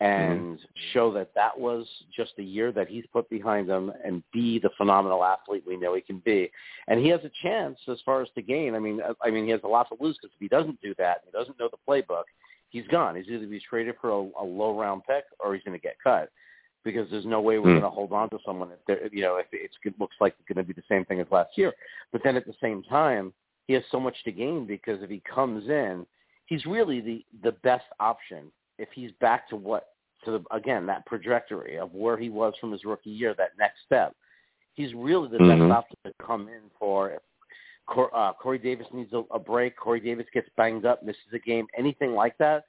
and 0.00 0.56
mm-hmm. 0.56 0.64
show 0.92 1.12
that 1.12 1.30
that 1.34 1.58
was 1.58 1.86
just 2.14 2.32
a 2.38 2.42
year 2.42 2.72
that 2.72 2.88
he's 2.88 3.04
put 3.12 3.28
behind 3.30 3.68
him 3.68 3.92
and 4.04 4.22
be 4.32 4.58
the 4.58 4.70
phenomenal 4.76 5.24
athlete 5.24 5.62
we 5.66 5.76
know 5.76 5.94
he 5.94 6.00
can 6.00 6.18
be. 6.24 6.50
And 6.88 7.00
he 7.00 7.08
has 7.08 7.20
a 7.24 7.30
chance 7.42 7.78
as 7.88 7.98
far 8.04 8.20
as 8.22 8.28
to 8.34 8.42
gain. 8.42 8.74
I 8.74 8.78
mean, 8.78 9.00
I 9.22 9.30
mean, 9.30 9.44
he 9.44 9.50
has 9.50 9.60
a 9.64 9.68
lot 9.68 9.88
to 9.88 9.96
lose 10.02 10.16
because 10.20 10.34
if 10.34 10.40
he 10.40 10.48
doesn't 10.48 10.80
do 10.80 10.94
that, 10.98 11.18
he 11.24 11.30
doesn't 11.30 11.58
know 11.58 11.68
the 11.70 11.78
playbook, 11.88 12.24
he's 12.70 12.86
gone. 12.88 13.16
He's 13.16 13.28
either 13.28 13.46
be 13.46 13.60
traded 13.60 13.94
for 14.00 14.10
a, 14.10 14.42
a 14.42 14.44
low 14.44 14.78
round 14.78 15.02
pick 15.08 15.24
or 15.38 15.54
he's 15.54 15.62
going 15.64 15.78
to 15.78 15.82
get 15.82 15.96
cut 16.02 16.30
because 16.84 17.08
there's 17.10 17.24
no 17.24 17.40
way 17.40 17.58
we're 17.58 17.68
mm. 17.68 17.80
going 17.80 17.82
to 17.82 17.90
hold 17.90 18.12
on 18.12 18.28
to 18.30 18.38
someone 18.44 18.70
if 18.70 18.78
they're, 18.86 19.08
you 19.12 19.22
know 19.22 19.36
if 19.36 19.46
it's, 19.52 19.74
it 19.84 19.94
looks 19.98 20.16
like 20.20 20.34
it's 20.38 20.46
going 20.52 20.64
to 20.64 20.68
be 20.68 20.78
the 20.78 20.86
same 20.88 21.04
thing 21.06 21.20
as 21.20 21.26
last 21.30 21.56
year. 21.56 21.72
But 22.12 22.22
then 22.22 22.36
at 22.36 22.46
the 22.46 22.54
same 22.60 22.82
time, 22.82 23.32
he 23.66 23.72
has 23.74 23.82
so 23.90 23.98
much 23.98 24.16
to 24.24 24.32
gain 24.32 24.66
because 24.66 25.02
if 25.02 25.10
he 25.10 25.22
comes 25.32 25.68
in, 25.68 26.06
he's 26.46 26.64
really 26.66 27.00
the 27.00 27.24
the 27.42 27.52
best 27.62 27.84
option 28.00 28.50
if 28.78 28.88
he's 28.94 29.10
back 29.20 29.48
to 29.48 29.56
what 29.56 29.88
to 30.24 30.32
the, 30.32 30.56
again 30.56 30.86
that 30.86 31.06
trajectory 31.06 31.78
of 31.78 31.92
where 31.92 32.16
he 32.16 32.28
was 32.28 32.54
from 32.60 32.72
his 32.72 32.84
rookie 32.84 33.10
year, 33.10 33.34
that 33.36 33.50
next 33.58 33.78
step. 33.84 34.14
He's 34.74 34.92
really 34.94 35.28
the 35.28 35.38
mm-hmm. 35.38 35.68
best 35.68 35.78
option 35.78 35.96
to 36.06 36.12
come 36.24 36.48
in 36.48 36.62
for. 36.78 37.10
If 37.10 37.20
uh, 38.14 38.32
Corey 38.40 38.58
Davis 38.58 38.86
needs 38.92 39.12
a, 39.12 39.22
a 39.30 39.38
break, 39.38 39.76
Corey 39.76 40.00
Davis 40.00 40.26
gets 40.32 40.48
banged 40.56 40.86
up, 40.86 41.02
misses 41.02 41.20
a 41.34 41.38
game, 41.38 41.66
anything 41.76 42.14
like 42.14 42.36
that. 42.38 42.64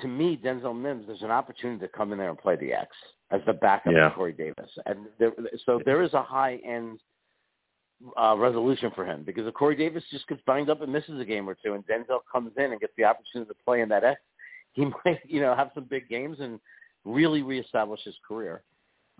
To 0.00 0.08
me, 0.08 0.40
Denzel 0.42 0.80
Mims, 0.80 1.06
there's 1.06 1.22
an 1.22 1.30
opportunity 1.30 1.80
to 1.80 1.88
come 1.88 2.12
in 2.12 2.18
there 2.18 2.30
and 2.30 2.38
play 2.38 2.56
the 2.56 2.72
X 2.72 2.88
as 3.30 3.40
the 3.46 3.52
backup 3.52 3.92
yeah. 3.92 4.08
to 4.08 4.14
Corey 4.14 4.32
Davis, 4.32 4.70
and 4.86 5.06
there, 5.18 5.32
so 5.66 5.80
there 5.84 6.02
is 6.02 6.14
a 6.14 6.22
high 6.22 6.58
end 6.64 6.98
uh, 8.20 8.36
resolution 8.36 8.90
for 8.94 9.04
him 9.04 9.22
because 9.24 9.46
if 9.46 9.54
Corey 9.54 9.76
Davis 9.76 10.04
just 10.10 10.26
gets 10.28 10.40
banged 10.46 10.70
up 10.70 10.82
and 10.82 10.92
misses 10.92 11.20
a 11.20 11.24
game 11.24 11.48
or 11.48 11.56
two, 11.64 11.74
and 11.74 11.84
Denzel 11.86 12.20
comes 12.30 12.52
in 12.56 12.72
and 12.72 12.80
gets 12.80 12.92
the 12.96 13.04
opportunity 13.04 13.48
to 13.48 13.64
play 13.64 13.80
in 13.80 13.88
that 13.88 14.04
X, 14.04 14.20
he 14.72 14.84
might 15.04 15.20
you 15.24 15.40
know 15.40 15.54
have 15.54 15.70
some 15.74 15.84
big 15.84 16.08
games 16.08 16.38
and 16.40 16.60
really 17.04 17.42
reestablish 17.42 18.00
his 18.04 18.16
career. 18.26 18.62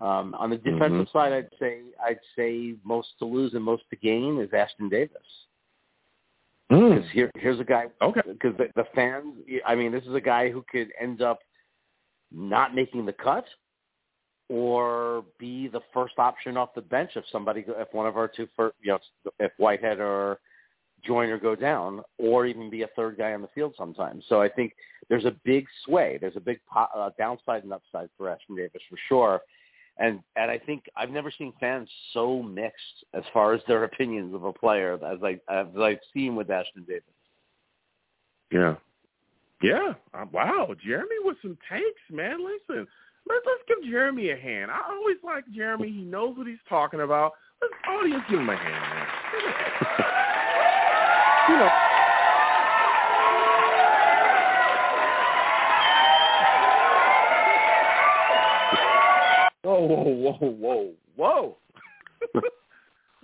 Um, 0.01 0.33
on 0.35 0.49
the 0.49 0.57
defensive 0.57 1.07
mm-hmm. 1.07 1.17
side, 1.17 1.33
I'd 1.33 1.49
say 1.59 1.81
I'd 2.03 2.19
say 2.35 2.75
most 2.85 3.09
to 3.19 3.25
lose 3.25 3.53
and 3.53 3.63
most 3.63 3.83
to 3.89 3.97
gain 3.97 4.39
is 4.39 4.49
Ashtyn 4.49 4.89
Davis. 4.89 5.17
Because 6.69 7.03
mm. 7.03 7.11
here, 7.11 7.31
here's 7.35 7.59
a 7.59 7.63
guy. 7.63 7.85
Okay. 8.01 8.21
Because 8.27 8.55
the, 8.57 8.67
the 8.75 8.85
fans, 8.93 9.33
I 9.65 9.73
mean, 9.73 9.91
this 9.91 10.03
is 10.03 10.13
a 10.13 10.21
guy 10.21 10.51
who 10.51 10.63
could 10.71 10.89
end 11.01 11.21
up 11.21 11.39
not 12.31 12.75
making 12.75 13.07
the 13.07 13.13
cut, 13.13 13.45
or 14.49 15.23
be 15.37 15.67
the 15.67 15.81
first 15.93 16.17
option 16.17 16.57
off 16.57 16.73
the 16.73 16.81
bench 16.81 17.11
if 17.15 17.23
somebody, 17.31 17.63
if 17.67 17.93
one 17.93 18.07
of 18.07 18.17
our 18.17 18.27
two, 18.27 18.47
first, 18.57 18.75
you 18.81 18.91
know, 18.91 19.31
if 19.39 19.51
Whitehead 19.57 19.99
or 19.99 20.39
Joyner 21.05 21.37
go 21.37 21.55
down, 21.55 22.01
or 22.17 22.45
even 22.45 22.69
be 22.69 22.81
a 22.81 22.87
third 22.95 23.17
guy 23.17 23.33
on 23.33 23.41
the 23.41 23.47
field 23.55 23.73
sometimes. 23.77 24.25
So 24.27 24.41
I 24.41 24.49
think 24.49 24.73
there's 25.07 25.25
a 25.25 25.35
big 25.45 25.65
sway, 25.85 26.17
there's 26.19 26.35
a 26.35 26.41
big 26.41 26.59
uh, 26.75 27.09
downside 27.17 27.63
and 27.63 27.71
upside 27.71 28.09
for 28.17 28.27
Ashtyn 28.27 28.57
Davis 28.57 28.81
for 28.89 28.97
sure. 29.07 29.41
And 29.97 30.21
and 30.35 30.49
I 30.49 30.57
think 30.57 30.85
I've 30.95 31.09
never 31.09 31.31
seen 31.37 31.53
fans 31.59 31.89
so 32.13 32.41
mixed 32.41 33.05
as 33.13 33.23
far 33.33 33.53
as 33.53 33.61
their 33.67 33.83
opinions 33.89 34.33
of 34.33 34.43
a 34.43 34.53
player 34.53 34.93
as 34.93 35.19
I 35.23 35.39
as 35.53 35.67
I've 35.79 35.99
seen 36.13 36.35
with 36.35 36.47
Ashtyn 36.47 36.87
Davis. 36.87 37.03
Yeah, 38.51 38.75
yeah. 39.61 39.93
Uh, 40.13 40.25
wow, 40.31 40.73
Jeremy 40.83 41.15
with 41.23 41.37
some 41.41 41.57
takes, 41.69 42.01
man. 42.09 42.39
Listen, 42.43 42.87
Let's, 43.29 43.45
let's 43.45 43.63
give 43.67 43.89
Jeremy 43.89 44.31
a 44.31 44.35
hand. 44.35 44.71
I 44.71 44.81
always 44.91 45.17
like 45.23 45.45
Jeremy. 45.53 45.91
He 45.91 46.01
knows 46.01 46.35
what 46.37 46.47
he's 46.47 46.57
talking 46.67 47.01
about. 47.01 47.33
Let's 47.61 47.73
audience 47.87 48.23
give 48.29 48.39
him 48.39 48.49
a 48.49 48.55
hand, 48.57 48.83
man. 48.93 49.07
you 51.49 51.57
know. 51.57 51.69
whoa, 59.63 60.37
whoa, 60.39 60.49
whoa, 60.49 60.91
whoa. 61.15 61.57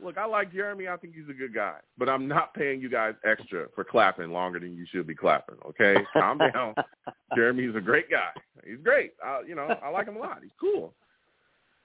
Look, 0.01 0.17
I 0.17 0.25
like 0.25 0.51
Jeremy. 0.51 0.87
I 0.87 0.97
think 0.97 1.15
he's 1.15 1.29
a 1.29 1.33
good 1.33 1.53
guy, 1.53 1.77
but 1.97 2.09
I'm 2.09 2.27
not 2.27 2.53
paying 2.53 2.81
you 2.81 2.89
guys 2.89 3.13
extra 3.23 3.67
for 3.73 3.83
clapping 3.83 4.31
longer 4.31 4.59
than 4.59 4.75
you 4.75 4.85
should 4.91 5.07
be 5.07 5.15
clapping. 5.15 5.55
Okay, 5.67 5.95
calm 6.13 6.37
down. 6.37 6.75
Jeremy's 7.35 7.75
a 7.75 7.81
great 7.81 8.09
guy. 8.09 8.29
He's 8.65 8.79
great. 8.83 9.13
I, 9.23 9.41
you 9.47 9.55
know, 9.55 9.67
I 9.83 9.89
like 9.89 10.07
him 10.07 10.17
a 10.17 10.19
lot. 10.19 10.39
He's 10.41 10.51
cool. 10.59 10.93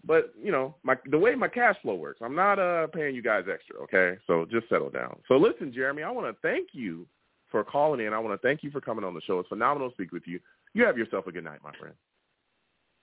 But 0.05 0.33
you 0.43 0.51
know, 0.51 0.75
my 0.83 0.97
the 1.11 1.19
way 1.19 1.35
my 1.35 1.49
cash 1.49 1.77
flow 1.83 1.95
works, 1.95 2.21
I'm 2.23 2.35
not 2.35 2.59
uh 2.59 2.87
paying 2.89 3.15
you 3.15 3.23
guys 3.23 3.45
extra. 3.53 3.77
Okay, 3.83 4.19
so 4.27 4.47
just 4.51 4.69
settle 4.69 4.91
down. 4.91 5.21
So 5.29 5.37
listen, 5.37 5.73
Jeremy, 5.73 6.03
I 6.03 6.11
want 6.11 6.27
to 6.27 6.41
thank 6.43 6.71
you 6.73 7.07
for 7.51 7.65
calling 7.65 8.05
in. 8.05 8.13
I 8.13 8.19
want 8.19 8.41
to 8.41 8.47
thank 8.47 8.63
you 8.63 8.71
for 8.71 8.81
coming 8.81 9.05
on 9.05 9.15
the 9.15 9.21
show. 9.23 9.39
It's 9.39 9.49
phenomenal 9.49 9.91
to 9.91 9.95
speak 9.95 10.13
with 10.13 10.23
you. 10.27 10.41
You 10.73 10.85
have 10.87 10.97
yourself 10.97 11.27
a 11.27 11.33
good 11.33 11.45
night, 11.45 11.61
my 11.63 11.73
friend. 11.79 11.95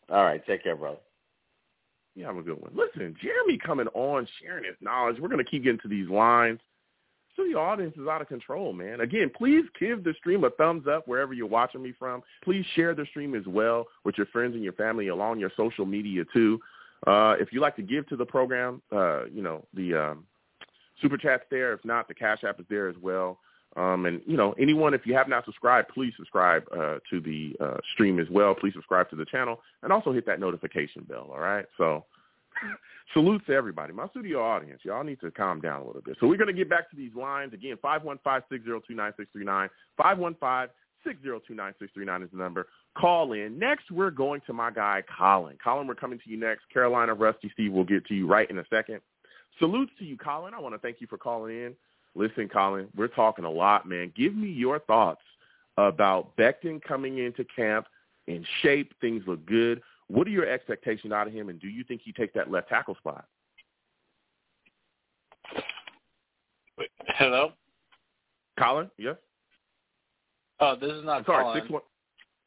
All 0.10 0.24
right, 0.24 0.46
take 0.46 0.64
care, 0.64 0.76
brother. 0.76 1.00
You 2.18 2.26
have 2.26 2.38
a 2.38 2.42
good 2.42 2.60
one. 2.60 2.72
Listen, 2.74 3.16
Jeremy 3.22 3.60
coming 3.64 3.88
on, 3.94 4.28
sharing 4.42 4.64
his 4.64 4.76
knowledge. 4.82 5.18
We're 5.20 5.28
going 5.28 5.44
to 5.44 5.50
keep 5.50 5.64
getting 5.64 5.80
to 5.82 5.88
these 5.88 6.10
lines. 6.10 6.60
So 7.36 7.44
the 7.44 7.54
audience 7.54 7.96
is 7.96 8.08
out 8.08 8.22
of 8.22 8.28
control, 8.28 8.74
man. 8.74 9.02
Again, 9.02 9.30
please 9.38 9.66
give 9.80 10.04
the 10.04 10.16
stream 10.18 10.44
a 10.44 10.50
thumbs 10.50 10.88
up 10.88 11.08
wherever 11.08 11.34
you're 11.34 11.46
watching 11.46 11.84
me 11.84 11.94
from. 11.98 12.24
Please 12.44 12.66
share 12.76 12.96
the 12.96 13.06
stream 13.12 13.36
as 13.36 13.46
well 13.46 13.86
with 14.04 14.18
your 14.18 14.26
friends 14.28 14.56
and 14.56 14.64
your 14.64 14.74
family 14.74 15.10
along 15.10 15.40
your 15.40 15.52
social 15.56 15.86
media 15.86 16.24
too. 16.34 16.60
Uh, 17.06 17.36
if 17.40 17.54
you 17.54 17.62
like 17.62 17.76
to 17.76 17.84
give 17.84 18.08
to 18.10 18.16
the 18.16 18.26
program, 18.26 18.82
uh, 18.92 19.26
you 19.26 19.44
know, 19.44 19.64
the 19.76 19.94
um, 19.94 20.26
super 21.00 21.18
chat's 21.18 21.44
there. 21.52 21.74
If 21.74 21.86
not, 21.86 22.08
the 22.08 22.16
Cash 22.16 22.44
App 22.44 22.60
is 22.60 22.66
there 22.68 22.90
as 22.90 22.96
well. 23.00 23.38
Um, 23.78 24.06
and, 24.08 24.20
you 24.26 24.36
know, 24.36 24.56
anyone, 24.60 24.96
if 24.96 25.06
you 25.06 25.14
have 25.14 25.30
not 25.30 25.46
subscribed, 25.46 25.90
please 25.90 26.12
subscribe 26.18 26.64
uh, 26.74 26.98
to 27.12 27.22
the 27.22 27.56
uh, 27.60 27.78
stream 27.94 28.20
as 28.20 28.26
well. 28.32 28.56
Please 28.56 28.74
subscribe 28.74 29.08
to 29.12 29.16
the 29.16 29.26
channel 29.26 29.62
and 29.84 29.94
also 29.94 30.12
hit 30.12 30.26
that 30.26 30.40
notification 30.40 31.04
bell, 31.04 31.30
all 31.32 31.40
right? 31.40 31.68
So 31.78 32.04
salute 33.14 33.46
to 33.46 33.54
everybody. 33.54 33.94
My 33.94 34.08
studio 34.10 34.42
audience, 34.42 34.82
y'all 34.84 35.04
need 35.04 35.22
to 35.22 35.30
calm 35.30 35.62
down 35.62 35.82
a 35.82 35.86
little 35.86 36.02
bit. 36.02 36.18
So 36.20 36.26
we're 36.28 36.38
going 36.38 36.48
to 36.48 36.54
get 36.54 36.72
back 36.72 36.90
to 36.90 36.96
these 36.96 37.14
lines. 37.14 37.54
Again, 37.54 37.78
515-602-9639, 37.84 39.70
515-602-9639 40.00 42.24
is 42.24 42.32
the 42.32 42.38
number. 42.38 42.66
Call 42.98 43.34
in. 43.34 43.60
Next, 43.60 43.92
we're 43.92 44.10
going 44.10 44.42
to 44.48 44.54
my 44.54 44.72
guy, 44.72 45.04
Colin. 45.20 45.60
Colin, 45.64 45.86
we're 45.86 45.94
coming 45.94 46.18
to 46.18 46.28
you 46.28 46.38
next. 46.38 46.64
Carolina, 46.74 47.14
Rusty, 47.14 47.52
Steve, 47.54 47.72
we'll 47.72 47.84
get 47.84 48.08
to 48.08 48.16
you 48.16 48.26
right 48.26 48.50
in 48.50 48.58
a 48.58 48.66
second. 48.72 49.02
Salutes 49.60 49.92
to 50.00 50.06
you, 50.06 50.18
Colin. 50.18 50.56
I 50.56 50.60
want 50.60 50.74
to 50.74 50.80
thank 50.80 51.00
you 51.00 51.06
for 51.06 51.20
calling 51.20 51.56
in. 51.56 51.76
Listen, 52.18 52.50
Colin, 52.50 52.88
we're 52.96 53.08
talking 53.08 53.46
a 53.46 53.50
lot, 53.50 53.88
man. 53.88 54.12
Give 54.16 54.36
me 54.36 54.50
your 54.50 54.80
thoughts 54.80 55.22
about 55.78 56.36
Becton 56.36 56.82
coming 56.82 57.20
into 57.20 57.46
camp 57.56 57.86
in 58.26 58.44
shape. 58.62 58.92
Things 59.00 59.24
look 59.28 59.46
good. 59.46 59.82
What 60.08 60.26
are 60.26 60.32
your 60.32 60.48
expectations 60.48 61.14
out 61.14 61.28
of 61.28 61.34
him, 61.34 61.50
and 61.50 61.60
do 61.60 61.68
you 61.68 61.84
think 61.84 62.02
he 62.04 62.12
take 62.12 62.34
that 62.34 62.50
left 62.50 62.70
tackle 62.70 62.96
spot? 62.96 63.26
Hello, 67.18 67.52
Colin. 68.60 68.90
Yes. 68.98 69.16
Oh, 70.60 70.76
this 70.76 70.92
is 70.92 71.06
not 71.06 71.20
I'm 71.20 71.26
sorry. 71.26 71.44
Colin. 71.44 71.62
Six 71.62 71.72
one. 71.72 71.82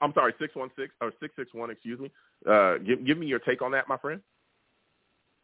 I'm 0.01 0.13
sorry. 0.15 0.35
Six 0.41 0.55
one 0.57 0.71
six 0.77 0.93
or 1.01 1.13
six 1.21 1.35
six 1.37 1.55
one. 1.55 1.71
Excuse 1.71 2.01
me. 2.01 2.11
Uh, 2.49 2.79
give 2.79 3.07
give 3.07 3.19
me 3.19 3.27
your 3.27 3.39
take 3.39 3.63
on 3.63 3.71
that, 3.73 3.87
my 3.89 3.99
friend. 3.99 4.21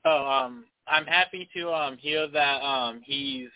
Oh, 0.04 0.26
um, 0.26 0.64
I'm 0.88 1.04
happy 1.04 1.48
to 1.56 1.72
um 1.72 1.96
hear 1.98 2.26
that 2.28 2.62
um 2.62 3.02
he's 3.04 3.50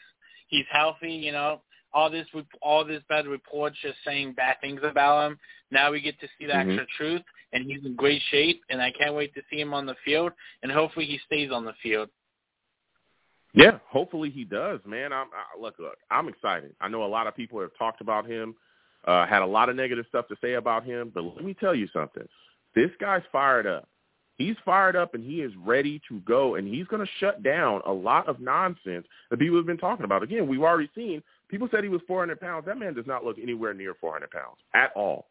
he's 0.50 0.66
healthy. 0.70 1.12
You 1.12 1.32
know, 1.32 1.62
all 1.92 2.10
this 2.10 2.26
all 2.62 2.84
this 2.84 3.02
bad 3.08 3.26
reports 3.26 3.76
just 3.82 3.98
saying 4.04 4.34
bad 4.34 4.56
things 4.60 4.80
about 4.82 5.30
him. 5.30 5.38
Now 5.70 5.90
we 5.90 6.00
get 6.00 6.20
to 6.20 6.28
see 6.38 6.46
the 6.46 6.52
Mhm. 6.52 6.72
actual 6.72 6.86
truth, 6.96 7.22
and 7.52 7.64
he's 7.64 7.84
in 7.84 7.96
great 7.96 8.22
shape. 8.22 8.62
And 8.68 8.82
I 8.82 8.90
can't 8.92 9.14
wait 9.14 9.34
to 9.34 9.42
see 9.50 9.60
him 9.60 9.72
on 9.74 9.86
the 9.86 9.96
field, 10.04 10.32
and 10.62 10.70
hopefully 10.70 11.06
he 11.06 11.18
stays 11.18 11.50
on 11.50 11.64
the 11.64 11.74
field. 11.74 12.10
Yeah, 13.52 13.78
hopefully 13.88 14.30
he 14.30 14.44
does, 14.44 14.84
man. 14.84 15.12
I'm 15.12 15.26
I, 15.32 15.58
look, 15.60 15.78
look. 15.78 15.98
I'm 16.10 16.28
excited. 16.28 16.74
I 16.80 16.88
know 16.88 17.04
a 17.04 17.06
lot 17.06 17.26
of 17.26 17.34
people 17.34 17.60
have 17.60 17.74
talked 17.76 18.00
about 18.00 18.24
him, 18.26 18.54
uh, 19.04 19.26
had 19.26 19.42
a 19.42 19.46
lot 19.46 19.68
of 19.68 19.76
negative 19.76 20.06
stuff 20.08 20.28
to 20.28 20.36
say 20.36 20.54
about 20.54 20.84
him, 20.84 21.10
but 21.10 21.24
let 21.24 21.44
me 21.44 21.54
tell 21.54 21.74
you 21.74 21.88
something. 21.88 22.28
This 22.74 22.90
guy's 23.00 23.24
fired 23.32 23.66
up. 23.66 23.88
He's 24.40 24.56
fired 24.64 24.96
up 24.96 25.14
and 25.14 25.22
he 25.22 25.42
is 25.42 25.52
ready 25.64 26.00
to 26.08 26.20
go, 26.20 26.54
and 26.54 26.66
he's 26.66 26.86
going 26.86 27.04
to 27.04 27.12
shut 27.18 27.42
down 27.42 27.82
a 27.86 27.92
lot 27.92 28.28
of 28.28 28.40
nonsense 28.40 29.06
that 29.30 29.38
people 29.38 29.56
have 29.56 29.66
been 29.66 29.78
talking 29.78 30.04
about. 30.04 30.22
Again, 30.22 30.48
we've 30.48 30.62
already 30.62 30.88
seen 30.94 31.22
people 31.48 31.68
said 31.70 31.84
he 31.84 31.90
was 31.90 32.00
400 32.06 32.40
pounds. 32.40 32.64
That 32.66 32.78
man 32.78 32.94
does 32.94 33.06
not 33.06 33.24
look 33.24 33.38
anywhere 33.38 33.74
near 33.74 33.94
400 34.00 34.30
pounds 34.30 34.56
at 34.74 34.92
all. 34.96 35.26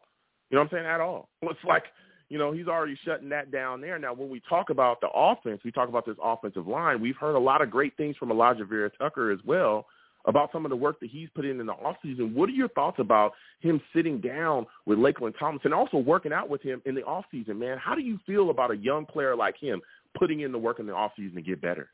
You 0.50 0.56
know 0.56 0.62
what 0.62 0.72
I'm 0.72 0.78
saying? 0.78 0.86
At 0.86 1.00
all. 1.00 1.28
It's 1.42 1.64
like 1.64 1.84
you 2.28 2.38
know, 2.38 2.52
he's 2.52 2.68
already 2.68 2.96
shutting 3.04 3.28
that 3.30 3.50
down 3.50 3.80
there. 3.80 3.98
Now, 3.98 4.14
when 4.14 4.30
we 4.30 4.40
talk 4.48 4.70
about 4.70 5.00
the 5.00 5.08
offense, 5.08 5.62
we 5.64 5.72
talk 5.72 5.88
about 5.88 6.06
this 6.06 6.16
offensive 6.22 6.68
line. 6.68 7.00
We've 7.00 7.16
heard 7.16 7.34
a 7.34 7.40
lot 7.40 7.60
of 7.60 7.72
great 7.72 7.96
things 7.96 8.16
from 8.16 8.28
Alijah 8.28 8.68
Vera-Tucker 8.68 9.32
as 9.32 9.40
well 9.44 9.86
about 10.26 10.50
some 10.52 10.64
of 10.64 10.70
the 10.70 10.76
work 10.76 11.00
that 11.00 11.10
he's 11.10 11.28
put 11.34 11.44
in 11.44 11.60
in 11.60 11.66
the 11.66 11.74
offseason. 11.74 12.34
What 12.34 12.48
are 12.48 12.52
your 12.52 12.68
thoughts 12.68 12.98
about 12.98 13.32
him 13.60 13.80
sitting 13.94 14.20
down 14.20 14.66
with 14.86 14.98
Laken 14.98 15.32
Tomlinson 15.38 15.72
and 15.72 15.74
also 15.74 15.96
working 15.96 16.32
out 16.32 16.48
with 16.48 16.62
him 16.62 16.82
in 16.84 16.94
the 16.94 17.02
offseason, 17.02 17.56
man? 17.56 17.78
How 17.78 17.94
do 17.94 18.02
you 18.02 18.18
feel 18.26 18.50
about 18.50 18.70
a 18.70 18.76
young 18.76 19.06
player 19.06 19.34
like 19.34 19.56
him 19.58 19.80
putting 20.18 20.40
in 20.40 20.52
the 20.52 20.58
work 20.58 20.78
in 20.80 20.86
the 20.86 20.92
offseason 20.92 21.34
to 21.34 21.42
get 21.42 21.60
better? 21.60 21.90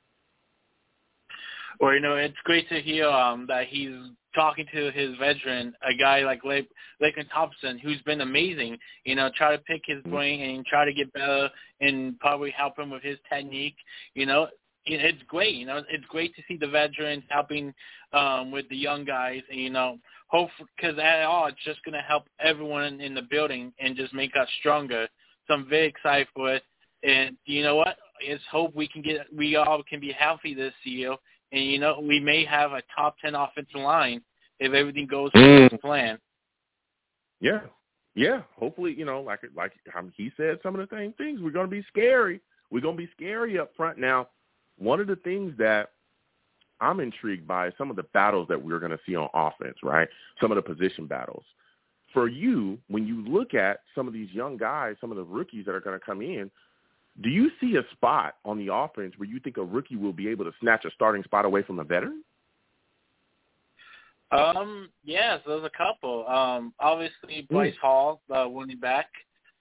Or 1.79 1.95
you 1.95 2.01
know, 2.01 2.17
it's 2.17 2.37
great 2.45 2.69
to 2.71 2.81
hear 2.81 3.07
um, 3.07 3.47
that 3.49 3.67
he's 3.69 3.95
talking 4.35 4.67
to 4.73 4.91
his 4.93 5.17
veteran, 5.19 5.75
a 5.83 5.95
guy 5.95 6.21
like 6.21 6.45
Lake, 6.45 6.69
Laken 7.03 7.27
Tomlinson, 7.33 7.79
who's 7.79 8.01
been 8.03 8.23
amazing. 8.23 8.79
You 9.05 9.15
know, 9.15 9.31
try 9.37 9.55
to 9.55 9.63
pick 9.63 9.83
his 9.85 10.03
brain 10.05 10.41
and 10.41 10.65
try 10.65 10.85
to 10.85 10.93
get 10.93 11.13
better, 11.13 11.51
and 11.81 12.19
probably 12.19 12.51
help 12.51 12.79
him 12.79 12.91
with 12.91 13.03
his 13.03 13.19
technique. 13.31 13.77
You 14.15 14.27
know, 14.27 14.49
it's 14.87 15.23
great. 15.29 15.55
You 15.55 15.67
know, 15.67 15.83
it's 15.89 16.05
great 16.07 16.35
to 16.37 16.43
see 16.47 16.57
the 16.57 16.69
veterans 16.69 17.25
helping 17.29 17.75
um, 18.13 18.51
with 18.51 18.69
the 18.69 18.77
young 18.77 19.05
guys. 19.05 19.43
And, 19.51 19.61
you 19.61 19.71
know, 19.71 19.99
hope 20.29 20.51
because 20.77 20.99
at 20.99 21.23
all, 21.25 21.47
it's 21.47 21.65
just 21.65 21.85
gonna 21.85 22.03
help 22.03 22.25
everyone 22.41 23.01
in 23.01 23.15
the 23.15 23.23
building 23.23 23.73
and 23.81 23.97
just 23.97 24.15
make 24.15 24.33
us 24.37 24.49
stronger. 24.61 25.09
So 25.47 25.55
I'm 25.55 25.69
very 25.69 25.87
excited 25.87 26.29
for 26.35 26.55
it. 26.55 26.63
And 27.03 27.37
you 27.45 27.63
know 27.63 27.77
what? 27.77 27.97
It's 28.21 28.43
hope 28.51 28.75
we 28.75 28.89
can 28.89 29.03
get 29.03 29.27
we 29.35 29.57
all 29.57 29.83
can 29.83 30.01
be 30.01 30.13
healthy 30.13 30.55
this 30.55 30.75
year 30.85 31.17
and 31.53 31.65
you 31.65 31.79
know 31.79 32.01
we 32.01 32.19
may 32.19 32.45
have 32.45 32.73
a 32.73 32.83
top 32.95 33.17
ten 33.23 33.35
offensive 33.35 33.81
line 33.81 34.23
if 34.59 34.73
everything 34.73 35.07
goes 35.07 35.31
Mm. 35.33 35.71
to 35.71 35.79
plan. 35.79 36.19
Yeah, 37.41 37.61
yeah. 38.15 38.43
Hopefully, 38.59 38.95
you 38.95 39.05
know, 39.05 39.21
like 39.21 39.41
like 39.55 39.73
he 40.17 40.33
said, 40.37 40.59
some 40.63 40.79
of 40.79 40.89
the 40.89 40.97
same 40.97 41.13
things. 41.15 41.41
We're 41.41 41.51
going 41.51 41.67
to 41.67 41.71
be 41.71 41.85
scary. 41.89 42.41
We're 42.71 42.81
going 42.81 42.97
to 42.97 43.03
be 43.03 43.11
scary 43.13 43.59
up 43.59 43.77
front. 43.77 43.99
Now, 43.99 44.29
one 44.79 45.01
of 45.01 45.07
the 45.07 45.17
things 45.17 45.55
that 45.59 45.91
I'm 46.81 47.01
intrigued 47.01 47.47
by 47.47 47.69
is 47.69 47.75
some 47.79 47.91
of 47.91 47.97
the 47.97 48.05
battles 48.15 48.49
that 48.49 48.63
we're 48.63 48.79
going 48.79 48.93
to 48.93 49.01
see 49.07 49.17
on 49.17 49.29
offense. 49.35 49.77
Right, 49.83 50.09
some 50.41 50.51
of 50.51 50.57
the 50.57 50.63
position 50.63 51.07
battles. 51.07 51.45
For 52.13 52.29
you, 52.29 52.79
when 52.89 53.07
you 53.07 53.27
look 53.27 53.55
at 53.55 53.81
some 53.95 54.07
of 54.07 54.15
these 54.15 54.31
young 54.31 54.57
guys, 54.57 54.97
some 55.01 55.11
of 55.11 55.17
the 55.17 55.25
rookies 55.25 55.67
that 55.67 55.75
are 55.75 55.81
going 55.81 55.99
to 55.99 56.05
come 56.05 56.23
in, 56.23 56.51
do 57.23 57.31
you 57.31 57.51
see 57.61 57.77
a 57.77 57.83
spot 57.93 58.37
on 58.45 58.59
the 58.59 58.73
offense 58.73 59.15
where 59.17 59.29
you 59.29 59.41
think 59.41 59.57
a 59.57 59.63
rookie 59.63 59.97
will 59.97 60.13
be 60.13 60.29
able 60.29 60.45
to 60.45 60.53
snatch 60.61 60.85
a 60.85 60.91
starting 60.95 61.23
spot 61.25 61.45
away 61.45 61.63
from 61.63 61.79
a 61.79 61.85
veteran? 61.85 62.23
Um, 64.33 64.91
yes, 65.05 65.41
there's 65.47 65.65
a 65.65 65.71
couple. 65.71 66.27
Um, 66.27 66.75
obviously 66.81 67.47
Breece 67.51 67.77
Hall, 67.79 68.21
the 68.29 68.49
running 68.49 68.81
back. 68.81 69.07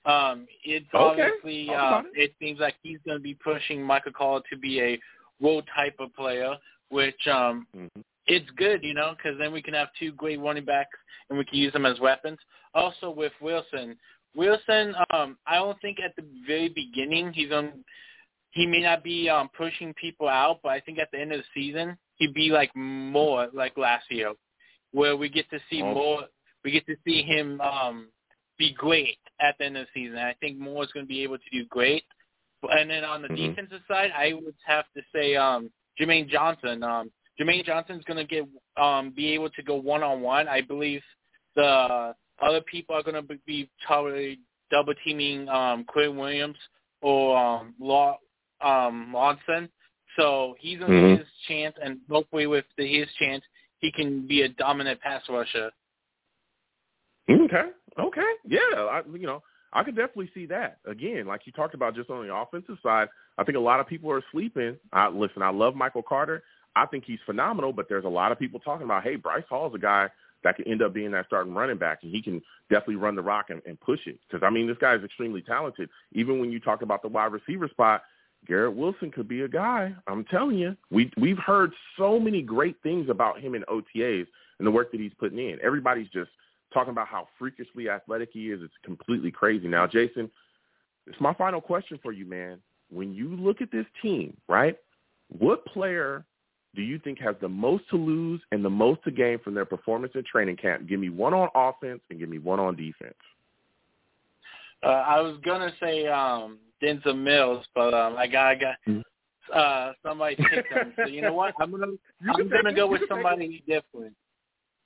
Um, 0.06 0.48
it's 0.64 0.86
Okay. 0.94 1.24
obviously 1.24 1.74
uh, 1.74 2.04
it 2.14 2.34
seems 2.40 2.60
like 2.60 2.76
he's 2.84 3.00
going 3.06 3.18
to 3.18 3.24
be 3.24 3.34
pushing 3.36 3.82
Michael 3.82 4.12
Call 4.12 4.42
to 4.50 4.58
be 4.58 4.80
a 4.82 5.00
role 5.42 5.64
type 5.76 5.96
of 6.00 6.14
player, 6.16 6.56
which 6.90 7.28
um, 7.28 7.68
Mm-hmm. 7.76 8.02
it's 8.28 8.50
good, 8.52 8.84
you 8.84 8.94
know, 8.94 9.14
because 9.18 9.38
then 9.40 9.52
we 9.52 9.62
can 9.62 9.74
have 9.74 9.90
two 10.00 10.12
great 10.14 10.40
running 10.40 10.66
backs 10.66 10.98
and 11.30 11.38
we 11.38 11.46
can 11.46 11.58
use 11.58 11.74
them 11.74 11.86
as 11.86 12.00
weapons. 12.00 12.40
Also 12.74 13.10
with 13.10 13.34
Wilson, 13.42 13.98
Wilson, 14.36 14.94
um, 15.12 15.38
I 15.48 15.56
don't 15.56 15.80
think 15.82 15.98
at 16.00 16.16
the 16.16 16.26
very 16.46 16.70
beginning 16.70 17.34
he's 17.34 17.52
on. 17.52 17.84
He 18.52 18.66
may 18.66 18.80
not 18.82 19.04
be 19.04 19.28
um, 19.30 19.50
pushing 19.58 19.94
people 19.96 20.30
out, 20.30 20.60
but 20.64 20.70
I 20.70 20.80
think 20.80 20.98
at 20.98 21.10
the 21.12 21.20
end 21.20 21.34
of 21.34 21.40
the 21.40 21.46
season 21.54 21.98
he'd 22.16 22.34
be 22.34 22.50
like 22.50 22.74
more 22.76 23.48
like 23.54 23.78
last 23.78 24.06
year, 24.10 24.34
where 24.92 25.18
we 25.18 25.30
get 25.30 25.50
to 25.50 25.60
see 25.70 25.82
Oh. 25.82 25.94
more. 25.94 26.22
We 26.64 26.72
get 26.72 26.86
to 26.88 26.96
see 27.06 27.22
him 27.22 27.60
um, 27.62 28.08
be 28.58 28.74
great 28.74 29.18
at 29.40 29.58
the 29.58 29.66
end 29.66 29.78
of 29.78 29.88
the 29.88 30.02
season. 30.02 30.18
I 30.18 30.34
think 30.40 30.58
Moore 30.58 30.84
is 30.84 30.92
going 30.92 31.06
to 31.06 31.08
be 31.08 31.24
able 31.24 31.38
to 31.38 31.50
do 31.52 31.66
great. 31.66 32.04
And 32.64 32.90
then 32.90 33.04
on 33.04 33.22
the 33.22 33.28
Mhm. 33.30 33.50
defensive 33.50 33.84
side, 33.88 34.12
I 34.12 34.34
would 34.34 34.56
have 34.66 34.86
to 34.94 35.04
say 35.14 35.36
um, 35.36 35.72
Jermaine 36.00 36.28
Johnson. 36.28 36.84
Um, 36.84 37.12
Jermaine 37.40 37.66
Johnson's 37.66 38.04
going 38.06 38.18
to 38.18 38.24
get 38.24 38.48
um, 38.78 39.12
be 39.12 39.34
able 39.34 39.50
to 39.52 39.64
go 39.64 39.76
one 39.76 40.04
on 40.04 40.22
one. 40.22 40.48
I 40.48 40.62
believe 40.62 41.04
the 41.56 42.16
other 42.42 42.62
people 42.62 42.96
are 42.96 43.04
going 43.04 43.16
to 43.16 43.38
be 43.46 43.70
probably 43.86 44.40
double 44.72 44.94
teaming 45.04 45.48
um, 45.50 45.84
Quinn 45.86 46.18
Williams 46.18 46.58
or 47.02 47.38
um, 47.38 47.76
Law 47.80 48.20
um, 48.62 49.12
Lawson. 49.14 49.70
So 50.18 50.56
he's 50.60 50.80
going 50.80 50.92
to 50.92 50.98
Mhm. 50.98 51.10
get 51.10 51.20
his 51.20 51.34
chance, 51.48 51.78
and 51.82 52.00
hopefully 52.10 52.48
with 52.48 52.66
the, 52.78 52.88
his 52.88 53.12
chance, 53.16 53.44
he 53.80 53.92
can 53.92 54.26
be 54.26 54.44
a 54.44 54.50
dominant 54.50 55.02
pass 55.02 55.28
rusher. 55.30 55.72
Okay. 57.30 57.72
Okay. 58.00 58.32
Yeah. 58.48 58.60
I, 58.76 59.02
you 59.14 59.28
know, 59.28 59.44
I 59.74 59.84
could 59.84 59.96
definitely 59.96 60.32
see 60.34 60.46
that. 60.48 60.80
Again, 60.86 61.26
like 61.28 61.42
you 61.46 61.52
talked 61.52 61.74
about 61.74 61.96
just 61.96 62.10
on 62.10 62.26
the 62.26 62.34
offensive 62.34 62.78
side, 62.82 63.10
I 63.38 63.44
think 63.44 63.58
a 63.58 63.62
lot 63.62 63.80
of 63.80 63.88
people 63.88 64.12
are 64.12 64.24
sleeping. 64.32 64.78
I, 64.94 65.10
listen, 65.10 65.42
I 65.42 65.50
love 65.50 65.76
Michael 65.76 66.04
Carter. 66.04 66.44
I 66.76 66.86
think 66.86 67.06
he's 67.06 67.20
phenomenal, 67.26 67.74
but 67.74 67.88
there's 67.88 68.06
a 68.06 68.10
lot 68.10 68.32
of 68.32 68.40
people 68.40 68.60
talking 68.60 68.86
about, 68.86 69.04
hey, 69.04 69.18
Breece 69.18 69.46
Hall's 69.50 69.76
a 69.76 69.80
guy 69.80 70.10
that 70.44 70.58
could 70.58 70.68
end 70.68 70.82
up 70.82 70.94
being 70.94 71.12
that 71.12 71.26
starting 71.26 71.54
running 71.54 71.78
back, 71.78 72.00
and 72.04 72.12
he 72.12 72.22
can 72.22 72.42
definitely 72.70 72.98
run 72.98 73.16
the 73.16 73.22
rock 73.22 73.50
and, 73.50 73.62
and 73.66 73.80
push 73.80 74.02
it. 74.06 74.20
Because, 74.28 74.46
I 74.46 74.50
mean, 74.50 74.68
this 74.68 74.78
guy 74.80 74.96
is 74.96 75.04
extremely 75.04 75.42
talented. 75.42 75.90
Even 76.14 76.40
when 76.40 76.52
you 76.52 76.60
talk 76.60 76.82
about 76.82 77.02
the 77.02 77.08
wide 77.08 77.32
receiver 77.32 77.68
spot, 77.68 78.04
Garrett 78.46 78.76
Wilson 78.76 79.12
could 79.12 79.28
be 79.28 79.42
a 79.42 79.48
guy. 79.48 79.94
I'm 80.08 80.24
telling 80.26 80.58
you, 80.58 80.78
we 80.92 81.12
we've 81.18 81.38
heard 81.38 81.74
so 81.98 82.20
many 82.20 82.42
great 82.42 82.76
things 82.84 83.10
about 83.10 83.40
him 83.40 83.56
in 83.56 83.64
OTAs 83.64 84.28
and 84.60 84.68
the 84.68 84.72
work 84.72 84.92
that 84.92 85.02
he's 85.02 85.14
putting 85.20 85.40
in. 85.40 85.58
Everybody's 85.64 86.10
just 86.10 86.30
talking 86.76 86.92
about 86.92 87.08
how 87.08 87.28
freakishly 87.40 87.90
athletic 87.90 88.30
he 88.32 88.52
is. 88.52 88.62
It's 88.62 88.74
completely 88.84 89.32
crazy. 89.32 89.68
Now, 89.68 89.88
Jason, 89.88 90.30
it's 91.08 91.20
my 91.20 91.34
final 91.34 91.62
question 91.62 92.00
for 92.04 92.12
you, 92.12 92.26
man. 92.26 92.60
When 92.92 93.14
you 93.14 93.30
look 93.30 93.62
at 93.62 93.72
this 93.72 93.86
team, 94.02 94.36
right? 94.48 94.78
What 95.30 95.66
player 95.66 96.26
do 96.76 96.82
you 96.82 97.00
think 97.00 97.20
has 97.20 97.36
the 97.42 97.50
most 97.50 97.90
to 97.90 97.96
lose 97.96 98.42
and 98.52 98.64
the 98.64 98.70
most 98.70 99.04
to 99.06 99.12
gain 99.12 99.40
from 99.40 99.54
their 99.54 99.66
performance 99.66 100.14
in 100.16 100.24
training 100.30 100.58
camp? 100.58 100.88
Give 100.88 101.00
me 101.00 101.10
one 101.10 101.34
on 101.34 101.50
offense 101.56 102.02
and 102.10 102.20
give 102.20 102.30
me 102.30 102.38
one 102.38 102.60
on 102.60 102.76
defense. 102.76 103.16
Uh, 104.84 104.90
I 104.90 105.22
was 105.22 105.38
gonna 105.44 105.72
say 105.82 106.06
um, 106.08 106.60
Denzel 106.84 107.18
Mims, 107.18 107.66
but 107.74 107.94
um, 107.94 108.18
I 108.18 108.28
got 108.28 108.48
I 108.48 108.56
got 108.56 108.76
Hmm. 108.86 109.00
uh, 109.54 109.94
somebody 110.04 110.36
picked 110.36 110.72
him. 110.72 110.94
So 110.98 111.08
you 111.08 111.22
know 111.22 111.34
what? 111.34 111.56
I'm 111.60 111.72
gonna 111.72 111.94
I'm 112.30 112.50
gonna 112.50 112.74
go 112.74 112.88
with 112.88 113.02
somebody 113.08 113.64
different. 113.66 114.14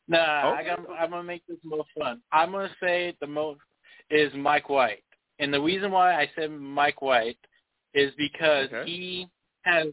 Nah, 0.09 0.55
I 0.55 0.63
got, 0.63 0.79
I'm 0.99 1.11
gonna 1.11 1.23
make 1.23 1.45
this 1.47 1.57
more 1.63 1.85
fun. 1.97 2.21
I'm 2.31 2.51
gonna 2.51 2.69
say 2.81 3.15
the 3.21 3.27
most 3.27 3.61
is 4.09 4.33
Mike 4.35 4.67
White, 4.67 5.03
and 5.37 5.53
the 5.53 5.61
reason 5.61 5.91
why 5.91 6.15
I 6.15 6.29
said 6.35 6.51
Mike 6.51 7.01
White 7.01 7.37
is 7.93 8.11
because 8.17 8.69
Okay. 8.73 8.89
he 8.89 9.27
has 9.61 9.87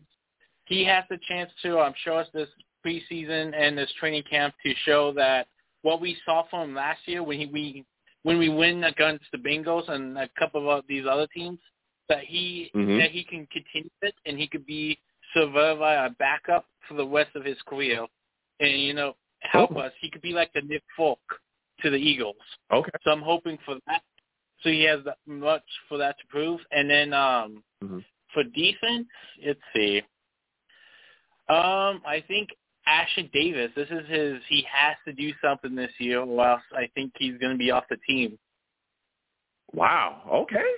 he 0.64 0.84
has 0.84 1.04
the 1.10 1.18
chance 1.28 1.50
to 1.62 1.78
um, 1.80 1.92
show 2.02 2.16
us 2.16 2.28
this 2.32 2.48
preseason 2.84 3.52
and 3.54 3.76
this 3.76 3.92
training 4.00 4.22
camp 4.28 4.54
to 4.64 4.74
show 4.84 5.12
that 5.12 5.48
what 5.82 6.00
we 6.00 6.16
saw 6.24 6.44
from 6.48 6.70
him 6.70 6.74
last 6.74 7.00
year 7.06 7.22
when 7.22 7.38
he 7.38 7.46
we 7.46 7.84
when 8.22 8.38
we 8.38 8.48
win 8.48 8.84
against 8.84 9.24
the 9.32 9.38
Bengals 9.38 9.88
and 9.88 10.18
a 10.18 10.28
couple 10.38 10.70
of 10.70 10.84
these 10.88 11.04
other 11.08 11.26
teams 11.28 11.58
that 12.08 12.24
he 12.24 12.70
Mhm. 12.74 12.98
that 12.98 13.10
he 13.10 13.22
can 13.22 13.46
continue 13.48 13.90
it 14.02 14.14
and 14.24 14.38
he 14.38 14.46
could 14.48 14.64
be 14.64 14.98
survive 15.34 15.80
a 15.80 16.14
backup 16.18 16.64
for 16.88 16.94
the 16.94 17.06
rest 17.06 17.36
of 17.36 17.44
his 17.44 17.60
career 17.62 18.06
and 18.60 18.80
you 18.80 18.94
know 18.94 19.14
help 19.40 19.72
Okay. 19.72 19.80
us. 19.80 19.92
He 20.00 20.10
could 20.10 20.22
be 20.22 20.32
like 20.32 20.52
the 20.52 20.62
Nick 20.62 20.82
Foles 20.98 21.16
to 21.80 21.90
the 21.90 21.96
Eagles. 21.96 22.36
Okay. 22.72 22.90
So 23.02 23.10
I'm 23.10 23.22
hoping 23.22 23.58
for 23.64 23.76
that. 23.86 24.02
So 24.62 24.70
he 24.70 24.82
has 24.84 25.04
that 25.04 25.18
much 25.26 25.64
for 25.88 25.98
that 25.98 26.18
to 26.18 26.26
prove. 26.28 26.60
And 26.70 26.88
then 26.88 27.12
um 27.12 27.62
Mhm. 27.82 28.04
for 28.32 28.42
defense, 28.42 29.08
let's 29.44 29.60
see. 29.74 29.98
Um, 31.48 32.02
I 32.04 32.24
think 32.26 32.50
Ashtyn 32.88 33.30
Davis. 33.32 33.72
This 33.74 33.88
is 33.90 34.06
his. 34.08 34.42
He 34.48 34.62
has 34.70 34.96
to 35.04 35.12
do 35.12 35.32
something 35.42 35.74
this 35.74 35.92
year, 35.98 36.20
or 36.20 36.46
else 36.46 36.62
I 36.72 36.88
think 36.94 37.12
he's 37.16 37.36
going 37.38 37.52
to 37.52 37.58
be 37.58 37.70
off 37.70 37.84
the 37.88 37.96
team. 37.98 38.38
Wow. 39.72 40.22
Okay. 40.32 40.72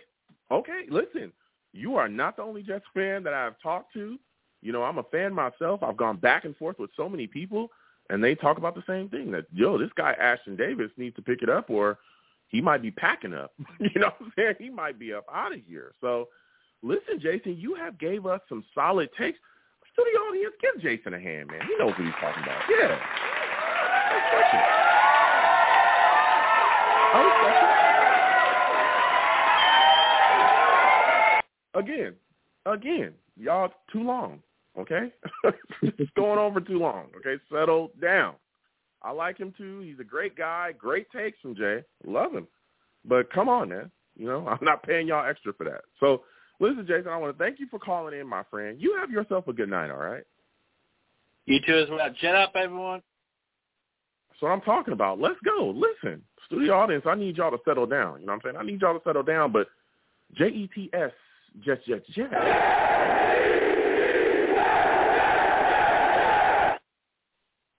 Okay. 0.50 0.86
Listen, 0.88 1.32
you 1.72 1.96
are 1.96 2.08
not 2.08 2.36
the 2.36 2.42
only 2.42 2.62
Jets 2.62 2.86
fan 2.94 3.22
that 3.24 3.34
I've 3.34 3.60
talked 3.62 3.92
to. 3.94 4.18
You 4.62 4.72
know, 4.72 4.82
I'm 4.82 4.98
a 4.98 5.04
fan 5.04 5.32
myself. 5.32 5.82
I've 5.82 5.96
gone 5.96 6.16
back 6.16 6.44
and 6.44 6.56
forth 6.56 6.78
with 6.78 6.90
so 6.96 7.08
many 7.08 7.26
people, 7.26 7.68
and 8.10 8.22
they 8.22 8.34
talk 8.34 8.58
about 8.58 8.74
the 8.74 8.84
same 8.86 9.08
thing 9.08 9.30
that, 9.32 9.46
yo, 9.52 9.78
this 9.78 9.90
guy 9.96 10.14
Ashtyn 10.20 10.56
Davis 10.56 10.90
needs 10.96 11.14
to 11.16 11.22
pick 11.22 11.42
it 11.42 11.48
up 11.48 11.70
or 11.70 11.98
he 12.48 12.60
might 12.60 12.82
be 12.82 12.90
packing 12.90 13.34
up. 13.34 13.52
you 13.80 14.00
know 14.00 14.06
what 14.06 14.16
I'm 14.20 14.32
saying? 14.36 14.54
He 14.58 14.70
might 14.70 14.98
be 14.98 15.12
up 15.12 15.26
out 15.32 15.52
of 15.52 15.60
here. 15.66 15.92
So, 16.00 16.28
listen, 16.82 17.20
Jason, 17.20 17.56
you 17.58 17.74
have 17.74 17.98
gave 17.98 18.26
us 18.26 18.40
some 18.48 18.64
solid 18.74 19.10
takes. 19.18 19.38
Studio 19.92 20.20
audience, 20.20 20.54
give 20.60 20.80
Jason 20.80 21.14
a 21.14 21.20
hand, 21.20 21.48
man. 21.48 21.60
He 21.66 21.76
knows 21.78 21.90
what 21.90 22.00
he's 22.00 22.14
talking 22.20 22.42
about. 22.42 22.62
Yeah. 22.70 22.98
Again, 31.74 32.14
again, 32.66 33.12
y'all 33.36 33.70
too 33.92 34.02
long, 34.02 34.40
okay? 34.78 35.12
it's 35.82 36.10
going 36.16 36.38
on 36.38 36.52
for 36.52 36.60
too 36.60 36.78
long, 36.78 37.06
okay? 37.18 37.42
Settle 37.52 37.90
down. 38.00 38.34
I 39.02 39.12
like 39.12 39.38
him 39.38 39.54
too. 39.56 39.80
He's 39.80 40.00
a 40.00 40.04
great 40.04 40.36
guy. 40.36 40.72
Great 40.76 41.10
takes 41.10 41.38
from 41.40 41.54
Jay. 41.54 41.84
Love 42.04 42.32
him. 42.32 42.48
But 43.04 43.32
come 43.32 43.48
on, 43.48 43.68
man. 43.68 43.90
You 44.16 44.26
know, 44.26 44.46
I'm 44.48 44.58
not 44.62 44.82
paying 44.82 45.06
y'all 45.06 45.28
extra 45.28 45.52
for 45.52 45.64
that. 45.64 45.82
So, 46.00 46.22
listen, 46.58 46.86
Jason, 46.86 47.08
I 47.08 47.16
want 47.16 47.36
to 47.36 47.42
thank 47.42 47.60
you 47.60 47.68
for 47.70 47.78
calling 47.78 48.18
in, 48.18 48.26
my 48.26 48.42
friend. 48.50 48.80
You 48.80 48.96
have 48.98 49.10
yourself 49.10 49.46
a 49.46 49.52
good 49.52 49.70
night, 49.70 49.90
all 49.90 49.98
right? 49.98 50.24
You 51.46 51.60
too 51.64 51.78
as 51.78 51.88
well. 51.88 52.00
Jet 52.20 52.34
up, 52.34 52.52
everyone. 52.56 53.00
That's 54.30 54.42
what 54.42 54.50
I'm 54.50 54.60
talking 54.60 54.92
about. 54.92 55.20
Let's 55.20 55.38
go. 55.44 55.74
Listen, 55.74 56.22
studio 56.46 56.74
audience, 56.74 57.04
I 57.06 57.14
need 57.14 57.36
y'all 57.36 57.52
to 57.52 57.58
settle 57.64 57.86
down. 57.86 58.20
You 58.20 58.26
know 58.26 58.32
what 58.32 58.44
I'm 58.44 58.52
saying? 58.52 58.56
I 58.58 58.64
need 58.64 58.80
y'all 58.80 58.98
to 58.98 59.04
settle 59.04 59.22
down, 59.22 59.52
but 59.52 59.68
J-E-T-S, 60.34 61.12
Jets, 61.64 61.82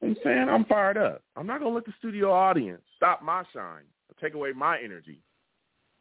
I'm 0.10 0.18
saying 0.24 0.50
I'm 0.50 0.66
fired 0.66 0.98
up. 0.98 1.22
I'm 1.36 1.46
not 1.46 1.60
going 1.60 1.72
to 1.72 1.76
let 1.76 1.86
the 1.86 1.94
studio 2.00 2.32
audience 2.32 2.82
stop 2.98 3.22
my 3.22 3.44
shine 3.54 3.84
take 4.20 4.34
away 4.34 4.52
my 4.52 4.80
energy. 4.84 5.20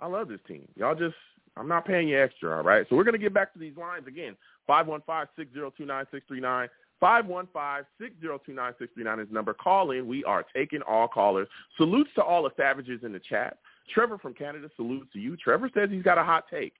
I 0.01 0.07
love 0.07 0.29
this 0.29 0.41
team. 0.47 0.67
Y'all 0.77 0.95
just, 0.95 1.15
I'm 1.57 1.69
not 1.69 1.87
paying 1.87 2.09
you 2.09 2.21
extra, 2.21 2.57
all 2.57 2.63
right? 2.63 2.87
So 2.89 2.97
we're 2.97 3.05
going 3.05 3.13
to 3.13 3.19
get 3.19 3.35
back 3.35 3.53
to 3.53 3.59
these 3.59 3.77
lines 3.77 4.07
again. 4.07 4.35
515-602-9639. 4.69 6.69
515-602-9639 7.03 8.81
is 8.81 8.89
the 8.99 9.27
number. 9.31 9.55
Call 9.55 9.93
in. 9.93 10.07
We 10.07 10.25
are 10.25 10.45
taking 10.55 10.83
all 10.83 11.07
callers. 11.07 11.47
Salutes 11.77 12.11
to 12.17 12.23
all 12.23 12.43
the 12.43 12.51
savages 12.57 13.01
in 13.05 13.13
the 13.13 13.21
chat. 13.21 13.59
Trevor 13.95 14.19
from 14.19 14.35
Canada 14.35 14.69
salutes 14.75 15.07
to 15.13 15.21
you. 15.21 15.37
Trevor 15.37 15.71
says 15.75 15.91
he's 15.91 16.03
got 16.03 16.19
a 16.19 16.25
hot 16.25 16.47
take. 16.51 16.75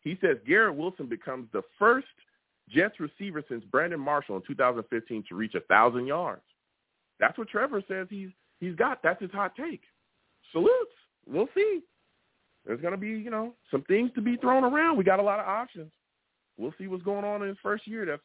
He 0.00 0.18
says 0.20 0.36
Garrett 0.46 0.76
Wilson 0.76 1.06
becomes 1.06 1.48
the 1.52 1.62
first 1.78 2.06
Jets 2.68 3.00
receiver 3.00 3.42
since 3.48 3.64
Brandon 3.64 4.00
Marshall 4.00 4.36
in 4.36 4.42
2015 4.46 5.24
to 5.28 5.34
reach 5.34 5.54
a 5.54 5.62
1,000 5.68 6.06
yards. 6.06 6.42
That's 7.22 7.38
what 7.38 7.48
Trevor 7.48 7.80
says 7.86 8.08
he's 8.10 8.30
he's 8.58 8.74
got. 8.74 9.00
That's 9.00 9.22
his 9.22 9.30
hot 9.30 9.54
take. 9.54 9.82
Salutes. 10.50 10.90
We'll 11.24 11.48
see. 11.54 11.80
There's 12.66 12.80
to 12.80 12.96
be, 12.96 13.10
you 13.10 13.30
know, 13.30 13.54
some 13.70 13.82
things 13.82 14.10
to 14.16 14.20
be 14.20 14.36
thrown 14.36 14.64
around. 14.64 14.96
We 14.96 15.04
got 15.04 15.20
a 15.20 15.22
lot 15.22 15.38
of 15.38 15.46
options. 15.46 15.92
We'll 16.58 16.74
see 16.78 16.88
what's 16.88 17.04
going 17.04 17.24
on 17.24 17.42
in 17.42 17.48
his 17.48 17.56
first 17.62 17.86
year. 17.86 18.04
That's 18.04 18.22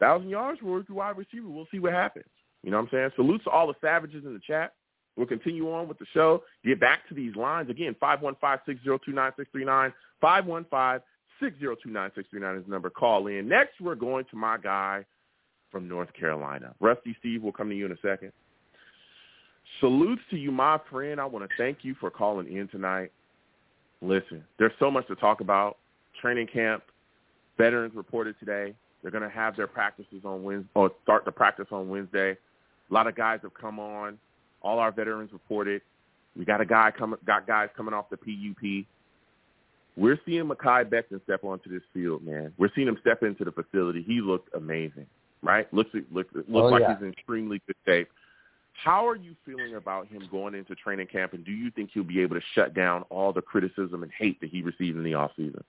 thousand 0.00 0.30
yards 0.30 0.58
for 0.60 0.80
a 0.80 0.84
wide 0.92 1.18
receiver. 1.18 1.50
We'll 1.50 1.68
see 1.70 1.80
what 1.80 1.92
happens. 1.92 2.24
You 2.62 2.70
know 2.70 2.78
what 2.78 2.84
I'm 2.84 2.88
saying? 2.92 3.10
Salutes 3.16 3.44
to 3.44 3.50
all 3.50 3.66
the 3.66 3.74
savages 3.82 4.24
in 4.24 4.32
the 4.32 4.40
chat. 4.40 4.72
We'll 5.18 5.26
continue 5.26 5.70
on 5.70 5.86
with 5.86 5.98
the 5.98 6.06
show. 6.14 6.42
Get 6.64 6.80
back 6.80 7.06
to 7.10 7.14
these 7.14 7.36
lines 7.36 7.68
again. 7.68 7.94
Five 8.00 8.22
one 8.22 8.36
five 8.40 8.60
six 8.64 8.82
zero 8.82 8.98
two 9.04 9.12
nine 9.12 9.32
six 9.36 9.50
three 9.52 9.66
nine. 9.66 9.92
Five 10.18 10.46
one 10.46 10.64
five 10.70 11.02
six 11.42 11.58
zero 11.58 11.76
two 11.82 11.90
nine 11.90 12.10
six 12.14 12.26
three 12.30 12.40
nine 12.40 12.56
is 12.56 12.64
the 12.64 12.70
number. 12.70 12.88
Call 12.88 13.26
in. 13.26 13.46
Next, 13.48 13.82
we're 13.82 13.94
going 13.96 14.24
to 14.30 14.36
my 14.36 14.56
guy 14.56 15.04
from 15.70 15.88
North 15.88 16.12
Carolina. 16.18 16.74
Rusty 16.80 17.16
Steve 17.20 17.42
we'll 17.42 17.52
come 17.52 17.68
to 17.68 17.76
you 17.76 17.86
in 17.86 17.92
a 17.92 18.00
second. 18.02 18.32
Salutes 19.78 20.22
to 20.30 20.36
you, 20.36 20.50
my 20.50 20.78
friend. 20.90 21.20
I 21.20 21.24
want 21.24 21.48
to 21.48 21.56
thank 21.56 21.78
you 21.82 21.94
for 22.00 22.10
calling 22.10 22.54
in 22.54 22.68
tonight. 22.68 23.12
Listen, 24.02 24.44
there's 24.58 24.72
so 24.78 24.90
much 24.90 25.06
to 25.08 25.14
talk 25.14 25.40
about. 25.40 25.76
Training 26.20 26.48
camp, 26.52 26.82
veterans 27.56 27.94
reported 27.94 28.38
today. 28.40 28.74
They're 29.02 29.10
going 29.10 29.22
to 29.22 29.30
have 29.30 29.56
their 29.56 29.66
practices 29.66 30.22
on 30.24 30.42
Wednesday, 30.42 30.68
or 30.74 30.90
start 31.02 31.24
the 31.24 31.32
practice 31.32 31.66
on 31.70 31.88
Wednesday. 31.88 32.32
A 32.32 32.94
lot 32.94 33.06
of 33.06 33.14
guys 33.14 33.40
have 33.42 33.54
come 33.54 33.78
on. 33.78 34.18
All 34.62 34.78
our 34.78 34.92
veterans 34.92 35.32
reported. 35.32 35.80
We 36.36 36.44
got 36.44 36.60
a 36.60 36.66
guy 36.66 36.90
coming, 36.96 37.18
got 37.26 37.46
guys 37.46 37.68
coming 37.76 37.94
off 37.94 38.10
the 38.10 38.16
PUP. 38.16 38.86
We're 39.96 40.18
seeing 40.26 40.44
Mekhi 40.44 40.84
Becton 40.88 41.22
step 41.24 41.44
onto 41.44 41.70
this 41.70 41.82
field, 41.92 42.22
man. 42.24 42.52
We're 42.58 42.70
seeing 42.74 42.88
him 42.88 42.98
step 43.00 43.22
into 43.22 43.44
the 43.44 43.52
facility. 43.52 44.04
He 44.06 44.20
looked 44.20 44.54
amazing, 44.54 45.06
right? 45.42 45.72
Looks 45.72 45.90
looks 46.10 46.32
looks 46.34 46.48
Oh, 46.52 46.58
like 46.66 46.82
yeah. 46.82 46.94
he's 46.94 47.02
in 47.02 47.12
extremely 47.12 47.60
good 47.66 47.76
shape. 47.86 48.08
How 48.72 49.06
are 49.06 49.16
you 49.16 49.34
feeling 49.44 49.74
about 49.74 50.06
him 50.08 50.22
going 50.30 50.54
into 50.54 50.74
training 50.74 51.08
camp, 51.08 51.32
and 51.34 51.44
do 51.44 51.52
you 51.52 51.70
think 51.70 51.90
he'll 51.92 52.04
be 52.04 52.20
able 52.20 52.36
to 52.36 52.42
shut 52.54 52.72
down 52.72 53.02
all 53.10 53.32
the 53.32 53.42
criticism 53.42 54.02
and 54.02 54.12
hate 54.18 54.40
that 54.40 54.50
he 54.50 54.62
received 54.62 54.96
in 54.96 55.04
the 55.04 55.14
off 55.14 55.32
season? 55.36 55.62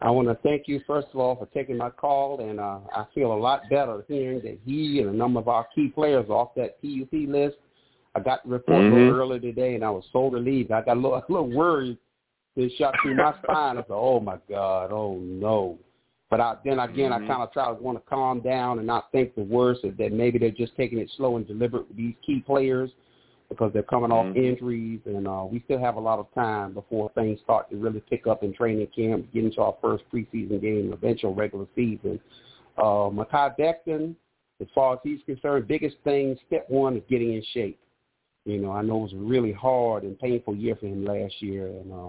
I 0.00 0.10
want 0.10 0.28
to 0.28 0.34
thank 0.42 0.68
you, 0.68 0.82
first 0.86 1.08
of 1.14 1.20
all, 1.20 1.36
for 1.36 1.46
taking 1.46 1.78
my 1.78 1.88
call, 1.88 2.40
and 2.40 2.60
uh, 2.60 2.80
I 2.94 3.06
feel 3.14 3.32
a 3.32 3.38
lot 3.38 3.62
better 3.70 4.04
hearing 4.06 4.40
that 4.42 4.58
he 4.66 5.00
and 5.00 5.08
a 5.08 5.12
number 5.12 5.40
of 5.40 5.48
our 5.48 5.66
key 5.74 5.88
players 5.88 6.26
are 6.28 6.32
off 6.32 6.54
that 6.56 6.80
PUP 6.82 7.12
list. 7.28 7.56
I 8.14 8.20
got 8.20 8.44
the 8.44 8.50
report 8.50 8.84
a 8.84 8.88
Mhm. 8.88 8.90
little 8.92 9.10
earlier 9.20 9.40
today, 9.40 9.74
and 9.76 9.84
I 9.84 9.90
was 9.90 10.04
so 10.12 10.28
relieved. 10.28 10.72
I 10.72 10.82
got 10.82 10.96
a 10.98 11.00
little, 11.00 11.14
a 11.28 11.32
little 11.32 11.48
worried. 11.50 11.96
It 12.56 12.70
shot 12.72 12.94
through 13.02 13.14
my 13.16 13.32
spine. 13.42 13.78
I 13.78 13.80
said, 13.82 13.86
"Oh 13.90 14.20
my 14.20 14.38
God, 14.48 14.92
oh 14.92 15.14
no!" 15.18 15.78
But 16.34 16.40
I, 16.40 16.56
then 16.64 16.80
again, 16.80 17.12
Mhm. 17.12 17.22
I 17.22 17.26
kind 17.28 17.42
of 17.44 17.52
try 17.52 17.68
to 17.68 17.80
want 17.80 17.96
to 17.96 18.10
calm 18.10 18.40
down 18.40 18.78
and 18.78 18.86
not 18.88 19.12
think 19.12 19.36
the 19.36 19.44
worst. 19.44 19.82
That 19.82 20.12
maybe 20.12 20.36
they're 20.36 20.50
just 20.50 20.74
taking 20.74 20.98
it 20.98 21.08
slow 21.10 21.36
and 21.36 21.46
deliberate 21.46 21.86
with 21.86 21.96
these 21.96 22.16
key 22.26 22.40
players. 22.40 22.90
because 23.50 23.72
they're 23.74 23.82
coming 23.84 24.10
off 24.10 24.26
Mm-hmm. 24.28 24.38
injuries, 24.38 25.00
and 25.04 25.28
uh, 25.28 25.44
we 25.48 25.60
still 25.60 25.78
have 25.78 25.96
a 25.96 26.00
lot 26.00 26.18
of 26.18 26.26
time 26.34 26.72
before 26.72 27.10
things 27.10 27.38
start 27.40 27.70
to 27.70 27.76
really 27.76 28.00
pick 28.00 28.26
up 28.26 28.42
in 28.42 28.52
training 28.54 28.88
camp, 28.88 29.30
get 29.32 29.44
into 29.44 29.60
our 29.60 29.76
first 29.82 30.02
preseason 30.10 30.60
game, 30.60 30.92
eventual 30.92 31.34
regular 31.34 31.66
season. 31.76 32.18
Uh, 32.78 33.10
Mekhi 33.10 33.54
Becton, 33.56 34.16
as 34.62 34.66
far 34.74 34.94
as 34.94 35.00
he's 35.04 35.20
concerned, 35.26 35.68
biggest 35.68 35.96
thing, 36.04 36.36
step 36.46 36.64
one 36.68 36.96
is 36.96 37.02
getting 37.08 37.34
in 37.34 37.44
shape. 37.52 37.78
You 38.46 38.58
know, 38.60 38.72
I 38.72 38.80
know 38.82 38.96
it 39.00 39.02
was 39.02 39.12
a 39.12 39.16
really 39.18 39.52
hard 39.52 40.02
and 40.04 40.18
painful 40.18 40.56
year 40.56 40.74
for 40.74 40.86
him 40.86 41.04
last 41.04 41.40
year, 41.40 41.66
and 41.66 41.92
uh, 41.92 42.08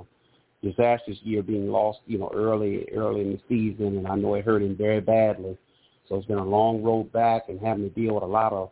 disastrous 0.66 1.18
year 1.22 1.44
being 1.44 1.70
lost, 1.70 2.00
you 2.08 2.18
know, 2.18 2.32
early 2.34 2.88
early 2.94 3.22
in 3.22 3.32
the 3.34 3.40
season, 3.48 3.98
and 3.98 4.08
I 4.08 4.16
know 4.16 4.34
it 4.36 4.46
hurt 4.46 4.64
him 4.64 4.76
very 4.76 5.02
badly. 5.02 5.58
So 6.08 6.16
it's 6.16 6.26
been 6.26 6.38
a 6.38 6.46
long 6.46 6.84
road 6.84 7.12
back 7.12 7.50
and 7.50 7.60
having 7.60 7.84
to 7.84 7.90
deal 7.90 8.16
with 8.16 8.24
a 8.24 8.28
lot 8.28 8.54
of 8.54 8.72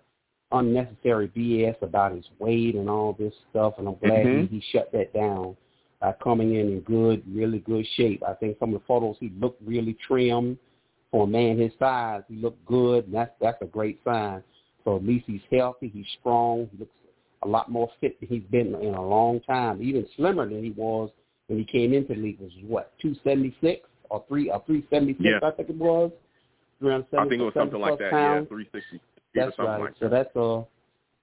unnecessary 0.51 1.27
BS 1.29 1.81
about 1.81 2.13
his 2.13 2.25
weight 2.39 2.75
and 2.75 2.89
all 2.89 3.13
this 3.13 3.33
stuff, 3.49 3.75
and 3.77 3.87
I'm 3.87 3.95
glad 3.95 4.25
Mhm. 4.25 4.49
he, 4.49 4.57
he 4.57 4.61
shut 4.71 4.91
that 4.91 5.13
down 5.13 5.55
by 5.99 6.13
coming 6.13 6.55
in 6.55 6.67
in 6.69 6.79
good, 6.81 7.23
really 7.33 7.59
good 7.59 7.85
shape. 7.95 8.23
I 8.23 8.33
think 8.33 8.57
some 8.59 8.73
of 8.73 8.81
the 8.81 8.85
photos 8.85 9.17
he 9.19 9.29
looked 9.39 9.61
really 9.65 9.93
trim 9.93 10.59
for 11.11 11.23
a 11.23 11.27
man 11.27 11.57
his 11.57 11.71
size. 11.79 12.23
He 12.27 12.35
looked 12.35 12.63
good, 12.65 13.05
and 13.05 13.13
that's 13.13 13.33
that's 13.39 13.61
a 13.61 13.65
great 13.65 13.99
sign. 14.03 14.43
So 14.83 14.97
at 14.97 15.05
least 15.05 15.25
he's 15.27 15.41
healthy, 15.51 15.87
he's 15.87 16.07
strong, 16.19 16.69
he 16.71 16.79
looks 16.79 16.95
a 17.43 17.47
lot 17.47 17.71
more 17.71 17.89
fit 17.99 18.19
than 18.19 18.29
he's 18.29 18.43
been 18.49 18.75
in 18.75 18.93
a 18.93 19.07
long 19.07 19.39
time, 19.41 19.81
even 19.81 20.07
slimmer 20.15 20.47
than 20.47 20.63
he 20.63 20.71
was 20.71 21.09
when 21.53 21.59
he 21.59 21.65
came 21.65 21.93
into 21.93 22.15
the 22.15 22.19
league. 22.19 22.39
Was 22.39 22.51
what 22.65 22.91
two 23.01 23.15
seventy 23.23 23.55
six 23.61 23.87
or 24.09 24.23
three 24.27 24.49
or 24.49 24.63
three 24.65 24.85
seventy 24.89 25.13
six? 25.13 25.25
Yeah. 25.25 25.47
I 25.47 25.51
think 25.51 25.69
it 25.69 25.77
was. 25.77 26.11
Around 26.83 27.05
I 27.17 27.27
think 27.27 27.41
it 27.41 27.45
was 27.45 27.53
something 27.53 27.79
like 27.79 27.97
that. 27.99 28.11
Yeah, 28.11 28.43
360 28.45 28.99
That's 29.33 29.57
right. 29.57 29.79
like 29.79 29.93
so 29.99 30.09
that. 30.09 30.25
that's 30.25 30.35
a 30.35 30.63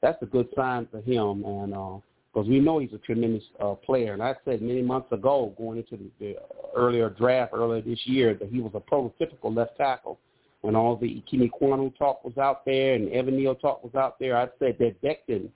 that's 0.00 0.22
a 0.22 0.26
good 0.26 0.48
sign 0.56 0.88
for 0.90 1.00
him, 1.00 1.44
and 1.44 2.02
because 2.32 2.48
we 2.48 2.60
know 2.60 2.78
he's 2.78 2.92
a 2.92 2.98
tremendous 2.98 3.42
uh, 3.62 3.74
player. 3.74 4.14
And 4.14 4.22
I 4.22 4.34
said 4.44 4.62
many 4.62 4.80
months 4.80 5.12
ago, 5.12 5.52
going 5.58 5.78
into 5.78 5.96
the, 5.96 6.10
the 6.20 6.36
earlier 6.74 7.10
draft 7.10 7.52
earlier 7.52 7.82
this 7.82 7.98
year, 8.04 8.34
that 8.34 8.48
he 8.48 8.60
was 8.60 8.72
a 8.74 8.80
prototypical 8.80 9.54
left 9.54 9.76
tackle. 9.76 10.18
When 10.62 10.76
all 10.76 10.96
the 10.96 11.06
Ikem 11.06 11.50
Ekwonu 11.50 11.96
talk 11.98 12.24
was 12.24 12.36
out 12.38 12.64
there 12.64 12.94
and 12.94 13.10
Evan 13.10 13.36
Neal 13.36 13.54
talk 13.54 13.82
was 13.82 13.94
out 13.94 14.18
there, 14.18 14.36
I 14.36 14.46
said 14.58 14.76
that 14.78 15.02
Becton 15.02 15.48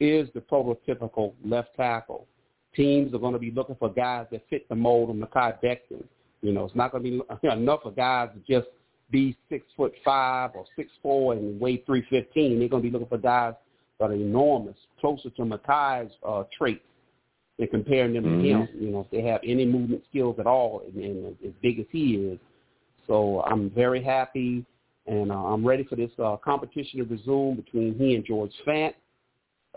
is 0.00 0.28
the 0.34 0.40
prototypical 0.40 1.32
left 1.44 1.74
tackle. 1.76 2.26
Teams 2.74 3.14
are 3.14 3.18
going 3.18 3.32
to 3.32 3.38
be 3.38 3.50
looking 3.50 3.76
for 3.76 3.88
guys 3.92 4.26
that 4.32 4.42
fit 4.50 4.68
the 4.68 4.74
mold 4.74 5.10
of 5.10 5.16
Mekhi 5.16 5.58
Becton. 5.62 6.04
You 6.42 6.52
know, 6.52 6.64
it's 6.64 6.74
not 6.74 6.92
going 6.92 7.04
to 7.04 7.10
be 7.10 7.48
enough 7.48 7.80
of 7.84 7.96
guys 7.96 8.30
to 8.34 8.52
just 8.52 8.68
be 9.10 9.36
six 9.48 9.66
foot 9.76 9.92
five 10.04 10.50
or 10.54 10.64
six 10.76 10.90
four 11.02 11.34
and 11.34 11.60
weigh 11.60 11.78
three 11.86 12.04
fifteen. 12.10 12.58
They're 12.58 12.68
going 12.68 12.82
to 12.82 12.88
be 12.88 12.92
looking 12.92 13.08
for 13.08 13.18
guys 13.18 13.54
that 14.00 14.10
are 14.10 14.14
enormous, 14.14 14.76
closer 15.00 15.30
to 15.30 15.42
Mekhi's 15.42 16.12
uh, 16.26 16.44
traits, 16.56 16.84
and 17.58 17.70
comparing 17.70 18.14
them 18.14 18.24
Mhm. 18.24 18.42
to 18.42 18.48
him. 18.48 18.68
You 18.74 18.90
know, 18.90 19.00
if 19.00 19.10
they 19.10 19.22
have 19.22 19.40
any 19.44 19.64
movement 19.64 20.02
skills 20.10 20.38
at 20.38 20.46
all, 20.46 20.82
and, 20.86 21.02
and 21.02 21.36
as 21.44 21.52
big 21.62 21.78
as 21.78 21.86
he 21.90 22.16
is. 22.16 22.38
So 23.06 23.42
I'm 23.42 23.70
very 23.70 24.02
happy, 24.02 24.64
and 25.06 25.30
uh, 25.30 25.44
I'm 25.44 25.64
ready 25.64 25.84
for 25.84 25.96
this 25.96 26.10
uh, 26.18 26.36
competition 26.38 26.98
to 27.00 27.04
resume 27.04 27.56
between 27.56 27.96
he 27.98 28.14
and 28.14 28.24
George 28.24 28.52
Fant. 28.66 28.94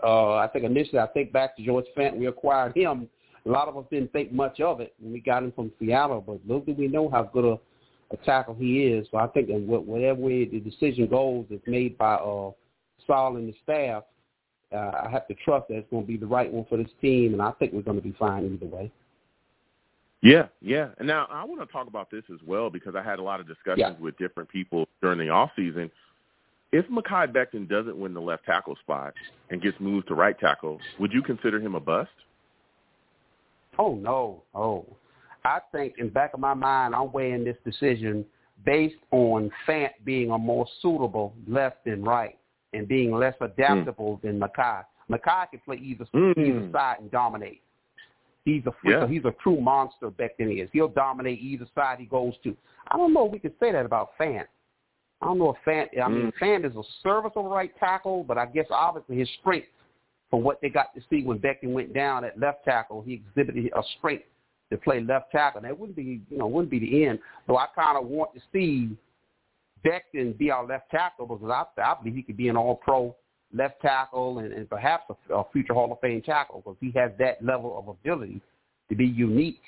Uh, 0.02 0.34
I 0.36 0.48
think 0.48 0.64
initially, 0.64 1.00
I 1.00 1.06
think 1.08 1.32
back 1.32 1.56
to 1.56 1.64
George 1.64 1.86
Fant, 1.96 2.16
we 2.16 2.26
acquired 2.26 2.76
him. 2.76 3.08
A 3.46 3.48
lot 3.48 3.68
of 3.68 3.76
us 3.76 3.84
didn't 3.90 4.12
think 4.12 4.32
much 4.32 4.60
of 4.60 4.80
it 4.80 4.94
when 5.00 5.12
we 5.12 5.20
got 5.20 5.42
him 5.42 5.52
from 5.52 5.72
Seattle, 5.78 6.20
but 6.20 6.40
little 6.46 6.60
did 6.60 6.78
we 6.78 6.88
know 6.88 7.08
how 7.08 7.22
good 7.22 7.44
a, 7.44 8.14
a 8.14 8.16
tackle 8.24 8.54
he 8.54 8.84
is. 8.84 9.08
So 9.10 9.18
I 9.18 9.26
think 9.28 9.48
that 9.48 9.60
whatever 9.60 10.20
way 10.20 10.44
the 10.44 10.60
decision 10.60 11.06
goes, 11.06 11.46
it's 11.50 11.66
made 11.66 11.96
by 11.96 12.14
uh, 12.14 12.50
Saleh 13.06 13.36
and 13.36 13.48
the 13.48 13.54
staff. 13.62 14.04
Uh, 14.72 15.06
I 15.06 15.08
have 15.10 15.26
to 15.28 15.34
trust 15.34 15.68
that 15.68 15.76
it's 15.78 15.90
going 15.90 16.02
to 16.04 16.06
be 16.06 16.18
the 16.18 16.26
right 16.26 16.52
one 16.52 16.66
for 16.68 16.76
this 16.76 16.90
team, 17.00 17.32
and 17.32 17.40
I 17.40 17.52
think 17.52 17.72
we're 17.72 17.82
going 17.82 17.96
to 17.96 18.02
be 18.02 18.14
fine 18.18 18.44
either 18.44 18.66
way. 18.66 18.92
Yeah, 20.20 20.48
yeah. 20.60 20.88
And 20.98 21.06
now 21.06 21.26
I 21.30 21.44
want 21.44 21.60
to 21.60 21.72
talk 21.72 21.86
about 21.86 22.10
this 22.10 22.24
as 22.32 22.40
well 22.44 22.70
because 22.70 22.94
I 22.94 23.02
had 23.02 23.18
a 23.18 23.22
lot 23.22 23.40
of 23.40 23.46
discussions 23.46 23.78
Yeah. 23.78 24.02
with 24.02 24.18
different 24.18 24.48
people 24.48 24.88
during 25.00 25.18
the 25.18 25.28
off 25.28 25.50
season. 25.56 25.90
If 26.70 26.86
Mekhi 26.88 27.32
Becton 27.32 27.68
doesn't 27.68 27.96
win 27.96 28.12
the 28.12 28.20
left 28.20 28.44
tackle 28.44 28.76
spot 28.76 29.14
and 29.50 29.62
gets 29.62 29.78
moved 29.80 30.08
to 30.08 30.14
right 30.14 30.38
tackle, 30.38 30.78
would 31.00 31.12
you 31.12 31.22
consider 31.22 31.58
him 31.60 31.74
a 31.74 31.80
bust? 31.80 32.10
Oh 33.78 33.94
no, 33.94 34.42
oh. 34.54 34.84
I 35.44 35.60
think 35.72 35.94
in 35.98 36.06
the 36.06 36.12
back 36.12 36.34
of 36.34 36.40
my 36.40 36.52
mind, 36.52 36.94
I'm 36.94 37.12
weighing 37.12 37.44
this 37.44 37.56
decision 37.64 38.24
based 38.66 38.96
on 39.12 39.50
Fant 39.66 39.90
being 40.04 40.30
a 40.30 40.36
more 40.38 40.66
suitable 40.82 41.32
left 41.46 41.84
than 41.84 42.02
right 42.02 42.36
and 42.74 42.86
being 42.86 43.12
less 43.12 43.34
adaptable 43.40 44.20
than 44.22 44.38
Mekhi. 44.38 44.84
Mekhi 45.08 45.50
can 45.50 45.60
play 45.64 45.76
either 45.76 46.04
Mm. 46.12 46.36
either 46.36 46.72
side 46.72 46.98
and 47.00 47.10
dominate. 47.10 47.62
He's 48.44 48.66
a 48.66 48.72
freak, 48.72 48.92
Yeah. 48.94 49.06
he's 49.06 49.24
a 49.24 49.32
true 49.42 49.60
monster. 49.60 50.10
Becton 50.10 50.62
is. 50.62 50.68
He'll 50.72 50.88
dominate 50.88 51.40
either 51.40 51.66
side 51.74 51.98
he 51.98 52.06
goes 52.06 52.36
to. 52.38 52.56
I 52.88 52.96
don't 52.96 53.12
know 53.12 53.26
if 53.26 53.32
we 53.32 53.38
can 53.38 53.56
say 53.58 53.72
that 53.72 53.86
about 53.86 54.18
Fant. 54.18 54.46
I 55.20 55.26
don't 55.26 55.38
know 55.38 55.50
if 55.50 55.56
Fant. 55.66 55.88
I 56.00 56.08
mean, 56.08 56.32
mm. 56.32 56.32
Fant 56.40 56.64
is 56.64 56.76
a 56.76 56.82
serviceable 57.02 57.48
right 57.48 57.72
tackle, 57.78 58.24
but 58.24 58.38
I 58.38 58.46
guess 58.46 58.66
obviously 58.70 59.18
his 59.18 59.28
strength, 59.40 59.68
for 60.30 60.40
what 60.40 60.60
they 60.60 60.68
got 60.68 60.94
to 60.94 61.00
see 61.10 61.22
when 61.22 61.38
Becton 61.38 61.72
went 61.72 61.92
down 61.92 62.24
at 62.24 62.38
left 62.38 62.64
tackle, 62.64 63.02
he 63.02 63.14
exhibited 63.14 63.70
a 63.74 63.82
strength 63.98 64.24
to 64.70 64.76
play 64.76 65.00
left 65.00 65.30
tackle. 65.32 65.62
That 65.62 65.78
wouldn't 65.78 65.96
be, 65.96 66.20
you 66.28 66.38
know, 66.38 66.46
wouldn't 66.46 66.70
be 66.70 66.78
the 66.78 67.06
end. 67.06 67.18
So 67.46 67.56
I 67.56 67.66
kind 67.74 67.96
of 67.96 68.06
want 68.06 68.34
to 68.34 68.40
see 68.52 68.96
Becton 69.84 70.36
be 70.36 70.50
our 70.50 70.66
left 70.66 70.90
tackle 70.90 71.26
because 71.26 71.50
I, 71.50 71.80
I 71.80 71.94
believe 72.00 72.16
he 72.16 72.22
could 72.22 72.36
be 72.36 72.48
an 72.48 72.56
All-Pro 72.56 73.16
left 73.52 73.80
tackle 73.80 74.38
and, 74.38 74.52
and 74.52 74.68
perhaps 74.68 75.04
a, 75.30 75.34
a 75.34 75.44
future 75.52 75.74
Hall 75.74 75.90
of 75.90 76.00
Fame 76.00 76.22
tackle 76.22 76.60
because 76.60 76.76
he 76.80 76.92
has 76.98 77.10
that 77.18 77.42
level 77.42 77.78
of 77.78 77.88
ability 77.88 78.40
to 78.88 78.94
be 78.94 79.06
unique. 79.06 79.62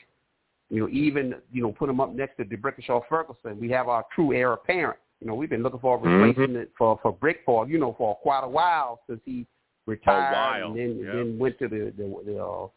You 0.68 0.82
know, 0.82 0.89
even 0.90 1.35
you 1.51 1.62
know, 1.62 1.72
put 1.72 1.89
him 1.89 2.01
up 2.01 2.14
next 2.14 2.36
to 2.36 2.44
D'Brickashaw 2.44 3.02
Ferguson. 3.09 3.59
We 3.59 3.70
have 3.70 3.89
our 3.89 4.05
true 4.14 4.32
heir 4.32 4.52
apparent. 4.52 4.98
You 5.20 5.26
know, 5.26 5.34
we've 5.34 5.51
been 5.51 5.62
looking 5.62 5.80
for 5.80 5.97
a 5.97 5.98
Mhm. 5.98 6.34
replacement 6.34 6.70
for 6.76 6.98
for 7.02 7.12
Brickford. 7.12 7.68
You 7.68 7.78
know, 7.78 7.92
for 7.92 8.14
quite 8.16 8.42
a 8.42 8.48
while 8.48 9.01
since 9.06 9.20
he 9.24 9.47
retired 9.86 10.64
and 10.64 10.76
then 10.76 10.98
yeah. 10.98 11.12
then 11.12 11.38
went 11.38 11.59
to 11.59 11.68
the 11.68 11.92
the, 11.97 12.22
the 12.24 12.44
uh, 12.44 12.68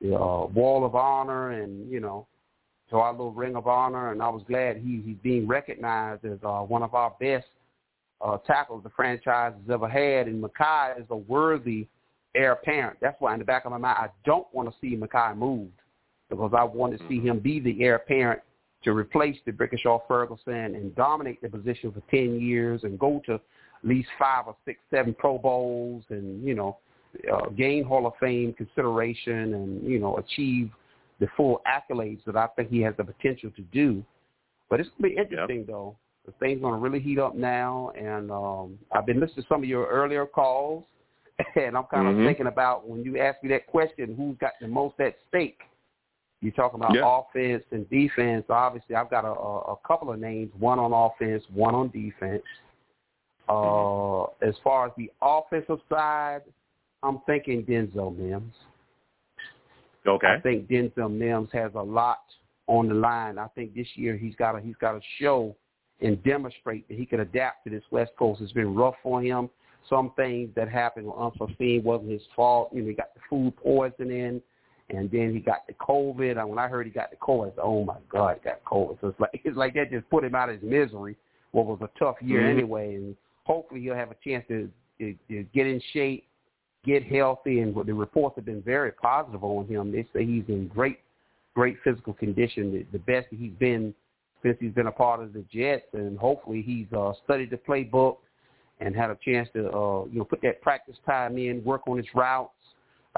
the 0.00 0.14
uh, 0.14 0.46
Wall 0.46 0.84
of 0.84 0.94
Honor 0.94 1.50
and 1.50 1.90
you 1.90 2.00
know 2.00 2.26
to 2.90 2.96
our 2.96 3.12
little 3.12 3.32
Ring 3.32 3.56
of 3.56 3.66
Honor, 3.66 4.12
and 4.12 4.22
I 4.22 4.28
was 4.28 4.42
glad 4.44 4.76
he 4.76 5.02
he's 5.04 5.18
being 5.22 5.46
recognized 5.46 6.24
as 6.24 6.38
uh, 6.42 6.60
one 6.60 6.82
of 6.82 6.94
our 6.94 7.14
best 7.20 7.46
uh, 8.20 8.38
tackles 8.38 8.82
the 8.82 8.90
franchise 8.90 9.52
has 9.54 9.70
ever 9.70 9.88
had. 9.88 10.26
And 10.26 10.42
Mekhi 10.42 11.00
is 11.00 11.06
a 11.10 11.16
worthy 11.16 11.86
heir 12.34 12.52
apparent. 12.52 12.98
That's 13.00 13.20
why 13.20 13.32
in 13.32 13.38
the 13.38 13.44
back 13.44 13.64
of 13.64 13.72
my 13.72 13.78
mind 13.78 13.98
I 13.98 14.08
don't 14.24 14.46
want 14.52 14.68
to 14.68 14.74
see 14.80 14.96
Mekhi 14.96 15.36
moved 15.36 15.72
because 16.30 16.52
I 16.56 16.64
want 16.64 16.98
to 16.98 17.08
see 17.08 17.20
him 17.20 17.38
be 17.38 17.60
the 17.60 17.82
heir 17.82 17.96
apparent 17.96 18.40
to 18.88 18.94
replace 18.94 19.36
D'Brickashaw 19.46 20.00
Ferguson 20.08 20.74
and 20.74 20.96
dominate 20.96 21.42
the 21.42 21.48
position 21.50 21.92
for 21.92 22.00
ten 22.10 22.40
years 22.40 22.84
and 22.84 22.98
go 22.98 23.20
to 23.26 23.34
at 23.34 23.40
least 23.84 24.08
five 24.18 24.46
or 24.46 24.56
six, 24.64 24.80
seven 24.90 25.12
Pro 25.12 25.36
Bowls 25.36 26.04
and 26.08 26.42
you 26.42 26.54
know 26.54 26.78
uh, 27.30 27.50
gain 27.50 27.84
Hall 27.84 28.06
of 28.06 28.14
Fame 28.18 28.54
consideration 28.54 29.54
and 29.54 29.82
you 29.84 29.98
know 29.98 30.16
achieve 30.16 30.70
the 31.20 31.26
full 31.36 31.60
accolades 31.66 32.24
that 32.24 32.34
I 32.34 32.46
think 32.56 32.70
he 32.70 32.80
has 32.80 32.94
the 32.96 33.04
potential 33.04 33.50
to 33.56 33.62
do. 33.62 34.02
But 34.70 34.80
it's 34.80 34.88
gonna 34.98 35.10
be 35.10 35.20
interesting 35.20 35.66
though. 35.66 35.94
The 36.24 36.32
thing's 36.40 36.62
gonna 36.62 36.78
really 36.78 37.00
heat 37.00 37.18
up 37.18 37.34
now, 37.34 37.92
and 37.94 38.30
um, 38.30 38.78
I've 38.92 39.04
been 39.04 39.20
listening 39.20 39.42
to 39.42 39.48
some 39.50 39.62
of 39.62 39.68
your 39.68 39.86
earlier 39.86 40.24
calls, 40.24 40.84
and 41.56 41.76
I'm 41.76 41.84
kind 41.84 42.08
of 42.08 42.14
Mhm. 42.14 42.24
thinking 42.24 42.46
about 42.46 42.88
when 42.88 43.04
you 43.04 43.18
asked 43.18 43.42
me 43.42 43.50
that 43.50 43.66
question, 43.66 44.14
who's 44.14 44.38
got 44.38 44.52
the 44.62 44.68
most 44.68 44.98
at 44.98 45.16
stake? 45.28 45.60
You're 46.40 46.52
talking 46.52 46.80
about 46.80 46.94
Yeah. 46.94 47.02
offense 47.04 47.64
and 47.72 47.88
defense. 47.90 48.44
Obviously, 48.48 48.94
I've 48.94 49.10
got 49.10 49.24
a, 49.24 49.32
a, 49.32 49.76
couple 49.86 50.12
of 50.12 50.20
names, 50.20 50.52
one 50.58 50.78
on 50.78 50.92
offense, 50.92 51.44
one 51.52 51.74
on 51.74 51.88
defense. 51.88 52.44
Uh, 53.48 54.24
as 54.42 54.56
far 54.62 54.86
as 54.86 54.92
the 54.96 55.10
offensive 55.20 55.80
side, 55.88 56.42
I'm 57.02 57.20
thinking 57.26 57.64
Denzel 57.64 58.16
Mims. 58.16 58.54
Okay. 60.06 60.26
I 60.26 60.40
think 60.40 60.68
Denzel 60.68 61.10
Mims 61.10 61.48
has 61.52 61.72
a 61.74 61.82
lot 61.82 62.20
on 62.66 62.88
the 62.88 62.94
line. 62.94 63.38
I 63.38 63.48
think 63.48 63.74
this 63.74 63.88
year 63.96 64.16
he's 64.16 64.36
got 64.36 64.52
to 64.52 64.60
he's 64.60 64.76
got 64.76 64.92
to 64.92 65.00
show 65.18 65.56
and 66.00 66.22
demonstrate 66.22 66.86
that 66.88 66.96
he 66.96 67.06
can 67.06 67.20
adapt 67.20 67.64
to 67.64 67.70
this 67.70 67.82
West 67.90 68.12
Coast. 68.18 68.40
It's 68.40 68.52
been 68.52 68.74
rough 68.74 68.94
for 69.02 69.22
him. 69.22 69.50
Some 69.88 70.12
things 70.16 70.50
that 70.54 70.68
happened 70.68 71.06
were 71.06 71.18
unforeseen, 71.18 71.82
wasn't 71.82 72.10
his 72.12 72.22
fault. 72.36 72.70
You 72.72 72.82
know, 72.82 72.88
he 72.88 72.94
got 72.94 73.14
the 73.14 73.20
food 73.28 73.56
poisoning, 73.56 74.42
and 74.90 75.10
then 75.10 75.32
he 75.34 75.40
got 75.40 75.66
the 75.66 75.74
COVID. 75.74 76.38
And 76.38 76.48
when 76.48 76.58
I 76.58 76.68
heard 76.68 76.86
he 76.86 76.92
got 76.92 77.10
the 77.10 77.16
COVID, 77.16 77.52
I 77.52 77.54
said, 77.56 77.62
"Oh 77.62 77.84
my 77.84 77.96
God, 78.08 78.38
he 78.42 78.48
got 78.48 78.64
COVID!" 78.64 79.00
So 79.00 79.08
it's 79.08 79.20
like 79.20 79.30
it's 79.44 79.56
like 79.56 79.74
that 79.74 79.90
just 79.90 80.08
put 80.10 80.24
him 80.24 80.34
out 80.34 80.48
of 80.48 80.60
his 80.60 80.70
misery. 80.70 81.16
What 81.52 81.66
was 81.66 81.78
a 81.80 81.98
tough 81.98 82.16
year 82.20 82.42
Mhm. 82.42 82.50
anyway, 82.50 82.94
and 82.94 83.16
hopefully 83.44 83.80
he'll 83.80 83.94
have 83.94 84.10
a 84.10 84.16
chance 84.22 84.44
to, 84.48 84.70
to, 84.98 85.14
to 85.28 85.42
get 85.54 85.66
in 85.66 85.80
shape, 85.92 86.26
get 86.84 87.02
healthy, 87.02 87.60
and 87.60 87.74
the 87.74 87.94
reports 87.94 88.36
have 88.36 88.44
been 88.44 88.62
very 88.62 88.92
positive 88.92 89.42
on 89.42 89.66
him. 89.66 89.90
They 89.90 90.06
say 90.12 90.26
he's 90.26 90.44
in 90.48 90.68
great, 90.68 90.98
great 91.54 91.78
physical 91.82 92.12
condition, 92.12 92.70
the, 92.72 92.86
the 92.92 92.98
best 92.98 93.28
he's 93.30 93.54
been 93.58 93.94
since 94.42 94.56
he's 94.60 94.72
been 94.72 94.86
a 94.86 94.92
part 94.92 95.20
of 95.20 95.32
the 95.32 95.44
Jets, 95.52 95.86
and 95.94 96.18
hopefully 96.18 96.62
he's 96.62 96.86
uh, 96.92 97.12
studied 97.24 97.50
the 97.50 97.56
playbook 97.56 98.18
and 98.80 98.94
had 98.94 99.10
a 99.10 99.18
chance 99.24 99.48
to 99.54 99.68
uh, 99.70 100.04
you 100.04 100.18
know 100.18 100.24
put 100.24 100.40
that 100.42 100.60
practice 100.60 100.96
time 101.04 101.38
in, 101.38 101.64
work 101.64 101.82
on 101.88 101.96
his 101.96 102.06
routes. 102.14 102.52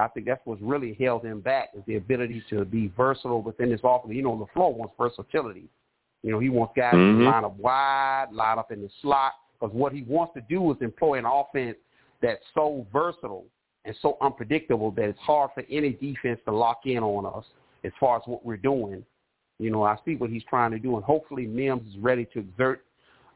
I 0.01 0.09
think 0.09 0.27
that's 0.27 0.41
what's 0.45 0.63
really 0.63 0.95
held 0.95 1.25
him 1.25 1.41
back 1.41 1.71
is 1.75 1.83
the 1.87 1.97
ability 1.97 2.43
to 2.51 2.65
be 2.65 2.93
versatile 2.97 3.43
within 3.43 3.71
his 3.71 3.81
offense. 3.85 4.15
You 4.15 4.23
know, 4.23 4.49
LaFleur 4.57 4.75
wants 4.75 4.95
versatility. 4.99 5.69
You 6.23 6.33
know, 6.33 6.39
he 6.39 6.49
wants 6.49 6.75
guys 6.77 6.95
Mhm. 6.95 7.19
to 7.19 7.25
line 7.25 7.45
up 7.45 7.57
wide, 7.57 8.29
line 8.33 8.59
up 8.59 8.73
in 8.73 8.83
the 8.83 8.89
slot, 9.01 9.35
because 9.59 9.75
what 9.75 9.93
he 9.93 10.03
wants 10.03 10.35
to 10.35 10.41
do 10.43 10.71
is 10.73 10.81
employ 10.81 11.19
an 11.19 11.25
offense 11.25 11.79
that's 12.21 12.45
so 12.53 12.87
versatile 12.93 13.47
and 13.85 13.97
so 13.97 14.19
unpredictable 14.21 14.91
that 14.93 15.09
it's 15.09 15.19
hard 15.21 15.51
for 15.53 15.65
any 15.71 15.91
defense 15.91 16.41
to 16.45 16.53
lock 16.53 16.87
in 16.87 17.03
on 17.03 17.25
us 17.25 17.47
as 17.85 17.93
far 17.99 18.17
as 18.17 18.27
what 18.27 18.45
we're 18.45 18.57
doing. 18.57 19.05
You 19.59 19.71
know, 19.71 19.83
I 19.83 19.97
see 20.05 20.17
what 20.17 20.31
he's 20.31 20.45
trying 20.45 20.71
to 20.73 20.79
do, 20.79 20.97
and 20.97 21.05
hopefully 21.05 21.47
Mims 21.47 21.87
is 21.89 21.99
ready 21.99 22.27
to 22.27 22.41
exert 22.41 22.85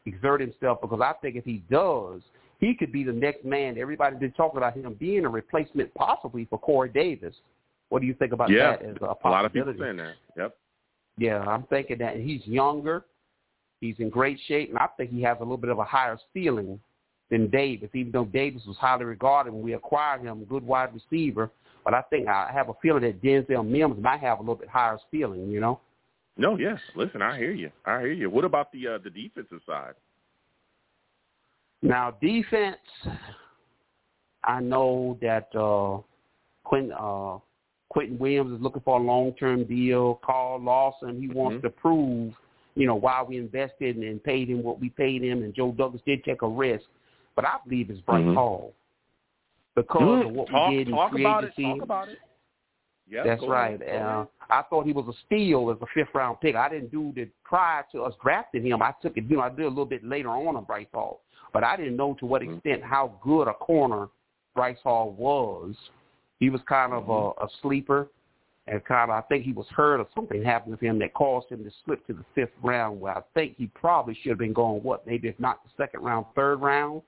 exert 0.07 0.41
himself 0.41 0.83
because 0.83 1.01
I 1.01 1.15
think 1.23 1.37
if 1.37 1.45
he 1.47 1.63
does, 1.71 2.21
he 2.65 2.75
could 2.75 2.93
be 2.93 3.05
the 3.05 3.13
next 3.13 3.45
man. 3.45 3.77
Everybody's 3.79 4.19
been 4.19 4.33
talking 4.33 4.59
about 4.59 4.75
him 4.75 4.95
being 4.99 5.25
a 5.25 5.29
replacement 5.29 5.93
possibly 5.95 6.47
for 6.49 6.59
Corey 6.59 6.89
Davis. 6.89 7.35
What 7.91 8.01
do 8.01 8.07
you 8.07 8.15
think 8.15 8.33
about 8.33 8.51
yeah, 8.51 8.77
that 8.77 8.83
as 8.83 8.97
a 9.03 9.29
a 9.29 9.31
lot 9.31 9.45
of 9.45 9.53
people 9.53 9.75
saying 9.79 9.99
that. 9.99 10.15
Yep. 10.37 10.57
Yeah, 11.19 11.41
I'm 11.41 11.65
thinking 11.65 11.99
that 11.99 12.17
he's 12.17 12.45
younger. 12.47 13.05
He's 13.81 13.97
in 13.99 14.09
great 14.09 14.39
shape, 14.47 14.71
and 14.71 14.79
I 14.79 14.87
think 14.97 15.11
he 15.11 15.23
has 15.23 15.37
a 15.39 15.43
little 15.43 15.59
bit 15.59 15.71
of 15.71 15.79
a 15.79 15.85
higher 15.85 16.19
ceiling 16.33 16.81
than 17.31 17.51
Davis, 17.51 17.91
even 17.95 18.13
though 18.13 18.25
Davis 18.25 18.63
was 18.67 18.77
highly 18.79 19.05
regarded 19.05 19.53
when 19.53 19.63
we 19.63 19.75
acquired 19.75 20.23
him, 20.23 20.43
a 20.43 20.45
good 20.45 20.67
wide 20.67 20.91
receiver. 20.95 21.51
But 21.85 21.93
I 21.93 22.03
think 22.03 22.29
I 22.29 22.51
have 22.53 22.71
a 22.71 22.75
feeling 22.81 23.03
that 23.03 23.23
Denzel 23.23 23.67
Mims 23.67 24.03
might 24.03 24.21
have 24.21 24.39
a 24.39 24.43
little 24.43 24.55
bit 24.55 24.69
higher 24.69 24.99
ceiling, 25.11 25.51
you 25.51 25.61
know? 25.61 25.81
No, 26.37 26.57
yes. 26.57 26.79
Listen, 26.97 27.21
I 27.21 27.39
hear 27.39 27.53
you. 27.53 27.71
I 27.85 28.01
hear 28.01 28.13
you. 28.13 28.31
What 28.31 28.45
about 28.45 28.73
the 28.73 28.89
uh, 28.89 28.99
the 28.99 29.11
defensive 29.11 29.61
side? 29.67 29.95
Now, 31.85 32.13
defense, 32.13 32.79
I 34.43 34.61
know 34.61 35.19
that 35.21 35.49
uh, 35.55 36.01
Quinnen, 36.67 36.93
uh, 36.93 37.39
Quinnen 37.95 38.19
Williams 38.19 38.57
is 38.57 38.63
looking 38.63 38.81
for 38.81 38.99
a 38.99 39.03
long-term 39.03 39.65
deal. 39.65 40.19
Carl 40.25 40.61
Lawson, 40.63 41.21
he 41.21 41.29
wants 41.29 41.59
Mhm. 41.59 41.63
to 41.63 41.71
prove, 41.71 42.35
you 42.75 42.87
know, 42.87 42.95
why 42.95 43.23
we 43.23 43.37
invested 43.37 43.97
and 43.97 44.25
paid 44.25 44.49
him 44.49 44.63
what 44.63 44.81
we 44.81 44.89
paid 44.89 45.23
him. 45.23 45.43
And 45.43 45.53
Joe 45.53 45.73
Douglas 45.73 46.01
did 46.07 46.25
take 46.25 46.41
a 46.41 46.49
risk. 46.49 46.87
But 47.37 47.45
I 47.45 47.59
believe 47.65 47.91
it's 47.91 48.01
Bryce 48.01 48.25
Mhm. 48.25 48.35
Hall 48.35 48.73
because 49.75 50.23
Mm, 50.23 50.27
of 50.27 50.33
what 50.33 50.49
talk 50.49 50.71
we 50.71 50.77
did 50.77 50.89
in 50.89 50.95
talk 50.95 51.11
free 51.11 51.23
about 51.23 51.45
it. 51.45 51.49
agency. 51.49 51.65
Talk 51.65 51.83
about 51.83 52.09
it. 52.09 52.21
Yep, 53.09 53.25
That's 53.27 53.43
right. 53.43 53.83
ahead, 53.83 54.03
Uh. 54.03 54.25
I 54.49 54.63
thought 54.63 54.87
he 54.87 54.93
was 54.93 55.07
a 55.09 55.13
steal 55.27 55.71
as 55.71 55.77
a 55.83 55.87
fifth 55.87 56.15
round 56.15 56.41
pick. 56.41 56.57
I 56.57 56.69
didn't 56.71 56.91
do 56.91 57.13
the 57.13 57.29
prior 57.43 57.85
to 57.93 58.05
us 58.05 58.15
drafting 58.23 58.65
him. 58.65 58.81
I 58.81 58.93
took 59.03 59.17
it, 59.19 59.25
you 59.25 59.37
know, 59.37 59.43
I 59.43 59.51
did 59.51 59.67
a 59.67 59.69
little 59.69 59.85
bit 59.85 60.03
later 60.03 60.31
on 60.31 60.57
on 60.57 60.65
Bryce 60.65 60.87
Hall, 60.95 61.21
but 61.55 61.65
I 61.65 61.77
didn't 61.79 61.97
know 61.97 62.15
to 62.21 62.27
what 62.27 62.43
Mm-hmm. 62.43 62.57
extent 62.57 62.83
how 62.83 63.13
good 63.23 63.49
a 63.49 63.55
corner 63.55 64.09
Bryce 64.55 64.77
Hall 64.83 65.13
was. 65.17 65.75
He 66.41 66.51
was 66.51 66.61
kind 66.69 66.93
of 66.93 67.05
Mm-hmm. 67.05 67.43
a, 67.43 67.47
a 67.47 67.49
sleeper, 67.63 68.09
and 68.67 68.85
kind 68.85 69.11
of 69.11 69.17
I 69.17 69.23
think 69.29 69.45
he 69.45 69.53
was 69.53 69.67
hurt 69.71 70.01
or 70.01 70.07
something 70.15 70.43
happened 70.43 70.79
to 70.79 70.85
him 70.85 70.99
that 70.99 71.15
caused 71.15 71.49
him 71.49 71.65
to 71.65 71.71
slip 71.85 72.07
to 72.09 72.13
the 72.13 72.25
fifth 72.35 72.53
round. 72.63 73.01
Where 73.01 73.17
I 73.17 73.23
think 73.33 73.57
he 73.57 73.69
probably 73.69 74.15
should 74.21 74.31
have 74.31 74.39
been 74.39 74.53
going 74.53 74.83
what 74.83 75.07
maybe 75.07 75.29
if 75.29 75.39
not 75.41 75.63
the 75.65 75.71
second 75.83 76.01
round, 76.03 76.27
third 76.35 76.61
round, 76.61 77.03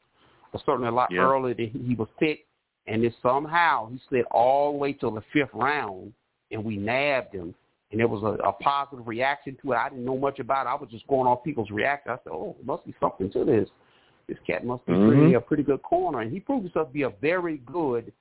but 0.53 0.63
certainly 0.65 0.89
a 0.89 0.93
lot 0.93 1.11
Yeah. 1.11 1.21
earlier 1.21 1.55
than 1.55 1.71
he 1.71 1.95
was 1.95 2.09
picked. 2.19 2.45
And 2.87 3.03
then 3.03 3.13
somehow 3.21 3.89
he 3.91 4.01
slid 4.09 4.27
all 4.31 4.73
the 4.73 4.79
way 4.79 4.93
to 4.93 5.11
the 5.11 5.23
fifth 5.33 5.53
round, 5.53 6.13
and 6.53 6.65
we 6.65 6.77
nabbed 6.77 7.35
him. 7.35 7.53
And 7.91 8.01
there 8.01 8.07
was 8.09 8.23
a, 8.23 8.43
a 8.47 8.53
positive 8.53 9.07
reaction 9.09 9.57
to 9.63 9.73
it. 9.73 9.77
I 9.77 9.89
didn't 9.89 10.05
know 10.05 10.17
much 10.19 10.39
about 10.39 10.67
it. 10.67 10.71
I 10.71 10.75
was 10.75 10.89
just 10.91 11.07
going 11.09 11.27
off 11.27 11.43
people's 11.43 11.71
reaction. 11.71 12.13
I 12.13 12.17
said, 12.23 12.33
"Oh, 12.33 12.55
there 12.59 12.67
must 12.67 12.85
be 12.87 12.95
something 13.01 13.31
to 13.33 13.45
this. 13.45 13.69
This 14.29 14.39
cat 14.47 14.65
must 14.65 14.85
be 14.87 14.93
Mhm. 14.93 15.07
pretty 15.07 15.35
a 15.35 15.41
pretty 15.41 15.63
good 15.63 15.83
corner." 15.83 16.21
And 16.21 16.33
he 16.33 16.41
proved 16.41 16.65
himself 16.65 16.89
to 16.89 16.93
be 16.93 17.03
a 17.03 17.11
very 17.11 17.59
good, 17.59 18.13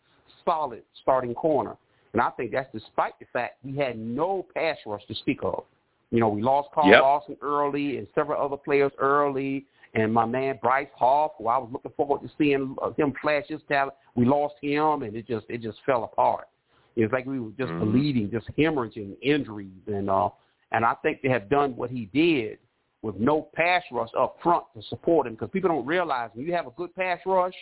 solid 0.43 0.83
starting 1.01 1.33
corner. 1.33 1.77
And 2.13 2.21
I 2.21 2.29
think 2.31 2.51
that's 2.51 2.71
despite 2.71 3.17
the 3.19 3.25
fact 3.25 3.57
we 3.63 3.75
had 3.75 3.97
no 3.97 4.45
pass 4.53 4.77
rush 4.85 5.05
to 5.07 5.15
speak 5.15 5.43
of. 5.43 5.65
You 6.11 6.19
know, 6.19 6.29
we 6.29 6.41
lost 6.41 6.71
Carl 6.71 6.89
Yep. 6.89 7.01
Lawson 7.01 7.37
early 7.41 7.97
and 7.97 8.07
several 8.15 8.41
other 8.41 8.57
players 8.57 8.91
early. 8.99 9.65
And 9.95 10.13
my 10.13 10.25
man 10.25 10.59
Bryce 10.61 10.89
Hall, 10.93 11.35
who 11.37 11.47
I 11.47 11.57
was 11.57 11.69
looking 11.71 11.91
forward 11.91 12.21
to 12.21 12.29
seeing 12.37 12.75
uh, 12.81 12.91
him 12.91 13.13
flash 13.21 13.47
his 13.47 13.61
talent, 13.63 13.95
we 14.15 14.25
lost 14.25 14.55
him, 14.61 15.03
and 15.03 15.15
it 15.15 15.25
just 15.25 15.45
it 15.49 15.61
just 15.61 15.79
fell 15.85 16.03
apart. 16.03 16.47
It's 16.95 17.11
like 17.11 17.25
we 17.25 17.39
were 17.39 17.51
just 17.51 17.71
Mhm. 17.73 17.91
bleeding, 17.91 18.29
just 18.29 18.47
hemorrhaging 18.57 19.17
injuries, 19.21 19.87
and 19.87 20.09
uh, 20.09 20.29
and 20.71 20.85
I 20.85 20.93
think 20.95 21.21
they 21.21 21.29
have 21.29 21.49
done 21.49 21.75
what 21.75 21.89
he 21.89 22.05
did 22.05 22.59
with 23.05 23.17
no 23.17 23.47
pass 23.53 23.83
rush 23.91 24.09
up 24.17 24.35
front 24.41 24.63
to 24.75 24.81
support 24.89 25.27
him 25.27 25.33
because 25.33 25.49
people 25.51 25.69
don't 25.69 25.85
realize 25.85 26.31
when 26.33 26.43
you 26.47 26.53
have 26.53 26.65
a 26.65 26.71
good 26.71 26.93
pass 26.95 27.19
rush, 27.27 27.53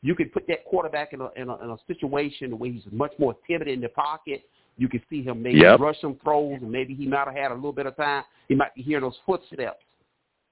you 0.00 0.14
can 0.14 0.30
put 0.30 0.46
that 0.48 0.64
quarterback 0.64 1.12
in 1.12 1.20
a 1.20 1.28
in 1.36 1.50
a, 1.50 1.56
in 1.62 1.70
a 1.70 1.76
situation 1.86 2.58
where 2.58 2.72
he's 2.72 2.82
much 2.90 3.12
more 3.18 3.36
timid 3.46 3.68
in 3.68 3.82
the 3.82 3.90
pocket. 3.90 4.42
You 4.78 4.88
can 4.88 5.02
see 5.10 5.22
him 5.22 5.42
maybe 5.42 5.58
Yep. 5.58 5.80
rush 5.80 6.00
some 6.00 6.16
throws, 6.24 6.58
and 6.62 6.72
maybe 6.72 6.94
he 6.94 7.06
might 7.06 7.26
have 7.26 7.34
had 7.34 7.50
a 7.52 7.54
little 7.54 7.74
bit 7.74 7.84
of 7.84 7.94
time. 7.96 8.24
He 8.48 8.54
might 8.54 8.74
be 8.74 8.80
hearing 8.80 9.02
those 9.02 9.18
footsteps. 9.26 9.84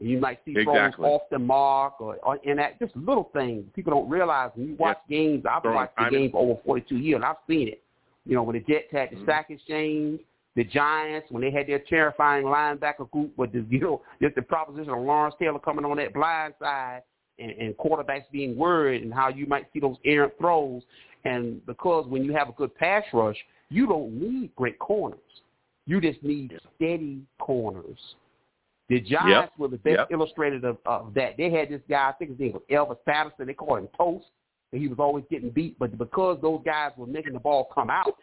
And 0.01 0.11
you 0.11 0.19
might 0.19 0.41
see 0.45 0.51
Exactly. 0.51 1.03
throws 1.03 1.15
off 1.15 1.23
the 1.31 1.39
mark 1.39 1.99
or, 1.99 2.17
or 2.23 2.37
in 2.45 2.59
that 2.59 2.79
just 2.79 2.95
little 2.95 3.31
things 3.33 3.65
people 3.75 3.93
don't 3.93 4.11
realize 4.11 4.51
when 4.55 4.69
you 4.69 4.77
watch 4.79 4.99
games. 5.09 5.45
I've 5.51 5.63
Throwing 5.63 5.77
watched 5.77 5.97
the 5.97 6.11
game 6.11 6.31
for 6.33 6.43
over 6.43 6.61
42 6.67 6.97
years, 6.97 7.17
and 7.17 7.25
I've 7.25 7.37
seen 7.49 7.69
it. 7.69 7.83
You 8.27 8.35
know, 8.35 8.43
when 8.43 8.57
the 8.57 8.73
Jets 8.73 8.93
had 8.93 9.09
the 9.11 9.17
Mhm. 9.17 9.25
sack 9.25 9.49
exchange, 9.49 10.21
the 10.59 10.65
Giants 10.65 11.29
when 11.31 11.41
they 11.41 11.53
had 11.53 11.69
their 11.69 11.79
terrifying 11.79 12.45
linebacker 12.45 13.09
group 13.13 13.31
with 13.37 13.53
the 13.53 13.65
you 13.71 13.79
know 13.79 14.03
just 14.21 14.35
the 14.35 14.43
proposition 14.43 14.91
of 14.91 14.99
Lawrence 14.99 15.37
Taylor 15.39 15.61
coming 15.61 15.85
on 15.85 15.97
that 15.99 16.13
blind 16.13 16.55
side 16.59 17.03
and, 17.39 17.53
and 17.53 17.77
quarterbacks 17.77 18.25
being 18.33 18.57
worried 18.57 19.03
and 19.05 19.15
how 19.15 19.29
you 19.29 19.47
might 19.47 19.67
see 19.73 19.79
those 19.79 19.97
errant 20.05 20.33
throws. 20.39 20.83
And 21.25 21.65
because 21.65 22.07
when 22.09 22.25
you 22.25 22.33
have 22.33 22.49
a 22.49 22.53
good 22.53 22.75
pass 22.75 23.05
rush, 23.13 23.37
you 23.71 23.87
don't 23.87 24.21
need 24.21 24.55
great 24.57 24.81
corners. 24.81 25.21
You 25.87 26.01
just 26.01 26.21
need 26.25 26.59
steady 26.75 27.23
corners. 27.39 27.99
The 28.89 29.01
Giants 29.01 29.53
were 29.59 29.69
the 29.69 29.77
best 29.77 29.99
Yep. 29.99 30.09
illustrated 30.11 30.65
of, 30.65 30.79
of 30.87 31.15
that. 31.15 31.37
They 31.37 31.51
had 31.51 31.69
this 31.69 31.83
guy, 31.89 32.09
I 32.09 32.13
think 32.13 32.33
his 32.33 32.41
name 32.41 32.53
was 32.55 32.63
Elvis 32.69 32.99
Patterson. 33.07 33.47
They 33.47 33.55
called 33.55 33.79
him 33.79 33.89
Toast. 33.97 34.27
And 34.73 34.83
he 34.83 34.89
was 34.89 34.99
always 34.99 35.25
getting 35.31 35.51
beat, 35.51 35.79
but 35.79 35.97
because 35.97 36.39
those 36.43 36.61
guys 36.65 36.91
were 36.97 37.07
making 37.07 37.33
the 37.33 37.39
ball 37.39 37.69
come 37.75 37.89
out, 37.89 38.19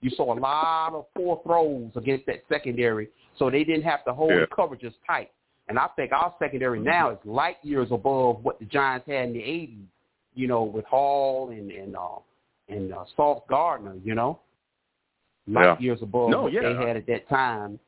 you 0.00 0.10
saw 0.10 0.36
a 0.36 0.38
lot 0.38 0.92
of 0.92 1.06
poor 1.14 1.40
throws 1.44 1.90
against 1.94 2.26
that 2.26 2.42
secondary, 2.48 3.08
so 3.38 3.48
they 3.48 3.62
didn't 3.62 3.84
have 3.84 4.04
to 4.04 4.12
hold 4.12 4.30
Yeah. 4.32 4.40
the 4.40 4.46
coverages 4.48 4.92
tight. 5.06 5.30
And 5.68 5.78
I 5.78 5.86
think 5.96 6.12
our 6.12 6.34
secondary 6.38 6.80
now 6.80 7.10
is 7.10 7.18
light 7.24 7.56
years 7.62 7.90
above 7.90 8.44
what 8.44 8.58
the 8.58 8.66
Giants 8.66 9.06
had 9.06 9.28
in 9.28 9.32
the 9.34 9.40
'80s. 9.40 9.86
You 10.34 10.48
know, 10.48 10.64
with 10.64 10.84
Hall 10.84 11.50
and 11.50 11.70
and 11.70 11.96
uh, 11.96 12.18
and 12.68 12.92
uh, 12.92 13.04
Sauce 13.16 13.42
Gardner. 13.48 13.94
You 14.04 14.14
know, 14.14 14.40
light 15.46 15.64
Yeah. 15.64 15.78
years 15.78 16.02
above 16.02 16.30
No, 16.30 16.42
what 16.42 16.52
yeah. 16.52 16.62
they 16.62 16.74
had 16.74 16.96
at 16.96 17.06
that 17.06 17.28
time. 17.28 17.78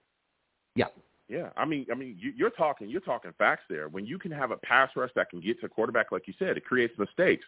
Yeah. 0.74 0.86
Yeah, 1.28 1.48
I 1.56 1.64
mean, 1.64 1.86
I 1.90 1.96
mean, 1.96 2.16
you, 2.20 2.32
you're 2.36 2.50
talking, 2.50 2.88
you're 2.88 3.00
talking 3.00 3.32
facts 3.36 3.64
there. 3.68 3.88
When 3.88 4.06
you 4.06 4.16
can 4.16 4.30
have 4.30 4.52
a 4.52 4.56
pass 4.58 4.90
rush 4.94 5.10
that 5.16 5.28
can 5.28 5.40
get 5.40 5.58
to 5.58 5.66
a 5.66 5.68
quarterback, 5.68 6.12
like 6.12 6.28
you 6.28 6.34
said, 6.38 6.56
it 6.56 6.64
creates 6.64 6.96
mistakes. 6.98 7.44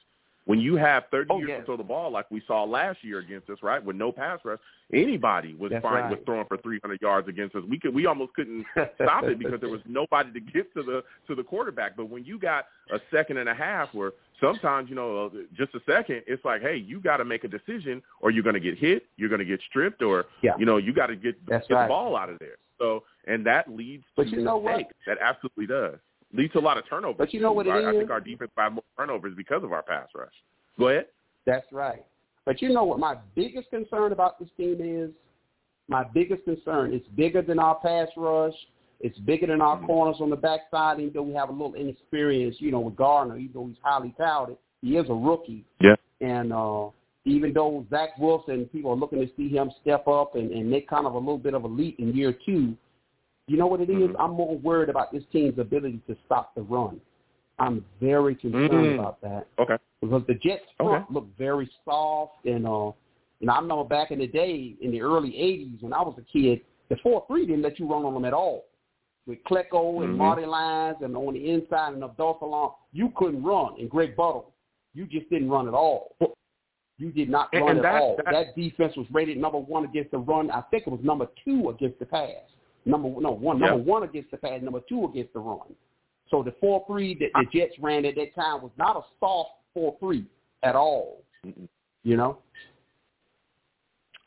When 0.49 0.61
you 0.61 0.77
have 0.77 1.05
30 1.11 1.27
Oh, 1.31 1.39
years 1.41 1.49
yeah. 1.51 1.59
to 1.59 1.65
throw 1.67 1.77
the 1.77 1.83
ball, 1.83 2.11
like 2.11 2.31
we 2.31 2.43
saw 2.47 2.65
last 2.65 3.05
year 3.05 3.19
against 3.19 3.51
us, 3.51 3.59
right, 3.63 3.85
with 3.85 3.97
no 3.97 4.11
pass 4.11 4.39
rush, 4.47 4.59
anybody 4.95 5.55
was 5.55 5.71
That's 5.71 5.83
fine 5.83 6.05
right. 6.05 6.11
was 6.11 6.21
throwing 6.25 6.47
for 6.47 6.57
300 6.57 7.03
yards 7.03 7.29
against 7.29 7.55
us. 7.55 7.65
We 7.69 7.79
could, 7.79 7.95
we 7.95 8.07
almost 8.07 8.33
couldn't 8.33 8.65
stop 8.95 9.25
it 9.25 9.39
because 9.39 9.61
there 9.61 9.69
was 9.69 9.83
nobody 9.87 10.33
to 10.33 10.41
get 10.41 10.73
to 10.73 10.83
the 10.83 11.05
to 11.27 11.35
the 11.35 11.43
quarterback. 11.43 11.99
But 11.99 12.09
when 12.09 12.25
you 12.25 12.39
got 12.39 12.65
a 12.91 12.99
second 13.13 13.37
and 13.37 13.47
a 13.47 13.53
half, 13.55 13.93
where 13.93 14.13
sometimes 14.41 14.89
you 14.89 14.95
know 14.97 15.31
just 15.55 15.75
a 15.75 15.81
second, 15.87 16.23
it's 16.27 16.43
like, 16.47 16.63
hey, 16.63 16.77
you 16.77 16.99
got 16.99 17.19
to 17.19 17.27
make 17.27 17.45
a 17.45 17.49
decision, 17.49 18.03
or 18.23 18.31
you're 18.31 18.43
going 18.43 18.55
to 18.55 18.61
get 18.61 18.79
hit, 18.79 19.05
you're 19.19 19.29
going 19.29 19.41
to 19.41 19.45
get 19.45 19.61
stripped, 19.69 20.01
or 20.03 20.25
Yeah. 20.43 20.53
you 20.59 20.65
know 20.65 20.79
you 20.79 20.95
got 20.95 21.09
to 21.09 21.17
get 21.17 21.35
That's 21.47 21.69
get 21.69 21.75
right. 21.75 21.85
the 21.85 21.89
ball 21.89 22.17
out 22.17 22.31
of 22.31 22.39
there. 22.39 22.57
So 22.79 23.03
and 23.27 23.45
that 23.45 23.69
leads 23.71 24.05
to 24.17 24.27
you 24.27 24.41
know 24.41 24.57
what? 24.57 24.79
mistakes. 24.79 24.95
That 25.07 25.19
absolutely 25.21 25.67
does. 25.67 25.99
Leads 26.35 26.53
to 26.53 26.59
a 26.59 26.61
lot 26.61 26.77
of 26.77 26.89
turnovers. 26.89 27.17
But 27.19 27.33
you 27.33 27.41
know 27.41 27.53
what 27.53 27.67
it 27.67 27.71
I, 27.71 27.89
I 27.89 27.93
think 27.93 28.11
our 28.11 28.21
defense 28.21 28.51
by 28.55 28.69
more 28.69 28.85
turnovers 28.99 29.35
because 29.37 29.65
of 29.65 29.73
our 29.73 29.83
pass 29.83 30.09
rush. 30.15 30.33
Go 30.79 30.89
ahead. 30.89 31.07
That's 31.47 31.67
right. 31.73 32.05
But 32.45 32.61
you 32.61 32.69
know 32.69 32.85
what 32.85 32.99
my 32.99 33.17
biggest 33.35 33.71
concern 33.71 34.13
about 34.13 34.39
this 34.39 34.49
team 34.57 34.79
is? 34.81 35.11
My 35.89 36.05
biggest 36.05 36.45
concern, 36.45 36.93
it's 36.93 37.07
bigger 37.17 37.41
than 37.41 37.59
our 37.59 37.77
pass 37.77 38.09
rush. 38.17 38.55
It's 39.01 39.19
bigger 39.21 39.47
than 39.47 39.63
our 39.63 39.81
corners 39.87 40.17
on 40.21 40.29
the 40.29 40.37
backside, 40.37 41.01
even 41.01 41.13
though 41.15 41.23
we 41.23 41.35
have 41.35 41.49
a 41.49 41.53
little 41.53 41.75
inexperience, 41.75 42.57
you 42.59 42.71
know, 42.71 42.81
with 42.81 42.97
Gardner, 42.97 43.37
even 43.39 43.53
though 43.55 43.67
he's 43.67 43.77
highly 43.83 44.15
touted. 44.19 44.59
He 44.83 44.97
is 44.97 45.09
a 45.09 45.15
rookie. 45.15 45.65
Yeah. 45.81 45.95
And 46.21 46.53
uh, 46.53 46.89
even 47.25 47.53
though 47.53 47.87
Zach 47.91 48.19
Wilson, 48.19 48.67
people 48.73 48.91
are 48.91 48.97
looking 48.97 49.21
to 49.21 49.31
see 49.37 49.49
him 49.49 49.71
step 49.81 50.09
up 50.09 50.35
and, 50.35 50.51
and 50.51 50.69
make 50.69 50.89
kind 50.89 51.07
of 51.07 51.15
a 51.15 51.19
little 51.19 51.39
bit 51.39 51.55
of 51.55 51.65
a 51.65 51.69
leap 51.69 51.99
in 51.99 52.15
year 52.15 52.35
two, 52.45 52.77
you 53.49 53.57
know 53.57 53.67
what 53.67 53.81
it 53.81 53.91
is? 53.91 54.11
Mhm. 54.11 54.17
I'm 54.19 54.33
more 54.33 54.57
worried 54.59 54.89
about 54.89 55.11
this 55.13 55.25
team's 55.33 55.59
ability 55.59 56.01
to 56.07 56.17
stop 56.27 56.55
the 56.55 56.63
run. 56.63 57.01
I'm 57.59 57.85
very 58.01 58.35
concerned 58.37 58.71
Mm. 58.71 58.95
about 59.01 59.21
that 59.23 59.49
Okay. 59.59 59.77
because 60.01 60.25
the 60.27 60.35
Jets 60.35 60.71
front 60.77 61.05
Okay. 61.05 61.15
looked 61.15 61.37
very 61.37 61.69
soft 61.85 62.45
and 62.47 62.67
uh 62.67 62.93
you 63.41 63.47
know, 63.47 63.53
I 63.53 63.61
remember 63.61 63.85
back 63.85 64.11
in 64.11 64.19
the 64.19 64.27
day 64.27 64.75
in 64.81 64.91
the 64.91 65.01
early 65.01 65.37
eighties 65.37 65.81
when 65.83 65.93
I 65.93 66.03
was 66.03 66.17
a 66.19 66.23
kid, 66.23 66.61
the 66.89 66.97
four 66.97 67.25
three 67.27 67.47
didn't 67.47 67.63
let 67.63 67.79
you 67.79 67.87
run 67.87 68.05
on 68.05 68.15
them 68.15 68.25
at 68.25 68.33
all. 68.35 68.65
with 69.27 69.45
Klecko 69.45 70.03
and 70.03 70.15
Mhm. 70.15 70.17
Marty 70.17 70.47
Lyons 70.47 71.03
and 71.03 71.15
on 71.15 71.35
the 71.35 71.51
inside 71.51 71.93
and 71.93 72.03
Abdul 72.03 72.39
Salaam, 72.41 72.71
you 72.95 73.11
couldn't 73.11 73.43
run. 73.43 73.75
And 73.79 73.91
Greg 73.91 74.17
Buttle, 74.17 74.55
you 74.95 75.05
just 75.05 75.29
didn't 75.29 75.51
run 75.51 75.69
at 75.69 75.75
all. 75.75 76.17
You 76.97 77.13
did 77.13 77.29
not 77.29 77.51
And- 77.53 77.61
run 77.61 77.71
and 77.77 77.79
at 77.81 77.83
that- 77.93 78.03
all. 78.03 78.17
that- 78.17 78.25
That, 78.25 78.57
defense 78.57 78.97
was 78.97 79.07
rated 79.11 79.37
number 79.37 79.59
one 79.59 79.85
against 79.85 80.13
the 80.13 80.19
run. 80.19 80.51
I 80.51 80.63
think 80.63 80.87
it 80.87 80.91
was 80.91 81.03
number 81.03 81.29
two 81.45 81.69
against 81.69 81.99
the 81.99 82.07
pass. 82.07 82.43
Number 82.89 83.21
no 83.21 83.33
one, 83.33 83.61
number 83.61 83.77
Yeah. 83.77 83.83
one 83.85 84.03
against 84.03 84.31
the 84.31 84.39
pass, 84.39 84.63
number 84.63 84.81
two 84.81 85.05
against 85.05 85.35
the 85.35 85.41
run. 85.41 85.75
So 86.31 86.43
the 86.43 86.53
four 86.53 86.85
three 86.87 87.15
that 87.17 87.31
the 87.35 87.47
Jets 87.53 87.79
ran 87.79 88.07
at 88.07 88.15
that 88.17 88.35
time 88.35 88.63
was 88.63 88.73
not 88.79 88.97
a 88.97 89.03
soft 89.21 89.51
four 89.75 89.97
three 90.01 90.25
at 90.63 90.75
all. 90.75 91.23
You 92.03 92.17
know? 92.17 92.39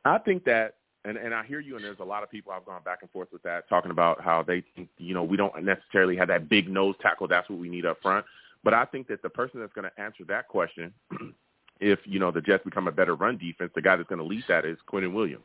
I 0.06 0.20
think 0.20 0.44
that, 0.46 0.76
and 1.06 1.18
and 1.18 1.34
I 1.34 1.44
hear 1.44 1.60
you, 1.60 1.76
and 1.76 1.84
there's 1.84 2.00
a 2.00 2.06
lot 2.06 2.22
of 2.22 2.30
people 2.30 2.52
I've 2.52 2.66
gone 2.66 2.84
back 2.84 3.00
and 3.02 3.10
forth 3.10 3.32
with 3.34 3.42
that, 3.44 3.68
talking 3.68 3.90
about 3.90 4.22
how 4.22 4.44
they 4.44 4.62
think, 4.76 4.90
you 5.00 5.16
know, 5.16 5.24
we 5.24 5.38
don't 5.38 5.64
necessarily 5.64 6.16
have 6.16 6.28
that 6.28 6.48
big 6.48 6.70
nose 6.70 6.96
tackle. 7.02 7.28
That's 7.28 7.50
what 7.50 7.58
we 7.58 7.70
need 7.70 7.88
up 7.88 8.00
front. 8.02 8.26
But 8.64 8.76
I 8.76 8.86
think 8.86 9.08
that 9.08 9.24
the 9.24 9.30
person 9.30 9.60
that's 9.60 9.74
going 9.74 9.90
to 9.90 10.02
answer 10.02 10.24
that 10.26 10.48
question, 10.48 10.94
if 11.80 12.00
you 12.06 12.20
know 12.20 12.30
the 12.30 12.42
Jets 12.42 12.64
become 12.64 12.88
a 12.88 12.92
better 12.92 13.16
run 13.16 13.38
defense, 13.40 13.72
the 13.74 13.82
guy 13.82 13.96
that's 13.96 14.08
going 14.10 14.20
to 14.22 14.26
lead 14.26 14.44
that 14.48 14.66
is 14.66 14.78
Quinnen 14.88 15.14
Williams. 15.14 15.44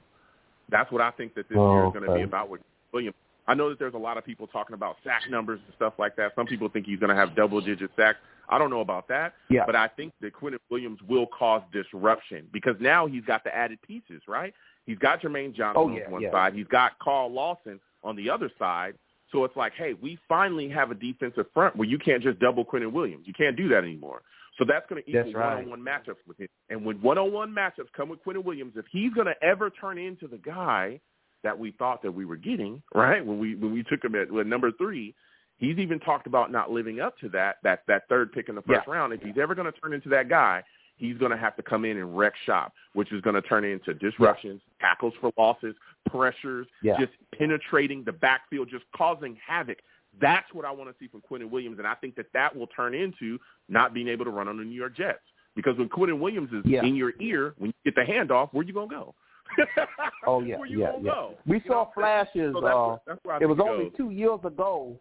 That's 0.69 0.91
what 0.93 1.01
I 1.01 1.11
think 1.13 1.35
that 1.35 1.49
this 1.49 1.57
year 1.57 1.87
is 1.87 1.93
going 1.93 2.03
to 2.05 2.11
Okay. 2.11 2.19
be 2.21 2.25
about 2.25 2.51
with 2.51 2.61
Williams. 2.93 3.17
I 3.49 3.55
know 3.55 3.69
that 3.69 3.79
there's 3.79 3.95
a 3.95 3.99
lot 3.99 4.17
of 4.19 4.25
people 4.25 4.47
talking 4.49 4.75
about 4.75 4.97
sack 5.05 5.23
numbers 5.31 5.61
and 5.65 5.75
stuff 5.77 5.95
like 5.99 6.17
that. 6.17 6.33
Some 6.35 6.47
people 6.47 6.69
think 6.69 6.85
he's 6.87 6.99
going 6.99 7.11
to 7.11 7.17
have 7.17 7.37
double-digit 7.37 7.91
sacks. 7.97 8.19
I 8.49 8.59
don't 8.59 8.71
know 8.71 8.81
about 8.81 9.07
that, 9.09 9.35
Yeah. 9.51 9.65
but 9.67 9.77
I 9.77 9.89
think 9.89 10.13
that 10.21 10.33
Quinnen 10.35 10.59
Williams 10.71 10.99
will 11.09 11.27
cause 11.27 11.63
disruption 11.73 12.49
because 12.53 12.75
now 12.81 13.07
he's 13.07 13.25
got 13.25 13.45
the 13.45 13.55
added 13.55 13.81
pieces, 13.83 14.23
right? 14.27 14.53
He's 14.85 14.99
got 14.99 15.21
Jermaine 15.21 15.55
Johnson 15.55 15.75
Oh, 15.83 15.89
yeah, 15.89 16.07
on 16.07 16.13
one 16.13 16.23
yeah. 16.23 16.31
side. 16.33 16.55
He's 16.55 16.67
got 16.69 16.99
Carl 17.01 17.31
Lawson 17.33 17.81
on 18.05 18.15
the 18.17 18.31
other 18.31 18.51
side. 18.59 18.95
So 19.33 19.43
it's 19.45 19.57
like, 19.57 19.73
hey, 19.75 19.95
we 20.01 20.19
finally 20.29 20.69
have 20.69 20.91
a 20.93 20.95
defensive 20.95 21.47
front 21.53 21.75
where 21.77 21.89
you 21.89 21.99
can't 21.99 22.23
just 22.23 22.39
double 22.39 22.65
Quinnen 22.65 22.93
Williams. 22.93 23.27
You 23.27 23.33
can't 23.35 23.57
do 23.57 23.69
that 23.69 23.83
anymore. 23.83 24.23
So 24.59 24.65
that's 24.65 24.87
going 24.89 25.03
to 25.03 25.09
equal 25.11 25.25
That's 25.25 25.35
right. 25.35 25.55
one-on-one 25.67 25.81
matchups 25.85 26.25
with 26.27 26.39
him. 26.39 26.49
And 26.71 26.85
when 26.85 27.01
one-on-one 27.03 27.53
matchups 27.53 27.93
come 27.97 28.09
with 28.09 28.25
Quinnen 28.25 28.45
Williams, 28.45 28.75
if 28.77 28.87
he's 28.91 29.13
going 29.13 29.27
to 29.27 29.35
ever 29.45 29.71
turn 29.71 29.99
into 29.99 30.29
the 30.29 30.39
guy 30.39 31.01
that 31.47 31.57
we 31.57 31.71
thought 31.71 32.03
that 32.03 32.11
we 32.11 32.25
were 32.25 32.37
getting, 32.37 32.83
right? 32.93 33.25
When 33.25 33.39
we 33.39 33.55
when 33.55 33.73
we 33.73 33.85
took 33.85 34.03
him 34.05 34.17
at 34.17 34.29
with 34.31 34.49
number 34.49 34.73
three, 34.73 35.15
he's 35.59 35.79
even 35.79 36.01
talked 36.01 36.27
about 36.27 36.51
not 36.51 36.73
living 36.73 36.99
up 37.01 37.17
to 37.21 37.29
that 37.29 37.59
that 37.63 37.85
that 37.87 38.09
third 38.09 38.33
pick 38.33 38.49
in 38.49 38.57
the 38.57 38.63
first 38.63 38.83
Yeah. 38.87 38.93
round. 38.93 39.13
If 39.13 39.23
he's 39.23 39.39
ever 39.39 39.55
going 39.55 39.73
to 39.73 39.81
turn 39.81 39.93
into 39.93 40.09
that 40.09 40.29
guy, 40.29 40.65
he's 40.97 41.17
going 41.19 41.31
to 41.31 41.37
have 41.37 41.55
to 41.57 41.63
come 41.63 41.85
in 41.85 41.99
and 41.99 42.19
wreck 42.19 42.33
shop, 42.47 42.73
which 42.95 43.13
is 43.13 43.21
going 43.21 43.35
to 43.35 43.43
turn 43.43 43.65
into 43.65 43.95
disruptions, 43.95 44.61
tackles 44.81 45.15
for 45.21 45.31
losses, 45.39 45.77
pressures, 46.11 46.67
Yeah. 46.83 46.99
just 46.99 47.13
penetrating 47.39 48.03
the 48.03 48.13
backfield, 48.13 48.69
just 48.69 48.85
causing 48.97 49.37
havoc. 49.47 49.79
That's 50.21 50.53
what 50.53 50.65
I 50.65 50.73
want 50.73 50.91
to 50.91 50.97
see 50.99 51.07
from 51.09 51.21
Quinnen 51.31 51.49
Williams, 51.51 51.79
and 51.79 51.87
I 51.87 51.95
think 51.95 52.17
that 52.17 52.27
that 52.33 52.57
will 52.57 52.67
turn 52.69 52.93
into 52.95 53.39
not 53.69 53.95
being 53.95 54.09
able 54.09 54.25
to 54.25 54.31
run 54.33 54.49
on 54.49 54.57
the 54.57 54.65
New 54.65 54.75
York 54.75 54.97
Jets. 54.97 55.21
Because 55.55 55.79
when 55.79 55.89
Quinnen 55.89 56.19
Williams 56.19 56.53
is 56.53 56.65
Yeah. 56.65 56.83
in 56.83 56.97
your 56.97 57.13
ear, 57.21 57.55
when 57.59 57.69
you 57.69 57.93
get 57.93 57.95
the 57.95 58.11
handoff, 58.13 58.53
where 58.53 58.65
you 58.65 58.73
gonna 58.75 58.89
go? 58.89 59.15
Oh 60.27 60.41
yeah, 60.43 60.57
yeah, 60.69 60.93
yeah. 61.01 61.11
go? 61.11 61.35
We 61.47 61.57
You 61.57 61.63
saw 61.67 61.73
know 61.85 61.91
flashes. 61.95 62.53
So 62.55 62.61
that's 62.61 62.75
uh, 62.75 62.97
that's 63.07 63.25
where 63.25 63.43
it 63.43 63.47
was 63.47 63.59
only 63.61 63.85
goes. 63.87 63.93
two 63.97 64.11
years 64.11 64.41
ago 64.45 64.97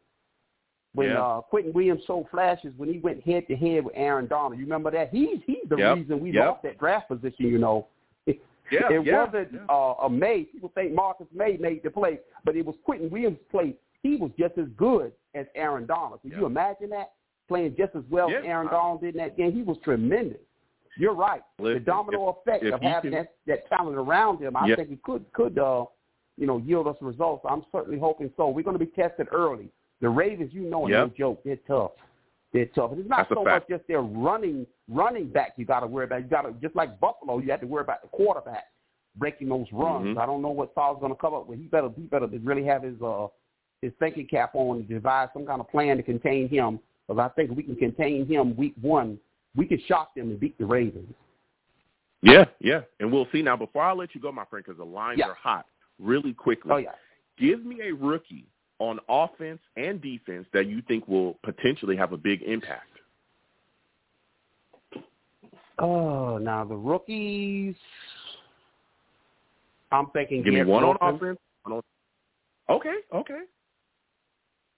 when 0.94 1.10
Yeah. 1.10 1.22
uh, 1.22 1.42
Quinnen 1.52 1.74
Williams 1.74 2.02
showed 2.08 2.28
flashes 2.30 2.74
when 2.78 2.92
he 2.92 3.00
went 3.00 3.22
head 3.24 3.48
to 3.48 3.56
head 3.56 3.84
with 3.86 3.94
Aaron 3.98 4.28
Donald. 4.28 4.58
You 4.58 4.66
remember 4.66 4.92
that? 4.92 5.10
He's 5.10 5.40
he's 5.46 5.68
the 5.70 5.78
Yep, 5.78 5.96
reason 5.98 6.20
we 6.20 6.32
yep. 6.32 6.46
lost 6.48 6.64
that 6.64 6.78
draft 6.80 7.08
position. 7.10 7.48
You 7.48 7.58
know, 7.58 7.88
it, 8.28 8.40
Yeah, 8.72 8.92
it 8.92 9.06
yeah, 9.06 9.26
wasn't 9.26 9.54
yeah. 9.54 9.60
uh, 9.70 9.96
a 10.06 10.10
May. 10.10 10.44
People 10.44 10.72
think 10.76 10.94
Marcus 10.94 11.28
Maye 11.34 11.58
made 11.60 11.84
the 11.84 11.90
play, 11.90 12.20
but 12.44 12.56
it 12.56 12.66
was 12.66 12.76
Quinnen 12.88 13.10
Williams' 13.10 13.38
play. 13.52 13.76
He 14.04 14.16
was 14.18 14.32
just 14.38 14.58
as 14.58 14.68
good 14.78 15.12
as 15.34 15.46
Aaron 15.56 15.86
Donald. 15.86 16.22
Can 16.22 16.32
Yeah. 16.32 16.40
you 16.42 16.46
imagine 16.46 16.90
that? 16.92 17.12
Playing 17.48 17.76
just 17.78 17.96
as 17.96 18.04
well 18.10 18.30
as 18.30 18.44
Aaron 18.44 18.68
Donald 18.68 19.02
did 19.02 19.14
in 19.16 19.20
that 19.22 19.38
game. 19.38 19.52
He 19.52 19.62
was 19.62 19.78
tremendous. 19.84 20.40
You're 20.98 21.14
right. 21.14 21.42
Listen, 21.60 21.74
the 21.76 21.80
domino 21.86 22.30
effect 22.30 22.64
if 22.64 22.74
of 22.74 22.82
having 22.82 23.12
can- 23.12 23.24
that, 23.24 23.34
that 23.48 23.68
talent 23.70 23.98
around 23.98 24.40
him, 24.42 24.56
I 24.56 24.68
Yeah. 24.68 24.76
think 24.78 24.92
it 24.92 25.04
could 25.04 25.26
could 25.34 25.58
uh, 25.60 25.86
you 26.38 26.48
know 26.48 26.58
yield 26.58 26.88
us 26.88 26.96
results. 27.02 27.46
I'm 27.50 27.64
certainly 27.72 28.00
hoping 28.00 28.32
so. 28.38 28.50
We're 28.50 28.64
going 28.64 28.78
to 28.80 28.86
be 28.86 28.92
tested 28.92 29.28
early. 29.32 29.70
The 30.02 30.10
Ravens, 30.10 30.54
you 30.54 30.62
know, 30.70 30.86
are 30.86 30.90
no 30.90 31.08
joke. 31.08 31.42
They're 31.44 31.58
tough. 31.68 31.92
They're 32.54 32.66
tough. 32.68 32.92
And 32.92 33.00
it's 33.02 33.10
not 33.10 33.28
That's 33.30 33.40
so 33.40 33.44
much 33.44 33.68
just 33.70 33.88
their 33.88 34.02
running 34.02 34.66
running 34.90 35.28
back 35.28 35.54
you 35.58 35.66
got 35.66 35.80
to 35.82 35.88
worry 35.88 36.06
about. 36.06 36.22
You 36.22 36.28
got 36.28 36.44
to 36.44 36.52
just 36.62 36.76
like 36.76 37.00
Buffalo, 37.00 37.40
you 37.40 37.50
have 37.52 37.62
to 37.62 37.68
worry 37.68 37.82
about 37.82 38.02
the 38.02 38.08
quarterback 38.10 38.66
breaking 39.18 39.48
those 39.50 39.66
runs. 39.72 40.16
Mhm. 40.16 40.18
I 40.22 40.26
don't 40.26 40.42
know 40.42 40.50
what 40.52 40.74
Saleh's 40.76 41.00
going 41.00 41.14
to 41.14 41.18
come 41.20 41.34
up 41.34 41.48
with. 41.48 41.58
He 41.60 41.66
better 41.66 41.90
he 41.96 42.04
better 42.04 42.28
really 42.28 42.66
have 42.66 42.84
his 42.84 43.02
uh 43.02 43.28
his 43.82 43.92
thinking 44.00 44.26
cap 44.28 44.52
on 44.56 44.78
and 44.78 44.88
devise 44.88 45.30
some 45.34 45.46
kind 45.46 45.60
of 45.62 45.70
plan 45.70 45.98
to 45.98 46.04
contain 46.04 46.48
him. 46.50 46.80
Because 47.08 47.20
I 47.20 47.28
think 47.36 47.56
we 47.56 47.64
can 47.64 47.76
contain 47.76 48.26
him 48.26 48.56
week 48.58 48.74
one, 48.82 49.20
we 49.56 49.66
can 49.66 49.80
shock 49.88 50.14
them 50.16 50.30
and 50.30 50.40
beat 50.40 50.58
the 50.58 50.66
Ravens. 50.66 51.14
Yeah, 52.22 52.46
yeah, 52.60 52.82
and 53.00 53.12
we'll 53.12 53.28
see. 53.32 53.42
Now, 53.42 53.56
before 53.56 53.84
I 53.84 53.94
let 53.94 54.16
you 54.16 54.22
go, 54.22 54.32
my 54.32 54.46
friend, 54.46 54.66
because 54.66 54.78
the 54.78 54.86
lines 54.86 55.20
Yeah. 55.20 55.28
are 55.28 55.36
hot, 55.36 55.66
really 56.00 56.34
quickly. 56.34 56.72
Oh 56.72 56.78
yeah. 56.78 56.96
Give 57.38 57.66
me 57.66 57.82
a 57.82 57.94
rookie 57.94 58.48
on 58.80 59.00
offense 59.08 59.62
and 59.78 60.02
defense 60.02 60.48
that 60.54 60.68
you 60.68 60.82
think 60.88 61.08
will 61.08 61.36
potentially 61.44 61.96
have 61.96 62.14
a 62.14 62.18
big 62.18 62.42
impact. 62.44 62.90
Oh, 65.78 66.38
now 66.38 66.64
the 66.64 66.76
rookies. 66.76 67.76
I'm 69.92 70.08
thinking 70.12 70.44
Give 70.44 70.54
me 70.54 70.60
Garrett 70.60 70.70
one 70.70 70.84
on 70.84 70.98
offense. 71.02 71.38
One 71.64 71.74
on... 71.74 71.82
Okay, 72.76 72.96
okay. 73.14 73.42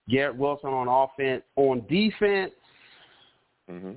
Garrett 0.09 0.35
Wilson 0.35 0.69
on 0.69 0.87
offense. 0.87 1.43
On 1.55 1.85
defense, 1.87 2.51
hmm 3.69 3.93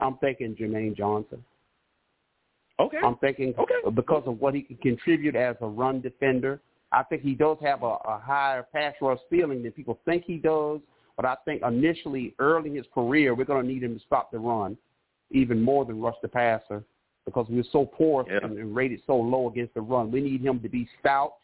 I'm 0.00 0.16
thinking 0.18 0.54
Jermaine 0.54 0.96
Johnson. 0.96 1.44
Okay. 2.80 2.98
I'm 3.02 3.16
thinking 3.16 3.54
Okay. 3.58 3.74
because 3.94 4.22
of 4.26 4.40
what 4.40 4.54
he 4.54 4.62
can 4.62 4.76
contribute 4.76 5.34
as 5.34 5.56
a 5.60 5.66
run 5.66 6.00
defender. 6.00 6.60
I 6.92 7.02
think 7.02 7.22
he 7.22 7.34
does 7.34 7.58
have 7.60 7.82
a, 7.82 7.96
a 8.04 8.20
higher 8.22 8.62
pass 8.72 8.94
rush 9.00 9.18
ceiling 9.28 9.62
than 9.62 9.72
people 9.72 9.98
think 10.04 10.24
he 10.24 10.36
does. 10.36 10.80
But 11.16 11.24
I 11.26 11.36
think 11.44 11.62
initially, 11.62 12.34
early 12.38 12.70
in 12.70 12.76
his 12.76 12.86
career, 12.94 13.34
we're 13.34 13.44
going 13.44 13.66
to 13.66 13.72
need 13.72 13.82
him 13.82 13.98
to 13.98 14.04
stop 14.06 14.30
the 14.30 14.38
run 14.38 14.76
even 15.30 15.60
more 15.60 15.84
than 15.84 16.00
rush 16.00 16.14
the 16.22 16.28
passer 16.28 16.84
because 17.26 17.46
we're 17.50 17.64
so 17.72 17.84
poor 17.84 18.24
Yeah. 18.28 18.38
and, 18.42 18.56
and 18.56 18.74
rated 18.74 19.02
so 19.06 19.16
low 19.16 19.48
against 19.48 19.74
the 19.74 19.80
run. 19.80 20.12
We 20.12 20.20
need 20.20 20.40
him 20.40 20.60
to 20.60 20.68
be 20.68 20.88
stout 21.00 21.34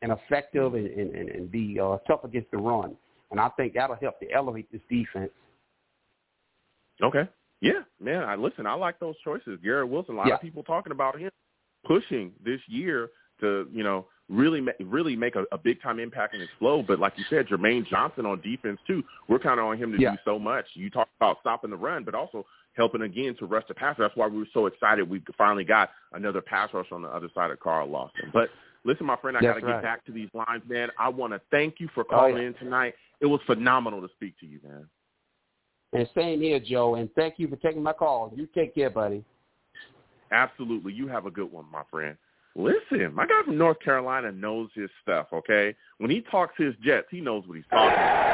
and 0.00 0.12
effective 0.12 0.74
and, 0.74 0.86
and, 0.86 1.14
and, 1.14 1.28
and 1.28 1.50
be 1.50 1.78
uh, 1.80 1.98
tough 2.06 2.24
against 2.24 2.50
the 2.52 2.58
run. 2.58 2.96
And 3.32 3.40
I 3.40 3.48
think 3.50 3.74
that'll 3.74 3.96
help 3.96 4.20
to 4.20 4.30
elevate 4.30 4.70
this 4.70 4.80
defense. 4.88 5.32
Okay. 7.02 7.28
Yeah, 7.62 7.82
man. 8.00 8.24
I 8.24 8.34
listen. 8.34 8.66
I 8.66 8.74
like 8.74 8.98
those 9.00 9.14
choices. 9.24 9.58
Garrett 9.62 9.88
Wilson. 9.88 10.16
A 10.16 10.18
lot 10.18 10.26
Yeah. 10.26 10.34
of 10.34 10.40
people 10.42 10.62
talking 10.64 10.92
about 10.92 11.18
him 11.18 11.30
pushing 11.86 12.32
this 12.44 12.60
year 12.68 13.08
to 13.40 13.68
you 13.72 13.82
know 13.84 14.06
really 14.28 14.60
ma- 14.60 14.72
really 14.80 15.14
make 15.16 15.36
a, 15.36 15.44
a 15.52 15.58
big 15.58 15.80
time 15.80 15.98
impact 16.00 16.34
and 16.34 16.42
explode. 16.42 16.86
But 16.86 16.98
like 16.98 17.14
you 17.16 17.24
said, 17.30 17.46
Jermaine 17.46 17.86
Johnson 17.86 18.26
on 18.26 18.40
defense 18.40 18.80
too. 18.86 19.02
We're 19.28 19.38
counting 19.38 19.64
on 19.64 19.78
him 19.78 19.92
to 19.92 19.98
Yeah. 20.00 20.12
do 20.12 20.16
so 20.24 20.38
much. 20.38 20.66
You 20.74 20.90
talk 20.90 21.08
about 21.20 21.38
stopping 21.40 21.70
the 21.70 21.76
run, 21.76 22.04
but 22.04 22.14
also 22.14 22.44
helping 22.74 23.02
again 23.02 23.36
to 23.38 23.46
rush 23.46 23.64
the 23.68 23.74
passer. 23.74 24.02
That's 24.02 24.16
why 24.16 24.26
we 24.26 24.38
were 24.38 24.46
so 24.52 24.66
excited. 24.66 25.08
We 25.08 25.22
finally 25.38 25.64
got 25.64 25.90
another 26.12 26.40
pass 26.40 26.70
rush 26.74 26.90
on 26.90 27.02
the 27.02 27.08
other 27.08 27.28
side 27.34 27.50
of 27.50 27.60
Carl 27.60 27.86
Lawson. 27.88 28.30
But 28.32 28.48
listen, 28.84 29.06
my 29.06 29.16
friend, 29.16 29.36
I 29.36 29.40
got 29.40 29.54
to 29.54 29.60
get 29.60 29.66
right. 29.66 29.82
back 29.82 30.04
to 30.06 30.12
these 30.12 30.30
lines, 30.34 30.62
man. 30.66 30.88
I 30.98 31.08
want 31.10 31.32
to 31.34 31.40
thank 31.50 31.74
you 31.80 31.88
for 31.94 32.02
calling 32.02 32.36
Oh, 32.36 32.40
yeah. 32.40 32.46
in 32.48 32.54
tonight. 32.54 32.94
It 33.20 33.26
was 33.26 33.40
phenomenal 33.46 34.00
to 34.00 34.08
speak 34.14 34.38
to 34.40 34.46
you, 34.46 34.58
man. 34.64 34.88
And 35.92 36.08
same 36.14 36.40
here, 36.40 36.58
Joe. 36.58 36.94
And 36.94 37.10
thank 37.14 37.34
you 37.38 37.48
for 37.48 37.56
taking 37.56 37.82
my 37.82 37.92
call. 37.92 38.32
You 38.34 38.48
take 38.54 38.74
care, 38.74 38.90
buddy. 38.90 39.24
Absolutely. 40.30 40.94
You 40.94 41.08
have 41.08 41.26
a 41.26 41.30
good 41.30 41.52
one, 41.52 41.66
my 41.70 41.82
friend. 41.90 42.16
Listen, 42.54 43.14
my 43.14 43.26
guy 43.26 43.42
from 43.44 43.56
North 43.56 43.80
Carolina 43.80 44.30
knows 44.30 44.68
his 44.74 44.90
stuff, 45.02 45.28
okay? 45.32 45.74
When 45.98 46.10
he 46.10 46.20
talks 46.20 46.54
his 46.56 46.74
Jets, 46.82 47.06
he 47.10 47.20
knows 47.20 47.46
what 47.46 47.56
he's 47.56 47.64
talking 47.70 47.92
about. 47.92 48.32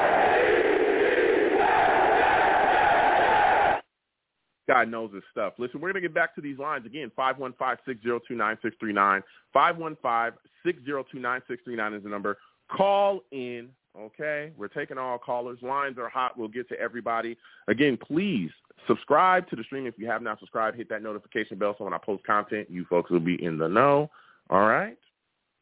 Guy 4.69 4.85
knows 4.85 5.15
his 5.15 5.23
stuff. 5.31 5.55
Listen, 5.59 5.81
we're 5.81 5.93
going 5.93 6.03
to 6.03 6.09
get 6.09 6.15
back 6.15 6.35
to 6.35 6.41
these 6.41 6.59
lines 6.59 6.85
again. 6.85 7.13
515-602-9639. 7.17 9.23
515-602-9639 9.57 11.97
is 11.97 12.03
the 12.03 12.09
number. 12.09 12.39
Call 12.71 13.21
in, 13.31 13.69
okay? 13.99 14.53
We're 14.57 14.69
taking 14.69 14.99
all 14.99 15.19
callers. 15.19 15.59
Lines 15.63 15.99
are 15.99 16.09
hot. 16.09 16.39
We'll 16.39 16.49
get 16.49 16.69
to 16.69 16.81
everybody. 16.81 17.37
Again, 17.67 17.97
please 17.97 18.51
subscribe 18.87 19.49
to 19.51 19.57
the 19.57 19.65
stream 19.65 19.87
if 19.87 19.99
you 19.99 20.07
have 20.07 20.23
not 20.23 20.39
subscribed. 20.39 20.77
Hit 20.77 20.89
that 20.91 21.03
notification 21.03 21.59
bell 21.59 21.75
so 21.79 21.85
when 21.85 21.95
I 21.95 21.99
post 21.99 22.25
content, 22.25 22.71
you 22.71 22.85
folks 22.89 23.11
will 23.11 23.21
be 23.21 23.43
in 23.43 23.59
the 23.59 23.69
know. 23.69 24.11
All 24.51 24.67
right? 24.67 24.97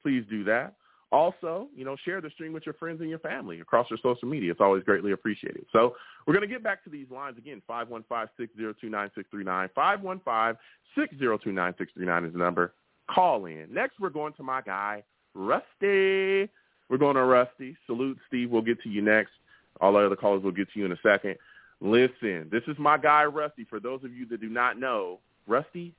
Please 0.03 0.25
do 0.29 0.45
that. 0.45 0.75
Also, 1.13 1.69
you 1.75 1.85
know, 1.85 1.97
share 2.05 2.21
the 2.21 2.31
stream 2.31 2.53
with 2.53 2.67
your 2.67 2.75
friends 2.75 3.01
and 3.01 3.09
your 3.09 3.21
family 3.21 3.61
across 3.61 3.89
your 3.89 3.99
social 4.03 4.29
media. 4.29 4.51
It's 4.51 4.61
always 4.61 4.83
greatly 4.83 5.13
appreciated. 5.13 5.65
So 5.73 5.95
we're 6.27 6.35
going 6.35 6.47
to 6.47 6.53
get 6.53 6.65
back 6.65 6.83
to 6.85 6.91
these 6.91 7.07
lines 7.11 7.39
again. 7.39 7.63
515-602-9639. 7.71 10.57
515-602-9639 10.99 12.27
is 12.27 12.33
the 12.33 12.39
number. 12.39 12.75
Call 13.09 13.47
in. 13.47 13.69
Next, 13.71 14.01
we're 14.01 14.11
going 14.11 14.33
to 14.35 14.43
my 14.43 14.61
guy, 14.63 15.05
Rusty. 15.35 16.51
We're 16.89 16.99
going 16.99 17.17
to 17.17 17.23
Rusty. 17.23 17.77
Salute, 17.87 18.19
Steve. 18.29 18.51
We'll 18.51 18.63
get 18.63 18.81
to 18.83 18.89
you 18.89 19.03
next. 19.03 19.33
All 19.81 19.93
the 19.93 19.99
other 19.99 20.17
callers 20.17 20.43
will 20.43 20.53
get 20.53 20.73
to 20.73 20.79
you 20.79 20.87
in 20.87 20.93
a 20.93 20.99
second. 21.03 21.37
Listen, 21.81 22.49
this 22.51 22.63
is 22.67 22.79
my 22.79 22.97
guy, 22.97 23.25
Rusty. 23.25 23.67
For 23.69 23.81
those 23.81 24.03
of 24.05 24.13
you 24.13 24.27
that 24.27 24.41
do 24.41 24.49
not 24.49 24.79
know, 24.79 25.19
Rusty, 25.47 25.95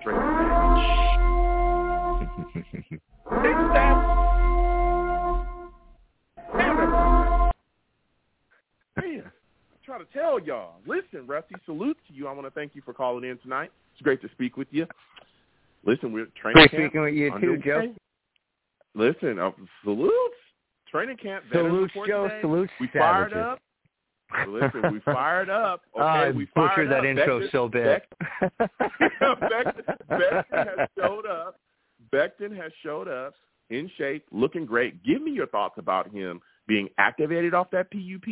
straight 0.00 0.14
Man, 8.96 9.24
I 9.24 9.84
try 9.84 9.98
to 9.98 10.04
tell 10.12 10.38
y'all. 10.38 10.76
Listen, 10.86 11.26
Rusty, 11.26 11.56
salute 11.64 11.96
to 12.08 12.14
you. 12.14 12.28
I 12.28 12.32
want 12.32 12.46
to 12.46 12.50
thank 12.50 12.74
you 12.74 12.82
for 12.84 12.92
calling 12.92 13.28
in 13.28 13.38
tonight. 13.38 13.70
It's 13.94 14.02
great 14.02 14.22
to 14.22 14.28
speak 14.32 14.56
with 14.56 14.68
you. 14.70 14.86
Listen, 15.84 16.12
we're 16.12 16.26
training 16.40 16.54
Great 16.54 16.70
camp. 16.70 16.82
speaking 16.84 17.00
with 17.02 17.14
you 17.14 17.30
too. 17.40 17.58
Joe. 17.64 17.94
Listen, 18.96 19.38
uh, 19.38 19.50
salutes. 19.84 20.12
Training 20.90 21.16
camp. 21.18 21.44
Salutes, 21.52 21.92
Joe. 22.06 22.24
today. 22.24 22.38
Salutes, 22.40 22.72
We 22.80 22.88
fired 22.88 23.32
up. 23.34 23.60
Listen, 24.48 24.92
we 24.92 25.00
fired 25.00 25.50
up. 25.50 25.82
Okay, 25.94 26.02
I 26.04 26.30
we 26.30 26.46
fired 26.54 26.88
butchered 26.88 26.90
that 26.90 26.98
up. 26.98 27.04
intro 27.04 27.40
Becton- 27.40 27.52
so 27.52 27.68
bad. 27.68 28.02
Beck- 28.58 28.70
Becton 30.10 30.78
has 30.78 30.88
showed 30.98 31.26
up. 31.26 31.60
Becton 32.12 32.56
has 32.56 32.72
showed 32.82 33.08
up 33.08 33.34
in 33.70 33.90
shape, 33.98 34.24
looking 34.32 34.64
great. 34.66 35.02
Give 35.04 35.22
me 35.22 35.30
your 35.32 35.46
thoughts 35.46 35.74
about 35.78 36.10
him 36.12 36.40
being 36.66 36.88
activated 36.98 37.54
off 37.54 37.70
that 37.72 37.90
PUP. 37.90 38.26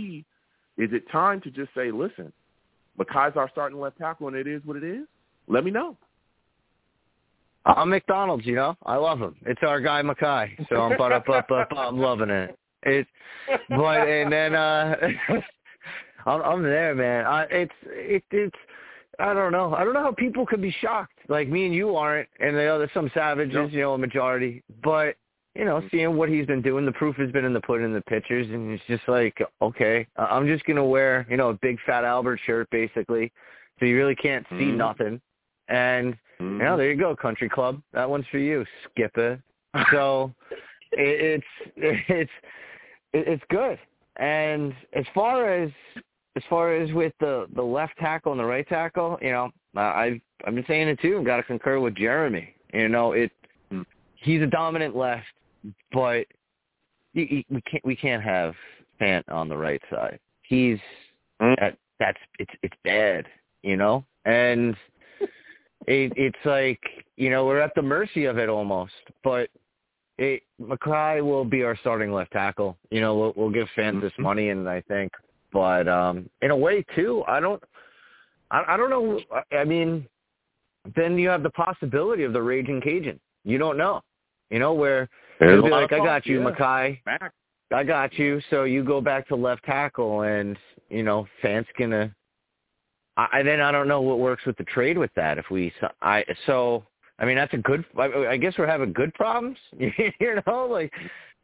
Is 0.77 0.91
it 0.93 1.09
time 1.13 1.41
to 1.43 1.51
just 1.51 1.71
say, 1.75 1.91
listen, 1.93 2.33
Mekhi's 2.99 3.37
our 3.37 3.49
starting 3.51 3.79
left 3.79 3.99
tackle, 3.99 4.27
and 4.29 4.37
it 4.37 4.47
is 4.47 4.63
what 4.65 4.77
it 4.77 4.85
is? 4.85 5.07
Let 5.47 5.65
me 5.65 5.71
know. 5.71 5.97
I'm 7.67 7.91
McDonald's, 7.91 8.47
you 8.47 8.55
know. 8.55 8.77
I 8.85 8.97
love 8.97 9.21
him. 9.21 9.37
It's 9.47 9.63
our 9.63 9.81
guy 9.81 10.03
Mekhi. 10.03 10.69
So 10.69 10.77
I'm 10.77 10.97
but 10.99 11.13
up, 11.13 11.29
up, 11.29 11.51
up, 11.51 11.69
I'm 11.77 11.99
loving 11.99 12.31
it. 12.31 12.59
It, 12.83 13.07
but 13.71 14.07
and 14.07 14.31
then 14.31 14.55
uh 14.55 14.95
I'm 16.27 16.43
I'm 16.43 16.63
there, 16.63 16.95
man. 16.95 17.27
I, 17.27 17.45
it's 17.45 17.73
it, 17.87 18.23
it's 18.31 18.57
I 19.19 19.33
don't 19.33 19.53
know. 19.53 19.75
I 19.75 19.85
don't 19.85 19.95
know 19.95 20.03
how 20.03 20.13
people 20.13 20.45
could 20.45 20.61
be 20.61 20.75
shocked. 20.81 21.19
Like 21.29 21.49
me 21.49 21.67
and 21.67 21.75
you 21.75 21.97
aren't, 21.97 22.29
and 22.41 22.57
the 22.57 22.67
other 22.67 22.91
some 22.93 23.11
savages, 23.15 23.73
you 23.73 23.81
know, 23.81 23.95
a 23.95 23.99
majority. 23.99 24.63
But 24.83 25.17
you 25.55 25.65
know, 25.65 25.83
seeing 25.91 26.17
what 26.17 26.29
he's 26.29 26.47
been 26.47 26.63
doing, 26.63 26.85
the 26.85 26.93
proof 26.93 27.15
has 27.17 27.31
been 27.31 27.45
in 27.45 27.53
the 27.53 27.61
pudding, 27.61 27.87
in 27.87 27.95
the 27.95 28.01
pictures, 28.03 28.49
and 28.49 28.73
it's 28.73 28.83
just 28.89 29.09
like, 29.09 29.41
okay, 29.63 30.07
I- 30.17 30.25
I'm 30.25 30.47
just 30.49 30.65
gonna 30.65 30.85
wear, 30.85 31.27
you 31.31 31.37
know, 31.37 31.51
a 31.51 31.55
big 31.55 31.79
fat 31.87 32.05
Albert 32.05 32.41
shirt, 32.45 32.69
basically, 32.71 33.33
so 33.79 33.87
you 33.87 33.97
really 33.97 34.17
can't 34.17 34.45
see 34.51 34.65
Mhm. 34.73 34.77
nothing. 34.77 35.21
And 35.69 36.17
you 36.41 36.47
know, 36.47 36.65
mm-hmm. 36.65 36.79
there 36.79 36.91
you 36.91 36.99
go, 36.99 37.15
country 37.17 37.49
club. 37.49 37.81
That 37.93 38.09
one's 38.09 38.27
for 38.31 38.39
you, 38.39 38.65
Skipper. 38.91 39.43
So 39.91 40.33
it, 40.93 41.43
it's 41.77 42.05
it's 42.09 42.31
it's 43.13 43.43
good. 43.51 43.79
And 44.17 44.75
as 44.93 45.05
far 45.15 45.53
as 45.53 45.71
as 46.37 46.43
far 46.49 46.75
as 46.75 46.93
with 46.93 47.13
the 47.21 47.47
the 47.55 47.63
left 47.63 47.97
tackle 47.99 48.33
and 48.33 48.41
the 48.41 48.45
right 48.45 48.69
tackle, 48.69 49.19
you 49.23 49.31
know, 49.31 49.51
I 49.77 49.81
I've 49.81 50.21
I've 50.47 50.55
been 50.55 50.65
saying 50.67 50.89
it 50.89 51.01
too. 51.01 51.19
I've 51.19 51.27
got 51.27 51.37
to 51.39 51.43
concur 51.43 51.81
with 51.81 51.95
Jeremy. 51.97 52.55
You 52.73 52.89
know, 52.89 53.13
it 53.13 53.31
hmm. 53.71 53.83
he's 54.17 54.43
a 54.43 54.47
dominant 54.47 54.97
left, 54.97 55.27
but 55.93 56.27
you, 57.13 57.27
you, 57.31 57.45
we 57.51 57.61
can't 57.63 57.85
we 57.85 57.97
can't 57.97 58.23
have 58.23 58.55
Fant 59.01 59.23
on 59.29 59.49
the 59.49 59.57
right 59.57 59.83
side. 59.91 60.19
He's 60.43 60.79
hmm. 61.41 61.55
that, 61.61 61.77
that's 61.99 62.19
it's 62.39 62.53
it's 62.63 62.77
bad, 62.85 63.27
you 63.63 63.77
know, 63.77 64.05
and 64.25 64.77
it 65.87 66.13
it's 66.17 66.37
like 66.45 66.81
you 67.17 67.31
know 67.31 67.45
we're 67.47 67.61
at 67.61 67.75
the 67.75 67.83
mercy 67.83 68.25
of 68.25 68.39
it 68.39 68.49
almost. 68.49 68.93
But 69.23 69.51
it 70.19 70.43
Mekhi 70.61 71.25
will 71.25 71.45
be 71.45 71.63
our 71.63 71.77
starting 71.77 72.13
left 72.13 72.33
tackle. 72.33 72.77
You 72.91 73.01
know, 73.01 73.17
we'll, 73.17 73.33
we'll 73.37 73.51
give 73.51 73.69
fans 73.75 74.01
this 74.01 74.13
money, 74.19 74.51
and 74.51 74.69
I 74.69 74.81
think, 74.83 75.13
but 75.53 75.89
um 75.89 76.29
in 76.43 76.51
a 76.51 76.57
way 76.57 76.85
too, 76.95 77.25
I 77.27 77.41
don't, 77.41 77.63
I, 78.51 78.65
I 78.69 78.77
don't 78.77 78.91
know. 78.91 79.21
I- 79.53 79.65
mean, 79.65 80.07
then 80.95 81.19
you 81.19 81.29
have 81.29 81.43
the 81.43 81.51
possibility 81.51 82.23
of 82.25 82.33
the 82.33 82.43
raging 82.43 82.81
Cajun. 82.81 83.19
You 83.45 83.59
don't 83.59 83.77
know, 83.77 84.03
you 84.51 84.59
know, 84.59 84.73
where 84.73 85.09
There's 85.41 85.55
he'll 85.55 85.65
be 85.65 85.71
like, 85.71 85.93
I 85.93 85.99
got 85.99 86.27
you, 86.27 86.41
yeah. 86.41 86.51
Mekhi. 86.51 87.05
Back. 87.05 87.33
I 87.73 87.83
got 87.83 88.15
you. 88.19 88.41
So 88.51 88.65
you 88.65 88.85
go 88.85 89.01
back 89.01 89.27
to 89.29 89.35
left 89.37 89.65
tackle, 89.65 90.23
and 90.23 90.57
you 90.91 91.03
know, 91.03 91.27
Fant's 91.43 91.71
gonna. 91.79 92.15
I, 93.17 93.43
then 93.43 93.61
I 93.61 93.71
don't 93.71 93.87
know 93.89 94.01
what 94.01 94.19
works 94.19 94.45
with 94.45 94.57
the 94.57 94.65
trade 94.65 94.99
with 94.99 95.13
that. 95.15 95.39
If 95.39 95.51
we, 95.51 95.73
so- 95.81 95.93
I 96.03 96.25
so 96.47 96.85
I 97.19 97.25
mean 97.25 97.37
that's 97.37 97.55
a 97.55 97.59
good. 97.59 97.85
I, 97.99 98.05
I 98.31 98.37
guess 98.37 98.55
we're 98.59 98.67
having 98.67 98.93
good 98.93 99.15
problems. 99.15 99.57
you 99.79 100.43
know, 100.47 100.67
like 100.71 100.93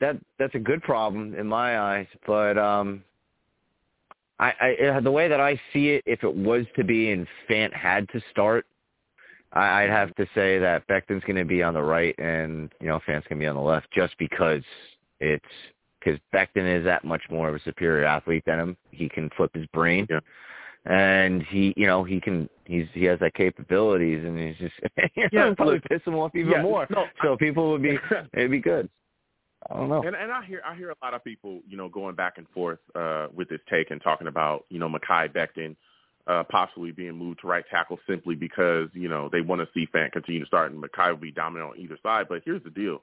that. 0.01 0.17
That's 0.39 0.55
a 0.55 0.59
good 0.61 0.83
problem 0.83 1.35
in 1.35 1.47
my 1.47 1.79
eyes. 1.79 2.07
But 2.27 2.59
um, 2.59 3.05
I, 4.41 4.53
I 4.95 5.01
the 5.01 5.11
way 5.11 5.29
that 5.29 5.41
I 5.41 5.61
see 5.73 5.91
it, 5.91 6.03
if 6.07 6.25
it 6.25 6.35
was 6.35 6.67
to 6.77 6.85
be 6.85 7.13
and 7.13 7.27
Fant 7.49 7.73
had 7.73 8.09
to 8.11 8.21
start, 8.31 8.67
I, 9.53 9.83
I'd 9.85 9.91
have 9.91 10.15
to 10.17 10.27
say 10.35 10.59
that 10.59 10.89
Becton's 10.89 11.23
going 11.25 11.37
to 11.37 11.45
be 11.45 11.63
on 11.63 11.75
the 11.75 11.83
right 11.83 12.19
and 12.19 12.71
you 12.81 12.89
know 12.89 12.99
Fant's 13.07 13.27
going 13.29 13.39
to 13.39 13.45
be 13.45 13.47
on 13.47 13.57
the 13.57 13.63
left, 13.63 13.91
just 13.93 14.17
because 14.19 14.63
it's 15.21 15.45
because 16.03 16.19
Becton 16.35 16.79
is 16.79 16.85
that 16.85 17.05
much 17.05 17.23
more 17.31 17.49
of 17.49 17.55
a 17.55 17.61
superior 17.63 18.05
athlete 18.07 18.43
than 18.47 18.59
him. 18.59 18.77
He 18.91 19.09
can 19.09 19.31
flip 19.37 19.55
his 19.55 19.67
brain, 19.67 20.07
Yeah. 20.11 20.21
And 20.87 21.43
he, 21.43 21.75
you 21.77 21.87
know, 21.87 22.05
he 22.05 22.21
can. 22.21 22.49
He's 22.65 22.87
he 22.95 23.05
has 23.05 23.19
that 23.21 23.35
capabilities, 23.35 24.25
and 24.25 24.39
he's 24.39 24.57
just 24.57 24.75
you 25.15 25.25
know, 25.25 25.29
Yeah, 25.49 25.55
probably 25.55 25.75
look, 25.75 25.85
piss 25.85 26.01
him 26.07 26.15
off 26.15 26.35
even 26.35 26.53
yeah, 26.53 26.63
more. 26.63 26.87
no, 26.91 27.05
so 27.23 27.37
people 27.37 27.71
would 27.73 27.83
be 27.83 27.99
it'd 28.33 28.51
be 28.51 28.61
good. 28.61 28.89
I 29.71 29.75
don't 29.77 29.91
know. 29.91 30.03
And 30.03 30.17
and 30.17 30.33
I 30.33 30.43
hear 30.45 30.63
I 30.67 30.75
hear 30.75 30.91
a 30.91 30.95
lot 31.03 31.13
of 31.13 31.23
people, 31.23 31.61
you 31.69 31.77
know, 31.77 31.89
going 31.91 32.15
back 32.15 32.39
and 32.39 32.49
forth 32.49 32.79
uh 32.95 33.27
with 33.35 33.51
this 33.51 33.61
take 33.69 33.91
and 33.91 34.01
talking 34.01 34.27
about, 34.27 34.65
you 34.71 34.79
know, 34.79 34.89
Mekhi 34.89 35.31
Becton 35.35 35.77
uh 36.27 36.45
possibly 36.45 36.93
being 36.93 37.13
moved 37.13 37.41
to 37.43 37.47
right 37.47 37.65
tackle 37.71 37.99
simply 38.09 38.35
because, 38.35 38.89
you 38.95 39.09
know, 39.09 39.29
they 39.31 39.43
want 39.43 39.61
to 39.61 39.69
see 39.75 39.87
Fant 39.95 40.13
continue 40.13 40.41
to 40.41 40.47
start 40.47 40.73
and 40.73 40.83
Mekhi 40.83 41.11
will 41.11 41.17
be 41.19 41.31
dominant 41.31 41.73
on 41.73 41.79
either 41.79 41.99
side. 42.03 42.27
But 42.29 42.41
here's 42.47 42.63
the 42.65 42.71
deal. 42.71 43.03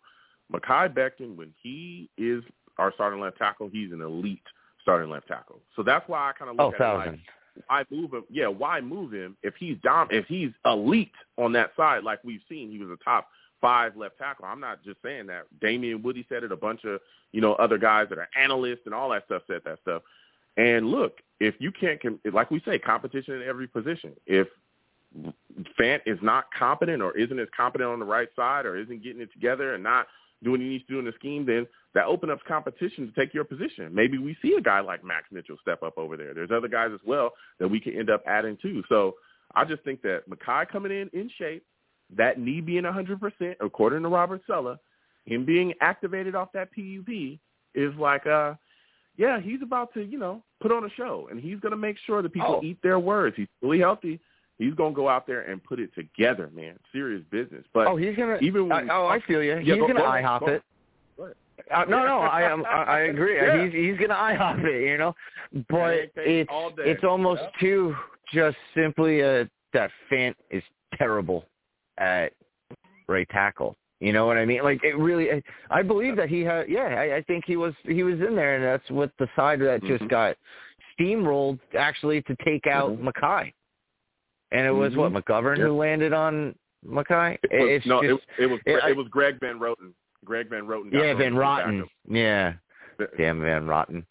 Mekhi 0.51 0.91
Becton, 0.95 1.35
when 1.35 1.53
he 1.61 2.09
is 2.17 2.43
our 2.79 2.91
starting 2.95 3.19
left 3.19 3.37
tackle, 3.37 3.69
he's 3.71 3.91
an 3.91 4.01
elite 4.01 4.41
starting 4.81 5.11
left 5.11 5.27
tackle. 5.27 5.59
So 5.75 5.83
that's 5.83 6.07
why 6.09 6.29
I 6.29 6.31
kind 6.31 6.49
of 6.49 6.55
Oh, 6.59 6.67
look 6.67 6.75
at 6.75 6.81
it 6.81 6.83
like 6.83 7.05
thousand. 7.05 7.21
Why 7.67 7.83
move 7.89 8.13
him? 8.13 8.23
Yeah, 8.29 8.47
why 8.47 8.81
move 8.81 9.11
him 9.13 9.35
if 9.43 9.55
he's 9.59 9.77
dom 9.83 10.07
if 10.11 10.25
he's 10.27 10.51
elite 10.65 11.11
on 11.37 11.51
that 11.53 11.71
side 11.75 12.03
like 12.03 12.23
we've 12.23 12.41
seen? 12.47 12.71
He 12.71 12.77
was 12.77 12.89
a 12.89 13.03
top 13.03 13.27
five 13.59 13.97
left 13.97 14.17
tackle. 14.17 14.45
I'm 14.45 14.59
not 14.59 14.83
just 14.83 15.01
saying 15.03 15.27
that. 15.27 15.45
Damien 15.61 16.03
Woody 16.03 16.25
said 16.29 16.43
it. 16.43 16.51
A 16.51 16.57
bunch 16.57 16.83
of 16.85 16.99
you 17.31 17.41
know 17.41 17.53
other 17.55 17.77
guys 17.77 18.07
that 18.09 18.17
are 18.17 18.29
analysts 18.39 18.81
and 18.85 18.93
all 18.93 19.09
that 19.09 19.25
stuff 19.25 19.43
said 19.47 19.61
that 19.65 19.79
stuff. 19.81 20.03
And 20.57 20.89
look, 20.89 21.17
if 21.39 21.55
you 21.59 21.71
can't, 21.71 22.01
like 22.33 22.49
we 22.49 22.61
say, 22.65 22.79
competition 22.79 23.35
in 23.35 23.43
every 23.43 23.67
position. 23.67 24.13
If 24.25 24.47
Fant 25.79 26.01
is 26.05 26.19
not 26.21 26.45
competent 26.57 27.01
or 27.01 27.17
isn't 27.17 27.39
as 27.39 27.47
competent 27.55 27.89
on 27.89 27.99
the 27.99 28.05
right 28.05 28.29
side 28.35 28.65
or 28.65 28.77
isn't 28.77 29.03
getting 29.03 29.21
it 29.21 29.31
together 29.31 29.73
and 29.73 29.83
not 29.83 30.07
doing 30.43 30.59
what 30.59 30.61
he 30.61 30.67
needs 30.69 30.85
to 30.87 30.93
do 30.93 30.99
in 30.99 31.05
the 31.05 31.13
scheme, 31.13 31.45
then 31.45 31.65
that 31.97 32.05
opens 32.05 32.31
up 32.31 32.37
competition 32.47 33.07
to 33.07 33.19
take 33.19 33.33
your 33.33 33.43
position. 33.43 33.89
Maybe 33.91 34.19
we 34.19 34.37
see 34.39 34.53
a 34.53 34.61
guy 34.61 34.81
like 34.81 35.03
Max 35.03 35.25
Mitchell 35.31 35.57
step 35.59 35.81
up 35.81 35.97
over 35.97 36.15
there. 36.15 36.31
There's 36.35 36.51
other 36.51 36.67
guys 36.67 36.91
as 36.93 36.99
well 37.03 37.31
that 37.59 37.67
we 37.67 37.79
can 37.79 37.97
end 37.97 38.11
up 38.11 38.21
adding 38.27 38.55
to. 38.61 38.83
So 38.87 39.15
I 39.55 39.65
just 39.65 39.81
think 39.83 40.03
that 40.03 40.29
Mekhi 40.29 40.67
coming 40.69 40.91
in 40.91 41.09
in 41.19 41.27
shape, 41.39 41.65
that 42.15 42.39
knee 42.39 42.61
being 42.61 42.83
100%, 42.83 43.55
according 43.61 44.03
to 44.03 44.09
Robert 44.09 44.43
Saleh, 44.45 44.77
him 45.25 45.43
being 45.43 45.73
activated 45.81 46.35
off 46.35 46.51
that 46.53 46.69
PUP 46.71 47.39
is 47.73 47.95
like, 47.97 48.27
uh, 48.27 48.53
yeah, 49.17 49.41
he's 49.41 49.63
about 49.63 49.91
to, 49.95 50.03
you 50.03 50.19
know, 50.19 50.43
put 50.61 50.71
on 50.71 50.85
a 50.85 50.89
show, 50.91 51.29
and 51.31 51.39
he's 51.39 51.59
going 51.59 51.71
to 51.71 51.77
make 51.77 51.97
sure 52.05 52.21
that 52.21 52.31
people 52.31 52.59
Oh. 52.59 52.63
eat 52.63 52.77
their 52.83 52.99
words. 52.99 53.35
He's 53.35 53.47
fully 53.59 53.79
healthy. 53.79 54.19
He's 54.59 54.75
going 54.75 54.93
to 54.93 54.95
go 54.95 55.09
out 55.09 55.25
there 55.25 55.41
and 55.49 55.63
put 55.63 55.79
it 55.79 55.89
together, 55.95 56.51
man. 56.53 56.77
Serious 56.91 57.23
business. 57.31 57.65
But 57.73 57.87
oh, 57.87 57.95
he's 57.95 58.15
gonna. 58.15 58.37
even 58.41 58.71
I, 58.71 58.87
oh, 58.91 59.07
I 59.07 59.19
feel 59.21 59.41
you. 59.41 59.55
Yeah, 59.57 59.73
he's 59.73 59.81
gonna 59.81 59.95
go 59.95 60.05
ahead, 60.05 60.23
IHOP 60.23 60.39
go 60.41 60.47
it. 60.47 60.63
Uh, 61.73 61.83
no, 61.85 62.05
no, 62.05 62.19
I 62.19 62.43
am. 62.43 62.65
I, 62.65 62.99
agree. 63.11 63.35
Yeah. 63.35 63.63
He's 63.65 63.73
he's 63.73 63.97
gonna 63.99 64.13
IHOP 64.19 64.63
it, 64.65 64.89
you 64.89 64.97
know. 64.97 65.15
But 65.69 66.11
it's 66.15 66.49
it's 66.77 67.03
almost 67.03 67.41
Yeah. 67.43 67.59
too 67.59 67.95
just 68.33 68.57
simply 68.75 69.21
a 69.21 69.49
that 69.73 69.91
Fant 70.11 70.35
is 70.51 70.63
terrible 70.97 71.45
at 71.97 72.33
right 73.07 73.27
tackle. 73.29 73.75
You 73.99 74.13
know 74.13 74.27
what 74.27 74.37
I 74.37 74.45
mean? 74.45 74.63
Like 74.63 74.83
it 74.83 74.97
really. 74.97 75.31
I, 75.31 75.41
I 75.71 75.81
believe 75.81 76.15
that 76.17 76.29
he 76.29 76.41
had. 76.41 76.69
Yeah, 76.69 76.83
I, 76.83 77.15
I 77.17 77.21
think 77.23 77.45
he 77.47 77.57
was 77.57 77.73
he 77.83 78.03
was 78.03 78.19
in 78.21 78.35
there, 78.35 78.55
and 78.55 78.63
that's 78.63 78.89
what 78.91 79.11
the 79.19 79.27
side 79.35 79.59
that 79.61 79.83
just 79.83 80.03
Mhm. 80.03 80.09
got 80.09 80.35
steamrolled 80.99 81.59
actually 81.77 82.21
to 82.23 82.35
take 82.45 82.67
out 82.67 82.91
Mhm. 82.91 83.11
Mekhi. 83.11 83.53
And 84.51 84.65
it 84.65 84.71
was 84.71 84.95
what 84.95 85.11
Mhm. 85.11 85.23
McGovern 85.23 85.57
Yeah. 85.57 85.65
who 85.65 85.73
landed 85.73 86.13
on 86.13 86.55
Mekhi. 86.85 87.37
It 87.43 87.59
was, 87.59 87.69
it's 87.69 87.85
no, 87.85 88.01
just, 88.01 88.23
it, 88.37 88.43
it 88.43 88.47
was 88.47 88.59
it- 88.65 88.83
I- 88.83 88.89
it 88.91 88.95
was 88.97 89.07
Greg 89.09 89.39
Van 89.39 89.59
Roten. 89.59 89.93
Greg 90.27 90.49
Van 90.49 90.67
Roten. 90.67 90.91
yeah, 90.91 91.13
Van 91.15 91.35
Rotten. 91.35 91.85
Yeah, 92.09 92.53
damn 93.17 93.39
Van 93.41 93.65
Rotten. 93.65 94.05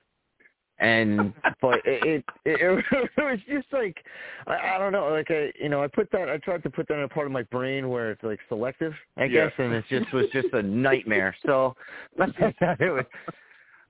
and 0.79 1.33
but 1.63 1.81
it, 1.85 2.03
it 2.05 2.25
it 2.45 2.85
it 3.17 3.23
was 3.23 3.39
just 3.49 3.67
like 3.73 3.97
I, 4.47 4.75
I 4.75 4.79
don't 4.79 4.93
know 4.93 5.09
like 5.11 5.31
I 5.31 5.53
you 5.61 5.69
know 5.69 5.83
I 5.83 5.87
put 5.89 6.11
that 6.13 6.29
I 6.29 6.39
tried 6.39 6.63
to 6.65 6.71
put 6.71 6.87
that 6.89 6.95
in 6.99 7.03
a 7.05 7.09
part 7.09 7.27
of 7.27 7.33
my 7.33 7.43
brain 7.45 7.89
where 7.89 8.11
it's 8.11 8.23
like 8.23 8.41
selective 8.49 8.93
I 9.17 9.25
Yeah. 9.25 9.47
guess 9.47 9.53
and 9.59 9.73
it 9.75 9.85
just 9.89 10.13
was 10.13 10.27
just 10.33 10.49
a 10.53 10.63
nightmare 10.63 11.35
so 11.47 11.75
it 12.19 12.93
was 12.93 13.05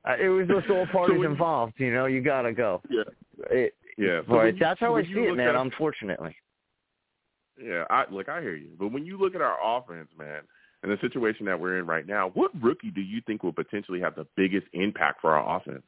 uh, 0.08 0.14
it 0.20 0.28
was 0.28 0.46
just 0.48 0.70
all 0.70 0.86
parties 0.92 1.18
when- 1.18 1.30
involved 1.32 1.74
you 1.78 1.92
know 1.92 2.06
you 2.06 2.20
gotta 2.20 2.52
go 2.52 2.80
Yeah. 2.88 3.02
it, 3.50 3.74
Yeah. 3.98 4.20
So 4.20 4.24
but 4.28 4.44
you- 4.54 4.58
that's 4.60 4.78
how 4.80 4.94
I 4.96 5.02
see 5.02 5.10
it 5.30 5.36
man 5.36 5.48
at- 5.48 5.56
unfortunately 5.56 6.36
Yeah, 7.60 7.84
I 7.90 8.04
look, 8.10 8.28
I 8.28 8.40
hear 8.42 8.54
you. 8.54 8.70
But 8.78 8.92
when 8.92 9.04
you 9.06 9.16
look 9.18 9.34
at 9.34 9.40
our 9.40 9.56
offense, 9.64 10.10
man, 10.18 10.42
and 10.82 10.92
the 10.92 10.98
situation 11.00 11.46
that 11.46 11.58
we're 11.58 11.78
in 11.78 11.86
right 11.86 12.06
now, 12.06 12.30
what 12.34 12.50
rookie 12.62 12.90
do 12.90 13.00
you 13.00 13.20
think 13.26 13.42
will 13.42 13.52
potentially 13.52 14.00
have 14.00 14.14
the 14.14 14.26
biggest 14.36 14.66
impact 14.72 15.20
for 15.20 15.32
our 15.32 15.56
offense? 15.56 15.82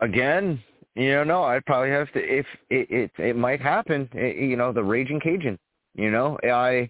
again 0.00 0.62
you 0.94 1.10
know 1.12 1.24
no 1.24 1.42
I'd 1.42 1.66
probably 1.66 1.90
have 1.90 2.10
to 2.12 2.20
if 2.20 2.46
it 2.70 2.88
it, 2.90 3.10
it 3.18 3.36
might 3.36 3.60
happen 3.60 4.08
it, 4.12 4.36
you 4.36 4.56
know 4.56 4.72
the 4.72 4.82
raging 4.82 5.20
Cajun 5.20 5.58
you 5.94 6.10
know 6.10 6.38
I 6.44 6.88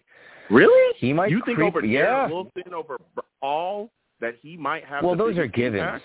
Really? 0.51 0.95
he 0.99 1.13
might 1.13 1.31
you 1.31 1.43
think 1.45 1.57
creep, 1.57 1.75
over 1.75 1.85
yeah 1.87 2.29
Garrett 2.29 2.33
Wilson 2.33 2.75
over 2.75 2.99
all 3.41 3.91
that 4.21 4.35
he 4.43 4.57
might 4.57 4.85
have? 4.85 5.05
well 5.05 5.17
those 5.17 5.39
are 5.39 5.47
givens 5.47 5.81
impact? 5.81 6.05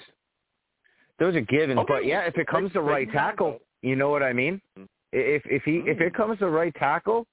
those 1.20 1.36
are 1.36 1.42
givens 1.42 1.80
Okay. 1.80 1.94
but 1.94 2.06
yeah 2.06 2.22
if 2.22 2.38
it 2.38 2.48
comes 2.48 2.72
to 2.74 2.82
right 2.82 3.12
tackle 3.12 3.60
you 3.82 3.96
know 3.96 4.10
what 4.10 4.24
I 4.24 4.32
mean 4.34 4.62
Mm. 4.80 4.88
if 5.12 5.44
if 5.46 5.64
he 5.64 5.84
if 5.86 6.00
it 6.00 6.14
comes 6.14 6.40
to 6.40 6.50
right 6.50 6.74
tackle 6.76 7.28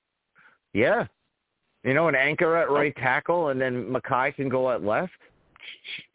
yeah 0.72 1.06
you 1.84 1.94
know 1.94 2.08
an 2.08 2.14
anchor 2.14 2.56
at 2.56 2.70
right 2.70 2.94
tackle 2.96 3.48
and 3.48 3.60
then 3.60 3.84
Mekhi 3.84 4.34
can 4.34 4.48
go 4.48 4.70
at 4.70 4.82
left 4.84 5.12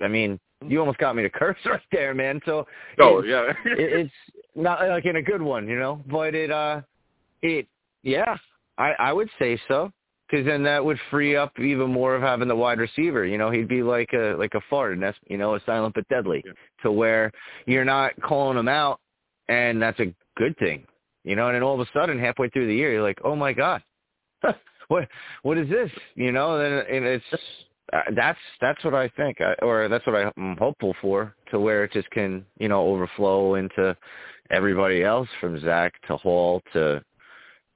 I 0.01 0.07
mean 0.07 0.39
you 0.65 0.79
almost 0.79 0.97
got 0.99 1.15
me 1.15 1.23
to 1.23 1.29
curse 1.29 1.57
right 1.65 1.81
there 1.91 2.13
man 2.13 2.39
so 2.45 2.65
Oh 2.99 3.19
it- 3.19 3.27
yeah. 3.27 3.49
it, 3.65 3.93
it's 4.05 4.13
not 4.55 4.87
like 4.87 5.05
in 5.05 5.17
a 5.17 5.21
good 5.21 5.41
one, 5.41 5.67
you 5.67 5.77
know, 5.77 6.01
but 6.09 6.33
it 6.35 6.49
uh 6.51 6.81
it 7.41 7.67
yeah, 8.03 8.37
I 8.77 8.91
I 8.99 9.13
would 9.13 9.29
say 9.39 9.59
so 9.67 9.91
cuz 10.31 10.45
then 10.45 10.63
that 10.63 10.83
would 10.83 10.99
free 11.11 11.35
up 11.35 11.57
even 11.59 11.91
more 11.91 12.15
of 12.15 12.21
having 12.21 12.47
the 12.47 12.55
wide 12.55 12.79
receiver, 12.79 13.25
you 13.25 13.37
know, 13.37 13.49
he'd 13.51 13.67
be 13.67 13.83
like 13.83 14.11
a 14.13 14.35
like 14.37 14.53
a 14.55 14.61
fart 14.69 14.93
and 14.93 15.03
that's, 15.03 15.17
you 15.27 15.37
know, 15.37 15.55
a 15.55 15.59
silent 15.65 15.93
but 15.95 16.07
deadly 16.07 16.41
Yeah. 16.45 16.53
to 16.83 16.91
where 16.91 17.31
you're 17.65 17.85
not 17.85 18.13
calling 18.21 18.57
him 18.57 18.67
out 18.69 18.99
and 19.49 19.81
that's 19.81 19.99
a 19.99 20.13
good 20.37 20.55
thing. 20.57 20.85
You 21.23 21.35
know, 21.35 21.47
and 21.47 21.55
then 21.55 21.63
all 21.63 21.79
of 21.79 21.85
a 21.85 21.91
sudden 21.91 22.17
halfway 22.19 22.49
through 22.49 22.67
the 22.67 22.75
year 22.75 22.91
you're 22.93 23.01
like, 23.03 23.19
"Oh 23.23 23.35
my 23.35 23.51
god. 23.51 23.81
what 24.87 25.07
what 25.43 25.57
is 25.57 25.69
this?" 25.69 25.91
You 26.15 26.31
know, 26.31 26.59
and, 26.59 26.87
and 26.87 27.05
it's 27.05 27.25
uh, 27.93 28.01
that's 28.15 28.39
that's 28.61 28.83
what 28.83 28.93
I 28.93 29.09
think, 29.09 29.41
I, 29.41 29.53
or 29.61 29.87
that's 29.87 30.05
what 30.07 30.33
I'm 30.37 30.57
hopeful 30.57 30.95
for, 31.01 31.35
to 31.51 31.59
where 31.59 31.83
it 31.83 31.91
just 31.91 32.09
can 32.11 32.45
you 32.59 32.67
know 32.67 32.85
overflow 32.87 33.55
into 33.55 33.95
everybody 34.49 35.03
else 35.03 35.29
from 35.39 35.59
Zach 35.61 35.93
to 36.07 36.17
Hall 36.17 36.61
to 36.73 37.03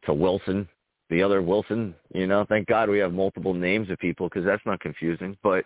to 0.05 0.13
Wilson, 0.13 0.67
the 1.09 1.21
other 1.21 1.41
Wilson. 1.41 1.93
You 2.13 2.27
know, 2.27 2.45
thank 2.49 2.67
God 2.67 2.89
we 2.89 2.99
have 2.99 3.13
multiple 3.13 3.53
names 3.53 3.89
of 3.89 3.99
people 3.99 4.27
because 4.29 4.45
that's 4.45 4.65
not 4.65 4.79
confusing, 4.79 5.37
but 5.43 5.65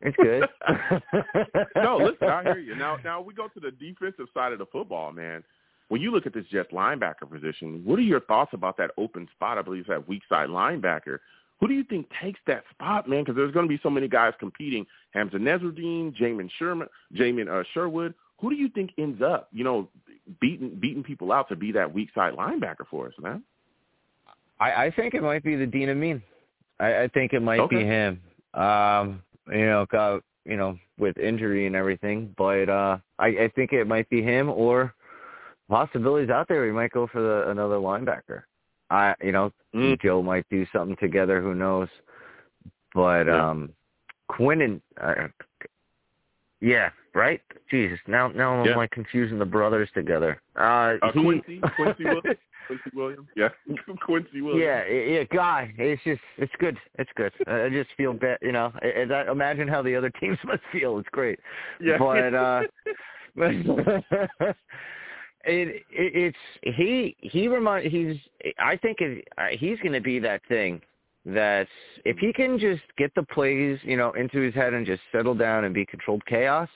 it's 0.00 0.16
good. 0.16 0.48
no, 1.76 1.96
listen, 1.96 2.28
I 2.28 2.42
hear 2.42 2.58
you. 2.58 2.74
Now, 2.82 2.98
now 3.04 3.20
we 3.20 3.34
go 3.34 3.48
to 3.48 3.60
the 3.60 3.70
defensive 3.70 4.26
side 4.34 4.52
of 4.52 4.58
the 4.58 4.66
football, 4.66 5.12
man. 5.12 5.44
When 5.92 6.00
you 6.00 6.10
look 6.10 6.24
at 6.24 6.32
this 6.32 6.46
Jets 6.50 6.72
linebacker 6.72 7.30
position, 7.30 7.82
what 7.84 7.98
are 7.98 8.02
your 8.02 8.20
thoughts 8.20 8.54
about 8.54 8.78
that 8.78 8.92
open 8.96 9.28
spot? 9.34 9.58
I 9.58 9.60
believe 9.60 9.80
it's 9.80 9.90
that 9.90 10.08
weak 10.08 10.22
side 10.26 10.48
linebacker. 10.48 11.18
Who 11.60 11.68
do 11.68 11.74
you 11.74 11.84
think 11.84 12.06
takes 12.18 12.40
that 12.46 12.64
spot, 12.70 13.06
man? 13.06 13.24
Because 13.24 13.36
there's 13.36 13.52
going 13.52 13.66
to 13.66 13.68
be 13.68 13.78
so 13.82 13.90
many 13.90 14.08
guys 14.08 14.32
competing. 14.40 14.86
Hamsah 15.14 15.34
Nasirildeen, 15.34 16.16
Jamien 16.16 16.48
Sherman, 16.58 16.88
Jamien 17.14 17.46
uh, 17.46 17.62
Sherwood. 17.74 18.14
Who 18.40 18.48
do 18.48 18.56
you 18.56 18.70
think 18.70 18.92
ends 18.96 19.20
up, 19.20 19.48
you 19.52 19.64
know, 19.64 19.90
beating 20.40 20.78
beating 20.80 21.02
people 21.02 21.30
out 21.30 21.50
to 21.50 21.56
be 21.56 21.72
that 21.72 21.92
weak 21.92 22.08
side 22.14 22.32
linebacker 22.36 22.86
for 22.90 23.08
us, 23.08 23.12
man? 23.20 23.42
I, 24.60 24.86
I 24.86 24.90
think 24.92 25.12
it 25.12 25.22
might 25.22 25.44
be 25.44 25.56
the 25.56 25.66
Dean 25.66 25.90
Amin. 25.90 26.22
I, 26.80 27.02
I 27.02 27.08
think 27.08 27.34
it 27.34 27.40
might 27.40 27.60
Okay. 27.60 27.76
be 27.76 27.84
him. 27.84 28.18
Um, 28.54 29.22
you 29.48 29.66
know, 29.66 29.84
got 29.92 30.22
you 30.46 30.56
know 30.56 30.78
with 30.96 31.18
injury 31.18 31.66
and 31.66 31.76
everything, 31.76 32.34
but 32.38 32.70
uh, 32.70 32.96
I, 33.18 33.26
I 33.26 33.52
think 33.54 33.74
it 33.74 33.86
might 33.86 34.08
be 34.08 34.22
him 34.22 34.48
or 34.48 34.94
possibilities 35.72 36.28
out 36.28 36.48
there. 36.48 36.62
We 36.66 36.72
might 36.72 36.90
go 36.92 37.06
for 37.06 37.22
the, 37.22 37.50
another 37.50 37.76
linebacker. 37.76 38.42
I, 38.90 39.14
you 39.22 39.32
know, 39.32 39.50
Mm. 39.74 39.98
Joe 40.02 40.22
might 40.22 40.44
do 40.50 40.66
something 40.70 40.96
together. 41.00 41.40
Who 41.40 41.54
knows? 41.54 41.88
But 42.94 43.26
Yeah. 43.26 43.48
um, 43.50 43.70
Quinnen 44.30 44.82
uh, 45.00 45.28
yeah, 46.60 46.90
right. 47.14 47.40
Jesus, 47.70 47.98
now 48.06 48.28
now 48.28 48.62
I'm 48.62 48.76
like 48.76 48.90
confusing 48.90 49.38
the 49.38 49.46
brothers 49.46 49.88
together. 49.94 50.40
Uh, 50.56 50.96
Uh, 51.02 51.10
he- 51.14 51.22
Quincy, 51.22 51.60
Quincy 51.76 52.04
Williams, 52.04 52.38
Quincy 52.66 52.90
Williams, 52.94 53.28
yeah, 53.34 53.48
Quincy 54.04 54.42
Williams. 54.42 54.62
Yeah, 54.62 54.86
yeah, 54.86 55.24
guy. 55.24 55.72
It's 55.78 56.02
just, 56.04 56.20
it's 56.36 56.52
good. 56.58 56.76
It's 56.98 57.10
good. 57.16 57.32
I 57.46 57.62
I 57.64 57.68
just 57.70 57.90
feel 57.96 58.12
bad, 58.12 58.38
you 58.42 58.52
know. 58.52 58.72
I- 58.82 59.06
I- 59.10 59.32
imagine 59.32 59.68
how 59.68 59.80
the 59.82 59.96
other 59.96 60.10
teams 60.20 60.38
must 60.44 60.62
feel. 60.70 60.98
It's 60.98 61.08
great. 61.08 61.40
Yeah. 61.80 61.96
But 61.98 62.34
uh, 62.34 62.62
it, 65.44 65.84
it 65.90 66.34
it's 66.34 66.76
he 66.76 67.16
he 67.20 67.48
remind 67.48 67.90
he's 67.90 68.16
I 68.58 68.76
think 68.76 68.98
it, 69.00 69.26
uh, 69.38 69.46
he's 69.50 69.78
going 69.78 69.92
to 69.92 70.00
be 70.00 70.18
that 70.20 70.40
thing 70.48 70.80
that 71.24 71.68
if 72.04 72.16
he 72.18 72.32
can 72.32 72.58
just 72.58 72.82
get 72.98 73.14
the 73.14 73.22
plays 73.22 73.78
you 73.82 73.96
know 73.96 74.12
into 74.12 74.40
his 74.40 74.54
head 74.54 74.74
and 74.74 74.86
just 74.86 75.02
settle 75.12 75.34
down 75.34 75.64
and 75.64 75.74
be 75.74 75.86
controlled 75.86 76.24
chaos. 76.26 76.68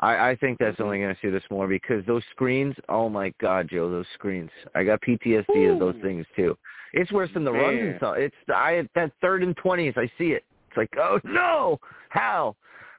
I, 0.00 0.30
I 0.30 0.36
think 0.36 0.58
that's 0.58 0.80
only 0.80 0.98
going 0.98 1.14
to 1.14 1.20
see 1.22 1.30
this 1.30 1.44
more 1.50 1.68
because 1.68 2.04
those 2.04 2.22
screens. 2.32 2.74
Oh 2.88 3.08
my 3.08 3.32
God, 3.40 3.68
Joe, 3.70 3.88
those 3.88 4.06
screens! 4.14 4.50
I 4.74 4.82
got 4.82 5.00
PTSD 5.02 5.72
of 5.72 5.78
those 5.78 5.94
things 6.02 6.26
too. 6.34 6.58
It's 6.92 7.12
worse 7.12 7.30
than 7.32 7.44
the 7.44 7.52
runs 7.52 7.78
and 7.80 7.96
stuff. 7.98 8.16
It's 8.18 8.34
I 8.48 8.88
that 8.96 9.12
third 9.20 9.44
and 9.44 9.56
twenties. 9.56 9.94
I 9.96 10.10
see 10.18 10.32
it. 10.32 10.44
It's 10.68 10.76
like, 10.76 10.90
oh 10.98 11.20
no, 11.24 11.78
how? 12.08 12.56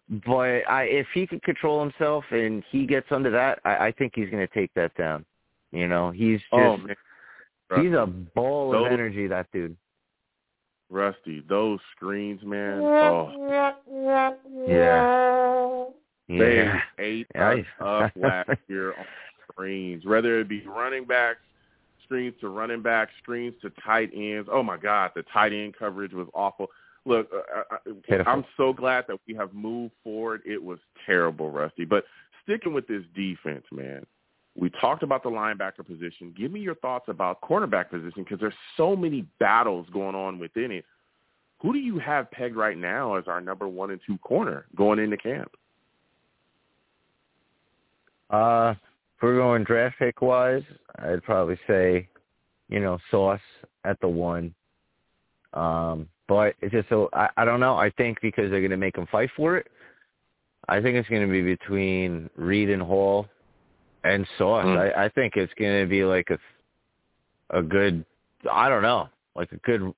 But 0.10 0.62
I, 0.70 0.84
if 0.84 1.08
he 1.14 1.26
can 1.26 1.40
control 1.40 1.82
himself 1.82 2.26
and 2.30 2.64
he 2.72 2.86
gets 2.86 3.08
under 3.12 3.32
that, 3.32 3.60
I, 3.66 3.88
I 3.88 3.92
think 3.92 4.14
he's 4.16 4.30
going 4.30 4.46
to 4.48 4.54
take 4.54 4.72
that 4.76 4.96
down. 4.96 5.26
You 5.72 5.88
know, 5.88 6.12
he's 6.12 6.40
oh, 6.52 6.78
just 6.78 6.98
oh, 7.72 7.82
he's 7.82 7.94
a 7.94 8.06
ball 8.06 8.72
Those- 8.72 8.86
of 8.88 8.92
energy. 8.92 9.28
That 9.28 9.48
dude. 9.52 9.76
Rusty, 10.92 11.44
those 11.50 11.80
screens, 11.96 12.42
man. 12.44 12.80
Oh, 12.80 13.74
Yeah. 14.68 15.86
they 16.28 16.56
Yeah. 16.58 16.82
ate 17.00 17.28
Yeah, 17.34 17.50
us 17.50 17.66
up 17.80 18.12
last 18.16 18.50
year 18.68 18.94
on 18.94 19.06
screens. 19.52 20.06
Whether 20.06 20.40
it 20.40 20.48
be 20.48 20.62
running 20.68 21.06
backs, 21.06 21.40
screens 22.04 22.36
to 22.42 22.50
running 22.50 22.84
backs, 22.84 23.12
screens 23.22 23.56
to 23.64 23.72
tight 23.84 24.12
ends. 24.14 24.48
Oh 24.52 24.62
my 24.62 24.78
God, 24.78 25.12
the 25.16 25.24
tight 25.34 25.54
end 25.54 25.76
coverage 25.78 26.14
was 26.14 26.28
awful. 26.36 26.68
Look, 27.06 27.30
uh, 27.34 27.62
I, 27.72 28.16
I-. 28.16 28.30
I'm 28.30 28.46
so 28.58 28.74
glad 28.74 29.06
that 29.08 29.18
we 29.28 29.34
have 29.36 29.54
moved 29.54 29.94
forward. 30.04 30.42
It 30.46 30.62
was 30.62 30.80
terrible, 31.06 31.52
Rusty. 31.52 31.86
But 31.86 32.06
sticking 32.44 32.74
with 32.74 32.88
this 32.88 33.04
defense, 33.16 33.66
man. 33.72 34.06
We 34.58 34.70
talked 34.80 35.04
about 35.04 35.22
the 35.22 35.30
linebacker 35.30 35.86
position. 35.86 36.34
Give 36.38 36.50
me 36.50 36.62
your 36.62 36.76
thoughts 36.76 37.10
about 37.10 37.42
cornerback 37.42 37.90
position 37.90 38.24
because 38.24 38.40
there's 38.40 38.54
so 38.78 38.96
many 38.96 39.28
battles 39.38 39.86
going 39.92 40.16
on 40.16 40.40
within 40.40 40.72
it. 40.72 40.86
Who 41.62 41.74
do 41.74 41.80
you 41.80 42.00
have 42.00 42.32
pegged 42.32 42.56
right 42.56 42.78
now 42.78 43.16
as 43.16 43.28
our 43.28 43.42
number 43.42 43.68
one 43.68 43.92
and 43.92 44.00
two 44.08 44.18
corner 44.20 44.66
going 44.76 45.00
into 45.00 45.18
camp? 45.18 45.52
Uh, 48.30 48.76
if 49.18 49.24
we're 49.24 49.36
going 49.36 49.64
draft 49.64 49.96
pick 50.00 50.22
wise, 50.22 50.64
I'd 51.00 51.24
probably 51.24 51.60
say, 51.68 52.08
you 52.70 52.80
know, 52.80 52.98
Sauce 53.12 53.40
at 53.84 54.00
the 54.00 54.08
one. 54.08 54.54
Um, 55.54 56.08
but 56.28 56.56
it's 56.62 56.72
just 56.72 56.90
so 56.90 57.10
I, 57.14 57.30
I 57.38 57.46
don't 57.46 57.60
know. 57.60 57.76
I 57.76 57.90
think 57.92 58.20
because 58.22 58.50
they're 58.50 58.62
going 58.62 58.72
to 58.72 58.78
make 58.78 58.98
him 58.98 59.08
fight 59.12 59.30
for 59.36 59.58
it, 59.58 59.68
I 60.68 60.82
think 60.82 60.96
it's 60.96 61.10
going 61.10 61.26
to 61.26 61.32
be 61.32 61.42
between 61.42 62.30
Reed 62.36 62.70
and 62.70 62.82
Hall 62.82 63.28
and 64.04 64.28
Sauce. 64.38 64.66
Mm. 64.66 64.98
I, 64.98 65.06
I 65.06 65.10
think 65.10 65.34
it's 65.36 65.54
going 65.58 65.82
to 65.82 65.88
be 65.88 66.04
like 66.04 66.30
a 66.30 66.38
a 67.58 67.62
good, 67.62 68.04
I 68.52 68.70
don't 68.70 68.82
know, 68.82 69.10
like 69.36 69.52
a 69.52 69.58
good 69.58 69.94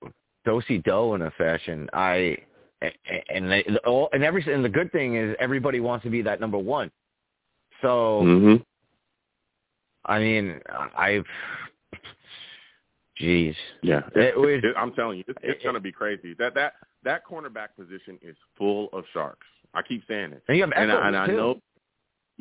dosey 0.46 0.80
do 0.80 1.14
in 1.16 1.22
a 1.22 1.32
fashion. 1.32 1.90
I 1.94 2.38
and 3.30 3.52
they, 3.52 3.64
all 3.86 4.10
and 4.14 4.24
every 4.24 4.44
and 4.54 4.64
the 4.64 4.70
good 4.70 4.92
thing 4.92 5.16
is 5.16 5.36
everybody 5.40 5.80
wants 5.80 6.04
to 6.04 6.10
be 6.10 6.22
that 6.24 6.40
number 6.40 6.58
one. 6.58 6.92
So 7.82 8.22
Mm-hmm. 8.24 8.64
I 10.08 10.20
mean, 10.20 10.60
I've, 10.98 11.26
jeez, 13.22 13.56
Yeah, 13.82 14.02
It 14.16 14.38
was- 14.38 14.64
it- 14.64 14.76
I'm 14.78 14.94
telling 14.94 15.18
you, 15.20 15.24
it's, 15.28 15.40
it's 15.44 15.64
going 15.64 15.76
to 15.76 15.82
be 15.82 15.92
crazy. 15.92 16.34
That 16.36 16.54
that 16.56 16.74
that 17.04 17.26
cornerback 17.26 17.70
position 17.78 18.18
is 18.22 18.36
full 18.58 18.90
of 18.94 19.06
sharks. 19.14 19.46
I 19.74 19.82
keep 19.82 20.04
saying 20.08 20.32
it, 20.34 20.44
and 20.48 20.58
you 20.58 20.64
have 20.64 20.72
and, 20.76 20.92
I, 20.92 21.08
and 21.08 21.18
I 21.18 21.28
too. 21.28 21.36
know. 21.38 21.62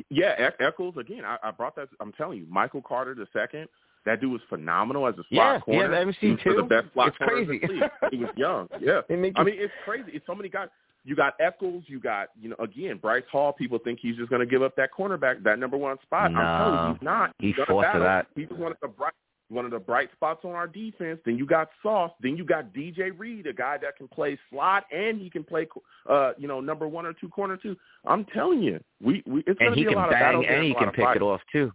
Yeah, 0.09 0.51
Echols 0.59 0.95
again. 0.97 1.23
I, 1.25 1.37
I 1.43 1.51
brought 1.51 1.75
that. 1.75 1.89
I'm 1.99 2.11
telling 2.13 2.37
you, 2.39 2.45
Michael 2.49 2.81
Carter 2.81 3.15
the 3.15 3.27
second. 3.33 3.67
That 4.05 4.21
dude 4.21 4.31
was 4.31 4.41
phenomenal 4.47 5.05
as 5.07 5.15
a 5.15 5.17
slot 5.17 5.29
Yeah, 5.31 5.53
you 5.55 5.61
corner. 5.61 5.83
have 5.95 6.07
MC 6.07 6.17
He 6.21 6.27
was 6.31 6.39
too. 6.43 6.53
The 6.55 6.63
best 6.63 6.85
slot 6.93 7.07
It's 7.09 7.17
corner 7.17 7.39
in 7.41 7.47
the 7.49 7.59
crazy. 7.59 7.81
He 8.11 8.17
was 8.17 8.29
young. 8.37 8.69
Yeah, 8.79 9.01
They 9.09 9.15
I 9.15 9.17
you- 9.17 9.23
mean, 9.23 9.33
it's 9.57 9.73
crazy. 9.83 10.11
It's 10.13 10.25
so 10.25 10.33
many 10.35 10.47
guys. 10.49 10.69
you 11.03 11.15
got 11.15 11.33
Echols, 11.41 11.83
you 11.87 11.99
got 11.99 12.29
you 12.39 12.49
know 12.49 12.55
again 12.59 12.97
Bryce 12.97 13.23
Hall. 13.31 13.51
People 13.51 13.79
think 13.79 13.99
he's 14.01 14.15
just 14.15 14.29
going 14.29 14.39
to 14.39 14.45
give 14.45 14.61
up 14.61 14.75
that 14.77 14.91
cornerback, 14.97 15.43
that 15.43 15.59
number 15.59 15.75
one 15.77 15.97
spot. 16.03 16.31
No, 16.31 16.39
I'm 16.39 16.57
telling 16.73 16.87
you, 16.89 16.93
he's 16.93 17.01
not. 17.03 17.35
he 17.39 17.47
He's 17.47 17.55
gonna 17.57 17.65
fought 17.67 17.91
for 17.93 17.99
that. 17.99 18.27
He's 18.35 18.47
one 18.51 18.71
of 18.71 18.77
the 18.81 18.87
bright 18.87 19.13
one 19.49 19.65
of 19.65 19.71
the 19.71 19.79
bright 19.79 20.09
spots 20.13 20.41
on 20.43 20.51
our 20.51 20.67
defense. 20.67 21.19
Then 21.25 21.37
you 21.37 21.45
got 21.45 21.69
Sauce. 21.81 22.11
Then 22.21 22.35
you 22.35 22.43
got 22.43 22.73
DJ 22.73 23.11
Reed, 23.17 23.47
a 23.47 23.53
guy 23.53 23.77
that 23.81 23.95
can 23.97 24.07
play 24.07 24.37
slot 24.49 24.85
and 24.91 25.19
he 25.19 25.29
can 25.29 25.43
play, 25.43 25.67
uh, 26.09 26.31
you 26.37 26.47
know, 26.47 26.59
number 26.59 26.87
one 26.87 27.05
or 27.05 27.13
two 27.13 27.29
corner 27.29 27.57
too. 27.57 27.75
I'm 28.05 28.25
telling 28.25 28.61
you, 28.61 28.79
we, 29.01 29.23
we 29.25 29.43
it's 29.47 29.59
going 29.59 29.71
to 29.71 29.75
be 29.75 29.85
a 29.85 29.91
lot 29.91 30.09
of 30.09 30.11
battles 30.13 30.45
and 30.47 30.63
he 30.63 30.73
can 30.73 30.91
pick 30.91 31.05
fights. 31.05 31.17
it 31.17 31.21
off 31.21 31.41
too. 31.51 31.71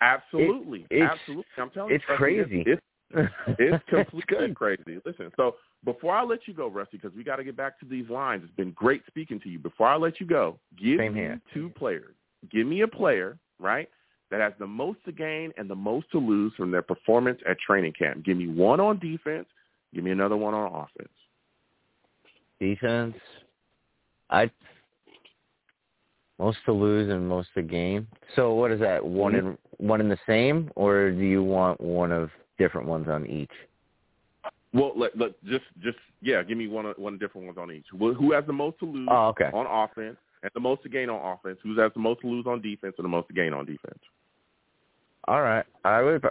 Absolutely, 0.00 0.86
it's- 0.90 1.10
absolutely. 1.12 1.44
I'm 1.58 1.70
telling 1.70 1.94
it's 1.94 2.04
you, 2.08 2.16
crazy. 2.16 2.64
It's, 2.66 2.82
it's, 3.12 3.32
it's 3.58 3.84
completely 3.88 4.54
crazy. 4.54 4.98
Listen, 5.04 5.30
so 5.36 5.56
before 5.84 6.14
I 6.14 6.24
let 6.24 6.40
you 6.46 6.54
go, 6.54 6.68
Rusty, 6.68 6.96
because 6.96 7.14
we 7.14 7.22
got 7.22 7.36
to 7.36 7.44
get 7.44 7.56
back 7.56 7.78
to 7.80 7.86
these 7.86 8.08
lines. 8.08 8.42
It's 8.44 8.54
been 8.54 8.72
great 8.72 9.02
speaking 9.06 9.40
to 9.40 9.48
you. 9.48 9.58
Before 9.58 9.88
I 9.88 9.96
let 9.96 10.20
you 10.20 10.26
go, 10.26 10.58
give 10.78 10.98
Same 10.98 11.14
me 11.14 11.20
here. 11.20 11.40
two 11.52 11.70
players. 11.70 12.14
Give 12.50 12.66
me 12.66 12.80
a 12.80 12.88
player, 12.88 13.38
right, 13.58 13.88
that 14.30 14.40
has 14.40 14.52
the 14.58 14.66
most 14.66 15.04
to 15.04 15.12
gain 15.12 15.52
and 15.56 15.68
the 15.68 15.74
most 15.74 16.10
to 16.12 16.18
lose 16.18 16.52
from 16.56 16.70
their 16.70 16.82
performance 16.82 17.40
at 17.48 17.58
training 17.58 17.92
camp. 17.98 18.24
Give 18.24 18.36
me 18.36 18.48
one 18.48 18.80
on 18.80 18.98
defense. 18.98 19.46
Give 19.94 20.04
me 20.04 20.12
another 20.12 20.36
one 20.36 20.54
on 20.54 20.72
offense. 20.72 21.12
Defense, 22.60 23.16
I 24.28 24.50
most 26.38 26.58
to 26.64 26.72
lose 26.72 27.10
and 27.10 27.28
most 27.28 27.48
to 27.54 27.62
gain. 27.62 28.06
So 28.36 28.54
what 28.54 28.70
is 28.70 28.80
that? 28.80 29.04
One 29.04 29.34
in 29.34 29.58
one 29.78 30.00
in 30.00 30.08
the 30.08 30.18
same, 30.26 30.70
or 30.76 31.10
do 31.10 31.22
you 31.22 31.42
want 31.42 31.80
one 31.80 32.12
of 32.12 32.30
different 32.58 32.86
ones 32.86 33.08
on 33.08 33.26
each? 33.26 33.50
Well, 34.72 34.92
let, 34.96 35.16
let 35.18 35.42
just 35.44 35.64
just 35.82 35.98
yeah, 36.22 36.42
give 36.42 36.56
me 36.56 36.68
one 36.68 36.86
one 36.96 37.18
different 37.18 37.46
ones 37.46 37.58
on 37.58 37.72
each. 37.72 37.86
Who 37.90 38.14
who 38.14 38.32
has 38.32 38.44
the 38.46 38.52
most 38.52 38.78
to 38.80 38.86
lose 38.86 39.08
Oh, 39.10 39.28
okay. 39.28 39.50
on 39.52 39.66
offense 39.66 40.16
and 40.42 40.50
the 40.54 40.60
most 40.60 40.82
to 40.84 40.88
gain 40.88 41.10
on 41.10 41.34
offense? 41.34 41.58
Who 41.62 41.78
has 41.78 41.92
the 41.94 42.00
most 42.00 42.20
to 42.20 42.26
lose 42.26 42.46
on 42.46 42.62
defense 42.62 42.94
and 42.98 43.04
the 43.04 43.08
most 43.08 43.28
to 43.28 43.34
gain 43.34 43.52
on 43.52 43.66
defense? 43.66 44.00
All 45.28 45.42
right, 45.42 45.64
I 45.84 46.02
would. 46.02 46.24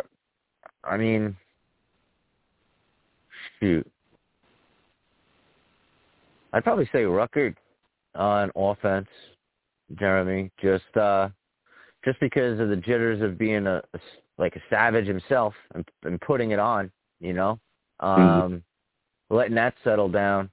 I 0.84 0.98
mean, 0.98 1.36
shoot, 3.60 3.90
I'd 6.54 6.64
probably 6.64 6.90
say 6.92 7.04
Ruckert 7.04 7.56
on 8.16 8.52
offense, 8.56 9.08
Jeremy. 10.00 10.52
Just 10.62 10.98
uh, 10.98 11.30
just 12.04 12.20
because 12.20 12.60
of 12.60 12.70
the 12.70 12.76
jitters 12.76 13.22
of 13.22 13.38
being 13.38 13.68
a 13.68 13.82
like 14.38 14.56
a 14.56 14.62
savage 14.70 15.06
himself 15.06 15.54
and, 15.76 15.88
and 16.04 16.20
putting 16.22 16.52
it 16.52 16.60
on, 16.60 16.90
you 17.20 17.34
know, 17.34 17.60
um, 18.00 18.64
letting 19.30 19.56
that 19.56 19.76
settle 19.84 20.10
down, 20.10 20.50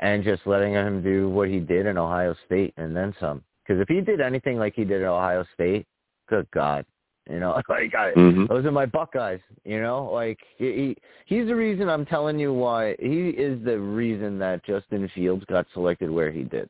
and 0.00 0.24
just 0.24 0.46
letting 0.46 0.72
him 0.72 1.02
do 1.02 1.28
what 1.28 1.48
he 1.48 1.60
did 1.60 1.86
in 1.86 1.96
Ohio 1.96 2.34
State 2.46 2.74
and 2.76 2.96
then 2.96 3.14
some. 3.20 3.42
Because 3.62 3.80
if 3.80 3.88
he 3.88 4.00
did 4.00 4.20
anything 4.20 4.58
like 4.58 4.74
he 4.74 4.84
did 4.84 5.02
at 5.02 5.08
Ohio 5.08 5.44
State, 5.54 5.86
good 6.28 6.48
God, 6.52 6.84
you 7.30 7.38
know, 7.40 7.60
like 7.68 7.94
I, 7.94 8.12
Mhm. 8.12 8.48
those 8.48 8.64
are 8.64 8.72
my 8.72 8.86
Buckeyes. 8.86 9.40
You 9.64 9.80
know, 9.80 10.10
like 10.12 10.38
he, 10.56 10.72
he 10.72 10.96
he's 11.26 11.46
the 11.46 11.54
reason 11.54 11.88
I'm 11.88 12.04
telling 12.06 12.38
you 12.38 12.52
why 12.52 12.96
he 12.98 13.30
is 13.30 13.62
the 13.64 13.78
reason 13.78 14.38
that 14.40 14.64
Justin 14.64 15.08
Fields 15.14 15.44
got 15.46 15.66
selected 15.72 16.10
where 16.10 16.30
he 16.30 16.42
did. 16.42 16.68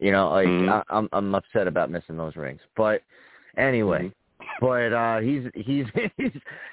You 0.00 0.12
know, 0.12 0.30
like 0.30 0.48
Mhm. 0.48 0.68
I, 0.68 0.82
I'm 0.90 1.08
I'm 1.12 1.34
upset 1.34 1.66
about 1.66 1.90
missing 1.90 2.16
those 2.16 2.36
rings, 2.36 2.60
but 2.76 3.02
anyway. 3.56 4.12
But 4.60 4.92
uh 4.92 5.20
he's 5.20 5.44
he's 5.54 5.86
he's 6.16 6.32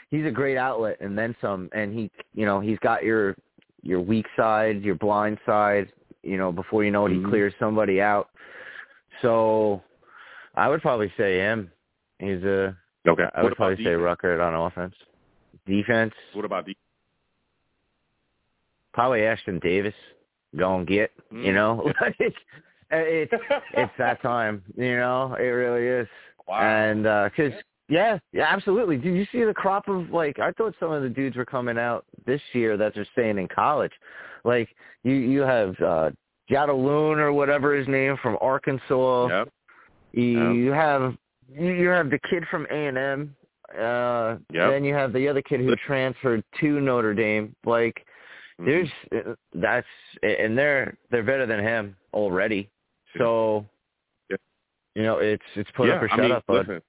he's 0.10 0.26
a 0.26 0.32
great 0.32 0.58
outlet 0.58 0.98
and 1.00 1.18
then 1.18 1.36
some 1.42 1.70
and 1.74 1.94
he 1.94 2.12
you 2.34 2.46
know, 2.46 2.60
he's 2.60 2.80
got 2.80 3.04
your 3.04 3.36
your 3.82 4.00
weak 4.02 4.28
side, 4.36 4.84
your 4.84 4.96
blind 4.96 5.40
side, 5.46 5.92
you 6.22 6.38
know, 6.38 6.52
before 6.52 6.84
you 6.84 6.92
know 6.92 7.06
it 7.08 7.14
he 7.14 7.18
Mhm. 7.20 7.30
clears 7.30 7.54
somebody 7.60 8.02
out. 8.02 8.30
So 9.22 9.82
I 10.56 10.68
would 10.70 10.82
probably 10.82 11.12
say 11.18 11.38
him. 11.38 11.72
He's 12.20 12.44
a 12.44 12.76
Okay. 13.08 13.24
I 13.34 13.42
What 13.42 13.52
would 13.52 13.56
probably 13.58 13.78
say 13.78 13.92
defense? 13.96 14.02
Ruckert 14.22 14.46
on 14.46 14.54
offense. 14.68 14.96
Defense, 15.68 16.14
What 16.34 16.46
about 16.46 16.66
defense? 16.66 16.78
probably 18.94 19.20
Ashtyn 19.22 19.62
Davis. 19.62 19.94
Go 20.58 20.76
and 20.78 20.86
get, 20.88 21.12
you 21.32 21.52
Mm. 21.52 21.54
know, 21.56 21.94
like 22.02 22.16
it's 22.20 22.36
it's 23.74 23.94
that 23.98 24.22
time, 24.22 24.64
you 24.76 24.98
know. 24.98 25.34
It 25.40 25.44
really 25.44 25.88
is. 25.88 26.08
Wow. 26.48 26.60
And 26.62 27.08
uh 27.08 27.30
'cause 27.36 27.54
yeah, 27.88 28.20
yeah, 28.34 28.48
absolutely. 28.50 28.98
Did 28.98 29.16
you 29.16 29.26
see 29.32 29.44
the 29.46 29.54
crop 29.54 29.88
of 29.88 30.10
like? 30.12 30.40
I 30.40 30.52
thought 30.52 30.76
some 30.80 30.92
of 30.92 31.04
the 31.04 31.10
dudes 31.10 31.38
were 31.38 31.46
coming 31.46 31.78
out 31.78 32.04
this 32.26 32.42
year 32.54 32.76
that 32.78 32.98
are 32.98 33.06
staying 33.14 33.38
in 33.38 33.48
college. 33.48 33.92
Like 34.44 34.70
you, 35.04 35.14
you 35.14 35.42
have 35.42 35.80
uh 35.82 36.12
Jadaloon 36.50 37.18
or 37.18 37.32
whatever 37.32 37.74
his 37.76 37.88
name 37.88 38.18
from 38.22 38.38
Arkansas. 38.42 39.28
Yep. 39.28 39.50
You, 40.14 40.52
you 40.52 40.72
have 40.72 41.16
you 41.54 41.72
you 41.74 41.90
have 41.90 42.10
the 42.10 42.20
kid 42.30 42.44
from 42.50 42.66
A 42.72 42.88
and 42.88 42.98
M. 42.98 43.36
Uh, 43.78 44.38
Yep. 44.52 44.72
Then 44.72 44.84
you 44.84 44.94
have 44.94 45.14
the 45.14 45.28
other 45.28 45.42
kid 45.42 45.62
who 45.62 45.76
transferred 45.78 46.44
to 46.60 46.80
Notre 46.82 47.14
Dame. 47.14 47.56
Like 47.66 48.06
Mhm. 48.60 48.66
there's 49.12 49.38
that's 49.54 49.88
and 50.24 50.58
they're 50.58 50.98
they're 51.10 51.24
better 51.24 51.46
than 51.46 51.60
him 51.60 51.96
already. 52.14 52.70
So 53.18 53.66
Yeah. 54.30 54.38
you 54.96 55.04
know 55.04 55.18
it's 55.20 55.44
it's 55.56 55.72
put 55.72 55.88
yeah, 55.88 55.96
up 55.96 56.04
or 56.04 56.06
I 56.12 56.16
shut 56.16 56.20
mean, 56.20 56.32
up, 56.34 56.46
bud. 56.46 56.68
listen, 56.68 56.82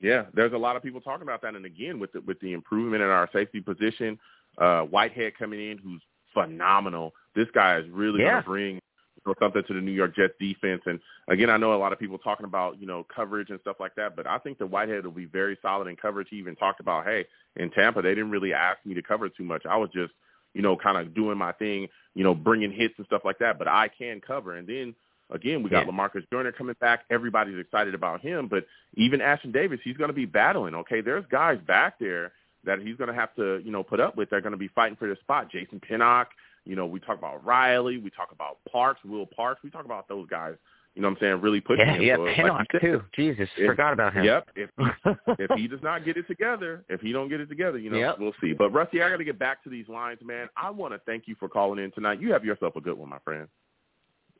yeah, 0.00 0.26
there's 0.34 0.52
a 0.52 0.58
lot 0.58 0.76
of 0.76 0.82
people 0.82 1.00
talking 1.00 1.22
about 1.22 1.40
that, 1.42 1.54
and 1.54 1.64
again, 1.64 1.98
with 1.98 2.12
the, 2.12 2.20
with 2.22 2.38
the 2.40 2.52
improvement 2.52 3.02
in 3.02 3.08
our 3.08 3.28
safety 3.32 3.60
position, 3.60 4.18
uh, 4.58 4.82
Whitehead 4.82 5.34
coming 5.38 5.70
in, 5.70 5.78
who's 5.78 6.02
phenomenal. 6.34 7.14
This 7.34 7.48
guy 7.54 7.78
is 7.78 7.88
really 7.90 8.20
Yeah. 8.20 8.30
going 8.32 8.42
to 8.42 8.48
bring 8.48 8.80
know, 9.26 9.34
something 9.40 9.62
to 9.66 9.74
the 9.74 9.80
New 9.80 9.92
York 9.92 10.14
Jets 10.16 10.34
defense. 10.38 10.82
And 10.86 11.00
again, 11.28 11.50
I 11.50 11.56
know 11.56 11.74
a 11.74 11.76
lot 11.78 11.92
of 11.92 11.98
people 11.98 12.18
talking 12.18 12.46
about 12.46 12.80
you 12.80 12.86
know 12.86 13.06
coverage 13.14 13.50
and 13.50 13.60
stuff 13.60 13.76
like 13.80 13.94
that, 13.96 14.16
but 14.16 14.26
I 14.26 14.38
think 14.38 14.58
the 14.58 14.66
Whitehead 14.66 15.04
will 15.04 15.12
be 15.12 15.26
very 15.26 15.58
solid 15.62 15.88
in 15.88 15.96
coverage. 15.96 16.28
He 16.30 16.36
even 16.36 16.56
talked 16.56 16.80
about, 16.80 17.04
hey, 17.06 17.26
in 17.56 17.70
Tampa, 17.70 18.02
they 18.02 18.10
didn't 18.10 18.30
really 18.30 18.52
ask 18.52 18.78
me 18.84 18.94
to 18.94 19.02
cover 19.02 19.28
too 19.28 19.44
much. 19.44 19.64
I 19.68 19.76
was 19.76 19.90
just 19.92 20.12
you 20.54 20.62
know 20.62 20.76
kind 20.76 20.98
of 20.98 21.14
doing 21.14 21.38
my 21.38 21.52
thing, 21.52 21.88
you 22.14 22.24
know, 22.24 22.34
bringing 22.34 22.72
hits 22.72 22.94
and 22.98 23.06
stuff 23.06 23.22
like 23.24 23.38
that. 23.38 23.58
But 23.58 23.68
I 23.68 23.88
can 23.88 24.20
cover, 24.20 24.56
and 24.56 24.68
then. 24.68 24.94
Again, 25.30 25.62
we 25.62 25.70
got 25.70 25.86
Yeah. 25.86 25.90
Lamarcus 25.90 26.28
Joyner 26.30 26.52
coming 26.52 26.76
back. 26.82 27.06
Everybody's 27.10 27.58
excited 27.58 27.94
about 27.94 28.20
him, 28.20 28.46
but 28.46 28.66
even 28.92 29.20
Ashtyn 29.20 29.54
Davis, 29.54 29.80
he's 29.82 29.96
going 29.96 30.08
to 30.08 30.14
be 30.14 30.26
battling. 30.26 30.74
Okay, 30.74 31.00
there's 31.00 31.24
guys 31.30 31.58
back 31.66 31.98
there 31.98 32.32
that 32.64 32.80
he's 32.80 32.96
going 32.96 33.08
to 33.08 33.14
have 33.14 33.34
to, 33.36 33.60
you 33.64 33.70
know, 33.70 33.82
put 33.82 34.00
up 34.00 34.16
with. 34.16 34.30
They're 34.30 34.40
going 34.40 34.52
to 34.52 34.58
be 34.58 34.68
fighting 34.68 34.96
for 34.96 35.06
their 35.06 35.16
spot. 35.16 35.50
Jason 35.50 35.80
Pinnock, 35.80 36.28
you 36.64 36.76
know, 36.76 36.86
we 36.86 37.00
talk 37.00 37.18
about 37.18 37.44
Riley, 37.44 37.98
we 37.98 38.10
talk 38.10 38.30
about 38.32 38.58
Parks, 38.70 39.00
Will 39.04 39.26
Parks, 39.26 39.60
we 39.62 39.70
talk 39.70 39.84
about 39.84 40.08
those 40.08 40.26
guys. 40.28 40.54
You 40.94 41.02
know 41.02 41.08
what 41.08 41.16
I'm 41.16 41.20
saying? 41.22 41.40
Really 41.40 41.60
pushing 41.60 41.84
Yeah, 41.86 41.94
him. 41.94 42.02
yeah, 42.02 42.14
So, 42.16 42.22
like 42.22 42.36
Pinnock 42.36 42.66
you 42.72 42.78
said, 42.80 42.80
too. 42.86 43.02
Jesus, 43.16 43.48
if- 43.56 43.66
forgot 43.66 43.92
about 43.92 44.14
him. 44.14 44.24
Yep. 44.24 44.48
If 44.54 44.70
if 45.40 45.50
he 45.58 45.66
does 45.66 45.82
not 45.82 46.04
get 46.04 46.16
it 46.16 46.28
together, 46.28 46.84
if 46.88 47.00
he 47.00 47.10
don't 47.10 47.28
get 47.28 47.40
it 47.40 47.46
together, 47.48 47.78
you 47.78 47.90
know, 47.90 47.98
Yep. 47.98 48.16
we'll 48.20 48.32
see. 48.40 48.52
But 48.52 48.70
Rusty, 48.72 49.02
I 49.02 49.08
got 49.10 49.16
to 49.16 49.24
get 49.24 49.36
back 49.38 49.64
to 49.64 49.70
these 49.70 49.88
lines, 49.88 50.20
man. 50.24 50.48
I 50.56 50.70
want 50.70 50.94
to 50.94 51.00
thank 51.04 51.26
you 51.26 51.34
for 51.40 51.48
calling 51.48 51.82
in 51.82 51.90
tonight. 51.92 52.20
You 52.20 52.32
have 52.32 52.44
yourself 52.44 52.76
a 52.76 52.80
good 52.80 52.96
one, 52.96 53.08
my 53.10 53.18
friend. 53.24 53.48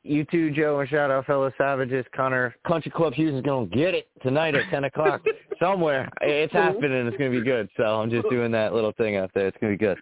you 0.03 0.23
too, 0.25 0.51
Joe, 0.51 0.79
and 0.79 0.87
shout 0.89 1.11
out 1.11 1.25
fellow 1.25 1.51
savages. 1.57 2.05
Connor 2.15 2.55
Country 2.65 2.91
Club 2.91 3.13
Hughes 3.13 3.33
is 3.33 3.41
gonna 3.41 3.65
get 3.65 3.93
it 3.93 4.07
tonight 4.21 4.55
at 4.55 4.69
ten 4.69 4.83
o'clock 4.85 5.21
somewhere. 5.59 6.07
It's 6.21 6.53
happening. 6.53 7.07
It's 7.07 7.17
gonna 7.17 7.31
be 7.31 7.41
good. 7.41 7.67
So 7.75 7.83
I'm 7.83 8.09
just 8.09 8.29
doing 8.29 8.51
that 8.51 8.73
little 8.73 8.91
thing 8.93 9.17
out 9.17 9.31
there. 9.33 9.47
It's 9.47 9.57
gonna 9.59 9.73
be 9.73 9.77
good. 9.77 9.97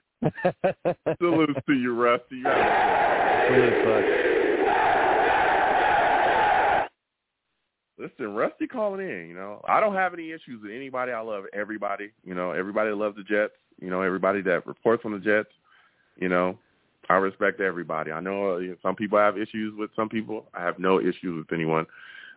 Salute 1.20 1.58
to 1.68 1.74
you, 1.74 1.94
Rusty. 1.96 2.38
You 2.38 2.46
have 2.46 2.60
a 2.60 3.44
Salute. 3.48 4.24
Listen, 8.00 8.34
Rusty 8.36 8.68
calling 8.68 9.08
in, 9.08 9.28
you 9.30 9.36
know. 9.36 9.62
I 9.68 9.80
don't 9.80 9.96
have 9.96 10.14
any 10.14 10.32
issues 10.32 10.62
with 10.62 10.72
anybody. 10.72 11.12
I 11.12 11.22
love 11.22 11.46
everybody. 11.54 12.12
You 12.24 12.34
know, 12.36 12.52
everybody 12.52 12.90
that 12.90 12.96
loves 12.96 13.16
the 13.16 13.24
Jets, 13.24 13.54
you 13.80 13.90
know, 13.90 14.02
everybody 14.02 14.42
that 14.42 14.68
reports 14.68 15.04
on 15.06 15.12
the 15.14 15.20
Jets, 15.20 15.50
you 16.18 16.30
know. 16.30 16.58
I 17.10 17.16
respect 17.16 17.60
everybody. 17.60 18.12
I 18.12 18.20
know 18.22 18.58
uh, 18.58 18.62
some 18.82 18.96
people 18.96 19.18
have 19.18 19.38
issues 19.38 19.74
with 19.78 19.92
some 19.96 20.10
people. 20.10 20.48
I 20.54 20.64
have 20.64 20.80
no 20.80 21.00
issues 21.00 21.38
with 21.38 21.52
anyone. 21.52 21.86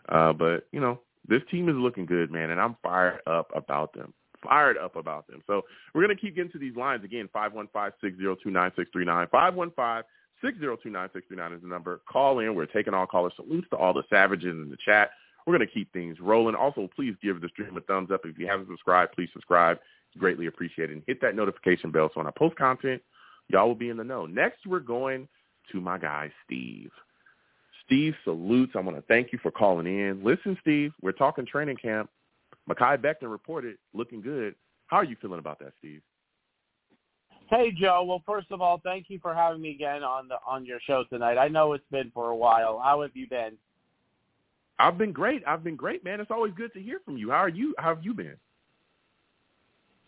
Uh, 0.08 0.32
but, 0.32 0.66
you 0.72 0.80
know, 0.80 1.00
this 1.28 1.42
team 1.50 1.68
is 1.68 1.76
looking 1.76 2.06
good, 2.06 2.30
man, 2.30 2.50
and 2.50 2.60
I'm 2.60 2.76
fired 2.82 3.20
up 3.26 3.50
about 3.54 3.92
them. 3.94 4.12
Fired 4.46 4.78
up 4.78 4.96
about 4.96 5.26
them. 5.26 5.42
So 5.46 5.62
we're 5.94 6.04
going 6.04 6.16
to 6.16 6.20
keep 6.20 6.36
getting 6.36 6.52
to 6.52 6.58
these 6.58 6.76
lines 6.76 7.04
again. 7.04 7.28
515-602-9639. 7.34 10.04
515-602-9639 10.42 11.56
is 11.56 11.62
the 11.62 11.68
number. 11.68 12.00
Call 12.10 12.40
in. 12.40 12.54
We're 12.54 12.66
taking 12.66 12.94
all 12.94 13.06
callers. 13.06 13.32
Salutes 13.36 13.68
to 13.70 13.76
all 13.76 13.92
the 13.92 14.04
savages 14.10 14.50
in 14.50 14.70
the 14.70 14.76
chat. 14.84 15.10
We're 15.46 15.56
going 15.56 15.66
to 15.66 15.72
keep 15.72 15.92
things 15.92 16.18
rolling. 16.20 16.54
Also, 16.54 16.88
please 16.94 17.14
give 17.22 17.40
the 17.40 17.48
stream 17.48 17.76
a 17.76 17.80
thumbs 17.80 18.10
up. 18.10 18.22
If 18.24 18.38
you 18.38 18.46
haven't 18.46 18.68
subscribed, 18.68 19.14
please 19.14 19.30
subscribe. 19.32 19.78
Greatly 20.18 20.46
appreciated. 20.46 20.96
And 20.96 21.04
hit 21.06 21.20
that 21.20 21.36
notification 21.36 21.90
bell 21.90 22.08
so 22.08 22.20
when 22.20 22.26
I 22.26 22.30
post 22.30 22.56
content, 22.56 23.02
y'all 23.48 23.68
will 23.68 23.74
be 23.74 23.90
in 23.90 23.96
the 23.96 24.04
know. 24.04 24.26
Next, 24.26 24.66
we're 24.66 24.80
going 24.80 25.28
to 25.72 25.80
my 25.80 25.98
guy, 25.98 26.32
Steve. 26.44 26.90
Steve 27.84 28.14
salutes. 28.24 28.72
I 28.74 28.80
want 28.80 28.96
to 28.96 29.02
thank 29.02 29.32
you 29.32 29.38
for 29.42 29.50
calling 29.50 29.86
in. 29.86 30.24
Listen, 30.24 30.58
Steve, 30.60 30.92
we're 31.00 31.12
talking 31.12 31.46
training 31.46 31.76
camp. 31.76 32.10
Mekhi 32.68 32.98
Becton 32.98 33.30
reported 33.30 33.76
looking 33.94 34.20
good. 34.20 34.54
How 34.86 34.98
are 34.98 35.04
you 35.04 35.16
feeling 35.20 35.38
about 35.38 35.58
that, 35.60 35.72
Steve? 35.78 36.02
Hey 37.48 37.70
Joe, 37.70 38.02
well 38.04 38.22
first 38.26 38.50
of 38.50 38.60
all, 38.60 38.80
thank 38.82 39.06
you 39.08 39.20
for 39.20 39.32
having 39.32 39.62
me 39.62 39.70
again 39.70 40.02
on 40.02 40.26
the 40.26 40.36
on 40.46 40.64
your 40.64 40.80
show 40.84 41.04
tonight. 41.04 41.38
I 41.38 41.46
know 41.46 41.74
it's 41.74 41.84
been 41.92 42.10
for 42.12 42.30
a 42.30 42.36
while. 42.36 42.80
How 42.82 43.02
have 43.02 43.12
you 43.14 43.28
been? 43.28 43.52
I've 44.78 44.98
been 44.98 45.12
great. 45.12 45.42
I've 45.46 45.62
been 45.62 45.76
great, 45.76 46.04
man. 46.04 46.20
It's 46.20 46.30
always 46.30 46.52
good 46.54 46.72
to 46.74 46.82
hear 46.82 47.00
from 47.04 47.16
you. 47.16 47.30
How 47.30 47.38
are 47.38 47.48
you? 47.48 47.74
How 47.78 47.94
have 47.94 48.04
you 48.04 48.14
been? 48.14 48.36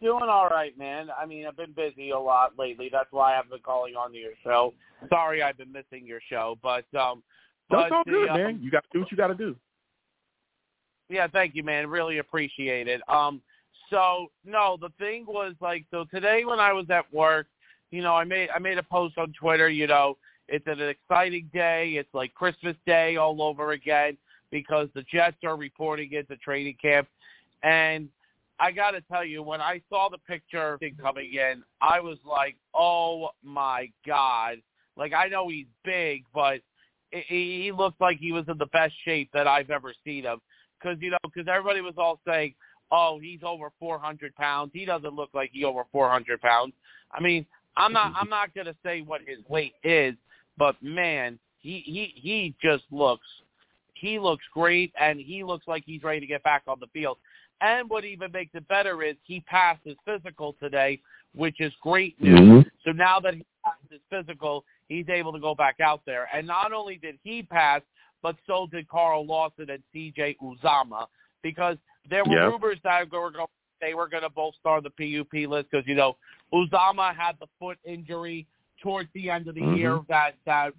Doing 0.02 0.28
all 0.28 0.48
right, 0.48 0.76
man. 0.76 1.08
I 1.18 1.26
mean, 1.26 1.46
I've 1.46 1.56
been 1.56 1.72
busy 1.72 2.10
a 2.10 2.18
lot 2.18 2.52
lately. 2.58 2.88
That's 2.90 3.10
why 3.10 3.36
I've 3.36 3.50
been 3.50 3.60
calling 3.60 3.94
on 3.96 4.12
to 4.12 4.18
your 4.18 4.34
show. 4.44 4.74
Sorry, 5.08 5.42
I've 5.42 5.56
been 5.56 5.72
missing 5.72 6.06
your 6.06 6.20
show, 6.28 6.56
but 6.62 6.84
um, 6.94 7.22
That's 7.70 7.88
but 7.88 7.92
all 7.92 8.02
the, 8.04 8.12
good, 8.12 8.28
um, 8.28 8.36
man. 8.36 8.60
You 8.62 8.70
got 8.70 8.84
to 8.84 8.90
do 8.92 9.00
what 9.00 9.10
you 9.10 9.16
got 9.16 9.28
to 9.28 9.34
do. 9.34 9.56
Yeah, 11.08 11.26
thank 11.26 11.54
you, 11.54 11.62
man. 11.62 11.88
Really 11.88 12.18
appreciate 12.18 12.88
it. 12.88 13.00
Um, 13.08 13.40
so 13.90 14.26
no, 14.44 14.76
the 14.80 14.90
thing 14.98 15.24
was 15.26 15.54
like, 15.60 15.84
so 15.90 16.04
today 16.12 16.44
when 16.44 16.60
I 16.60 16.72
was 16.72 16.86
at 16.90 17.12
work, 17.12 17.46
you 17.90 18.02
know, 18.02 18.14
I 18.14 18.24
made 18.24 18.50
I 18.54 18.58
made 18.58 18.78
a 18.78 18.82
post 18.82 19.16
on 19.16 19.32
Twitter. 19.32 19.68
You 19.68 19.86
know, 19.86 20.18
it's 20.46 20.66
an 20.66 20.80
exciting 20.80 21.50
day. 21.54 21.92
It's 21.92 22.12
like 22.12 22.34
Christmas 22.34 22.76
Day 22.86 23.16
all 23.16 23.40
over 23.42 23.72
again 23.72 24.18
because 24.50 24.88
the 24.94 25.02
Jets 25.02 25.36
are 25.44 25.56
reporting 25.56 26.10
it 26.12 26.28
to 26.28 26.36
training 26.36 26.76
camp, 26.80 27.08
and 27.62 28.08
I 28.60 28.72
got 28.72 28.90
to 28.90 29.00
tell 29.02 29.24
you, 29.24 29.42
when 29.42 29.60
I 29.60 29.80
saw 29.88 30.08
the 30.10 30.18
picture 30.18 30.78
coming 31.00 31.32
in, 31.34 31.62
I 31.80 32.00
was 32.00 32.18
like, 32.26 32.56
oh 32.74 33.30
my 33.42 33.90
god! 34.06 34.58
Like 34.96 35.14
I 35.14 35.28
know 35.28 35.48
he's 35.48 35.66
big, 35.82 36.24
but 36.34 36.60
he 37.10 37.72
looked 37.74 38.02
like 38.02 38.18
he 38.18 38.32
was 38.32 38.44
in 38.48 38.58
the 38.58 38.66
best 38.66 38.92
shape 39.06 39.30
that 39.32 39.46
I've 39.46 39.70
ever 39.70 39.94
seen 40.04 40.24
him 40.24 40.40
because 40.80 40.98
you 41.00 41.10
know 41.10 41.18
because 41.24 41.48
everybody 41.48 41.80
was 41.80 41.94
all 41.96 42.20
saying, 42.26 42.54
"Oh, 42.90 43.18
he's 43.20 43.40
over 43.42 43.70
400 43.78 44.34
pounds. 44.34 44.70
He 44.72 44.84
doesn't 44.84 45.14
look 45.14 45.30
like 45.34 45.50
he 45.52 45.64
over 45.64 45.84
400 45.92 46.40
pounds." 46.40 46.72
I 47.12 47.20
mean, 47.20 47.46
I'm 47.76 47.92
not 47.92 48.12
I'm 48.16 48.28
not 48.28 48.54
gonna 48.54 48.76
say 48.82 49.02
what 49.02 49.20
his 49.26 49.38
weight 49.48 49.74
is, 49.82 50.14
but 50.56 50.76
man, 50.82 51.38
he 51.60 51.80
he 51.80 52.12
he 52.14 52.54
just 52.62 52.84
looks 52.90 53.26
he 53.94 54.18
looks 54.18 54.44
great, 54.52 54.92
and 55.00 55.18
he 55.20 55.44
looks 55.44 55.66
like 55.66 55.82
he's 55.84 56.02
ready 56.02 56.20
to 56.20 56.26
get 56.26 56.42
back 56.42 56.62
on 56.66 56.78
the 56.80 56.86
field. 56.88 57.18
And 57.60 57.90
what 57.90 58.04
even 58.04 58.30
makes 58.30 58.54
it 58.54 58.66
better 58.68 59.02
is 59.02 59.16
he 59.24 59.40
passed 59.40 59.80
his 59.84 59.96
physical 60.04 60.54
today, 60.60 61.00
which 61.34 61.60
is 61.60 61.72
great 61.82 62.20
news. 62.20 62.64
Mhm. 62.64 62.70
So 62.84 62.92
now 62.92 63.18
that 63.20 63.34
he 63.34 63.44
passed 63.64 63.82
his 63.90 64.00
physical, 64.08 64.64
he's 64.88 65.08
able 65.08 65.32
to 65.32 65.40
go 65.40 65.54
back 65.54 65.80
out 65.80 66.04
there. 66.04 66.28
And 66.32 66.46
not 66.46 66.72
only 66.72 66.96
did 66.96 67.18
he 67.24 67.42
pass, 67.42 67.82
but 68.22 68.36
so 68.46 68.66
did 68.70 68.88
Carl 68.88 69.26
Lawson 69.26 69.70
and 69.70 69.82
C.J. 69.92 70.36
Uzomah, 70.42 71.06
because 71.42 71.76
there 72.08 72.24
were 72.24 72.36
Yeah. 72.36 72.46
rumors 72.46 72.78
that 72.84 73.10
were 73.10 73.30
going 73.30 73.46
they 73.80 73.94
were 73.94 74.08
going 74.08 74.24
to 74.24 74.28
both 74.28 74.56
start 74.56 74.82
the 74.82 74.90
PUP 74.90 75.48
list 75.48 75.70
because 75.70 75.86
you 75.86 75.94
know 75.94 76.16
Uzomah 76.52 77.14
had 77.14 77.38
the 77.38 77.46
foot 77.60 77.78
injury 77.84 78.44
towards 78.82 79.08
the 79.12 79.30
end 79.30 79.46
of 79.46 79.54
the 79.54 79.60
Mhm. 79.60 79.76
year 79.76 80.00
that 80.08 80.34
that 80.46 80.74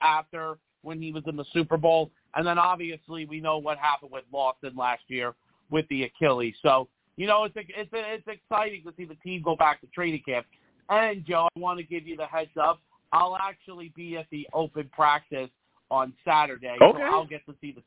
after 0.00 0.58
when 0.82 1.00
he 1.00 1.10
was 1.10 1.26
in 1.26 1.34
the 1.34 1.44
Super 1.46 1.76
Bowl, 1.76 2.12
and 2.34 2.46
then 2.46 2.58
obviously 2.58 3.24
we 3.24 3.40
know 3.40 3.58
what 3.58 3.78
happened 3.78 4.12
with 4.12 4.24
Lawson 4.30 4.76
last 4.76 5.02
year 5.08 5.34
with 5.70 5.88
the 5.88 6.04
Achilles. 6.04 6.54
So 6.62 6.88
you 7.16 7.26
know 7.26 7.44
it's 7.44 7.56
it's 7.56 7.90
it's 7.92 8.28
exciting 8.28 8.84
to 8.84 8.94
see 8.96 9.04
the 9.04 9.16
team 9.16 9.42
go 9.42 9.56
back 9.56 9.80
to 9.80 9.88
training 9.88 10.22
camp. 10.24 10.46
And 10.90 11.24
Joe, 11.24 11.48
I 11.56 11.58
want 11.58 11.78
to 11.78 11.84
give 11.84 12.06
you 12.06 12.16
the 12.16 12.26
heads 12.26 12.56
up. 12.56 12.80
I'll 13.12 13.36
actually 13.36 13.88
be 13.96 14.16
at 14.16 14.28
the 14.30 14.48
open 14.52 14.88
practice 14.90 15.50
on 15.90 16.12
Saturday, 16.24 16.76
Okay. 16.80 16.98
so 16.98 17.04
I'll 17.04 17.26
get 17.26 17.44
to 17.46 17.54
see 17.60 17.72
the 17.72 17.82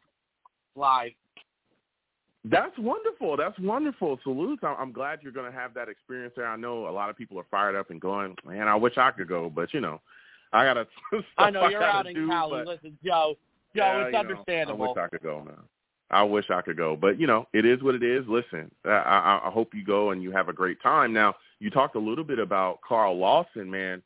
live. 0.76 1.11
That's 2.45 2.78
wonderful. 2.78 3.36
That's 3.36 3.57
wonderful. 3.60 4.19
Salutes. 4.24 4.64
I'm, 4.64 4.76
I'm 4.80 4.91
glad 4.91 5.19
you're 5.22 5.34
going 5.34 5.52
to 5.52 5.57
have 5.57 5.74
that 5.74 5.90
experience 5.90 6.34
there. 6.38 6.48
I 6.48 6.56
know 6.56 6.88
a 6.88 6.91
lot 6.91 7.10
of 7.10 7.18
people 7.18 7.38
are 7.40 7.45
fired 7.52 7.76
up 7.76 7.90
and 7.90 7.99
going, 7.99 8.36
man, 8.45 8.68
I 8.68 8.76
wish 8.76 8.98
I 8.98 9.11
could 9.11 9.28
go, 9.28 9.49
but 9.53 9.74
you 9.74 9.82
know, 9.82 9.99
I 10.53 10.64
got 10.64 10.74
to. 11.11 11.22
I 11.38 11.49
know 11.49 11.68
you're 11.68 11.80
gotta 11.82 11.98
out 11.99 12.07
in 12.07 12.14
do, 12.15 12.28
Cali. 12.30 12.64
but- 12.64 12.68
Listen, 12.68 12.98
Joe, 13.03 13.36
Joe, 13.76 13.82
Yeah, 13.84 13.98
it's 13.99 14.06
you 14.07 14.11
know, 14.14 14.19
understandable. 14.19 14.86
I 14.86 14.88
wish 14.90 14.98
I 14.98 15.07
could 15.10 15.24
go, 15.24 15.44
man. 15.44 15.56
I 16.10 16.24
wish 16.24 16.45
I 16.49 16.61
could 16.61 16.78
go, 16.78 16.95
but 16.95 17.19
you 17.19 17.28
know, 17.28 17.48
it 17.52 17.65
is 17.65 17.84
what 17.84 17.94
it 17.95 18.02
is. 18.03 18.24
Listen, 18.30 18.72
I, 18.86 18.90
I, 18.91 19.41
I 19.48 19.52
hope 19.52 19.74
you 19.74 19.84
go 19.84 20.11
and 20.11 20.24
you 20.24 20.32
have 20.32 20.48
a 20.48 20.53
great 20.53 20.82
time. 20.82 21.11
Now, 21.11 21.36
you 21.60 21.69
talked 21.69 21.95
a 21.98 21.99
little 21.99 22.24
bit 22.24 22.40
about 22.40 22.80
Carl 22.88 23.18
Lawson, 23.18 23.69
man. 23.69 24.02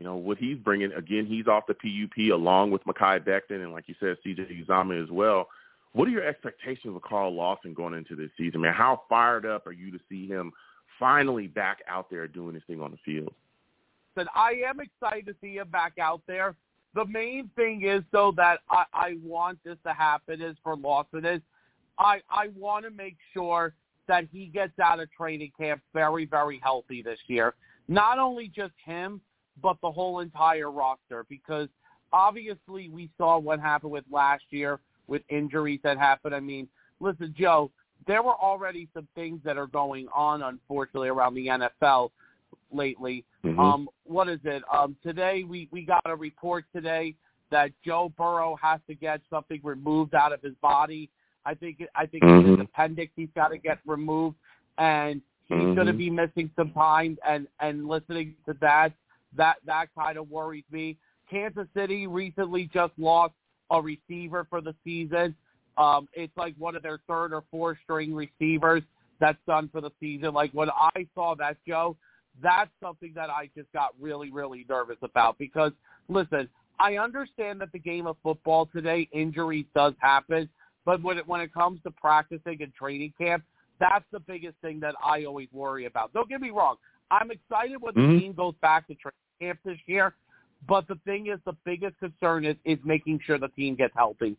You 0.00 0.06
know 0.06 0.16
what 0.16 0.38
he's 0.38 0.56
bringing. 0.56 0.92
Again, 0.92 1.26
he's 1.26 1.46
off 1.46 1.66
the 1.68 1.74
PUP 1.74 2.32
along 2.32 2.70
with 2.70 2.82
Mekhi 2.84 3.22
Becton 3.22 3.62
and, 3.62 3.70
like 3.70 3.86
you 3.86 3.94
said, 4.00 4.16
CJ 4.24 4.66
Uzomah 4.66 5.00
as 5.00 5.10
well. 5.10 5.48
What 5.92 6.08
are 6.08 6.10
your 6.10 6.26
expectations 6.26 6.96
of 6.96 7.02
Carl 7.02 7.34
Lawson 7.34 7.74
going 7.74 7.92
into 7.92 8.16
this 8.16 8.30
season, 8.38 8.62
man? 8.62 8.72
How 8.72 9.02
fired 9.10 9.44
up 9.44 9.66
are 9.66 9.72
you 9.72 9.90
to 9.90 9.98
see 10.08 10.26
him 10.26 10.52
finally 10.98 11.48
back 11.48 11.80
out 11.86 12.08
there 12.08 12.26
doing 12.26 12.54
his 12.54 12.62
thing 12.66 12.80
on 12.80 12.92
the 12.92 12.96
field? 13.04 13.34
But 14.14 14.28
I 14.34 14.62
am 14.66 14.80
excited 14.80 15.26
to 15.26 15.34
see 15.42 15.56
him 15.56 15.68
back 15.68 15.98
out 16.00 16.22
there. 16.26 16.56
The 16.94 17.04
main 17.04 17.50
thing 17.54 17.82
is 17.84 18.02
though 18.10 18.32
that 18.38 18.60
I, 18.70 18.84
I 18.94 19.16
want 19.22 19.58
this 19.64 19.76
to 19.86 19.92
happen 19.92 20.40
is 20.40 20.56
for 20.64 20.76
Lawson 20.76 21.26
is 21.26 21.42
I 21.98 22.20
I 22.30 22.48
want 22.56 22.86
to 22.86 22.90
make 22.90 23.16
sure 23.34 23.74
that 24.08 24.24
he 24.32 24.46
gets 24.46 24.76
out 24.82 24.98
of 24.98 25.12
training 25.12 25.52
camp 25.56 25.82
very 25.92 26.24
very 26.24 26.58
healthy 26.62 27.02
this 27.02 27.20
year. 27.28 27.54
Not 27.86 28.18
only 28.18 28.48
just 28.48 28.72
him, 28.84 29.20
but 29.62 29.76
the 29.82 29.90
whole 29.90 30.20
entire 30.20 30.70
roster 30.70 31.24
because 31.28 31.68
obviously 32.12 32.88
we 32.88 33.10
saw 33.18 33.38
what 33.38 33.60
happened 33.60 33.92
with 33.92 34.04
last 34.10 34.44
year 34.50 34.80
with 35.06 35.22
injuries 35.28 35.80
that 35.82 35.98
happened. 35.98 36.34
I 36.34 36.40
mean, 36.40 36.68
listen, 37.00 37.34
Joe, 37.36 37.70
there 38.06 38.22
were 38.22 38.34
already 38.34 38.88
some 38.94 39.06
things 39.14 39.40
that 39.44 39.58
are 39.58 39.66
going 39.66 40.08
on 40.14 40.42
unfortunately 40.42 41.08
around 41.08 41.34
the 41.34 41.46
NFL 41.48 42.10
lately. 42.72 43.24
Mhm. 43.44 43.58
Um, 43.58 43.88
what 44.04 44.28
is 44.28 44.40
it? 44.44 44.62
Um, 44.72 44.96
today 45.02 45.44
we 45.44 45.68
we 45.70 45.82
got 45.82 46.02
a 46.04 46.16
report 46.16 46.64
today 46.72 47.14
that 47.50 47.72
Joe 47.84 48.12
Burrow 48.16 48.56
has 48.56 48.80
to 48.86 48.94
get 48.94 49.20
something 49.28 49.60
removed 49.62 50.14
out 50.14 50.32
of 50.32 50.40
his 50.40 50.54
body. 50.56 51.10
I 51.44 51.54
think 51.54 51.82
I 51.94 52.06
think 52.06 52.22
his 52.24 52.32
Mhm. 52.32 52.60
appendix 52.62 53.12
he's 53.16 53.30
got 53.34 53.48
to 53.48 53.58
get 53.58 53.78
removed, 53.86 54.36
and 54.78 55.20
he's 55.48 55.58
Mhm. 55.58 55.74
going 55.74 55.86
to 55.86 55.92
be 55.92 56.10
missing 56.10 56.50
some 56.56 56.72
time. 56.72 57.18
And 57.24 57.48
and 57.58 57.88
listening 57.88 58.36
to 58.46 58.54
that, 58.54 58.92
that 59.36 59.56
that 59.66 59.86
kind 59.96 60.18
of 60.18 60.30
worries 60.30 60.64
me. 60.70 60.96
Kansas 61.30 61.66
City 61.74 62.06
recently 62.06 62.68
just 62.72 62.92
lost 62.98 63.34
a 63.70 63.80
receiver 63.80 64.46
for 64.50 64.60
the 64.60 64.74
season. 64.84 65.34
Um, 65.78 66.08
it's 66.12 66.36
like 66.36 66.54
one 66.58 66.74
of 66.74 66.82
their 66.82 66.98
third 67.08 67.32
or 67.32 67.44
fourth 67.50 67.78
string 67.84 68.12
receivers 68.14 68.82
that's 69.20 69.38
done 69.46 69.68
for 69.70 69.80
the 69.80 69.90
season. 70.00 70.34
Like 70.34 70.50
when 70.52 70.70
I 70.70 71.06
saw 71.14 71.34
that, 71.36 71.56
Joe, 71.66 71.96
that's 72.42 72.70
something 72.82 73.12
that 73.14 73.30
I 73.30 73.50
just 73.56 73.72
got 73.72 73.94
really, 74.00 74.30
really 74.30 74.66
nervous 74.68 74.96
about 75.02 75.38
because 75.38 75.72
listen, 76.08 76.48
I 76.80 76.96
understand 76.96 77.60
that 77.60 77.72
the 77.72 77.78
game 77.78 78.06
of 78.06 78.16
football 78.22 78.66
today, 78.66 79.08
injuries 79.12 79.66
does 79.74 79.94
happen, 80.00 80.48
but 80.84 81.02
when 81.02 81.18
it 81.18 81.28
when 81.28 81.40
it 81.40 81.52
comes 81.52 81.80
to 81.84 81.90
practicing 81.90 82.62
and 82.62 82.74
training 82.74 83.12
camp, 83.18 83.44
that's 83.78 84.04
the 84.12 84.20
biggest 84.20 84.56
thing 84.62 84.80
that 84.80 84.94
I 85.04 85.24
always 85.24 85.48
worry 85.52 85.86
about. 85.86 86.12
Don't 86.12 86.28
get 86.28 86.40
me 86.40 86.50
wrong. 86.50 86.76
I'm 87.10 87.30
excited 87.30 87.80
when 87.80 87.94
the 87.94 88.00
Mhm. 88.00 88.20
team 88.20 88.32
goes 88.32 88.54
back 88.60 88.86
to 88.86 88.94
training 88.94 89.14
camp 89.40 89.60
this 89.64 89.78
year, 89.86 90.14
but 90.66 90.86
the 90.86 90.96
thing 91.04 91.26
is 91.26 91.40
the 91.44 91.54
biggest 91.64 91.98
concern 91.98 92.44
is 92.44 92.56
is 92.64 92.78
making 92.84 93.20
sure 93.20 93.38
the 93.38 93.48
team 93.48 93.74
gets 93.74 93.94
healthy. 93.94 94.36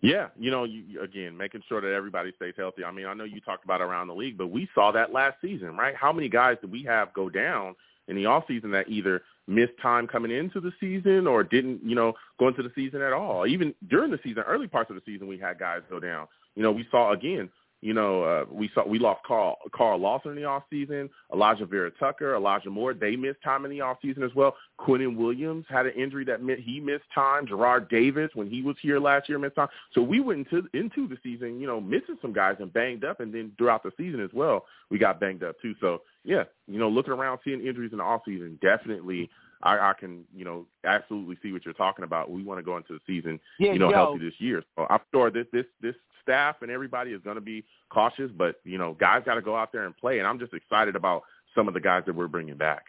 Yeah, 0.00 0.30
you 0.36 0.50
know, 0.50 0.64
you- 0.64 1.00
again, 1.00 1.36
making 1.36 1.62
sure 1.68 1.80
that 1.80 1.92
everybody 1.92 2.32
stays 2.32 2.54
healthy. 2.56 2.84
I 2.84 2.90
mean, 2.90 3.06
I 3.06 3.14
know 3.14 3.22
you 3.22 3.40
talked 3.40 3.64
about 3.64 3.80
around 3.80 4.08
the 4.08 4.14
league, 4.14 4.36
but 4.36 4.48
we 4.48 4.68
saw 4.74 4.90
that 4.90 5.12
last 5.12 5.40
season, 5.40 5.76
right? 5.76 5.94
How 5.94 6.12
many 6.12 6.28
guys 6.28 6.58
did 6.60 6.72
we 6.72 6.82
have 6.82 7.12
go 7.12 7.28
down 7.30 7.76
in 8.08 8.16
the 8.16 8.26
off 8.26 8.44
season 8.48 8.72
that 8.72 8.88
either 8.88 9.22
missed 9.46 9.76
time 9.80 10.08
coming 10.08 10.32
into 10.32 10.60
the 10.60 10.72
season 10.80 11.28
or 11.28 11.44
didn't, 11.44 11.84
you 11.84 11.94
know, 11.94 12.14
go 12.38 12.48
into 12.48 12.64
the 12.64 12.72
season 12.74 13.00
at 13.00 13.12
all? 13.12 13.46
Even 13.46 13.72
during 13.86 14.10
the 14.10 14.18
season, 14.24 14.42
early 14.42 14.66
parts 14.66 14.90
of 14.90 14.96
the 14.96 15.02
season, 15.06 15.28
we 15.28 15.38
had 15.38 15.56
guys 15.56 15.82
go 15.88 16.00
down. 16.00 16.26
You 16.56 16.64
know, 16.64 16.72
we 16.72 16.84
saw 16.90 17.12
again. 17.12 17.48
You 17.82 17.94
know, 17.94 18.22
uh, 18.22 18.44
we 18.48 18.70
saw 18.74 18.86
we 18.86 19.00
lost 19.00 19.24
Carl 19.26 19.56
Carl 19.72 19.98
Lawson 19.98 20.30
in 20.30 20.36
the 20.36 20.44
off 20.44 20.62
season, 20.70 21.10
Alijah 21.32 21.68
Vera 21.68 21.90
Tucker, 21.90 22.36
Elijah 22.36 22.70
Moore. 22.70 22.94
They 22.94 23.16
missed 23.16 23.42
time 23.42 23.64
in 23.64 23.72
the 23.72 23.80
off 23.80 23.98
season 24.00 24.22
as 24.22 24.30
well. 24.36 24.54
Quinnen 24.78 25.16
Williams 25.16 25.64
had 25.68 25.86
an 25.86 25.92
injury 25.96 26.24
that 26.26 26.44
meant 26.44 26.60
he 26.60 26.78
missed 26.78 27.04
time. 27.12 27.44
Jarrad 27.44 27.90
Davis, 27.90 28.30
when 28.34 28.48
he 28.48 28.62
was 28.62 28.76
here 28.80 29.00
last 29.00 29.28
year, 29.28 29.36
missed 29.40 29.56
time. 29.56 29.66
So 29.94 30.00
we 30.00 30.20
went 30.20 30.46
into 30.46 30.68
into 30.72 31.08
the 31.08 31.18
season, 31.24 31.60
you 31.60 31.66
know, 31.66 31.80
missing 31.80 32.16
some 32.22 32.32
guys 32.32 32.54
and 32.60 32.72
banged 32.72 33.04
up, 33.04 33.18
and 33.18 33.34
then 33.34 33.50
throughout 33.58 33.82
the 33.82 33.90
season 33.96 34.20
as 34.22 34.30
well, 34.32 34.64
we 34.88 34.98
got 34.98 35.18
banged 35.18 35.42
up 35.42 35.56
too. 35.60 35.74
So 35.80 36.02
yeah, 36.22 36.44
you 36.68 36.78
know, 36.78 36.88
looking 36.88 37.12
around, 37.12 37.40
seeing 37.44 37.66
injuries 37.66 37.90
in 37.90 37.98
the 37.98 38.04
off 38.04 38.22
season, 38.24 38.60
definitely. 38.62 39.28
I, 39.64 39.90
I 39.90 39.92
can, 39.98 40.24
you 40.34 40.44
know, 40.44 40.66
absolutely 40.84 41.36
see 41.40 41.52
what 41.52 41.64
you're 41.64 41.74
talking 41.74 42.04
about. 42.04 42.30
We 42.30 42.42
want 42.42 42.58
to 42.58 42.64
go 42.64 42.76
into 42.76 42.94
the 42.94 43.00
season, 43.06 43.38
Yeah, 43.60 43.72
you 43.72 43.78
know, 43.78 43.90
Joe. 43.90 43.96
healthy 43.96 44.24
this 44.24 44.34
year. 44.38 44.64
So 44.74 44.86
I'm 44.90 44.98
sure 45.12 45.30
this 45.30 45.46
this 45.52 45.66
this 45.80 45.94
staff 46.22 46.56
and 46.62 46.70
everybody 46.70 47.12
is 47.12 47.20
going 47.22 47.36
to 47.36 47.42
be 47.42 47.64
cautious, 47.90 48.30
but 48.36 48.56
you 48.64 48.78
know, 48.78 48.96
guys 48.98 49.22
got 49.24 49.34
to 49.34 49.42
go 49.42 49.56
out 49.56 49.72
there 49.72 49.84
and 49.84 49.96
play. 49.96 50.18
And 50.18 50.26
I'm 50.26 50.38
just 50.38 50.54
excited 50.54 50.96
about 50.96 51.22
some 51.54 51.68
of 51.68 51.74
the 51.74 51.80
guys 51.80 52.02
that 52.06 52.14
we're 52.14 52.28
bringing 52.28 52.56
back. 52.56 52.84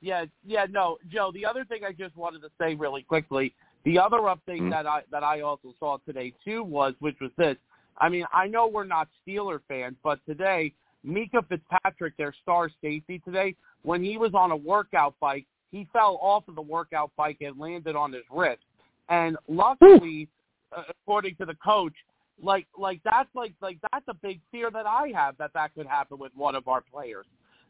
Yeah, 0.00 0.26
yeah, 0.44 0.66
no, 0.70 0.98
Joe. 1.08 1.30
The 1.32 1.44
other 1.44 1.64
thing 1.64 1.80
I 1.86 1.92
just 1.92 2.16
wanted 2.16 2.42
to 2.42 2.50
say 2.60 2.74
really 2.74 3.02
quickly, 3.02 3.54
the 3.84 3.98
other 3.98 4.18
update 4.18 4.60
Mhm. 4.60 4.70
that 4.70 4.86
I 4.86 5.02
that 5.10 5.24
I 5.24 5.40
also 5.40 5.74
saw 5.78 5.98
today 5.98 6.32
too 6.44 6.62
was, 6.62 6.94
which 7.00 7.18
was 7.20 7.30
this. 7.36 7.56
I 7.98 8.08
mean, 8.08 8.26
I 8.32 8.46
know 8.46 8.66
we're 8.66 8.84
not 8.84 9.08
Steeler 9.26 9.60
fans, 9.68 9.96
but 10.02 10.24
today 10.26 10.74
Minkah 11.04 11.46
Fitzpatrick, 11.48 12.16
their 12.16 12.32
star 12.42 12.68
safety 12.82 13.20
today, 13.20 13.54
when 13.82 14.02
he 14.02 14.18
was 14.18 14.34
on 14.34 14.50
a 14.50 14.56
workout 14.56 15.14
bike, 15.20 15.46
he 15.70 15.86
fell 15.92 16.18
off 16.20 16.46
of 16.48 16.56
the 16.56 16.62
workout 16.62 17.10
bike 17.16 17.38
and 17.40 17.58
landed 17.58 17.96
on 17.96 18.12
his 18.12 18.24
wrist. 18.30 18.62
And 19.08 19.36
luckily, 19.48 20.28
according 20.72 21.36
to 21.36 21.44
the 21.46 21.54
coach, 21.56 21.94
like 22.42 22.66
like 22.78 23.00
that's 23.04 23.28
like 23.34 23.54
like 23.60 23.78
that's 23.92 24.04
a 24.08 24.14
big 24.14 24.40
fear 24.50 24.70
that 24.70 24.86
I 24.86 25.08
have 25.14 25.36
that 25.38 25.52
that 25.54 25.74
could 25.74 25.86
happen 25.86 26.18
with 26.18 26.32
one 26.34 26.54
of 26.54 26.68
our 26.68 26.82
players. 26.82 27.26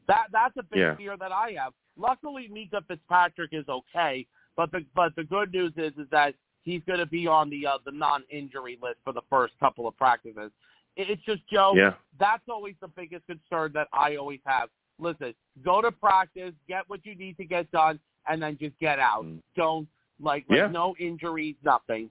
That 0.08 0.26
that's 0.32 0.56
a 0.56 0.62
big 0.62 0.80
Yeah. 0.80 0.96
fear 0.96 1.16
that 1.16 1.32
I 1.32 1.52
have. 1.58 1.72
Luckily, 1.96 2.48
Minkah 2.52 2.86
Fitzpatrick 2.86 3.50
is 3.52 3.68
okay, 3.68 4.26
but 4.56 4.70
the 4.72 4.84
but 4.94 5.14
the 5.16 5.24
good 5.24 5.52
news 5.52 5.72
is 5.76 5.92
is 5.98 6.08
that 6.10 6.34
he's 6.62 6.82
going 6.86 6.98
to 6.98 7.06
be 7.06 7.26
on 7.26 7.48
the 7.48 7.66
uh, 7.66 7.78
the 7.84 7.92
non-injury 7.92 8.78
list 8.82 8.98
for 9.04 9.12
the 9.12 9.22
first 9.30 9.54
couple 9.60 9.86
of 9.86 9.96
practices. 9.96 10.50
It, 10.96 11.10
it's 11.10 11.22
just 11.24 11.42
Joe. 11.48 11.74
Yeah. 11.76 11.94
That's 12.18 12.42
always 12.48 12.74
the 12.80 12.88
biggest 12.88 13.24
concern 13.26 13.72
that 13.74 13.88
I 13.92 14.16
always 14.16 14.40
have. 14.46 14.68
Listen, 14.98 15.34
go 15.64 15.82
to 15.82 15.92
practice, 15.92 16.52
get 16.68 16.88
what 16.88 17.04
you 17.04 17.14
need 17.14 17.36
to 17.36 17.44
get 17.44 17.70
done, 17.70 18.00
and 18.28 18.42
then 18.42 18.56
just 18.58 18.78
get 18.78 18.98
out. 18.98 19.26
Don't 19.54 19.86
like, 20.20 20.44
like 20.48 20.56
Yeah. 20.56 20.66
no 20.68 20.96
injuries, 20.98 21.56
nothing. 21.62 22.10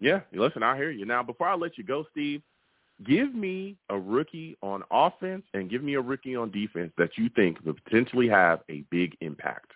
Yeah, 0.00 0.20
listen, 0.32 0.62
I 0.62 0.76
hear 0.76 0.90
you. 0.90 1.04
Now, 1.06 1.22
before 1.22 1.48
I 1.48 1.54
let 1.54 1.78
you 1.78 1.84
go, 1.84 2.04
Steve, 2.10 2.42
give 3.06 3.34
me 3.34 3.76
a 3.90 3.98
rookie 3.98 4.56
on 4.62 4.82
offense 4.90 5.44
and 5.54 5.70
give 5.70 5.82
me 5.82 5.94
a 5.94 6.00
rookie 6.00 6.36
on 6.36 6.50
defense 6.50 6.92
that 6.98 7.10
you 7.16 7.28
think 7.34 7.58
would 7.64 7.82
potentially 7.84 8.28
have 8.28 8.60
a 8.70 8.84
big 8.90 9.16
impact. 9.20 9.70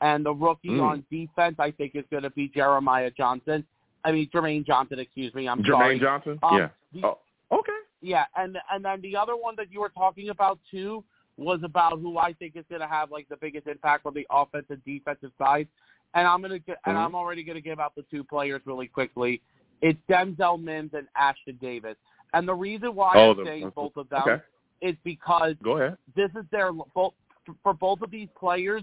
And 0.00 0.24
the 0.24 0.32
rookie 0.32 0.68
Mm. 0.68 0.82
on 0.82 1.04
defense, 1.10 1.56
I 1.58 1.72
think, 1.72 1.94
is 1.96 2.04
going 2.10 2.22
to 2.22 2.30
be 2.30 2.48
Jeremiah 2.48 3.10
Johnson. 3.10 3.66
I 4.04 4.12
mean, 4.12 4.28
Jermaine 4.32 4.64
Johnson. 4.64 5.00
Excuse 5.00 5.34
me. 5.34 5.48
I'm 5.48 5.62
Jermaine 5.62 5.70
sorry. 5.70 5.98
Johnson? 6.00 6.38
Um, 6.42 6.56
yeah. 6.58 6.68
the- 6.92 7.04
Oh, 7.06 7.18
okay. 7.50 7.72
Yeah, 8.00 8.26
and 8.36 8.56
and 8.70 8.84
then 8.84 9.00
the 9.00 9.16
other 9.16 9.36
one 9.36 9.56
that 9.56 9.72
you 9.72 9.80
were 9.80 9.88
talking 9.88 10.28
about 10.28 10.60
too 10.70 11.02
was 11.36 11.60
about 11.64 11.98
who 11.98 12.16
I 12.16 12.32
think 12.34 12.54
is 12.54 12.64
going 12.68 12.80
to 12.80 12.86
have 12.86 13.10
like 13.10 13.28
the 13.28 13.36
biggest 13.36 13.66
impact 13.66 14.06
on 14.06 14.14
the 14.14 14.24
offensive 14.30 14.84
defensive 14.84 15.32
side. 15.36 15.66
And 16.14 16.26
I'm 16.26 16.40
gonna 16.42 16.58
get, 16.58 16.78
and. 16.86 16.96
I'm 16.96 17.14
already 17.14 17.42
going 17.44 17.56
to 17.56 17.60
give 17.62 17.78
out 17.80 17.94
the 17.94 18.04
two 18.10 18.24
players 18.24 18.62
really 18.64 18.86
quickly. 18.86 19.40
It's 19.82 19.98
Denzel 20.08 20.60
Mims 20.60 20.90
and 20.94 21.06
Ashtyn 21.20 21.60
Davis. 21.60 21.96
And 22.32 22.46
the 22.48 22.54
reason 22.54 22.94
why 22.94 23.12
Oh, 23.14 23.30
I'm 23.32 23.36
the- 23.36 23.44
saying 23.44 23.72
both 23.76 23.96
of 23.96 24.08
them 24.08 24.22
okay. 24.26 24.42
is 24.80 24.96
because 25.04 25.54
Go 25.62 25.76
ahead. 25.76 25.96
this 26.16 26.30
is 26.30 26.44
their 26.50 26.72
both 26.72 27.14
for 27.62 27.72
both 27.74 28.00
of 28.02 28.10
these 28.10 28.28
players. 28.38 28.82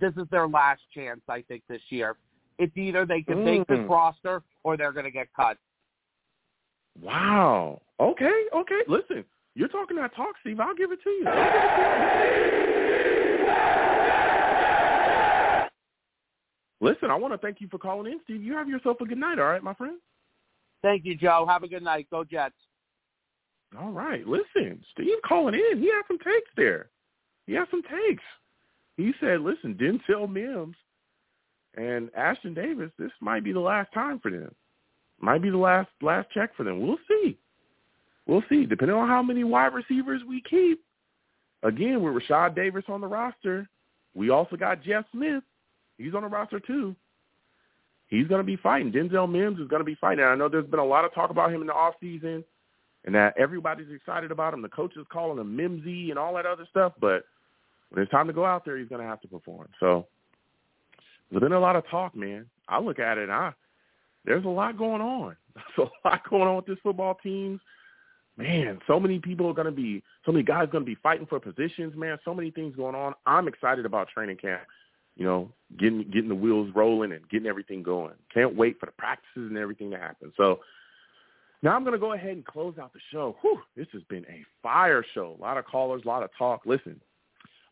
This 0.00 0.12
is 0.16 0.28
their 0.30 0.46
last 0.46 0.82
chance, 0.94 1.20
I 1.28 1.42
think, 1.42 1.62
this 1.68 1.82
year. 1.90 2.16
It's 2.58 2.76
either 2.76 3.04
they 3.04 3.22
can 3.22 3.44
make 3.44 3.66
this 3.66 3.78
Mm. 3.78 3.88
roster 3.88 4.42
or 4.62 4.76
they're 4.76 4.92
going 4.92 5.04
to 5.06 5.10
get 5.10 5.32
cut. 5.34 5.58
Wow. 7.00 7.82
Okay, 8.00 8.44
okay. 8.54 8.80
Listen, 8.86 9.24
you're 9.54 9.68
talking 9.68 9.96
that 9.96 10.14
talk, 10.14 10.34
Steve. 10.40 10.60
I'll 10.60 10.74
give 10.74 10.92
it 10.92 11.02
to 11.02 11.10
you. 11.10 11.24
I'll 11.26 11.52
give 11.52 11.62
it 11.62 11.76
to 11.76 11.82
you. 11.82 12.58
Listen, 16.80 17.10
I 17.10 17.16
want 17.16 17.34
to 17.34 17.38
thank 17.38 17.60
you 17.60 17.68
for 17.68 17.78
calling 17.78 18.12
in, 18.12 18.20
Steve. 18.24 18.42
You 18.42 18.54
have 18.54 18.68
yourself 18.68 19.00
a 19.00 19.04
good 19.04 19.18
night, 19.18 19.38
all 19.38 19.46
right, 19.46 19.62
my 19.62 19.74
friend? 19.74 19.98
Thank 20.82 21.04
you, 21.04 21.16
Joe. 21.16 21.44
Have 21.48 21.64
a 21.64 21.68
good 21.68 21.82
night. 21.82 22.06
Go 22.10 22.24
Jets. 22.24 22.54
All 23.78 23.90
right. 23.90 24.26
Listen, 24.26 24.82
Steve 24.92 25.16
calling 25.26 25.54
in. 25.54 25.78
He 25.78 25.86
had 25.86 26.02
some 26.06 26.18
takes 26.18 26.50
there. 26.56 26.88
He 27.46 27.54
had 27.54 27.66
some 27.70 27.82
takes. 27.82 28.22
He 28.96 29.12
said, 29.20 29.40
listen, 29.40 29.74
Denzel 29.74 30.30
Mims 30.30 30.76
and 31.76 32.10
Ashtyn 32.12 32.54
Davis, 32.54 32.90
this 32.98 33.10
might 33.20 33.44
be 33.44 33.52
the 33.52 33.60
last 33.60 33.92
time 33.92 34.18
for 34.20 34.30
them. 34.30 34.54
Might 35.20 35.42
be 35.42 35.50
the 35.50 35.56
last 35.56 35.88
last 36.00 36.28
check 36.32 36.54
for 36.56 36.62
them. 36.62 36.80
We'll 36.80 36.98
see. 37.08 37.36
We'll 38.26 38.44
see. 38.48 38.66
Depending 38.66 38.96
on 38.96 39.08
how 39.08 39.22
many 39.22 39.42
wide 39.44 39.74
receivers 39.74 40.22
we 40.28 40.42
keep. 40.48 40.80
Again, 41.64 42.02
with 42.02 42.22
Rashad 42.22 42.54
Davis 42.54 42.84
on 42.88 43.00
the 43.00 43.06
roster, 43.06 43.68
we 44.14 44.30
also 44.30 44.56
got 44.56 44.82
Jeff 44.82 45.04
Smith. 45.12 45.42
He's 45.98 46.14
on 46.14 46.22
the 46.22 46.28
roster 46.28 46.60
too. 46.60 46.96
He's 48.08 48.26
going 48.26 48.40
to 48.40 48.46
be 48.46 48.56
fighting. 48.56 48.90
Denzel 48.90 49.30
Mims 49.30 49.60
is 49.60 49.68
going 49.68 49.80
to 49.80 49.84
be 49.84 49.96
fighting. 49.96 50.24
I 50.24 50.34
know 50.34 50.48
there's 50.48 50.66
been 50.66 50.80
a 50.80 50.84
lot 50.84 51.04
of 51.04 51.12
talk 51.12 51.30
about 51.30 51.52
him 51.52 51.60
in 51.60 51.66
the 51.66 51.74
off 51.74 51.94
season 52.00 52.42
and 53.04 53.14
that 53.14 53.34
everybody's 53.36 53.90
excited 53.94 54.30
about 54.30 54.54
him. 54.54 54.62
The 54.62 54.68
coaches 54.68 55.06
calling 55.12 55.38
him 55.38 55.54
Mimsy 55.54 56.10
and 56.10 56.18
all 56.18 56.34
that 56.34 56.46
other 56.46 56.66
stuff. 56.70 56.94
But 57.00 57.24
when 57.90 58.02
it's 58.02 58.10
time 58.10 58.26
to 58.28 58.32
go 58.32 58.46
out 58.46 58.64
there, 58.64 58.78
he's 58.78 58.88
going 58.88 59.02
to 59.02 59.06
have 59.06 59.20
to 59.22 59.28
perform. 59.28 59.68
So 59.78 60.06
there's 61.30 61.42
been 61.42 61.52
a 61.52 61.60
lot 61.60 61.76
of 61.76 61.88
talk, 61.90 62.16
man. 62.16 62.46
I 62.68 62.80
look 62.80 62.98
at 62.98 63.18
it, 63.18 63.24
and 63.24 63.32
I 63.32 63.52
there's 64.24 64.44
a 64.44 64.48
lot 64.48 64.76
going 64.76 65.00
on. 65.00 65.36
There's 65.76 65.88
a 65.88 66.08
lot 66.08 66.20
going 66.28 66.42
on 66.42 66.56
with 66.56 66.66
this 66.66 66.78
football 66.82 67.16
team. 67.22 67.60
Man, 68.36 68.78
so 68.86 69.00
many 69.00 69.18
people 69.18 69.48
are 69.48 69.54
going 69.54 69.66
to 69.66 69.72
be, 69.72 70.04
so 70.24 70.30
many 70.30 70.44
guys 70.44 70.68
going 70.70 70.84
to 70.84 70.88
be 70.88 70.98
fighting 71.02 71.26
for 71.26 71.40
positions, 71.40 71.94
man. 71.96 72.18
So 72.24 72.32
many 72.32 72.52
things 72.52 72.76
going 72.76 72.94
on. 72.94 73.14
I'm 73.26 73.48
excited 73.48 73.84
about 73.84 74.08
training 74.08 74.36
camp. 74.36 74.60
You 75.18 75.24
know, 75.24 75.50
getting 75.78 76.04
getting 76.04 76.28
the 76.28 76.34
wheels 76.34 76.70
rolling 76.74 77.12
and 77.12 77.28
getting 77.28 77.48
everything 77.48 77.82
going. 77.82 78.14
Can't 78.32 78.56
wait 78.56 78.78
for 78.80 78.86
the 78.86 78.92
practices 78.92 79.48
and 79.48 79.58
everything 79.58 79.90
to 79.90 79.98
happen. 79.98 80.32
So 80.36 80.60
now 81.62 81.74
I'm 81.74 81.82
going 81.82 81.92
to 81.92 81.98
go 81.98 82.12
ahead 82.12 82.30
and 82.30 82.44
close 82.44 82.74
out 82.80 82.92
the 82.92 83.00
show. 83.10 83.36
Whew, 83.42 83.60
this 83.76 83.88
has 83.92 84.02
been 84.04 84.24
a 84.26 84.44
fire 84.62 85.04
show. 85.14 85.36
A 85.38 85.42
lot 85.42 85.58
of 85.58 85.66
callers, 85.66 86.02
a 86.04 86.08
lot 86.08 86.22
of 86.22 86.30
talk. 86.38 86.62
Listen, 86.64 87.00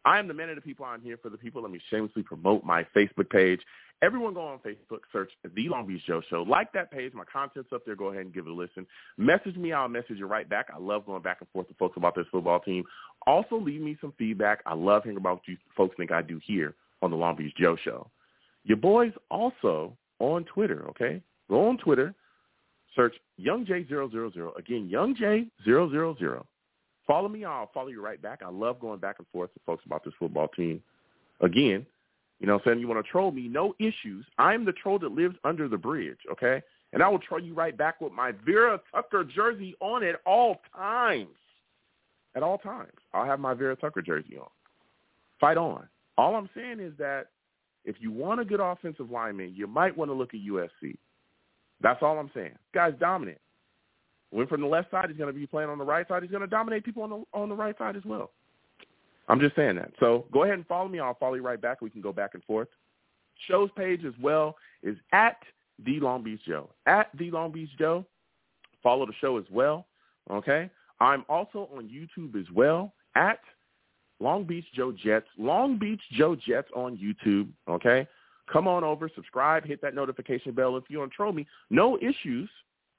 I 0.05 0.19
am 0.19 0.27
the 0.27 0.35
man 0.35 0.49
of 0.49 0.57
the 0.57 0.61
people. 0.61 0.85
I'm 0.85 1.01
here 1.01 1.17
for 1.23 1.31
the 1.31 1.39
people. 1.39 1.63
Let 1.63 1.71
me 1.71 1.81
shamelessly 1.89 2.25
promote 2.25 2.65
my 2.65 2.85
Facebook 2.97 3.31
page. 3.31 3.61
Everyone 4.03 4.35
go 4.35 4.43
on 4.43 4.59
Facebook, 4.59 5.01
search 5.11 5.31
The 5.43 5.69
Long 5.69 5.87
Beach 5.87 6.03
Joe 6.07 6.21
Show. 6.29 6.43
Like 6.43 6.73
that 6.73 6.91
page. 6.91 7.15
My 7.15 7.25
content's 7.33 7.73
up 7.73 7.83
there. 7.87 7.97
Go 7.97 8.07
ahead 8.07 8.23
and 8.23 8.35
give 8.35 8.47
it 8.47 8.51
a 8.51 8.55
listen. 8.55 8.87
Message 9.17 9.57
me. 9.57 9.73
I'll 9.73 9.89
message 9.89 10.19
you 10.19 10.27
right 10.27 10.49
back. 10.49 10.67
I 10.75 10.79
love 10.79 11.07
going 11.07 11.23
back 11.23 11.39
and 11.41 11.49
forth 11.51 11.69
with 11.69 11.79
folks 11.79 11.97
about 11.97 12.15
this 12.15 12.27
football 12.31 12.61
team. 12.61 12.85
Also, 13.27 13.57
leave 13.57 13.81
me 13.81 13.97
some 14.01 14.13
feedback. 14.19 14.61
I 14.67 14.75
love 14.75 15.05
hearing 15.05 15.17
about 15.17 15.37
what 15.37 15.49
you 15.49 15.57
folks 15.77 15.97
think 15.97 16.11
I 16.11 16.23
do 16.23 16.41
here 16.45 16.75
on 17.03 17.11
The 17.11 17.17
Long 17.17 17.37
Beach 17.37 17.55
Joe 17.57 17.77
Show. 17.85 18.11
Your 18.65 18.77
boys 18.77 19.13
also 19.31 19.97
on 20.19 20.45
Twitter, 20.45 20.87
okay? 20.91 21.23
Go 21.49 21.69
on 21.69 21.79
Twitter. 21.79 22.15
Search 22.95 23.15
Young 23.37 23.65
YoungJ000. 23.67 24.59
Again, 24.59 24.89
Young 24.89 25.15
YoungJ000. 25.15 26.45
Follow 27.07 27.29
me. 27.29 27.45
I'll 27.45 27.71
follow 27.73 27.89
you 27.89 28.03
right 28.03 28.21
back. 28.21 28.41
I 28.45 28.49
love 28.49 28.81
going 28.81 28.99
back 28.99 29.17
and 29.19 29.27
forth 29.29 29.51
with 29.55 29.63
folks 29.65 29.85
about 29.87 30.05
this 30.05 30.15
football 30.19 30.49
team. 30.49 30.83
Again, 31.41 31.87
you 32.41 32.47
know 32.47 32.55
what 32.55 32.63
I'm 32.67 32.73
saying? 32.73 32.81
You 32.81 32.89
want 32.89 33.05
to 33.05 33.11
troll 33.11 33.31
me, 33.31 33.49
no 33.49 33.75
issues. 33.79 34.25
I'm 34.39 34.65
the 34.65 34.73
troll 34.73 34.99
that 34.99 35.13
lives 35.13 35.37
under 35.45 35.69
the 35.69 35.77
bridge, 35.77 36.19
okay? 36.31 36.63
And 36.93 37.03
I 37.03 37.09
will 37.09 37.19
troll 37.19 37.41
you 37.41 37.55
right 37.55 37.77
back 37.77 38.01
with 38.01 38.13
my 38.13 38.33
Vera 38.45 38.81
Tucker 38.93 39.25
jersey 39.25 39.75
on 39.81 40.03
at 40.03 40.17
all 40.27 40.61
times. 40.75 41.29
At 42.35 42.43
all 42.43 42.59
times. 42.59 42.93
I'll 43.15 43.25
have 43.25 43.41
my 43.41 43.55
Vera 43.55 43.77
Tucker 43.77 44.03
jersey 44.03 44.37
on. 44.39 44.49
Fight 45.41 45.57
on. 45.57 45.87
All 46.19 46.35
I'm 46.35 46.49
saying 46.55 46.81
is 46.81 46.93
that 46.99 47.27
if 47.85 47.97
you 48.01 48.11
want 48.11 48.41
a 48.41 48.45
good 48.45 48.61
offensive 48.61 49.11
lineman, 49.11 49.55
you 49.55 49.67
might 49.67 49.97
want 49.97 50.11
to 50.11 50.15
look 50.15 50.35
at 50.35 50.41
USC. 50.41 50.97
That's 51.81 52.03
all 52.03 52.19
I'm 52.19 52.31
saying. 52.35 52.55
Guy's 52.75 52.95
dominant. 52.99 53.39
Went 54.33 54.49
from 54.49 54.61
the 54.61 54.67
left 54.67 54.91
side, 54.91 55.09
he's 55.09 55.19
going 55.19 55.33
to 55.33 55.39
be 55.39 55.47
playing 55.47 55.71
on 55.71 55.79
the 55.79 55.85
right 55.85 56.07
side. 56.09 56.23
He's 56.23 56.31
going 56.31 56.41
to 56.41 56.49
dominate 56.49 56.85
people 56.85 57.03
on 57.05 57.11
the 57.11 57.23
on 57.33 57.49
the 57.49 57.55
right 57.55 57.77
side 57.79 57.97
as 57.97 58.05
well. 58.05 58.33
I'm 59.29 59.41
just 59.41 59.57
saying 59.57 59.77
that. 59.77 59.93
So 60.01 60.27
go 60.33 60.45
ahead 60.45 60.55
and 60.55 60.67
follow 60.67 60.89
me. 60.89 60.99
I'll 60.99 61.15
follow 61.15 61.35
you 61.35 61.43
right 61.43 61.61
back. 61.61 61.81
We 61.81 61.91
can 61.91 62.01
go 62.01 62.13
back 62.13 62.35
and 62.35 62.45
forth. 62.45 62.69
Show's 63.49 63.71
page 63.77 64.05
as 64.05 64.15
well 64.21 64.57
is 64.83 64.97
at 65.13 65.39
the 65.85 66.01
Long 66.01 66.23
Beach 66.23 66.41
Joe. 66.47 66.71
At 66.87 67.09
the 67.19 67.31
Long 67.31 67.53
Beach 67.53 67.71
Joe. 67.79 68.05
Follow 68.83 69.07
the 69.07 69.13
show 69.21 69.37
as 69.37 69.45
well. 69.51 69.87
Okay. 70.31 70.71
I'm 71.01 71.25
also 71.29 71.69
on 71.77 71.89
YouTube 71.89 72.41
as 72.41 72.51
well 72.53 72.95
at 73.15 73.41
Long 74.21 74.45
Beach 74.45 74.65
Joe 74.75 74.93
Jets. 74.93 75.27
Long 75.39 75.79
Beach 75.79 76.01
Joe 76.13 76.35
Jets 76.37 76.69
on 76.75 76.97
YouTube. 76.97 77.49
Okay. 77.69 78.07
Come 78.53 78.69
on 78.69 78.85
over, 78.85 79.11
subscribe, 79.15 79.65
hit 79.65 79.83
that 79.83 79.95
notification 79.95 80.53
bell. 80.53 80.77
If 80.77 80.85
you 80.89 81.01
to 81.01 81.09
troll 81.09 81.33
me, 81.33 81.47
no 81.69 81.99
issues. 81.99 82.49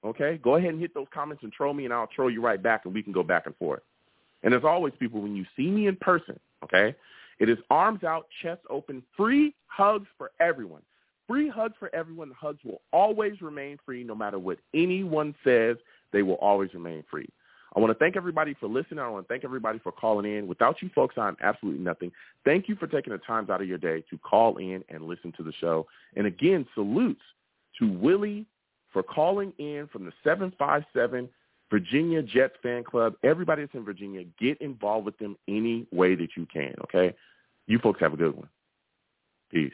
Okay. 0.06 0.40
Go 0.44 0.56
ahead 0.56 0.72
and 0.72 0.80
hit 0.80 0.94
those 0.94 1.08
comments 1.14 1.44
and 1.44 1.52
troll 1.52 1.74
me, 1.74 1.86
and 1.86 1.94
I'll 1.94 2.08
troll 2.08 2.30
you 2.30 2.42
right 2.42 2.62
back, 2.62 2.86
and 2.86 2.94
we 2.94 3.02
can 3.02 3.14
go 3.14 3.24
back 3.24 3.46
and 3.46 3.56
forth. 3.56 3.82
And 4.44 4.54
as 4.54 4.64
always, 4.64 4.94
people, 5.00 5.22
when 5.22 5.36
you 5.36 5.46
see 5.56 5.70
me 5.70 5.88
in 5.88 5.96
person, 5.96 6.40
okay, 6.64 6.96
it 7.40 7.50
is 7.50 7.58
arms 7.70 8.04
out, 8.04 8.28
chest 8.42 8.62
open, 8.70 9.04
free 9.16 9.56
hugs 9.68 10.08
for 10.18 10.32
everyone. 10.40 10.82
Free 11.28 11.50
hugs 11.50 11.76
for 11.80 11.94
everyone. 11.94 12.30
The 12.30 12.36
hugs 12.36 12.60
will 12.64 12.82
always 12.94 13.42
remain 13.42 13.78
free 13.86 14.04
no 14.04 14.16
matter 14.16 14.40
what 14.40 14.60
anyone 14.74 15.36
says. 15.44 15.78
They 16.14 16.24
will 16.24 16.36
always 16.36 16.74
remain 16.74 17.04
free. 17.10 17.28
I 17.78 17.80
want 17.80 17.92
to 17.92 18.00
thank 18.04 18.18
everybody 18.18 18.56
for 18.60 18.68
listening. 18.68 18.98
I 18.98 19.08
want 19.08 19.28
to 19.28 19.32
thank 19.32 19.44
everybody 19.44 19.78
for 19.78 19.92
calling 19.92 20.26
in. 20.26 20.48
Without 20.48 20.82
you 20.82 20.90
folks, 20.96 21.14
I'm 21.16 21.38
absolutely 21.44 21.80
nothing. 21.80 22.12
Thank 22.44 22.68
you 22.68 22.76
for 22.76 22.88
taking 22.88 23.14
the 23.14 23.20
time 23.20 23.48
out 23.52 23.62
of 23.62 23.68
your 23.68 23.78
day 23.78 24.04
to 24.10 24.18
call 24.18 24.58
in 24.58 24.84
and 24.90 25.04
listen 25.04 25.32
to 25.38 25.44
the 25.44 25.54
show. 25.62 25.86
And 26.16 26.26
again, 26.26 26.66
salutes 26.74 27.22
to 27.78 27.88
Willie 27.88 28.48
for 28.92 29.04
calling 29.04 29.54
in 29.60 29.88
from 29.94 30.06
the 30.06 30.12
757 30.24 31.30
Virginia 31.70 32.24
Jets 32.24 32.56
fan 32.64 32.84
club. 32.84 33.14
Everybody 33.24 33.62
that's 33.62 33.76
in 33.76 33.86
Virginia, 33.86 34.24
get 34.40 34.60
involved 34.60 35.06
with 35.06 35.18
them 35.20 35.38
any 35.48 35.86
way 35.92 36.16
that 36.16 36.30
you 36.36 36.48
can, 36.52 36.74
okay? 36.86 37.16
You 37.68 37.78
folks 37.78 38.00
have 38.00 38.14
a 38.14 38.18
good 38.18 38.36
one. 38.36 38.50
Peace. 39.52 39.72